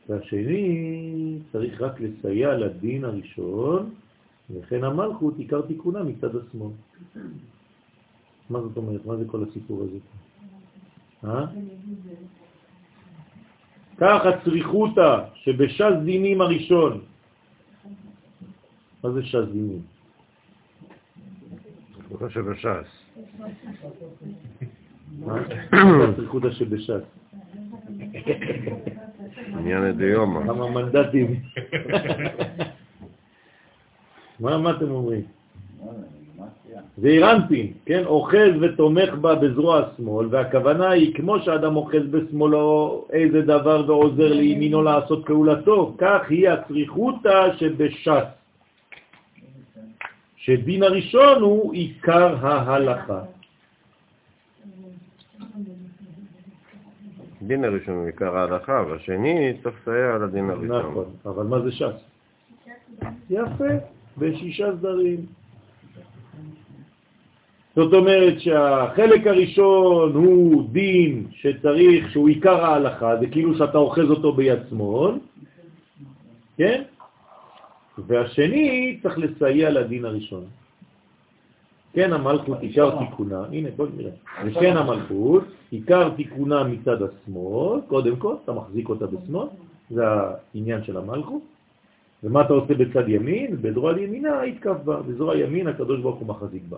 והשני 0.08 1.38
צריך 1.52 1.80
רק 1.80 2.00
לסייע 2.00 2.54
לדין 2.54 3.04
הראשון, 3.04 3.94
וכן 4.50 4.84
המלכות 4.84 5.38
עיקר 5.38 5.62
תיקונה 5.62 6.02
מצד 6.02 6.36
השמאל. 6.36 6.70
מה 8.50 8.60
זאת 8.60 8.76
אומרת? 8.76 9.06
מה 9.06 9.16
זה 9.16 9.24
כל 9.26 9.44
הסיפור 9.48 9.82
הזה? 9.82 9.98
אה? 11.24 11.46
כך 13.96 14.26
הצריכותא 14.26 15.24
שבש"ס 15.34 15.94
דינים 16.04 16.40
הראשון. 16.40 17.00
מה 19.04 19.10
זה 19.10 19.22
ש"ס 19.22 19.48
דינים? 19.52 19.91
הצריכותא 22.12 22.28
שבש"ס. 22.28 22.88
הצריכותא 25.72 26.50
שבש"ס. 26.58 27.02
עניין 29.58 29.82
הדיומא. 29.82 30.46
כמה 30.46 30.70
מנדטים. 30.70 31.40
מה, 34.40 34.58
מה 34.58 34.70
אתם 34.70 34.90
אומרים? 34.90 35.22
ואירנטין, 36.98 37.72
כן, 37.86 38.04
אוחז 38.04 38.52
ותומך 38.60 39.14
בה 39.20 39.34
בזרוע 39.34 39.78
השמאל, 39.78 40.26
והכוונה 40.30 40.90
היא 40.90 41.14
כמו 41.14 41.38
שאדם 41.38 41.76
אוחז 41.76 42.06
בשמאלו 42.10 43.04
איזה 43.12 43.42
דבר 43.42 43.84
ועוזר 43.86 44.32
לימינו 44.32 44.82
לעשות 44.82 45.26
פעולתו, 45.26 45.94
כך 45.98 46.20
היא 46.30 46.48
הצריכותא 46.48 47.56
שבש"ס. 47.58 48.41
שדין 50.42 50.82
הראשון 50.82 51.42
הוא 51.42 51.72
עיקר 51.72 52.46
ההלכה. 52.46 53.20
דין 57.42 57.64
הראשון 57.64 57.94
הוא 57.94 58.06
עיקר 58.06 58.36
ההלכה, 58.36 58.84
והשני 58.88 59.52
צריך 59.62 59.76
לסייע 59.82 60.14
על 60.14 60.22
הדין 60.22 60.50
הראשון. 60.50 60.90
נכון, 60.90 61.04
אבל 61.26 61.44
מה 61.44 61.60
זה 61.60 61.72
ש"ס? 61.72 62.02
יפה, 63.30 63.64
בשישה 64.18 64.76
סדרים. 64.78 65.26
זאת 67.76 67.92
אומרת 67.94 68.40
שהחלק 68.40 69.26
הראשון 69.26 70.12
הוא 70.12 70.68
דין 70.70 71.26
שצריך, 71.30 72.10
שהוא 72.10 72.28
עיקר 72.28 72.64
ההלכה, 72.64 73.16
זה 73.20 73.26
כאילו 73.26 73.54
שאתה 73.58 73.78
אוחז 73.78 74.10
אותו 74.10 74.32
ביד 74.32 74.58
שמאל, 74.70 75.14
כן? 76.56 76.82
והשני 77.98 78.98
צריך 79.02 79.18
לסייע 79.18 79.70
לדין 79.70 80.04
הראשון. 80.04 80.44
כן 81.92 82.12
המלכות 82.12 82.60
עיקר 82.60 82.98
תיקונה, 82.98 83.44
הנה 83.52 83.68
בוא 83.76 83.86
נראה, 83.96 84.10
וכן 84.46 84.76
המלכות 84.76 85.44
עיקר 85.70 86.10
תיקונה 86.16 86.64
מצד 86.64 86.96
השמאל, 87.02 87.80
קודם 87.88 88.16
כל 88.16 88.34
אתה 88.44 88.52
מחזיק 88.52 88.88
אותה 88.88 89.06
בשמאל, 89.06 89.48
זה 89.90 90.02
העניין 90.54 90.84
של 90.84 90.96
המלכות, 90.96 91.42
ומה 92.24 92.40
אתה 92.40 92.52
עושה 92.52 92.74
בצד 92.74 93.08
ימין? 93.08 93.56
בזרוע 93.62 94.00
ימינה 94.00 94.42
התקף 94.42 94.76
בה, 94.84 95.02
בזרוע 95.02 95.36
ימין 95.36 95.66
הקדוש 95.66 96.00
ברוך 96.00 96.18
הוא 96.18 96.28
מחזיק 96.28 96.62
בה. 96.68 96.76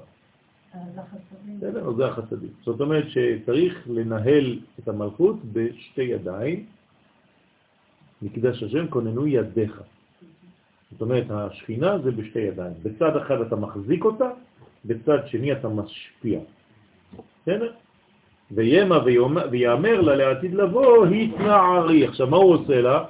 בסדר? 1.58 1.92
זה 1.92 2.06
החסדים. 2.06 2.48
זאת 2.64 2.80
אומרת 2.80 3.04
שצריך 3.08 3.88
לנהל 3.90 4.58
את 4.78 4.88
המלכות 4.88 5.36
בשתי 5.52 6.02
ידיים, 6.02 6.64
מקדש 8.22 8.62
השם 8.62 8.86
כוננו 8.88 9.26
ידיך. 9.26 9.82
זאת 10.94 11.02
אומרת, 11.02 11.24
השכינה 11.30 11.98
זה 11.98 12.10
בשתי 12.10 12.38
ידיים. 12.38 12.72
בצד 12.82 13.16
אחד 13.16 13.40
אתה 13.40 13.56
מחזיק 13.56 14.04
אותה, 14.04 14.30
בצד 14.84 15.18
שני 15.26 15.52
אתה 15.52 15.68
משפיע. 15.68 16.40
בסדר? 17.42 17.72
וימה 18.50 18.98
ויאמר 19.50 20.00
לה 20.00 20.14
לעתיד 20.16 20.54
לבוא, 20.54 21.06
התנערי. 21.06 22.04
עכשיו, 22.06 22.26
מה 22.26 22.36
הוא 22.36 22.54
עושה 22.54 22.80
לה? 22.80 23.04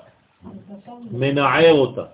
מנער 1.10 1.72
אותה. 1.72 2.04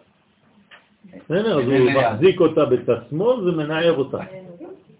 בסדר? 1.04 1.60
אז 1.60 1.68
הוא 1.68 1.90
מחזיק 1.90 2.40
אותה 2.40 2.64
בצד 2.64 2.96
שמאל 3.10 3.48
ומנער 3.48 3.96
אותה. 3.96 4.18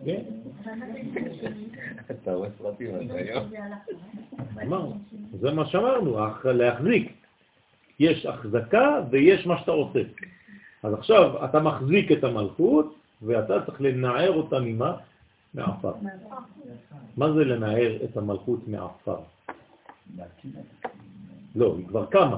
כן? 0.04 0.22
אתה 2.10 2.34
רואה 2.34 2.48
סרטים 2.58 2.90
אמרנו, 4.62 4.96
זה 5.40 5.52
מה 5.52 5.66
שאמרנו, 5.66 6.18
להחזיק. 6.44 7.12
יש 8.00 8.26
החזקה 8.26 9.00
ויש 9.10 9.46
מה 9.46 9.58
שאתה 9.58 9.70
עושה. 9.70 10.00
אז 10.82 10.94
עכשיו 10.94 11.44
אתה 11.44 11.60
מחזיק 11.60 12.12
את 12.12 12.24
המלכות 12.24 12.94
ואתה 13.22 13.66
צריך 13.66 13.80
לנער 13.80 14.32
אותה 14.36 14.60
ממה? 14.60 14.92
מעפר. 15.54 15.92
מה 17.16 17.32
זה 17.32 17.44
לנער 17.44 17.96
את 18.04 18.16
המלכות 18.16 18.68
מעפר? 18.68 19.16
לא, 21.56 21.74
היא 21.78 21.86
כבר 21.88 22.06
קמה. 22.06 22.36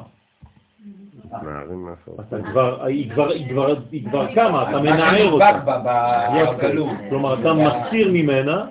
נערים 1.42 1.84
מעפר. 1.84 2.12
אתה 2.20 2.42
כבר, 2.50 2.84
היא 2.84 3.10
כבר, 3.10 3.30
היא 3.30 3.50
כבר, 3.50 3.74
היא 3.92 4.08
כבר 4.08 4.34
קמה, 4.34 4.70
אתה 4.70 4.80
מנער 4.80 5.30
אותה. 5.32 5.62
כלומר, 7.08 7.40
אתה 7.40 7.52
מסיר 7.54 8.12
ממנה 8.12 8.66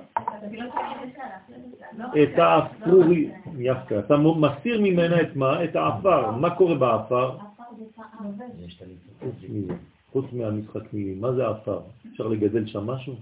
את 2.24 2.40
האפרורי, 2.40 3.30
יפה, 3.58 4.00
אתה 4.00 4.18
מסיר 4.18 4.82
ממנה 4.82 5.22
את 5.22 5.36
מה? 5.36 5.64
את 5.64 5.76
האפר. 5.76 6.32
מה 6.32 6.56
קורה 6.56 6.76
באפר? 6.76 7.32
חוץ 10.12 10.26
מהמשחק 10.34 10.94
מילים, 10.94 11.22
מה 11.22 11.34
זה 11.34 11.48
האפר? 11.48 11.80
אפשר 12.12 12.28
לגדל 12.28 12.68
שם 12.68 12.88
משהו? 12.88 13.16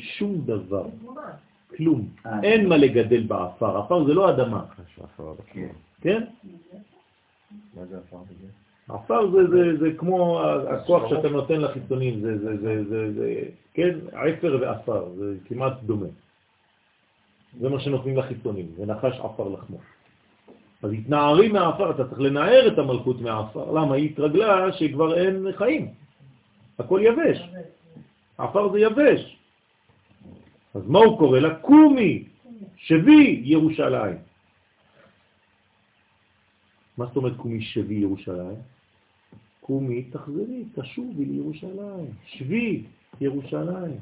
שום 0.00 0.40
דבר, 0.40 0.86
כלום. 1.76 2.08
אין 2.42 2.68
מה 2.68 2.76
לגדל 2.76 3.26
באפר, 3.26 3.80
אפר 3.80 4.04
זה 4.04 4.14
לא 4.14 4.30
אדמה. 4.30 4.64
כן? 6.00 6.24
מה 7.74 7.86
זה 7.86 7.96
הזה? 8.12 8.46
עפר 8.88 9.30
זה, 9.30 9.46
זה, 9.50 9.76
זה 9.78 9.88
כמו 9.98 10.40
הכוח 10.42 11.10
שאתה 11.10 11.28
נותן 11.28 11.60
לחיצונים, 11.60 12.20
זה, 12.20 12.38
זה, 12.38 12.56
זה, 12.56 12.84
זה, 12.88 13.12
זה, 13.12 13.42
כן, 13.74 13.98
עפר 14.12 14.58
ועפר, 14.60 15.08
זה 15.18 15.34
כמעט 15.44 15.72
דומה. 15.82 16.06
זה 17.60 17.68
מה 17.68 17.80
שנותנים 17.80 18.16
לחיצונים, 18.16 18.66
ונחש 18.76 19.20
עפר 19.20 19.48
לחמו. 19.48 19.78
אז 20.82 20.92
התנערי 20.92 21.48
מהעפר, 21.48 21.90
אתה 21.90 22.08
צריך 22.08 22.20
לנער 22.20 22.68
את 22.72 22.78
המלכות 22.78 23.20
מהעפר. 23.20 23.72
למה? 23.72 23.94
היא 23.94 24.10
התרגלה 24.10 24.72
שכבר 24.72 25.18
אין 25.18 25.46
חיים. 25.52 25.88
הכל 26.78 27.00
יבש. 27.02 27.38
עפר 28.38 28.72
זה 28.72 28.80
יבש. 28.80 29.36
אז 30.74 30.82
מה 30.86 30.98
הוא 30.98 31.18
קורא 31.18 31.38
לה? 31.38 31.54
קומי, 31.54 32.24
שבי 32.76 33.40
ירושלים. 33.44 34.16
מה 36.98 37.06
זאת 37.06 37.16
אומרת 37.16 37.36
קומי 37.36 37.62
שבי 37.62 37.94
ירושלים? 37.94 38.56
קומי, 39.60 40.02
תחזרי, 40.02 40.64
תשובי 40.74 41.24
לירושלים, 41.24 42.10
שבי 42.26 42.82
ירושלים. 43.20 43.96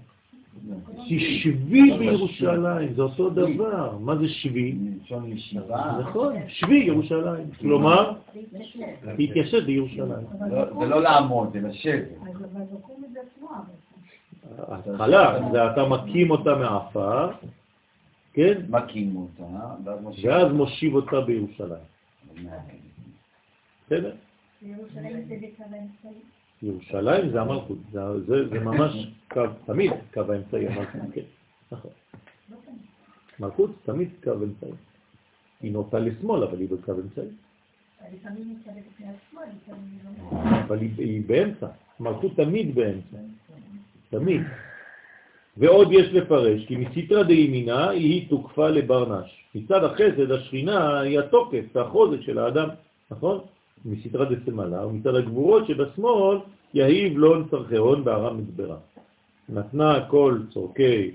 תשבי 1.09 1.99
בירושלים, 1.99 2.95
זה 2.95 3.03
אותו 3.03 3.31
דבר. 3.31 3.99
מה 4.01 4.16
זה 4.16 4.28
שבי? 4.28 4.74
נכון, 6.01 6.35
שבי 6.49 6.74
ירושלים. 6.74 7.51
כלומר, 7.61 8.12
תתיישב 9.16 9.65
בירושלים. 9.66 10.27
זה 10.81 10.87
לא 10.87 11.03
לעמוד, 11.03 11.53
זה 11.53 11.61
לשבת. 11.61 12.09
ההתחלה, 14.59 15.39
זה 15.53 15.73
אתה 15.73 15.89
מקים 15.89 16.31
אותה 16.31 16.55
מעפר, 16.55 17.31
כן? 18.33 18.62
מקים 18.69 19.16
אותה, 19.16 19.91
ואז 20.24 20.53
מושיב 20.53 20.95
אותה 20.95 21.20
בירושלים. 21.20 21.85
בסדר? 23.87 24.15
ירושלים 24.62 25.24
זה 25.28 25.37
המלכות, 27.39 27.78
זה, 27.93 28.01
זה, 28.27 28.49
זה 28.49 28.61
ממש 28.61 29.07
קו, 29.31 29.43
תמיד 29.66 29.93
קו 30.15 30.20
האמצעי 30.33 30.69
המלכות, 30.69 31.01
כן, 31.15 31.20
נכון. 31.73 31.91
מלכות 33.41 33.70
תמיד 33.85 34.09
קו 34.24 34.33
אמצעי. 34.33 34.70
היא 35.61 35.73
נוטה 35.73 35.99
לשמאל, 35.99 36.43
אבל 36.43 36.59
היא 36.59 36.69
בקו 36.69 36.93
אמצעי. 36.93 37.28
אבל 40.66 40.78
היא 40.81 41.23
באמצע, 41.27 41.66
מלכות 42.01 42.33
תמיד 42.37 42.74
באמצע, 42.74 43.16
תמיד. 44.11 44.43
ועוד 45.57 45.89
יש 45.93 46.07
לפרש, 46.07 46.66
כי 46.66 46.77
מסתרא 46.77 47.23
דימינה 47.23 47.89
היא 47.91 48.28
תוקפה 48.31 48.69
לברנש. 48.69 49.45
מצד 49.55 49.85
החסד, 49.85 50.31
השכינה 50.31 51.01
היא 51.01 51.19
התוקף, 51.19 51.77
החוזק 51.77 52.20
של 52.20 52.39
האדם, 52.39 52.69
נכון? 53.11 53.41
מסתרא 53.85 54.24
דסמלה, 54.24 54.86
ומצד 54.86 55.15
הגבורות 55.15 55.66
שבשמאל 55.66 56.39
יהיב 56.74 57.19
לון 57.19 57.48
צרכיון 57.51 58.05
בארם 58.05 58.39
מדברה. 58.39 58.77
נתנה 59.48 60.07
כל 60.09 60.39
צורכי 60.51 61.11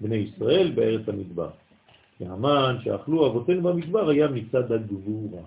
בני 0.00 0.16
ישראל 0.16 0.72
בארץ 0.74 1.08
המדבר. 1.08 1.48
והמן 2.20 2.76
שאכלו 2.84 3.26
אבותינו 3.26 3.62
במדבר 3.62 4.08
היה 4.08 4.28
מצד 4.28 4.72
הגבורה. 4.72 5.42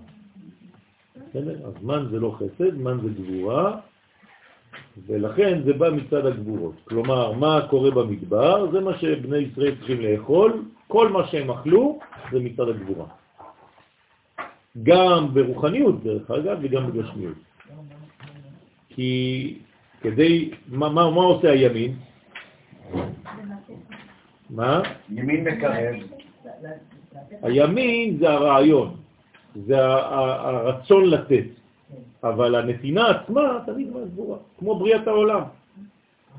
אז 1.34 1.74
מן 1.84 2.06
זה 2.11 2.20
לא 2.20 2.38
חסד, 2.38 2.78
מן 2.78 2.98
זה 3.03 3.10
גבורה, 3.10 3.80
ולכן 5.07 5.61
זה 5.66 5.74
בא 5.74 5.90
מצד 5.90 6.26
הגבורות. 6.26 6.76
כלומר, 6.84 7.32
מה 7.32 7.68
קורה 7.70 7.91
במדבר, 7.91 8.72
זה 8.72 8.80
מה 8.80 8.98
שבני 8.98 9.38
ישראל 9.38 9.76
צריכים 9.76 10.02
לאכול, 10.02 10.64
כל 10.88 11.10
מה 11.10 11.28
שהם 11.28 11.52
אכלו 11.52 11.99
זה 12.32 12.40
מצד 12.40 12.70
הגבורה. 12.70 13.06
גם 14.84 15.34
ברוחניות 15.34 16.04
דרך 16.04 16.32
אגב 16.32 16.58
וגם 16.62 16.91
בגשמיות. 16.91 17.38
כי 18.90 19.58
כדי, 20.02 20.52
מה, 20.68 20.90
מה, 20.90 21.12
מה 21.12 21.22
עושה 21.22 21.52
הימין? 21.52 21.96
מה? 24.50 24.82
ימין 25.10 25.44
מקרב. 25.44 25.96
הימין 27.41 28.18
זה 28.18 28.30
הרעיון, 28.30 28.96
זה 29.56 29.78
הרצון 29.86 31.06
לתת, 31.06 31.46
אבל 32.24 32.56
הנתינה 32.56 33.10
עצמה 33.10 33.60
תמיד 33.66 33.88
מהסבורה, 33.94 34.38
כמו 34.60 34.80
בריאת 34.80 35.08
העולם. 35.08 35.41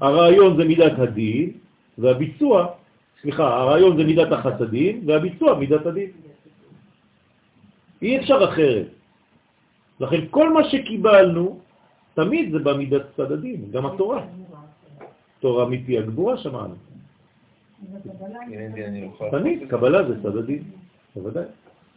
הרעיון 0.01 0.57
זה 0.57 0.65
מידת 0.65 0.99
הדין, 0.99 1.53
והביצוע, 1.99 2.67
סליחה, 3.23 3.61
הרעיון 3.61 3.97
זה 3.97 4.05
מידת 4.05 4.33
החסדים, 4.33 5.03
והביצוע 5.07 5.55
מידת 5.59 5.87
הדין. 5.87 6.11
אי 8.03 8.19
אפשר 8.19 8.45
אחרת. 8.45 8.87
לכן 10.01 10.21
כל 10.31 10.53
מה 10.53 10.65
שקיבלנו, 10.65 11.61
תמיד 12.15 12.53
זה 12.53 12.59
במידת 12.59 13.03
צד 13.17 13.33
הדין, 13.33 13.71
גם 13.71 13.87
התורה. 13.87 14.25
תורה 15.41 15.69
מפי 15.69 15.99
הגבורה 15.99 16.37
שמענו. 16.37 16.75
תמיד, 19.31 19.59
קבלה 19.69 20.09
זה 20.09 20.23
צד 20.23 20.37
הדין, 20.37 20.63
בוודאי. 21.17 21.45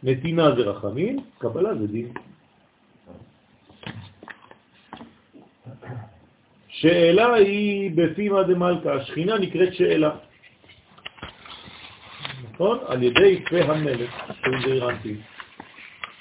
נתינה 0.02 0.54
זה 0.56 0.62
רחמים, 0.62 1.16
קבלה 1.38 1.74
זה 1.74 1.86
דין. 1.86 2.08
שאלה 6.68 7.34
היא 7.34 7.90
בפימה 7.94 8.42
דמלכה, 8.42 8.92
השכינה 8.92 9.38
נקראת 9.38 9.74
שאלה. 9.74 10.10
נכון? 12.52 12.78
על 12.86 13.02
ידי 13.02 13.44
פה 13.50 13.56
המלך, 13.56 14.10
של 14.44 14.52
דיירנטי. 14.64 15.16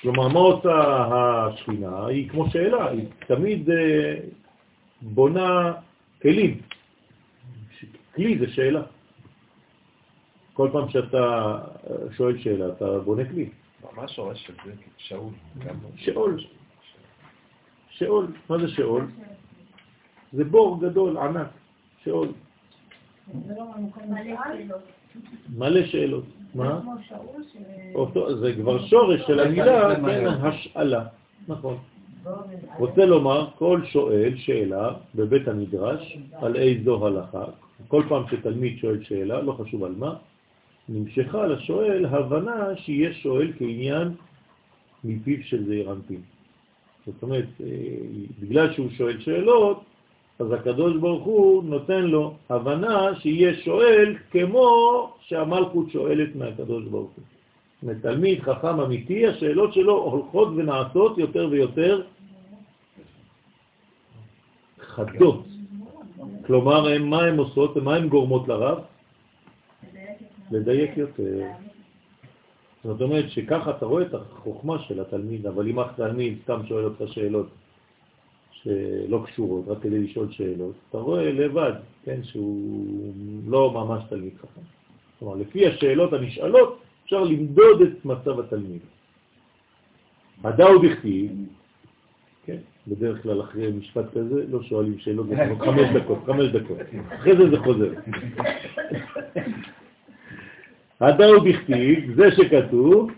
כלומר, 0.03 0.27
מה 0.27 0.39
עושה 0.39 0.75
השכינה? 1.07 2.05
היא 2.05 2.29
כמו 2.29 2.49
שאלה, 2.49 2.89
היא 2.89 3.05
תמיד 3.27 3.69
אה, 3.69 4.15
בונה 5.01 5.73
כלים. 6.21 6.61
כלי 8.15 8.39
זה 8.39 8.47
שאלה. 8.47 8.81
כל 10.53 10.69
פעם 10.71 10.89
שאתה 10.89 11.17
אה, 11.17 12.13
שואל 12.17 12.37
שאלה, 12.37 12.67
אתה 12.69 12.99
בונה 12.99 13.25
כלי. 13.25 13.49
מה 13.95 14.03
השורש 14.03 14.47
של 14.47 14.53
זה? 14.65 14.71
שאול. 14.97 15.29
שאול. 15.95 16.43
שאול. 17.89 18.27
מה 18.49 18.57
זה 18.57 18.67
שאול? 18.67 19.07
זה 20.33 20.43
בור 20.43 20.81
גדול, 20.81 21.17
ענק. 21.17 21.47
שאול. 22.03 22.27
מלא 25.49 25.85
שאלות. 25.85 26.25
מה? 26.55 26.79
אותו, 27.95 28.37
זה 28.37 28.53
כבר 28.53 28.85
שורש 28.85 29.21
של 29.27 29.39
המילה, 29.39 29.95
כן, 29.95 30.27
השאלה. 30.27 31.05
נכון. 31.47 31.77
רוצה 32.77 33.05
לומר, 33.05 33.47
כל 33.57 33.81
שואל 33.85 34.33
שאלה 34.37 34.93
בבית 35.15 35.47
המדרש 35.47 36.17
על 36.33 36.55
איזו 36.55 37.07
הלכה, 37.07 37.45
כל 37.87 38.03
פעם 38.09 38.23
שתלמיד 38.31 38.77
שואל 38.77 39.03
שאלה, 39.03 39.41
לא 39.41 39.51
חשוב 39.51 39.83
על 39.83 39.95
מה, 39.97 40.15
נמשכה 40.89 41.47
לשואל 41.47 42.05
הבנה 42.05 42.75
שיש 42.75 43.23
שואל 43.23 43.51
כעניין 43.57 44.13
מפיו 45.03 45.37
של 45.43 45.65
זעיר 45.65 45.91
אנפין. 45.91 46.21
זאת 47.05 47.23
אומרת, 47.23 47.45
אה, 47.63 47.67
בגלל 48.39 48.73
שהוא 48.73 48.89
שואל 48.97 49.19
שאלות, 49.19 49.83
אז 50.39 50.51
הקדוש 50.51 50.97
ברוך 50.97 51.23
הוא 51.23 51.63
נותן 51.63 52.01
לו 52.01 52.33
הבנה 52.49 53.15
שיהיה 53.19 53.53
שואל 53.53 54.17
כמו 54.31 54.67
שהמלכות 55.21 55.89
שואלת 55.89 56.35
מהקדוש 56.35 56.83
ברוך 56.83 57.11
הוא. 57.15 57.23
תלמיד 58.01 58.41
חכם 58.41 58.79
אמיתי, 58.79 59.27
השאלות 59.27 59.73
שלו 59.73 59.97
הולכות 59.97 60.47
ונעשות 60.55 61.17
יותר 61.17 61.47
ויותר 61.51 62.01
חדות. 64.79 65.45
כלומר, 66.45 66.99
מה 66.99 67.21
הן 67.21 67.37
עושות 67.37 67.77
ומה 67.77 67.95
הן 67.95 68.07
גורמות 68.07 68.47
לרב? 68.47 68.77
לדייק 70.51 70.97
יותר. 70.97 71.41
זאת 72.83 73.01
אומרת 73.01 73.29
שככה 73.29 73.71
אתה 73.71 73.85
רואה 73.85 74.03
את 74.03 74.13
החוכמה 74.13 74.79
של 74.79 74.99
התלמיד, 74.99 75.47
אבל 75.47 75.67
אם 75.67 75.79
התלמיד 75.79 76.37
סתם 76.43 76.59
שואל 76.67 76.85
אותך 76.85 77.13
שאלות 77.13 77.47
שלא 78.63 79.23
קשורות, 79.25 79.67
רק 79.67 79.77
כדי 79.81 79.99
לשאול 79.99 80.31
שאלות, 80.31 80.75
אתה 80.89 80.97
רואה 80.97 81.31
לבד, 81.31 81.73
כן, 82.05 82.23
שהוא 82.23 83.13
לא 83.47 83.71
ממש 83.73 84.03
תלמיד 84.09 84.33
חכם. 84.37 84.61
כלומר, 85.19 85.35
לפי 85.35 85.67
השאלות 85.67 86.13
הנשאלות, 86.13 86.79
אפשר 87.03 87.23
למדוד 87.23 87.81
את 87.81 88.05
מצב 88.05 88.39
התלמיד. 88.39 88.81
הדאו 90.43 90.79
בכתיב, 90.81 91.31
כן, 92.45 92.57
בדרך 92.87 93.23
כלל 93.23 93.41
אחרי 93.41 93.71
משפט 93.71 94.05
כזה 94.11 94.45
לא 94.49 94.63
שואלים 94.63 94.99
שאלות, 94.99 95.27
חמש 95.59 95.89
דקות, 95.95 96.19
חמש 96.25 96.45
דקות. 96.51 96.77
אחרי 97.15 97.37
זה 97.37 97.49
זה 97.49 97.59
חוזר. 97.59 97.93
הדאו 101.01 101.41
בכתיב, 101.41 102.15
זה 102.15 102.31
שכתוב, 102.31 103.11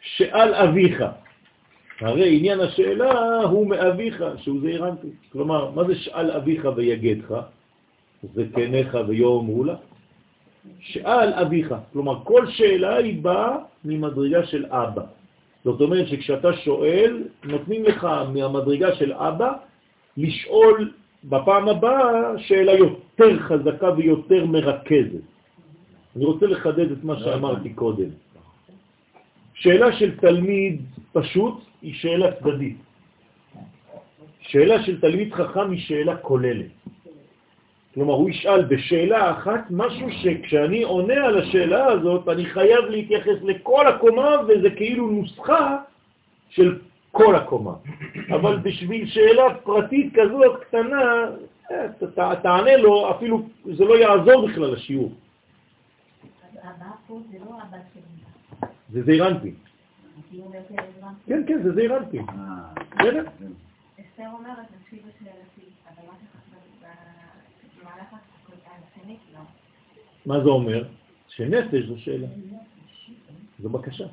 שאל 0.00 0.54
אביך. 0.54 1.04
הרי 2.00 2.36
עניין 2.36 2.60
השאלה 2.60 3.40
הוא 3.42 3.66
מאביך, 3.66 4.24
שהוא 4.36 4.60
זעירנטי. 4.60 5.08
כלומר, 5.32 5.70
מה 5.70 5.84
זה 5.84 5.94
שאל 5.94 6.30
אביך 6.30 6.68
ויגדך? 6.76 7.34
זה 8.34 8.44
כניך 8.54 8.96
ויאמרו 9.08 9.64
לה. 9.64 9.76
שאל 10.80 11.32
אביך, 11.32 11.74
כלומר 11.92 12.24
כל 12.24 12.46
שאלה 12.50 12.96
היא 12.96 13.22
באה 13.22 13.56
ממדרגה 13.84 14.46
של 14.46 14.66
אבא. 14.66 15.02
זאת 15.64 15.80
אומרת 15.80 16.08
שכשאתה 16.08 16.52
שואל, 16.52 17.22
נותנים 17.44 17.84
לך 17.84 18.04
מהמדרגה 18.04 18.94
של 18.94 19.12
אבא 19.12 19.52
לשאול 20.16 20.92
בפעם 21.24 21.68
הבאה 21.68 22.38
שאלה 22.38 22.72
יותר 22.72 23.38
חזקה 23.38 23.90
ויותר 23.96 24.46
מרכזת. 24.46 25.24
אני 26.16 26.24
רוצה 26.24 26.46
לחדד 26.46 26.90
את 26.92 27.04
מה 27.04 27.18
שאמרתי 27.18 27.72
קודם. 27.72 28.08
שאלה 29.54 29.92
של 29.92 30.16
תלמיד 30.16 30.80
פשוט 31.12 31.54
היא 31.86 31.94
שאלה 31.94 32.32
צדדית. 32.32 32.76
שאלה 34.40 34.82
של 34.82 35.00
תלמיד 35.00 35.34
חכם 35.34 35.70
היא 35.70 35.80
שאלה 35.80 36.16
כוללת. 36.16 36.66
כלומר, 37.94 38.14
הוא 38.14 38.30
ישאל 38.30 38.64
בשאלה 38.64 39.30
אחת 39.30 39.60
משהו 39.70 40.08
שכשאני 40.10 40.82
עונה 40.82 41.14
על 41.14 41.38
השאלה 41.38 41.84
הזאת, 41.86 42.28
אני 42.28 42.44
חייב 42.46 42.84
להתייחס 42.84 43.38
לכל 43.42 43.86
הקומה, 43.86 44.30
וזה 44.48 44.70
כאילו 44.70 45.10
נוסחה 45.10 45.76
של 46.48 46.78
כל 47.12 47.34
הקומה. 47.36 47.74
אבל 48.34 48.56
בשביל 48.58 49.06
שאלה 49.06 49.54
פרטית 49.62 50.12
כזו 50.14 50.40
קטנה, 50.60 51.24
אה, 51.70 52.36
תענה 52.42 52.76
לו, 52.76 53.10
אפילו 53.10 53.42
זה 53.64 53.84
לא 53.84 53.94
יעזור 53.98 54.48
בכלל 54.48 54.72
לשיעור. 54.72 55.12
הבא 56.62 56.86
פה 57.06 57.20
זה 57.30 57.38
לא 57.38 57.50
הבא 57.62 57.78
שלי. 57.94 58.68
זה 58.92 59.02
זעירנטי. 59.02 59.65
כן, 61.26 61.42
כן, 61.46 61.62
זה 61.62 61.74
זעירנטי. 61.74 62.18
בסדר? 62.18 63.24
אסתר 64.00 64.28
אומרת, 64.32 64.66
תקשיב 64.82 64.98
לשאלתי, 64.98 65.70
אבל 65.86 66.06
מה 66.06 66.12
שחשוב 66.22 66.82
במהלך 67.80 68.14
השנית 69.00 69.18
לא. 69.34 69.40
מה 70.26 70.44
זה 70.44 70.48
אומר? 70.48 70.84
שנפש 71.28 71.84
זו 71.88 71.98
שאלה. 71.98 72.26
זו 73.58 73.68
בקשה. 73.68 74.06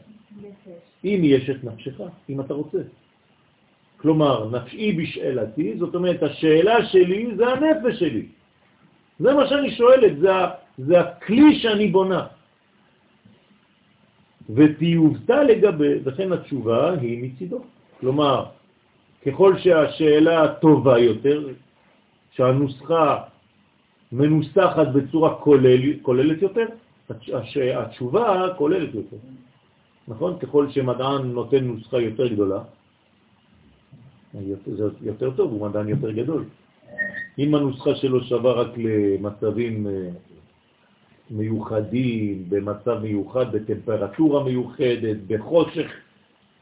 אם 1.03 1.21
יש 1.23 1.49
את 1.49 1.63
נפשך, 1.63 2.01
אם 2.29 2.41
אתה 2.41 2.53
רוצה. 2.53 2.77
כלומר, 3.97 4.49
נפשי 4.49 4.91
בשאלתי, 4.93 5.77
זאת 5.77 5.95
אומרת, 5.95 6.23
השאלה 6.23 6.85
שלי 6.85 7.35
זה 7.35 7.47
הנפש 7.47 7.99
שלי. 7.99 8.25
זה 9.19 9.33
מה 9.33 9.47
שאני 9.47 9.71
שואלת, 9.71 10.19
זה, 10.19 10.29
זה 10.77 10.99
הכלי 10.99 11.59
שאני 11.59 11.87
בונה. 11.87 12.27
ותיובתה 14.49 15.43
לגבי, 15.43 15.93
וכן 16.03 16.31
התשובה 16.31 16.91
היא 16.99 17.23
מצידו. 17.23 17.61
כלומר, 17.99 18.45
ככל 19.25 19.57
שהשאלה 19.57 20.53
טובה 20.53 20.99
יותר, 20.99 21.47
שהנוסחה 22.31 23.21
מנוסחת 24.11 24.87
בצורה 24.87 25.35
כולל, 25.35 25.99
כוללת 26.01 26.41
יותר, 26.41 26.65
התשובה 27.75 28.47
כוללת 28.57 28.95
יותר. 28.95 29.17
נכון? 30.07 30.39
ככל 30.39 30.69
שמדען 30.69 31.21
נותן 31.31 31.63
נוסחה 31.65 31.99
יותר 32.01 32.27
גדולה, 32.27 32.59
זה 34.65 34.89
יותר 35.01 35.31
טוב, 35.31 35.51
הוא 35.51 35.67
מדען 35.67 35.87
יותר 35.89 36.11
גדול. 36.11 36.45
אם 37.39 37.55
הנוסחה 37.55 37.95
שלו 37.95 38.23
שווה 38.23 38.51
רק 38.51 38.67
למצבים 38.77 39.87
אה, 39.87 40.09
מיוחדים, 41.31 42.43
במצב 42.49 42.99
מיוחד, 43.01 43.51
בטמפרטורה 43.51 44.43
מיוחדת, 44.43 45.17
בחושך 45.27 45.91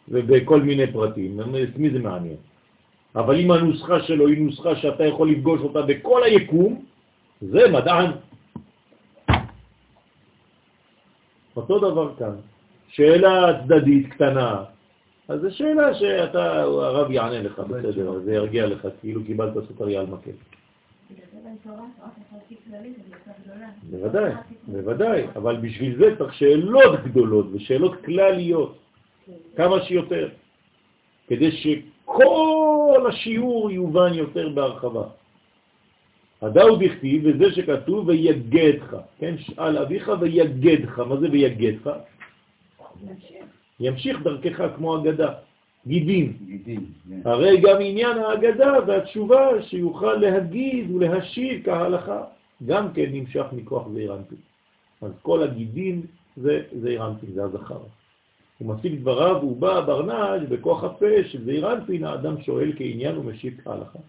ובכל 0.09 0.61
מיני 0.61 0.91
פרטים, 0.91 1.39
את 1.39 1.77
מי 1.77 1.89
זה 1.89 1.99
מעניין? 1.99 2.35
אבל 3.15 3.39
אם 3.39 3.51
הנוסחה 3.51 4.03
שלו 4.03 4.27
היא 4.27 4.45
נוסחה 4.45 4.75
שאתה 4.75 5.05
יכול 5.05 5.31
לפגוש 5.31 5.61
אותה 5.61 5.81
בכל 5.81 6.23
היקום, 6.23 6.85
זה 7.41 7.59
מדען. 7.71 8.11
אותו 11.55 11.79
דבר 11.79 12.15
כאן. 12.15 12.35
שאלה 12.87 13.61
צדדית 13.63 14.13
קטנה, 14.13 14.63
אז 15.27 15.41
זו 15.41 15.47
שאלה 15.51 15.93
שאתה, 15.95 16.61
הרב 16.61 17.11
יענה 17.11 17.41
לך 17.41 17.59
בסדר, 17.59 18.19
זה 18.19 18.33
ירגיע 18.33 18.67
לך, 18.67 18.87
כאילו 19.01 19.25
קיבלת 19.25 19.53
סוכריה 19.67 19.99
על 19.99 20.05
מקל. 20.05 20.31
בוודאי, 23.89 24.31
בוודאי, 24.67 25.23
אבל 25.35 25.57
בשביל 25.57 25.97
זה 25.97 26.15
צריך 26.17 26.33
שאלות 26.33 27.03
גדולות 27.03 27.45
ושאלות 27.53 28.01
כלליות, 28.05 28.77
כמה 29.55 29.81
שיותר, 29.83 30.29
כדי 31.27 31.51
שכל 31.51 33.05
השיעור 33.09 33.71
יובן 33.71 34.13
יותר 34.13 34.49
בהרחבה. 34.49 35.03
הדאו 36.41 36.75
דכתיב, 36.75 37.21
וזה 37.25 37.51
שכתוב 37.51 38.07
ויגדך, 38.07 38.95
כן? 39.19 39.37
שאל 39.37 39.77
אביך 39.77 40.11
ויגדך, 40.19 40.99
מה 40.99 41.17
זה 41.17 41.27
ויגדך? 41.31 41.89
ימשיך 43.79 44.21
דרכך 44.21 44.61
כמו 44.75 44.97
אגדה, 44.97 45.33
גידים. 45.87 46.37
כן. 46.65 46.81
הרי 47.25 47.61
גם 47.61 47.77
עניין 47.81 48.17
האגדה 48.17 48.73
והתשובה 48.87 49.63
שיוכל 49.63 50.13
להגיד 50.13 50.91
ולהשיב 50.91 51.65
כהלכה, 51.65 52.23
גם 52.65 52.93
כן 52.93 53.05
נמשך 53.11 53.45
מכוח 53.51 53.87
זעירנטי. 53.93 54.35
אז 55.01 55.11
כל 55.21 55.43
הגידים 55.43 56.01
זה 56.37 56.63
זעירנטי, 56.81 57.25
זה 57.33 57.43
הזכר. 57.43 57.79
הוא 58.57 58.75
משיג 58.75 59.01
דבריו 59.01 59.35
והוא 59.39 59.57
בא 59.57 59.81
ברנש 59.81 60.43
בכוח 60.49 60.83
הפה 60.83 61.23
של 61.25 61.45
זעירנטין, 61.45 62.03
האדם 62.03 62.41
שואל 62.41 62.71
כעניין 62.77 63.17
ומשיב 63.17 63.61
כהלכה. 63.63 63.99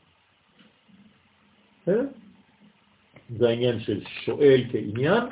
אה? 1.88 1.94
זה 3.38 3.48
העניין 3.48 3.80
של 3.80 4.00
שואל 4.24 4.64
כעניין 4.72 5.24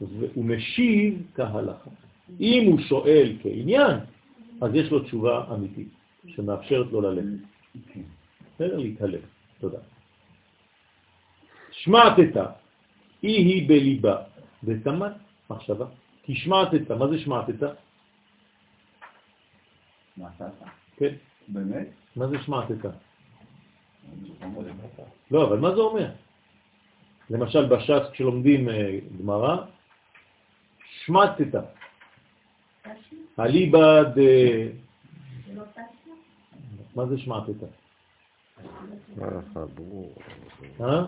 והוא 0.00 0.44
משיב 0.44 1.22
כהלכה. 1.34 1.90
אם 2.40 2.66
הוא 2.66 2.80
שואל 2.80 3.32
כעניין, 3.42 3.96
אז 4.60 4.74
יש 4.74 4.90
לו 4.90 5.00
תשובה 5.04 5.44
אמיתית, 5.54 5.88
שמאפשרת 6.26 6.92
לו 6.92 7.00
ללכת. 7.00 7.46
בסדר? 8.54 8.78
להתהלך. 8.78 9.24
תודה. 9.60 9.78
שמעתת, 11.70 12.36
אי 13.22 13.28
היא 13.28 13.68
בליבה, 13.68 14.16
ותמת 14.64 15.12
מחשבה. 15.50 15.86
כי 16.22 16.34
שמעתת, 16.34 16.90
מה 16.90 17.08
זה 17.08 17.18
שמעתת? 17.18 17.62
כן. 20.96 21.14
באמת? 21.48 21.88
מה 22.16 22.26
זה 22.28 22.36
שמעתת? 22.42 22.90
לא, 25.30 25.48
אבל 25.48 25.58
מה 25.58 25.70
זה 25.74 25.80
אומר? 25.80 26.10
למשל 27.30 27.66
בש"ס 27.66 28.10
כשלומדים 28.12 28.68
אה, 28.68 28.98
גמרא, 29.20 29.56
שמעתת. 31.04 31.54
אליבא 33.40 34.02
ד... 34.02 34.18
מה 36.96 37.06
זה 37.06 37.18
שמעת 37.18 37.50
את 37.50 37.56
אה? 40.80 41.02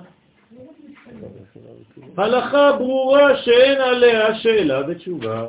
הלכה 2.16 2.73
ברורה 2.78 3.36
שאין 3.36 3.81
עליה 3.81 4.35
שאלה 4.35 4.89
ותשובה. 4.89 5.47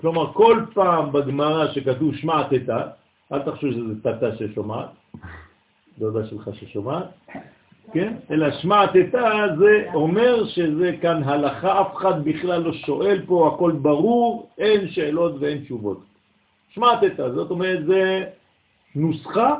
כלומר, 0.00 0.32
כל 0.32 0.64
פעם 0.74 1.12
בגמרא 1.12 1.72
שכתוב 1.72 2.14
שמעת 2.14 2.52
את 2.52 2.68
אל 3.32 3.42
תחשוב 3.42 3.72
שזה 3.72 4.00
תתה 4.00 4.36
ששומעת, 4.36 4.88
דודה 5.98 6.26
שלך 6.26 6.50
ששומעת, 6.54 7.04
כן? 7.92 8.14
אלא 8.30 8.50
שמעתתה 8.50 9.44
זה 9.58 9.86
אומר 9.94 10.46
שזה 10.46 10.96
כאן 11.00 11.22
הלכה, 11.22 11.80
אף 11.80 11.96
אחד 11.96 12.24
בכלל 12.24 12.62
לא 12.62 12.72
שואל 12.72 13.22
פה, 13.26 13.52
הכל 13.54 13.72
ברור, 13.72 14.50
אין 14.58 14.88
שאלות 14.88 15.34
ואין 15.40 15.64
תשובות. 15.64 16.00
שמעתתה, 16.70 17.32
זאת 17.32 17.50
אומרת, 17.50 17.86
זה 17.86 18.24
נוסחה 18.94 19.54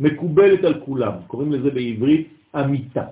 מקובלת 0.00 0.64
על 0.64 0.80
כולם, 0.84 1.12
קוראים 1.26 1.52
לזה 1.52 1.70
בעברית 1.70 2.28
אמיתה. 2.56 3.04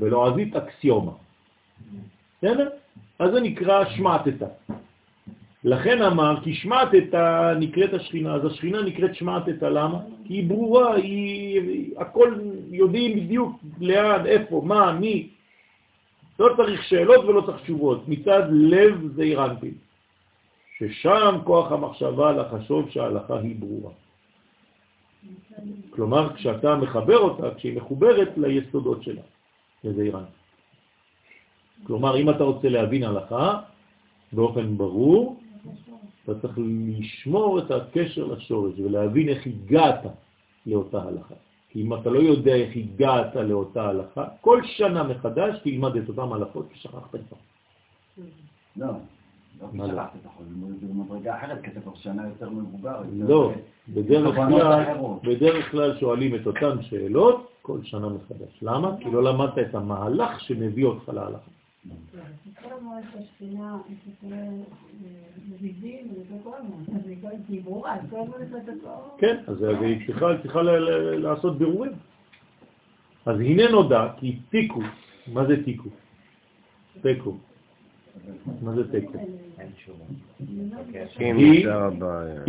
בלועזית 0.00 0.56
אקסיומה. 0.56 1.12
בסדר? 2.38 2.68
אז 3.18 3.30
זה 3.32 3.40
נקרא 3.40 3.84
שמעתתה. 3.84 4.46
לכן 5.64 6.02
אמר, 6.02 6.34
כי 6.44 6.54
שמעתתה 6.54 7.54
נקראת 7.60 7.94
השכינה, 7.94 8.34
אז 8.34 8.44
השכינה 8.44 8.82
נקראת 8.82 9.14
שמעתתה, 9.14 9.70
למה? 9.70 9.98
כי 10.26 10.34
היא 10.34 10.48
ברורה, 10.48 10.94
היא, 10.94 11.94
הכל 11.96 12.34
יודעים 12.70 13.16
בדיוק 13.16 13.52
לאן, 13.80 14.26
איפה, 14.26 14.62
מה, 14.64 14.92
מי. 14.92 15.28
לא 16.38 16.48
צריך 16.56 16.82
שאלות 16.82 17.24
ולא 17.24 17.40
צריך 17.40 17.62
תשובות, 17.62 18.08
מצד 18.08 18.42
לב 18.50 19.12
זה 19.14 19.22
אירנטי, 19.22 19.70
ששם 20.78 21.38
כוח 21.44 21.72
המחשבה 21.72 22.32
לחשוב 22.32 22.90
שההלכה 22.90 23.38
היא 23.38 23.56
ברורה. 23.58 23.90
כלומר, 25.90 26.34
כשאתה 26.34 26.76
מחבר 26.76 27.18
אותה, 27.18 27.54
כשהיא 27.54 27.76
מחוברת 27.76 28.28
ליסודות 28.36 29.02
שלה, 29.02 29.22
לזה 29.84 30.02
אירנטי. 30.02 30.38
כלומר, 31.86 32.16
אם 32.16 32.30
אתה 32.30 32.44
רוצה 32.44 32.68
להבין 32.68 33.02
הלכה 33.02 33.60
באופן 34.32 34.76
ברור, 34.76 35.40
אתה 36.24 36.40
צריך 36.40 36.58
לשמור 36.98 37.58
את 37.58 37.70
הקשר 37.70 38.24
לשורש 38.24 38.72
ולהבין 38.78 39.28
איך 39.28 39.46
הגעת 39.46 40.00
לאותה 40.66 41.02
הלכה. 41.02 41.34
כי 41.68 41.82
אם 41.82 41.94
אתה 41.94 42.10
לא 42.10 42.18
יודע 42.18 42.54
איך 42.54 42.76
הגעת 42.76 43.36
לאותה 43.36 43.88
הלכה, 43.88 44.24
כל 44.40 44.60
שנה 44.64 45.02
מחדש 45.02 45.58
תלמד 45.64 45.96
את 45.96 46.08
אותם 46.08 46.32
הלכות 46.32 46.68
ששכחת 46.74 47.10
כבר. 47.10 47.38
לא, 48.76 48.86
לא 48.86 49.86
שכחת, 49.86 50.10
אתה 50.20 50.28
יכול 50.28 50.46
ללמוד 50.50 50.70
את 50.70 50.80
זה 50.80 50.86
במדרגה 50.86 51.36
אחרת, 51.36 51.62
כי 51.62 51.70
אתה 51.70 51.80
כבר 51.80 51.94
שנה 51.94 52.28
יותר 52.28 52.50
מבוגר. 52.50 53.02
לא, 53.12 53.52
בדרך 55.22 55.70
כלל 55.70 55.98
שואלים 55.98 56.34
את 56.34 56.46
אותן 56.46 56.82
שאלות 56.82 57.48
כל 57.62 57.78
שנה 57.82 58.08
מחדש. 58.08 58.58
למה? 58.62 58.96
כי 59.00 59.10
לא 59.10 59.22
למדת 59.22 59.58
את 59.58 59.74
המהלך 59.74 60.40
שמביא 60.40 60.84
אותך 60.84 61.08
להלכה. 61.08 61.50
כל 62.62 62.68
המועד 62.80 63.04
השכינה, 63.18 63.76
מזיזים, 65.48 66.08
כן, 69.18 69.36
אז 69.46 69.62
היא 69.62 70.06
צריכה 70.42 70.62
לעשות 71.16 71.58
בירורים. 71.58 71.92
אז 73.26 73.40
הנה 73.40 73.70
נודע 73.70 74.08
כי 74.16 74.38
תיקו, 74.50 74.80
מה 75.32 75.46
זה 75.46 75.64
תיקו? 75.64 75.88
תיקו. 77.02 77.36
מה 78.62 78.74
זה 78.74 78.90
תיקו? 78.90 79.12
היא- 81.18 81.66
נשאר 81.66 81.84
הבעיה. 81.84 82.42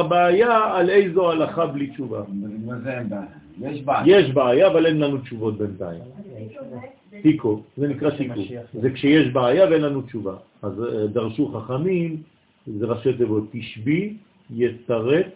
הבעיה 0.00 0.76
על 0.76 0.90
איזו 0.90 1.30
הלכה 1.30 1.66
בלי 1.66 1.86
תשובה. 1.86 2.22
מה 2.66 2.78
זה 2.78 2.98
אין 2.98 3.08
בעיה? 3.08 3.41
יש 3.60 3.82
בעיה. 3.82 4.18
יש 4.18 4.30
בעיה, 4.30 4.66
אבל 4.66 4.86
אין 4.86 5.00
לנו 5.00 5.18
תשובות 5.18 5.58
בינתיים. 5.58 6.00
תיקו, 7.22 7.62
זה 7.76 7.88
נקרא 7.88 8.10
תיקו. 8.10 8.40
זה 8.72 8.90
כשיש 8.90 9.28
בעיה 9.28 9.70
ואין 9.70 9.82
לנו 9.82 10.02
תשובה. 10.02 10.36
אז 10.62 10.84
אה, 10.84 11.06
דרשו 11.06 11.48
חכמים, 11.48 12.22
זה 12.66 12.86
ראשי 12.86 13.12
תיבות, 13.12 13.44
תשבי, 13.52 14.16
יתרץ, 14.50 15.26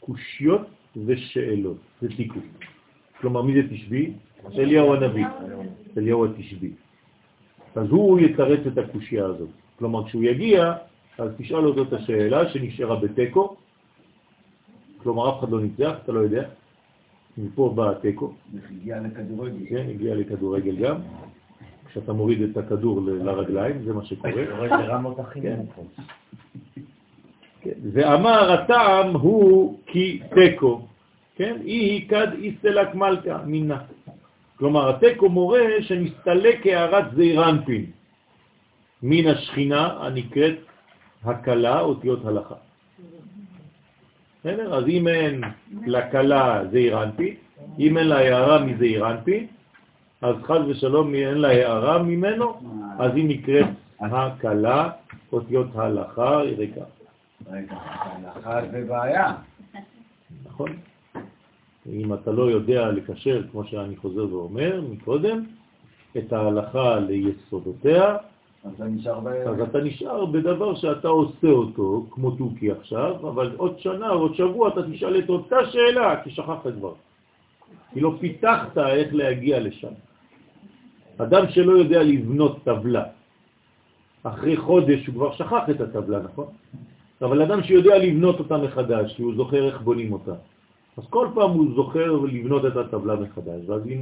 קושיות 0.00 0.66
ושאלות. 1.06 1.76
זה 2.00 2.08
תיקו. 2.16 2.38
כלומר, 3.20 3.42
מי 3.42 3.62
זה 3.62 3.68
תשבי? 3.70 4.12
אליהו 4.58 4.94
הנביא. 4.94 5.26
אליהו 5.96 6.24
התשבי. 6.24 6.70
אז 7.74 7.88
הוא 7.90 8.20
יתרץ 8.20 8.60
את 8.66 8.78
הקושייה 8.78 9.24
הזאת. 9.26 9.48
כלומר, 9.78 10.06
כשהוא 10.06 10.24
יגיע, 10.24 10.72
אז 11.18 11.30
תשאל 11.38 11.66
אותו 11.66 11.82
את 11.82 11.92
השאלה 11.92 12.50
שנשארה 12.50 12.96
בתיקו. 12.96 13.56
כלומר, 14.96 15.30
אף 15.30 15.38
אחד 15.38 15.50
לא 15.50 15.60
ניצח, 15.60 15.94
אתה 16.04 16.12
לא 16.12 16.20
יודע. 16.20 16.48
מפה 17.38 17.72
בא 17.74 17.90
התיקו. 17.90 18.32
הגיע 18.70 19.00
לכדורגל. 19.00 19.66
כן, 19.68 19.86
הגיע 19.90 20.14
לכדורגל 20.14 20.76
גם. 20.76 20.96
כשאתה 21.88 22.12
מוריד 22.12 22.42
את 22.42 22.56
הכדור 22.56 23.00
לרגליים, 23.02 23.82
זה 23.84 23.92
מה 23.92 24.04
שקורה. 24.04 24.32
כן. 25.42 25.60
כן. 27.60 27.78
ואמר 27.92 28.52
הטעם 28.52 29.16
הוא 29.16 29.78
כי 29.86 30.20
תיקו, 30.34 30.86
כן? 31.36 31.56
היא 31.64 32.08
כד 32.08 32.28
איסטלק 32.38 32.94
מלכה 32.94 33.42
מינה. 33.46 33.78
כלומר, 34.56 34.90
התיקו 34.90 35.28
מורה 35.28 35.60
שנסתלק 35.80 36.62
כהערת 36.62 37.04
זעירנפין 37.16 37.86
מן 39.02 39.26
השכינה 39.26 40.06
הנקראת 40.06 40.58
הקלה, 41.24 41.80
אותיות 41.80 42.24
הלכה. 42.24 42.54
בסדר? 44.44 44.74
אז 44.74 44.84
אם 44.88 45.08
אין 45.08 45.40
לקלה 45.86 46.62
זעירנפין, 46.70 47.34
אם 47.78 47.98
אין 47.98 48.08
לה 48.08 48.18
הערה 48.18 48.64
מזעירנפין, 48.64 49.46
אז 50.22 50.36
חז 50.42 50.60
ושלום 50.68 51.14
אין 51.14 51.38
לה 51.38 51.48
הערה 51.48 52.02
ממנו, 52.02 52.60
אז 52.98 53.10
היא 53.14 53.28
נקראת 53.28 53.66
הקלה, 54.00 54.90
אותיות 55.32 55.66
הלכה, 55.74 56.36
ריקה. 56.36 56.80
רגע, 57.50 57.74
הלכה 57.76 58.60
זה 58.70 58.84
בעיה. 58.88 59.34
נכון? 60.44 60.68
אם 61.86 62.14
אתה 62.14 62.32
לא 62.32 62.42
יודע 62.42 62.90
לקשר, 62.90 63.42
כמו 63.52 63.64
שאני 63.64 63.96
חוזר 63.96 64.34
ואומר 64.34 64.80
מקודם, 64.90 65.44
את 66.18 66.32
ההלכה 66.32 66.98
ליסודותיה, 67.00 68.16
אז 68.64 68.72
אתה 69.62 69.80
נשאר 69.80 70.26
בדבר 70.26 70.74
שאתה 70.74 71.08
עושה 71.08 71.48
אותו, 71.48 72.06
כמו 72.10 72.30
תוכי 72.30 72.70
עכשיו, 72.70 73.28
אבל 73.28 73.54
עוד 73.56 73.78
שנה 73.78 74.08
עוד 74.08 74.34
שבוע 74.34 74.68
אתה 74.68 74.80
תשאל 74.92 75.18
את 75.18 75.28
אותה 75.28 75.56
שאלה, 75.70 76.22
כי 76.24 76.30
שכחת 76.30 76.66
כבר. 76.78 76.92
כי 77.92 78.00
לא 78.00 78.14
פיתחת 78.20 78.78
איך 78.78 79.14
להגיע 79.14 79.60
לשם. 79.60 79.92
אדם 81.18 81.44
שלא 81.48 81.72
יודע 81.72 82.02
לבנות 82.02 82.64
טבלה, 82.64 83.04
אחרי 84.22 84.56
חודש 84.56 85.06
הוא 85.06 85.14
כבר 85.14 85.32
שכח 85.32 85.70
את 85.70 85.80
הטבלה, 85.80 86.18
נכון? 86.22 86.46
אבל 87.22 87.42
אדם 87.42 87.62
שיודע 87.62 87.98
לבנות 87.98 88.38
אותה 88.38 88.56
מחדש, 88.56 89.16
כי 89.16 89.22
הוא 89.22 89.34
זוכר 89.36 89.66
איך 89.66 89.80
בונים 89.80 90.12
אותה, 90.12 90.34
אז 90.96 91.04
כל 91.10 91.28
פעם 91.34 91.50
הוא 91.50 91.66
זוכר 91.74 92.12
לבנות 92.12 92.66
את 92.66 92.76
הטבלה 92.76 93.16
מחדש, 93.16 93.60
ואז 93.66 93.86
היא 93.86 93.98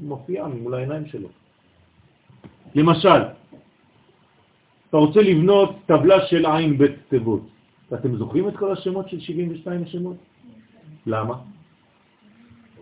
מופיעה 0.00 0.48
מול 0.48 0.74
העיניים 0.74 1.06
שלו. 1.06 1.28
למשל, 2.74 3.20
אתה 4.88 4.96
רוצה 4.96 5.20
לבנות 5.20 5.76
טבלה 5.86 6.26
של 6.26 6.46
עין 6.46 6.78
בית 6.78 6.92
תיבות. 7.08 7.42
אתם 7.94 8.16
זוכרים 8.16 8.48
את 8.48 8.56
כל 8.56 8.72
השמות 8.72 9.08
של 9.08 9.20
72 9.20 9.82
השמות? 9.82 10.16
למה? 11.06 11.34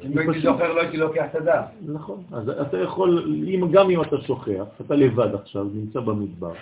אם 0.03 0.19
הייתי 0.19 0.41
זוכר 0.41 0.73
לא 0.73 0.81
הייתי 0.81 0.97
לוקח 0.97 1.25
את 1.31 1.35
הדף. 1.35 1.65
נכון. 1.87 2.23
אז 2.33 2.49
אתה 2.49 2.79
יכול, 2.79 3.43
גם 3.73 3.91
אם 3.91 4.03
אתה 4.03 4.17
שוכח, 4.21 4.65
אתה 4.81 4.95
לבד 4.95 5.35
עכשיו, 5.35 5.65
נמצא 5.75 6.01
במדבר, 6.01 6.53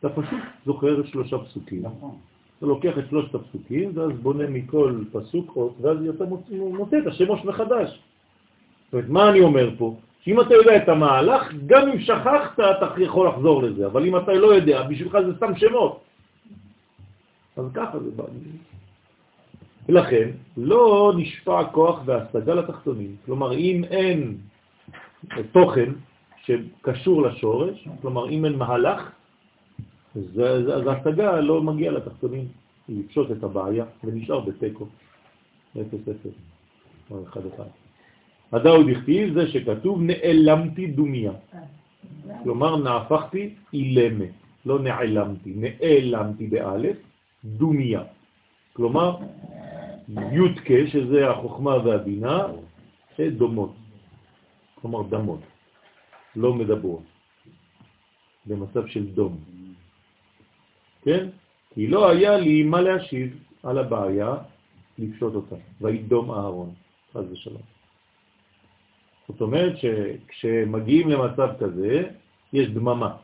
אתה 0.00 0.08
פשוט 0.08 0.38
זוכר 0.66 1.04
שלושה 1.04 1.38
פסוקים. 1.38 1.82
נכון. 1.82 2.16
אתה 2.58 2.66
לוקח 2.66 2.98
את 2.98 3.04
שלושת 3.10 3.34
הפסוקים, 3.34 3.90
ואז 3.94 4.10
בונה 4.22 4.46
מכל 4.46 5.00
פסוק 5.12 5.56
ואז 5.80 5.98
אתה 6.16 6.24
מוצא, 6.24 6.54
מוצא 6.54 6.98
את 6.98 7.06
השמות 7.06 7.44
מחדש. 7.44 7.88
זאת 8.84 8.92
אומרת, 8.92 9.08
מה 9.08 9.30
אני 9.30 9.40
אומר 9.40 9.70
פה? 9.78 9.96
שאם 10.24 10.40
אתה 10.40 10.54
יודע 10.54 10.76
את 10.76 10.88
המהלך, 10.88 11.52
גם 11.66 11.88
אם 11.88 12.00
שכחת, 12.00 12.60
אתה 12.60 12.94
יכול 12.96 13.28
לחזור 13.28 13.62
לזה, 13.62 13.86
אבל 13.86 14.06
אם 14.06 14.16
אתה 14.16 14.32
לא 14.32 14.54
יודע, 14.54 14.82
בשבילך 14.82 15.18
זה 15.26 15.36
סתם 15.36 15.56
שמות. 15.56 16.00
אז 17.56 17.64
ככה 17.74 17.98
זה 17.98 18.10
בא. 18.16 18.24
ולכן, 19.88 20.30
לא 20.56 21.12
נשפע 21.16 21.64
כוח 21.64 22.00
והשגה 22.04 22.54
לתחתונים. 22.54 23.16
כלומר, 23.26 23.52
אם 23.52 23.84
אין 23.84 24.36
תוכן 25.52 25.92
שקשור 26.44 27.22
לשורש, 27.22 27.88
כלומר, 28.00 28.30
אם 28.30 28.44
אין 28.44 28.56
מהלך, 28.56 29.10
אז, 30.16 30.40
ההשגה 30.86 31.40
לא 31.40 31.62
מגיעה 31.62 31.92
לתחתונים. 31.92 32.44
היא 32.88 33.04
לפשוט 33.04 33.30
את 33.30 33.44
הבעיה 33.44 33.84
ונשאר 34.04 34.40
בתיקו. 34.40 34.86
0-0 35.76 35.78
או 37.10 37.24
1-1. 37.32 37.83
הדאו 38.52 38.82
דכתיב 38.82 39.34
זה 39.34 39.48
שכתוב 39.48 40.02
נעלמתי 40.02 40.86
דומיה. 40.86 41.32
כלומר 42.42 42.76
נהפכתי 42.76 43.54
אילמת, 43.72 44.32
לא 44.66 44.78
נעלמתי, 44.78 45.52
נעלמתי 45.56 46.46
באלף, 46.46 46.96
דומיה. 47.44 48.02
כלומר 48.72 49.16
יודקה, 50.08 50.86
שזה 50.86 51.30
החוכמה 51.30 51.76
והבינה, 51.76 52.46
דומות. 53.20 53.72
כלומר 54.80 55.02
דמות, 55.02 55.40
לא 56.36 56.54
מדברות, 56.54 57.02
במצב 58.46 58.86
של 58.86 59.06
דום. 59.06 59.38
כן? 61.02 61.28
כי 61.74 61.86
לא 61.86 62.10
היה 62.10 62.36
לי 62.36 62.62
מה 62.62 62.80
להשיב 62.80 63.36
על 63.62 63.78
הבעיה, 63.78 64.34
לפשוט 64.98 65.34
אותה. 65.34 65.56
וידום 65.80 66.30
אהרון, 66.30 66.70
חז 67.12 67.32
ושלום. 67.32 67.73
זאת 69.28 69.40
אומרת 69.40 69.72
שכשמגיעים 69.78 71.08
למצב 71.08 71.48
כזה, 71.60 72.02
יש 72.52 72.68
דממה. 72.68 73.16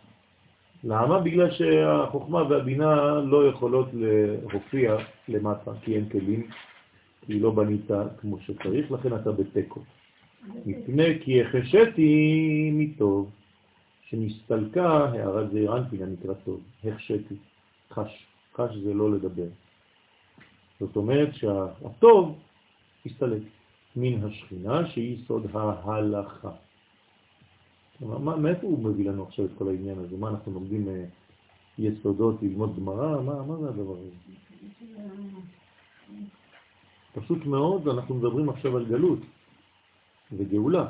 למה? 0.84 1.20
בגלל 1.20 1.50
שהחוכמה 1.50 2.42
והבינה 2.42 3.20
לא 3.24 3.48
יכולות 3.48 3.88
להופיע 3.92 4.96
למטה, 5.28 5.70
כי 5.82 5.96
אין 5.96 6.08
כלים, 6.08 6.46
כי 7.26 7.40
לא 7.40 7.50
בנית 7.50 7.90
כמו 8.20 8.40
שצריך, 8.40 8.92
לכן 8.92 9.14
אתה 9.14 9.32
בתיקו. 9.32 9.80
מפני 10.66 11.18
כי 11.20 11.42
החשתי 11.42 12.70
מטוב, 12.74 13.30
שנסתלקה 14.08 15.04
הערת 15.04 15.50
זעירנטין 15.50 16.02
הנקרא 16.02 16.34
טוב, 16.44 16.60
החשתי, 16.84 17.34
חש, 17.92 18.26
חש 18.54 18.76
זה 18.76 18.94
לא 18.94 19.12
לדבר. 19.12 19.48
זאת 20.80 20.96
אומרת 20.96 21.34
שהטוב 21.34 22.38
הסתלק 23.06 23.42
מן 23.96 24.24
השכינה 24.24 24.88
שהיא 24.90 25.18
סוד 25.26 25.46
ההלכה. 25.54 26.50
מה, 28.00 28.36
מאיפה 28.36 28.66
הוא 28.66 28.84
מביא 28.84 29.10
לנו 29.10 29.26
עכשיו 29.26 29.44
את 29.44 29.50
כל 29.58 29.68
העניין 29.68 29.98
הזה? 29.98 30.16
מה 30.16 30.28
אנחנו 30.28 30.52
לומדים 30.52 30.88
אה, 30.88 31.04
יסודות, 31.78 32.42
ללמוד 32.42 32.76
גמרא? 32.76 33.20
מה, 33.22 33.42
מה 33.42 33.56
זה 33.56 33.68
הדבר 33.68 33.92
הזה? 33.92 34.10
פשוט 37.14 37.46
מאוד, 37.46 37.88
אנחנו 37.88 38.14
מדברים 38.14 38.48
עכשיו 38.48 38.76
על 38.76 38.86
גלות 38.86 39.18
וגאולה, 40.32 40.86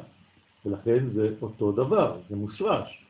ולכן 0.66 1.10
זה 1.14 1.34
אותו 1.42 1.72
דבר, 1.72 2.20
זה 2.28 2.36
מושרש. 2.36 3.04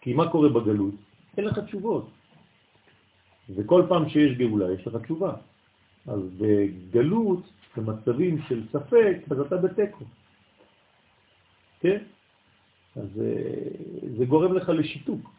כי 0.00 0.12
מה 0.12 0.30
קורה 0.30 0.48
בגלות? 0.48 0.94
אין 1.36 1.44
לך 1.44 1.58
תשובות. 1.58 2.08
וכל 3.54 3.82
פעם 3.88 4.08
שיש 4.08 4.38
גאולה 4.38 4.72
יש 4.72 4.86
לך 4.86 4.96
תשובה. 4.96 5.34
אז 6.06 6.20
בגלות, 6.38 7.42
במצבים 7.76 8.42
של 8.48 8.62
ספק, 8.72 9.16
אז 9.30 9.40
אתה 9.40 9.56
בתיקו. 9.56 10.04
כן? 11.80 11.98
אז 12.96 13.20
אה, 13.20 14.14
זה 14.18 14.24
גורם 14.24 14.52
לך 14.52 14.68
לשיתוק. 14.68 15.30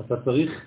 אתה 0.00 0.22
צריך 0.24 0.64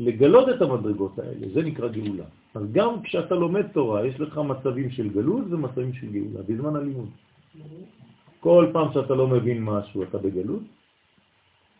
לגלות 0.00 0.48
את 0.48 0.62
המדרגות 0.62 1.18
האלה, 1.18 1.46
זה 1.54 1.62
נקרא 1.62 1.88
גאולה. 1.88 2.24
אז 2.54 2.62
גם 2.72 3.02
כשאתה 3.02 3.34
לומד 3.34 3.66
תורה, 3.72 4.06
יש 4.06 4.20
לך 4.20 4.38
מצבים 4.38 4.90
של 4.90 5.08
גלות 5.08 5.44
ומצבים 5.50 5.92
של 5.92 6.06
גאולה, 6.12 6.42
בזמן 6.48 6.76
הלימוד. 6.76 7.08
כל 8.40 8.70
פעם 8.72 8.92
שאתה 8.92 9.14
לא 9.14 9.26
מבין 9.28 9.64
משהו, 9.64 10.02
אתה 10.02 10.18
בגלות, 10.18 10.62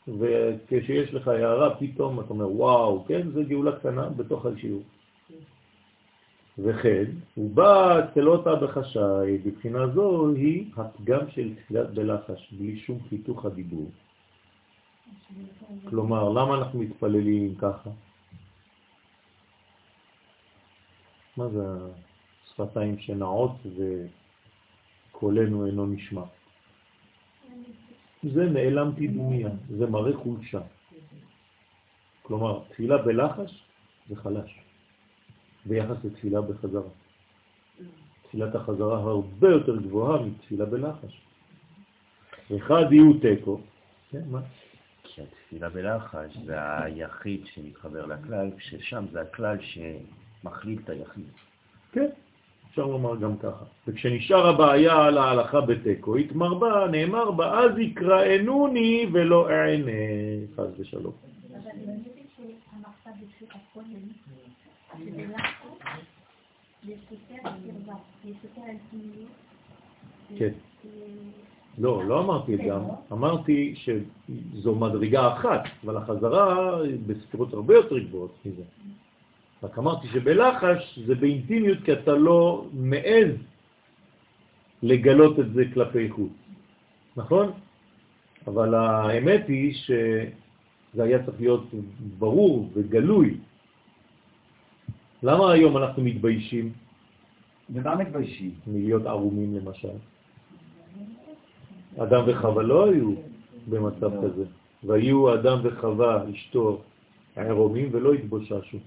וכשיש 0.08 1.14
לך 1.14 1.28
הערה, 1.28 1.76
פתאום 1.76 2.20
אתה 2.20 2.30
אומר, 2.30 2.50
וואו, 2.52 3.04
כן, 3.08 3.30
זה 3.30 3.42
גאולה 3.42 3.72
קטנה 3.78 4.08
בתוך 4.08 4.46
השיעור. 4.46 4.82
וכן, 6.58 7.04
הוא 7.34 7.50
בא 7.50 8.00
תלותה 8.14 8.54
בחשאי, 8.54 9.38
בבחינה 9.38 9.86
זו 9.94 10.34
היא 10.34 10.70
הפגם 10.76 11.30
של 11.30 11.54
תחילת 11.54 11.90
בלחש, 11.90 12.52
בלי 12.52 12.78
שום 12.78 12.98
חיתוך 13.08 13.44
הדיבור. 13.44 13.90
כלומר, 15.88 16.28
למה 16.28 16.54
אנחנו 16.54 16.78
מתפללים 16.78 17.54
ככה? 17.54 17.90
מה 21.36 21.48
זה 21.48 21.64
השפתיים 22.46 22.98
שנעות 22.98 23.52
וקולנו 25.10 25.66
אינו 25.66 25.86
נשמע? 25.86 26.22
זה 28.22 28.44
נעלמתי 28.44 29.06
דומיה, 29.08 29.48
זה 29.78 29.86
מראה 29.86 30.16
חולשה. 30.16 30.60
כלומר, 32.22 32.60
תפילה 32.68 32.98
בלחש 32.98 33.64
זה 34.08 34.16
חלש, 34.16 34.61
ביחס 35.66 35.97
לתפילה 36.05 36.40
בחזרה. 36.40 36.82
תפילת 38.22 38.55
החזרה 38.55 38.98
הרבה 38.98 39.48
יותר 39.48 39.76
גבוהה 39.76 40.22
מתפילה 40.22 40.64
בלחש. 40.64 41.22
אחד 42.56 42.93
יהיו 42.93 43.12
תיקו. 43.20 43.60
כן, 44.10 44.22
מה? 44.30 44.40
כי 45.02 45.22
התפילה 45.22 45.68
בלחש 45.68 46.36
זה 46.44 46.82
היחיד 46.82 47.47
שמתחבר 47.47 48.06
לכלל, 48.06 48.51
כששם 48.56 49.05
זה 49.12 49.20
הכלל 49.20 49.56
שמכליל 49.60 50.78
את 50.84 50.90
היחיד. 50.90 51.24
כן, 51.93 52.09
אפשר 52.70 52.86
לומר 52.86 53.16
גם 53.16 53.36
ככה. 53.36 53.64
וכשנשאר 53.89 54.47
הבעיה 54.47 55.05
על 55.05 55.18
ההלכה 55.18 55.60
בתיקו, 55.60 56.16
התמר 56.16 56.55
בה, 56.55 56.86
נאמר 56.90 57.30
בה, 57.30 57.59
אז 57.59 57.78
יקראנוני 57.78 59.06
ולא 59.12 59.51
אענה, 59.51 59.93
חס 60.56 60.78
ושלום. 60.78 61.12
אבל 61.51 61.70
אני 61.74 61.82
יודעת 61.82 62.26
שהמחשב 62.36 63.10
כן. 70.39 70.52
לא, 71.78 72.05
לא 72.05 72.20
אמרתי 72.20 72.55
את 72.55 72.60
זה, 72.64 72.70
אמרתי 73.12 73.74
שזו 73.77 74.74
מדרגה 74.74 75.32
אחת, 75.32 75.62
אבל 75.85 75.97
החזרה 75.97 76.77
בספירות 77.06 77.52
הרבה 77.52 77.74
יותר 77.74 77.98
גבוהות 77.98 78.35
מזה. 78.44 78.62
רק 79.62 79.78
אמרתי 79.78 80.09
שבלחש 80.09 80.98
זה 81.06 81.14
באינטימיות 81.14 81.78
כי 81.85 81.93
אתה 81.93 82.14
לא 82.14 82.66
מעז 82.73 83.31
לגלות 84.82 85.40
את 85.40 85.52
זה 85.52 85.64
כלפי 85.74 86.10
חוץ, 86.10 86.32
נכון? 87.16 87.52
אבל 88.47 88.74
האמת 88.74 89.48
היא 89.48 89.74
שזה 89.74 91.02
היה 91.02 91.24
צריך 91.24 91.40
להיות 91.40 91.64
ברור 92.19 92.70
וגלוי. 92.74 93.36
למה 95.23 95.53
היום 95.53 95.77
אנחנו 95.77 96.03
מתביישים? 96.03 96.73
ומה 97.70 97.97
מתביישים? 97.97 98.55
מלהיות 98.66 99.07
ערומים 99.07 99.57
למשל. 99.57 99.97
אדם 101.99 102.23
וחווה 102.27 102.62
לא 102.62 102.90
היו 102.90 103.12
במצב 103.69 104.15
לא. 104.15 104.23
כזה, 104.23 104.44
והיו 104.85 105.35
אדם 105.35 105.59
וחווה, 105.62 106.31
אשתו, 106.31 106.81
ערומים 107.36 107.89
ולא 107.93 108.12
התבוששו. 108.12 108.78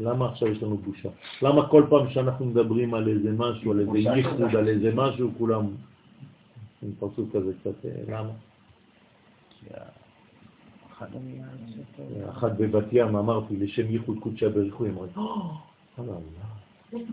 למה 0.00 0.28
עכשיו 0.28 0.48
יש 0.48 0.62
לנו 0.62 0.76
בושה? 0.76 1.08
למה 1.42 1.68
כל 1.68 1.86
פעם 1.90 2.10
שאנחנו 2.10 2.46
מדברים 2.46 2.94
על 2.94 3.08
איזה 3.08 3.32
משהו, 3.32 3.72
על 3.72 3.80
איזה 3.80 3.98
ייחוד. 3.98 4.56
על 4.56 4.68
איזה 4.68 4.90
משהו, 4.94 5.30
כולם 5.38 5.66
עם 6.82 6.90
פרצוף 6.98 7.28
כזה 7.32 7.52
קצת, 7.60 7.84
אה, 7.84 7.90
למה? 8.08 8.30
אחת 12.30 12.52
בבת 12.58 12.84
ים 12.92 13.16
אמרתי 13.16 13.56
לשם 13.56 13.90
ייחוד 13.90 14.18
קודשה 14.20 14.48
בריחוי, 14.48 14.90
אמרתי, 14.90 15.12
"אה, 15.16 15.24
אללה. 15.98 16.16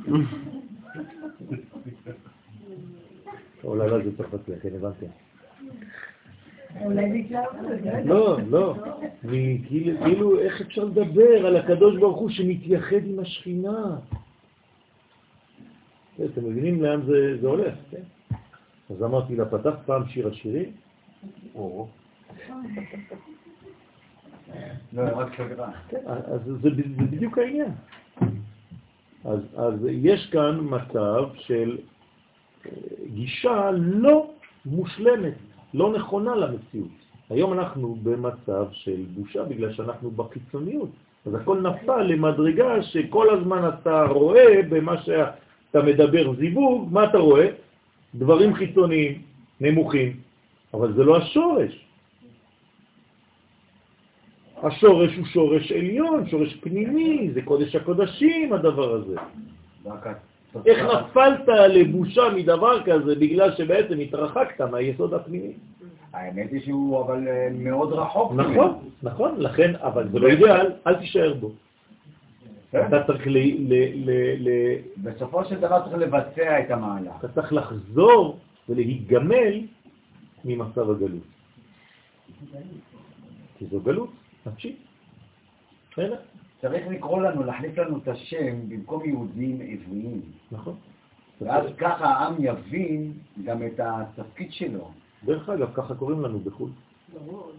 אוללה 3.64 3.98
זה 4.04 4.24
כן, 4.62 4.70
הבנתם. 4.76 5.06
אולי 6.82 7.24
בגלל 7.24 7.44
זה. 7.84 8.02
לא, 8.06 8.38
לא. 8.50 8.76
כאילו, 9.68 10.00
כאילו, 10.04 10.40
איך 10.40 10.62
אפשר 10.62 10.84
לדבר 10.84 11.46
על 11.48 11.56
הקדוש 11.56 11.98
ברוך 11.98 12.18
הוא 12.18 12.30
שמתייחד 12.30 13.06
עם 13.06 13.20
השכינה? 13.20 13.98
כן, 16.18 16.24
אתם 16.26 16.46
מבינים 16.50 16.84
לאן 16.84 17.02
זה 17.42 17.48
הולך, 17.48 17.74
כן? 17.92 18.02
אז 18.90 19.04
אמרתי 19.04 19.36
לה, 19.36 19.46
פתח 19.46 19.74
פעם 19.86 20.08
שיר 20.08 20.28
השירים? 20.28 20.72
או, 21.56 21.88
לא, 22.50 22.56
רק 22.56 22.66
סגרה. 22.72 23.18
כן, 24.41 24.41
אז 26.08 26.42
זה, 26.46 26.70
ב- 26.70 26.76
זה 26.76 27.06
בדיוק 27.12 27.38
העניין. 27.38 27.72
אז, 29.26 29.40
אז 29.58 29.74
יש 29.90 30.30
כאן 30.32 30.58
מצב 30.62 31.24
של 31.36 31.78
אה, 32.66 32.72
גישה 33.14 33.72
לא 33.72 34.30
מושלמת, 34.66 35.34
לא 35.74 35.94
נכונה 35.94 36.36
למציאות. 36.36 36.88
היום 37.30 37.54
אנחנו 37.54 37.96
במצב 38.04 38.66
של 38.72 39.04
בושה 39.16 39.44
בגלל 39.44 39.74
שאנחנו 39.74 40.12
בחיצוניות. 40.12 40.90
אז 41.26 41.34
הכל 41.36 41.62
נפל 41.62 42.02
למדרגה 42.04 42.84
שכל 42.84 43.30
הזמן 43.30 43.70
אתה 43.70 44.04
רואה 44.06 44.62
במה 44.70 45.02
שאתה 45.02 45.82
מדבר 45.84 46.36
זיווג, 46.36 46.90
מה 46.92 47.04
אתה 47.04 47.18
רואה? 47.18 47.48
דברים 48.16 48.54
חיצוניים, 48.54 49.22
נמוכים, 49.62 50.18
אבל 50.74 50.94
זה 50.94 51.04
לא 51.04 51.18
השורש. 51.18 51.86
השורש 54.64 55.16
הוא 55.18 55.26
שורש 55.26 55.72
עליון, 55.72 56.28
שורש 56.30 56.56
פנימי, 56.56 57.32
זה 57.34 57.42
קודש 57.42 57.76
הקודשים 57.76 58.54
הדבר 58.54 58.94
הזה. 58.94 59.16
איך 60.66 60.80
נפלת 60.80 61.48
לבושה 61.48 62.22
מדבר 62.36 62.84
כזה 62.84 63.16
בגלל 63.16 63.56
שבעצם 63.56 64.00
התרחקת 64.00 64.62
מהיסוד 64.62 65.14
הפנימי? 65.14 65.54
האמת 66.14 66.52
היא 66.52 66.62
שהוא 66.62 67.06
אבל 67.06 67.28
אה, 67.28 67.48
מאוד 67.52 67.94
רחוק. 67.94 68.34
נכון, 68.34 68.80
נכון, 69.04 69.36
לכן, 69.38 69.76
אבל 69.76 70.10
זה 70.12 70.20
לא 70.20 70.28
אידאל, 70.28 70.72
אל 70.88 70.96
תישאר 70.96 71.34
בו. 71.34 71.52
כן. 72.72 72.88
אתה 72.88 73.04
צריך 73.08 73.28
ל... 73.28 74.48
בסופו 74.98 75.46
של 75.46 75.60
דבר 75.60 75.80
צריך 75.84 75.98
לבצע 75.98 76.60
את 76.60 76.72
המהלך. 76.72 77.12
אתה 77.20 77.28
צריך 77.28 77.54
לחזור 77.54 78.40
ולהיגמל 78.70 79.62
ממצב 80.46 80.90
הגלות. 80.90 81.24
כי 83.58 83.66
זו 83.72 83.80
גלות, 83.80 84.10
נפשית. 84.46 84.76
בסדר? 85.92 86.16
צריך 86.62 86.88
לקרוא 86.88 87.22
לנו, 87.22 87.44
להחליף 87.44 87.78
לנו 87.78 87.98
את 87.98 88.08
השם 88.08 88.70
במקום 88.70 89.06
יהודים 89.06 89.62
עבריים. 89.62 90.22
נכון. 90.52 90.76
ואז 91.42 91.66
ככה 91.78 92.06
העם 92.06 92.36
יבין 92.40 93.14
גם 93.44 93.64
את 93.64 93.80
התפקיד 93.80 94.54
שלו. 94.54 94.92
דרך 95.26 95.50
אגב, 95.50 95.70
ככה 95.74 95.96
קוראים 95.96 96.22
לנו 96.22 96.40
בחו"ל. 96.40 96.70
ברור, 97.14 97.52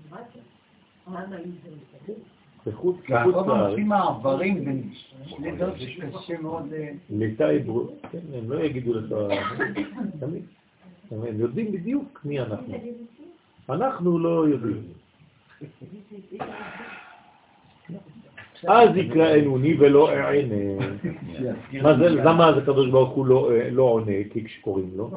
מה 1.07 1.27
זה? 1.29 1.37
אם 1.39 1.51
זה? 2.07 2.13
בחוץ, 2.67 2.97
כי 3.01 3.13
כל 3.25 3.33
פעם 3.33 3.49
לארץ. 3.49 3.71
עושים 3.71 3.89
מעברים 3.89 4.65
בין 4.65 4.91
שני 5.27 5.57
דעות 5.57 5.75
שקשה 5.79 6.41
מאוד... 6.41 6.73
אה, 6.73 6.93
ליטאי 7.11 7.59
ברו... 7.59 7.87
כן, 8.11 8.19
הם 8.35 8.51
לא 8.51 8.61
יגידו 8.61 8.95
לך... 8.95 9.15
תמיד. 10.21 10.43
הם 11.11 11.41
יודעים 11.41 11.73
בדיוק 11.73 12.21
מי 12.25 12.41
אנחנו. 12.41 12.75
אנחנו 13.71 14.19
לא 14.19 14.49
יודעים. 14.49 14.83
אז 18.69 18.97
יקראנו 18.97 19.59
ני 19.59 19.75
ולא 19.79 20.11
אענה. 20.11 20.87
מה 21.83 21.99
זה, 21.99 22.09
למה 22.09 22.53
זה 22.53 22.59
הקדוש 22.63 22.91
ברוך 22.91 23.11
הוא 23.11 23.27
לא, 23.27 23.51
לא 23.71 23.83
עונה 23.83 24.13
כי 24.31 24.45
כשקוראים 24.45 24.91
לו? 24.97 25.11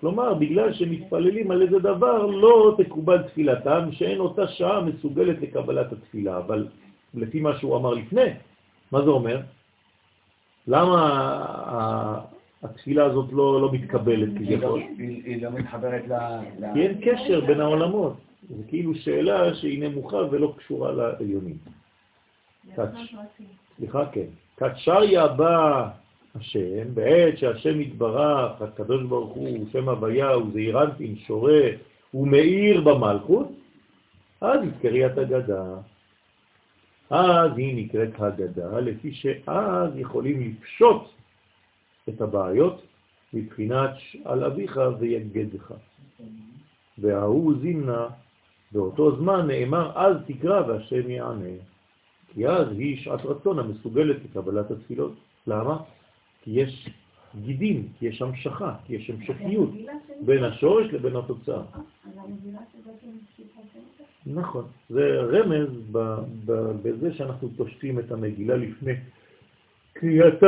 כלומר, 0.00 0.34
בגלל 0.34 0.72
שמתפללים 0.72 1.50
על 1.50 1.62
איזה 1.62 1.78
דבר, 1.78 2.26
לא 2.26 2.76
תקובל 2.84 3.22
תפילתם, 3.22 3.92
שאין 3.92 4.20
אותה 4.20 4.48
שעה 4.48 4.80
מסוגלת 4.80 5.40
לקבלת 5.40 5.92
התפילה. 5.92 6.36
אבל 6.38 6.68
לפי 7.14 7.40
מה 7.40 7.58
שהוא 7.58 7.76
אמר 7.76 7.94
לפני, 7.94 8.24
מה 8.92 9.02
זה 9.02 9.10
אומר? 9.10 9.40
למה 10.66 12.20
התפילה 12.62 13.04
הזאת 13.04 13.32
לא, 13.32 13.60
לא 13.60 13.72
מתקבלת 13.72 14.28
לא- 14.28 14.38
כביכול? 14.38 14.80
היא 14.98 15.22
היא 15.24 15.42
לא 15.42 15.50
מתחברת. 15.50 16.02
ל- 16.08 16.38
כי 16.74 16.82
אין 16.82 17.00
קשר 17.04 17.40
בין 17.40 17.60
העולמות. 17.60 18.16
זה 18.48 18.62
כאילו 18.68 18.94
שאלה 18.94 19.54
שהיא 19.54 19.88
נמוכה 19.88 20.16
ולא 20.16 20.54
קשורה 20.58 20.92
לעליונים. 20.92 21.58
סליחה, 23.76 24.06
כן. 24.12 24.26
קצ'ריה 24.54 25.28
בא 25.28 25.88
השם, 26.34 26.94
בעת 26.94 27.38
שהשם 27.38 27.80
יתברך, 27.80 28.62
הקדוש 28.62 29.02
ברוך 29.02 29.34
הוא, 29.34 29.66
שם 29.72 29.88
הוויה, 29.88 30.30
הוא 30.30 30.52
זעיר 30.52 30.82
אנפין, 30.82 31.16
שורה, 31.16 31.62
הוא 32.10 32.28
מאיר 32.28 32.80
במלכות, 32.80 33.48
אז 34.40 34.60
קריאת 34.82 35.18
הגדה. 35.18 35.74
אז 37.10 37.50
היא 37.56 37.84
נקראת 37.84 38.20
הגדה, 38.20 38.80
לפי 38.80 39.14
שאז 39.14 39.90
יכולים 39.96 40.40
לפשוט 40.40 41.02
את 42.08 42.20
הבעיות 42.20 42.82
מבחינת 43.32 43.90
על 44.24 44.44
אביך 44.44 44.80
ויגדך. 44.98 45.74
וההוא 46.98 47.54
זימנה, 47.60 48.06
באותו 48.72 49.16
זמן 49.16 49.46
נאמר, 49.46 49.92
אז 49.94 50.16
תקרא 50.26 50.66
והשם 50.66 51.10
יענה. 51.10 51.56
כי 52.34 52.48
אז 52.48 52.66
היא 52.70 52.98
שעת 52.98 53.20
רצון 53.24 53.58
המסוגלת 53.58 54.16
לקבלת 54.24 54.70
התפילות. 54.70 55.12
למה? 55.46 55.78
כי 56.42 56.50
יש 56.50 56.88
גידים, 57.44 57.88
כי 57.98 58.06
יש 58.06 58.22
המשכה, 58.22 58.74
כי 58.86 58.94
יש 58.94 59.10
המשכיות 59.10 59.70
בין 60.20 60.44
השורש 60.44 60.86
לבין 60.92 61.16
התוצאה. 61.16 61.62
שיטה 63.36 63.60
נכון, 64.26 64.64
זה 64.90 65.20
רמז 65.20 65.68
בזה 66.82 67.14
שאנחנו 67.14 67.48
פושטים 67.56 67.98
את 67.98 68.12
המגילה 68.12 68.56
לפני 68.56 68.92
קריאתה, 69.92 70.46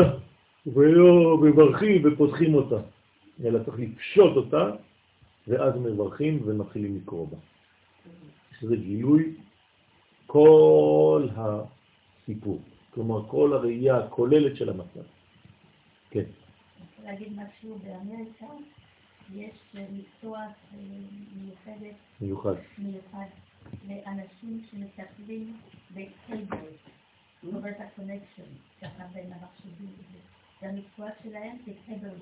ולא 0.66 1.38
מברכים 1.42 2.02
ופותחים 2.04 2.54
אותה, 2.54 2.76
אלא 3.44 3.58
צריך 3.64 3.78
לפשוט 3.78 4.36
אותה, 4.36 4.70
ואז 5.48 5.74
מברכים 5.76 6.42
ומתחילים 6.44 6.96
לקרוא 6.96 7.26
בה. 7.30 7.36
שזה 8.60 8.76
גילוי 8.76 9.34
כל 10.26 11.28
הסיפור, 11.36 12.60
כלומר 12.90 13.28
כל 13.28 13.52
הראייה 13.52 13.96
הכוללת 13.96 14.56
של 14.56 14.68
המצב. 14.68 15.02
כן. 16.10 16.24
רוצה 16.80 17.02
להגיד 17.10 17.32
משהו 17.32 17.78
באמריקה, 17.78 18.46
יש 19.34 19.54
מקצוע 19.74 20.38
אה, 20.38 20.78
מיוחדת, 21.36 21.96
מיוחד. 22.20 22.54
מיוחד 22.78 23.26
לאנשים 23.88 24.60
שמטפלים 24.70 25.56
ב 25.90 26.02
cable, 26.02 26.72
קורא 27.40 27.70
את 27.70 27.76
ה 27.80 27.86
connection, 27.86 28.50
ככה 28.82 29.02
בין 29.12 29.32
המחשבים. 29.32 29.92
והמקצוע 30.62 31.08
שלהם 31.22 31.56
זה 31.66 31.72
cable. 31.86 32.16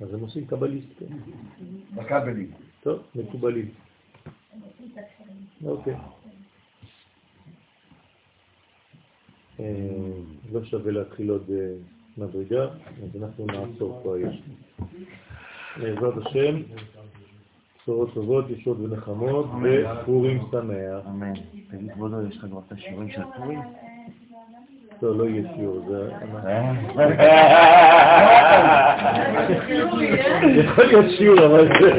אז 0.00 0.14
הם 0.14 0.20
עושים 0.20 0.46
קבליסט, 0.46 0.88
כן. 0.98 1.06
בכבלים. 1.94 2.50
טוב, 2.82 3.02
מקובלים. 3.14 3.68
אוקיי. 5.64 5.94
אה, 9.60 9.64
לא 10.52 10.64
שווה 10.64 10.92
להתחיל 10.92 11.30
עוד 11.30 11.50
אה, 11.50 11.74
מדרגה, 12.18 12.64
אז 13.02 13.22
אנחנו 13.22 13.46
נעצור 13.46 14.00
פה 14.02 14.16
היום. 14.16 14.34
בעזרת 15.80 16.26
השם, 16.26 16.62
בשורות 17.82 18.14
טובות, 18.14 18.50
ישועות 18.50 18.78
ונחמות, 18.78 19.46
ופורים 19.46 20.42
שמח. 20.50 21.06
אמן. 21.06 21.32
תגיד, 21.70 21.92
כבודו, 21.92 22.26
יש 22.28 22.36
לך 22.36 22.46
כבר 22.50 22.60
את 22.66 22.72
השיעורים 22.72 23.10
של 23.10 23.22
פורים? 23.36 23.60
לא, 25.04 25.18
לא 25.18 25.24
יהיה 25.24 25.42
שיעור, 25.56 25.80
זה... 25.88 26.10
יכול 30.64 30.84
להיות 30.84 31.04
שיעור, 31.18 31.46
אבל 31.46 31.68
זה... 31.80 31.90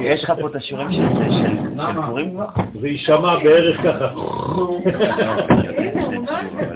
יש 0.00 0.24
לך- 0.24 0.32
פה 0.40 0.46
את 0.48 0.54
השיעורים 0.54 0.92
של 0.92 1.02
של- 1.12 1.32
של 1.32 2.02
פורים 2.06 2.30
כבר? 2.30 2.46
זה 2.80 2.88
יישמע 2.88 3.36
בערך 3.44 3.76
ככה. 3.82 4.08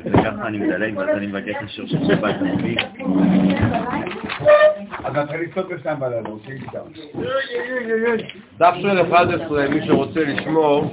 וככה 0.05 0.47
אני 0.47 0.59
מדלג, 0.59 0.97
ואז 0.99 1.09
אני 1.17 1.27
מבקש 1.27 1.51
את 1.59 1.65
השיעור 1.65 1.89
של 1.89 1.99
שבת 2.07 2.35
הנביא. 2.41 2.77
אז 5.05 5.15
נתחיל 5.15 5.41
לצעוק 5.41 5.73
בשם 5.73 5.95
בלילה, 6.01 6.29
הוא 6.29 6.39
שאי-אפשר. 6.47 6.83
דף 8.59 8.75
של 8.81 9.01
11, 9.01 9.69
מי 9.69 9.87
שרוצה 9.87 10.21
לשמור. 10.21 10.85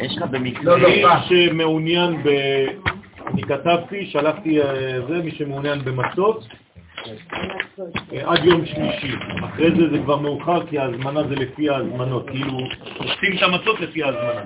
יש 0.00 0.16
לך 0.18 0.22
במקרה... 0.30 0.64
לא, 0.64 0.80
לא, 0.80 0.88
מי? 0.88 1.02
שמעוניין 1.28 2.22
ב... 2.22 2.28
אני 3.26 3.42
כתבתי, 3.42 4.06
שלחתי 4.06 4.62
אה, 4.62 5.00
זה, 5.08 5.22
מי 5.22 5.30
שמעוניין 5.30 5.78
במצות, 5.84 6.46
אה, 8.12 8.32
עד 8.32 8.44
יום 8.44 8.66
שלישי. 8.66 9.16
אחרי 9.44 9.70
זה 9.76 9.90
זה 9.90 9.98
כבר 9.98 10.16
מאוחר, 10.16 10.66
כי 10.66 10.78
ההזמנה 10.78 11.28
זה 11.28 11.34
לפי 11.34 11.70
ההזמנות. 11.70 12.30
כאילו, 12.30 12.58
עושים 12.98 13.36
את 13.36 13.42
המצות 13.42 13.80
לפי 13.80 14.02
ההזמנה. 14.02 14.42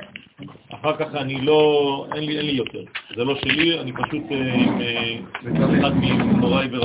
אחר 0.75 0.97
כך 0.97 1.15
אני 1.15 1.41
לא, 1.41 2.07
אין 2.15 2.25
לי, 2.25 2.39
אין 2.39 2.47
לי 2.47 2.53
יותר. 2.53 2.83
זה 3.17 3.25
לא 3.25 3.35
שלי, 3.35 3.81
אני 3.81 3.93
פשוט 3.93 4.23
אה, 4.31 5.19
אחד 5.81 5.97
ממוריי 5.97 6.69
ורבותיי. 6.73 6.77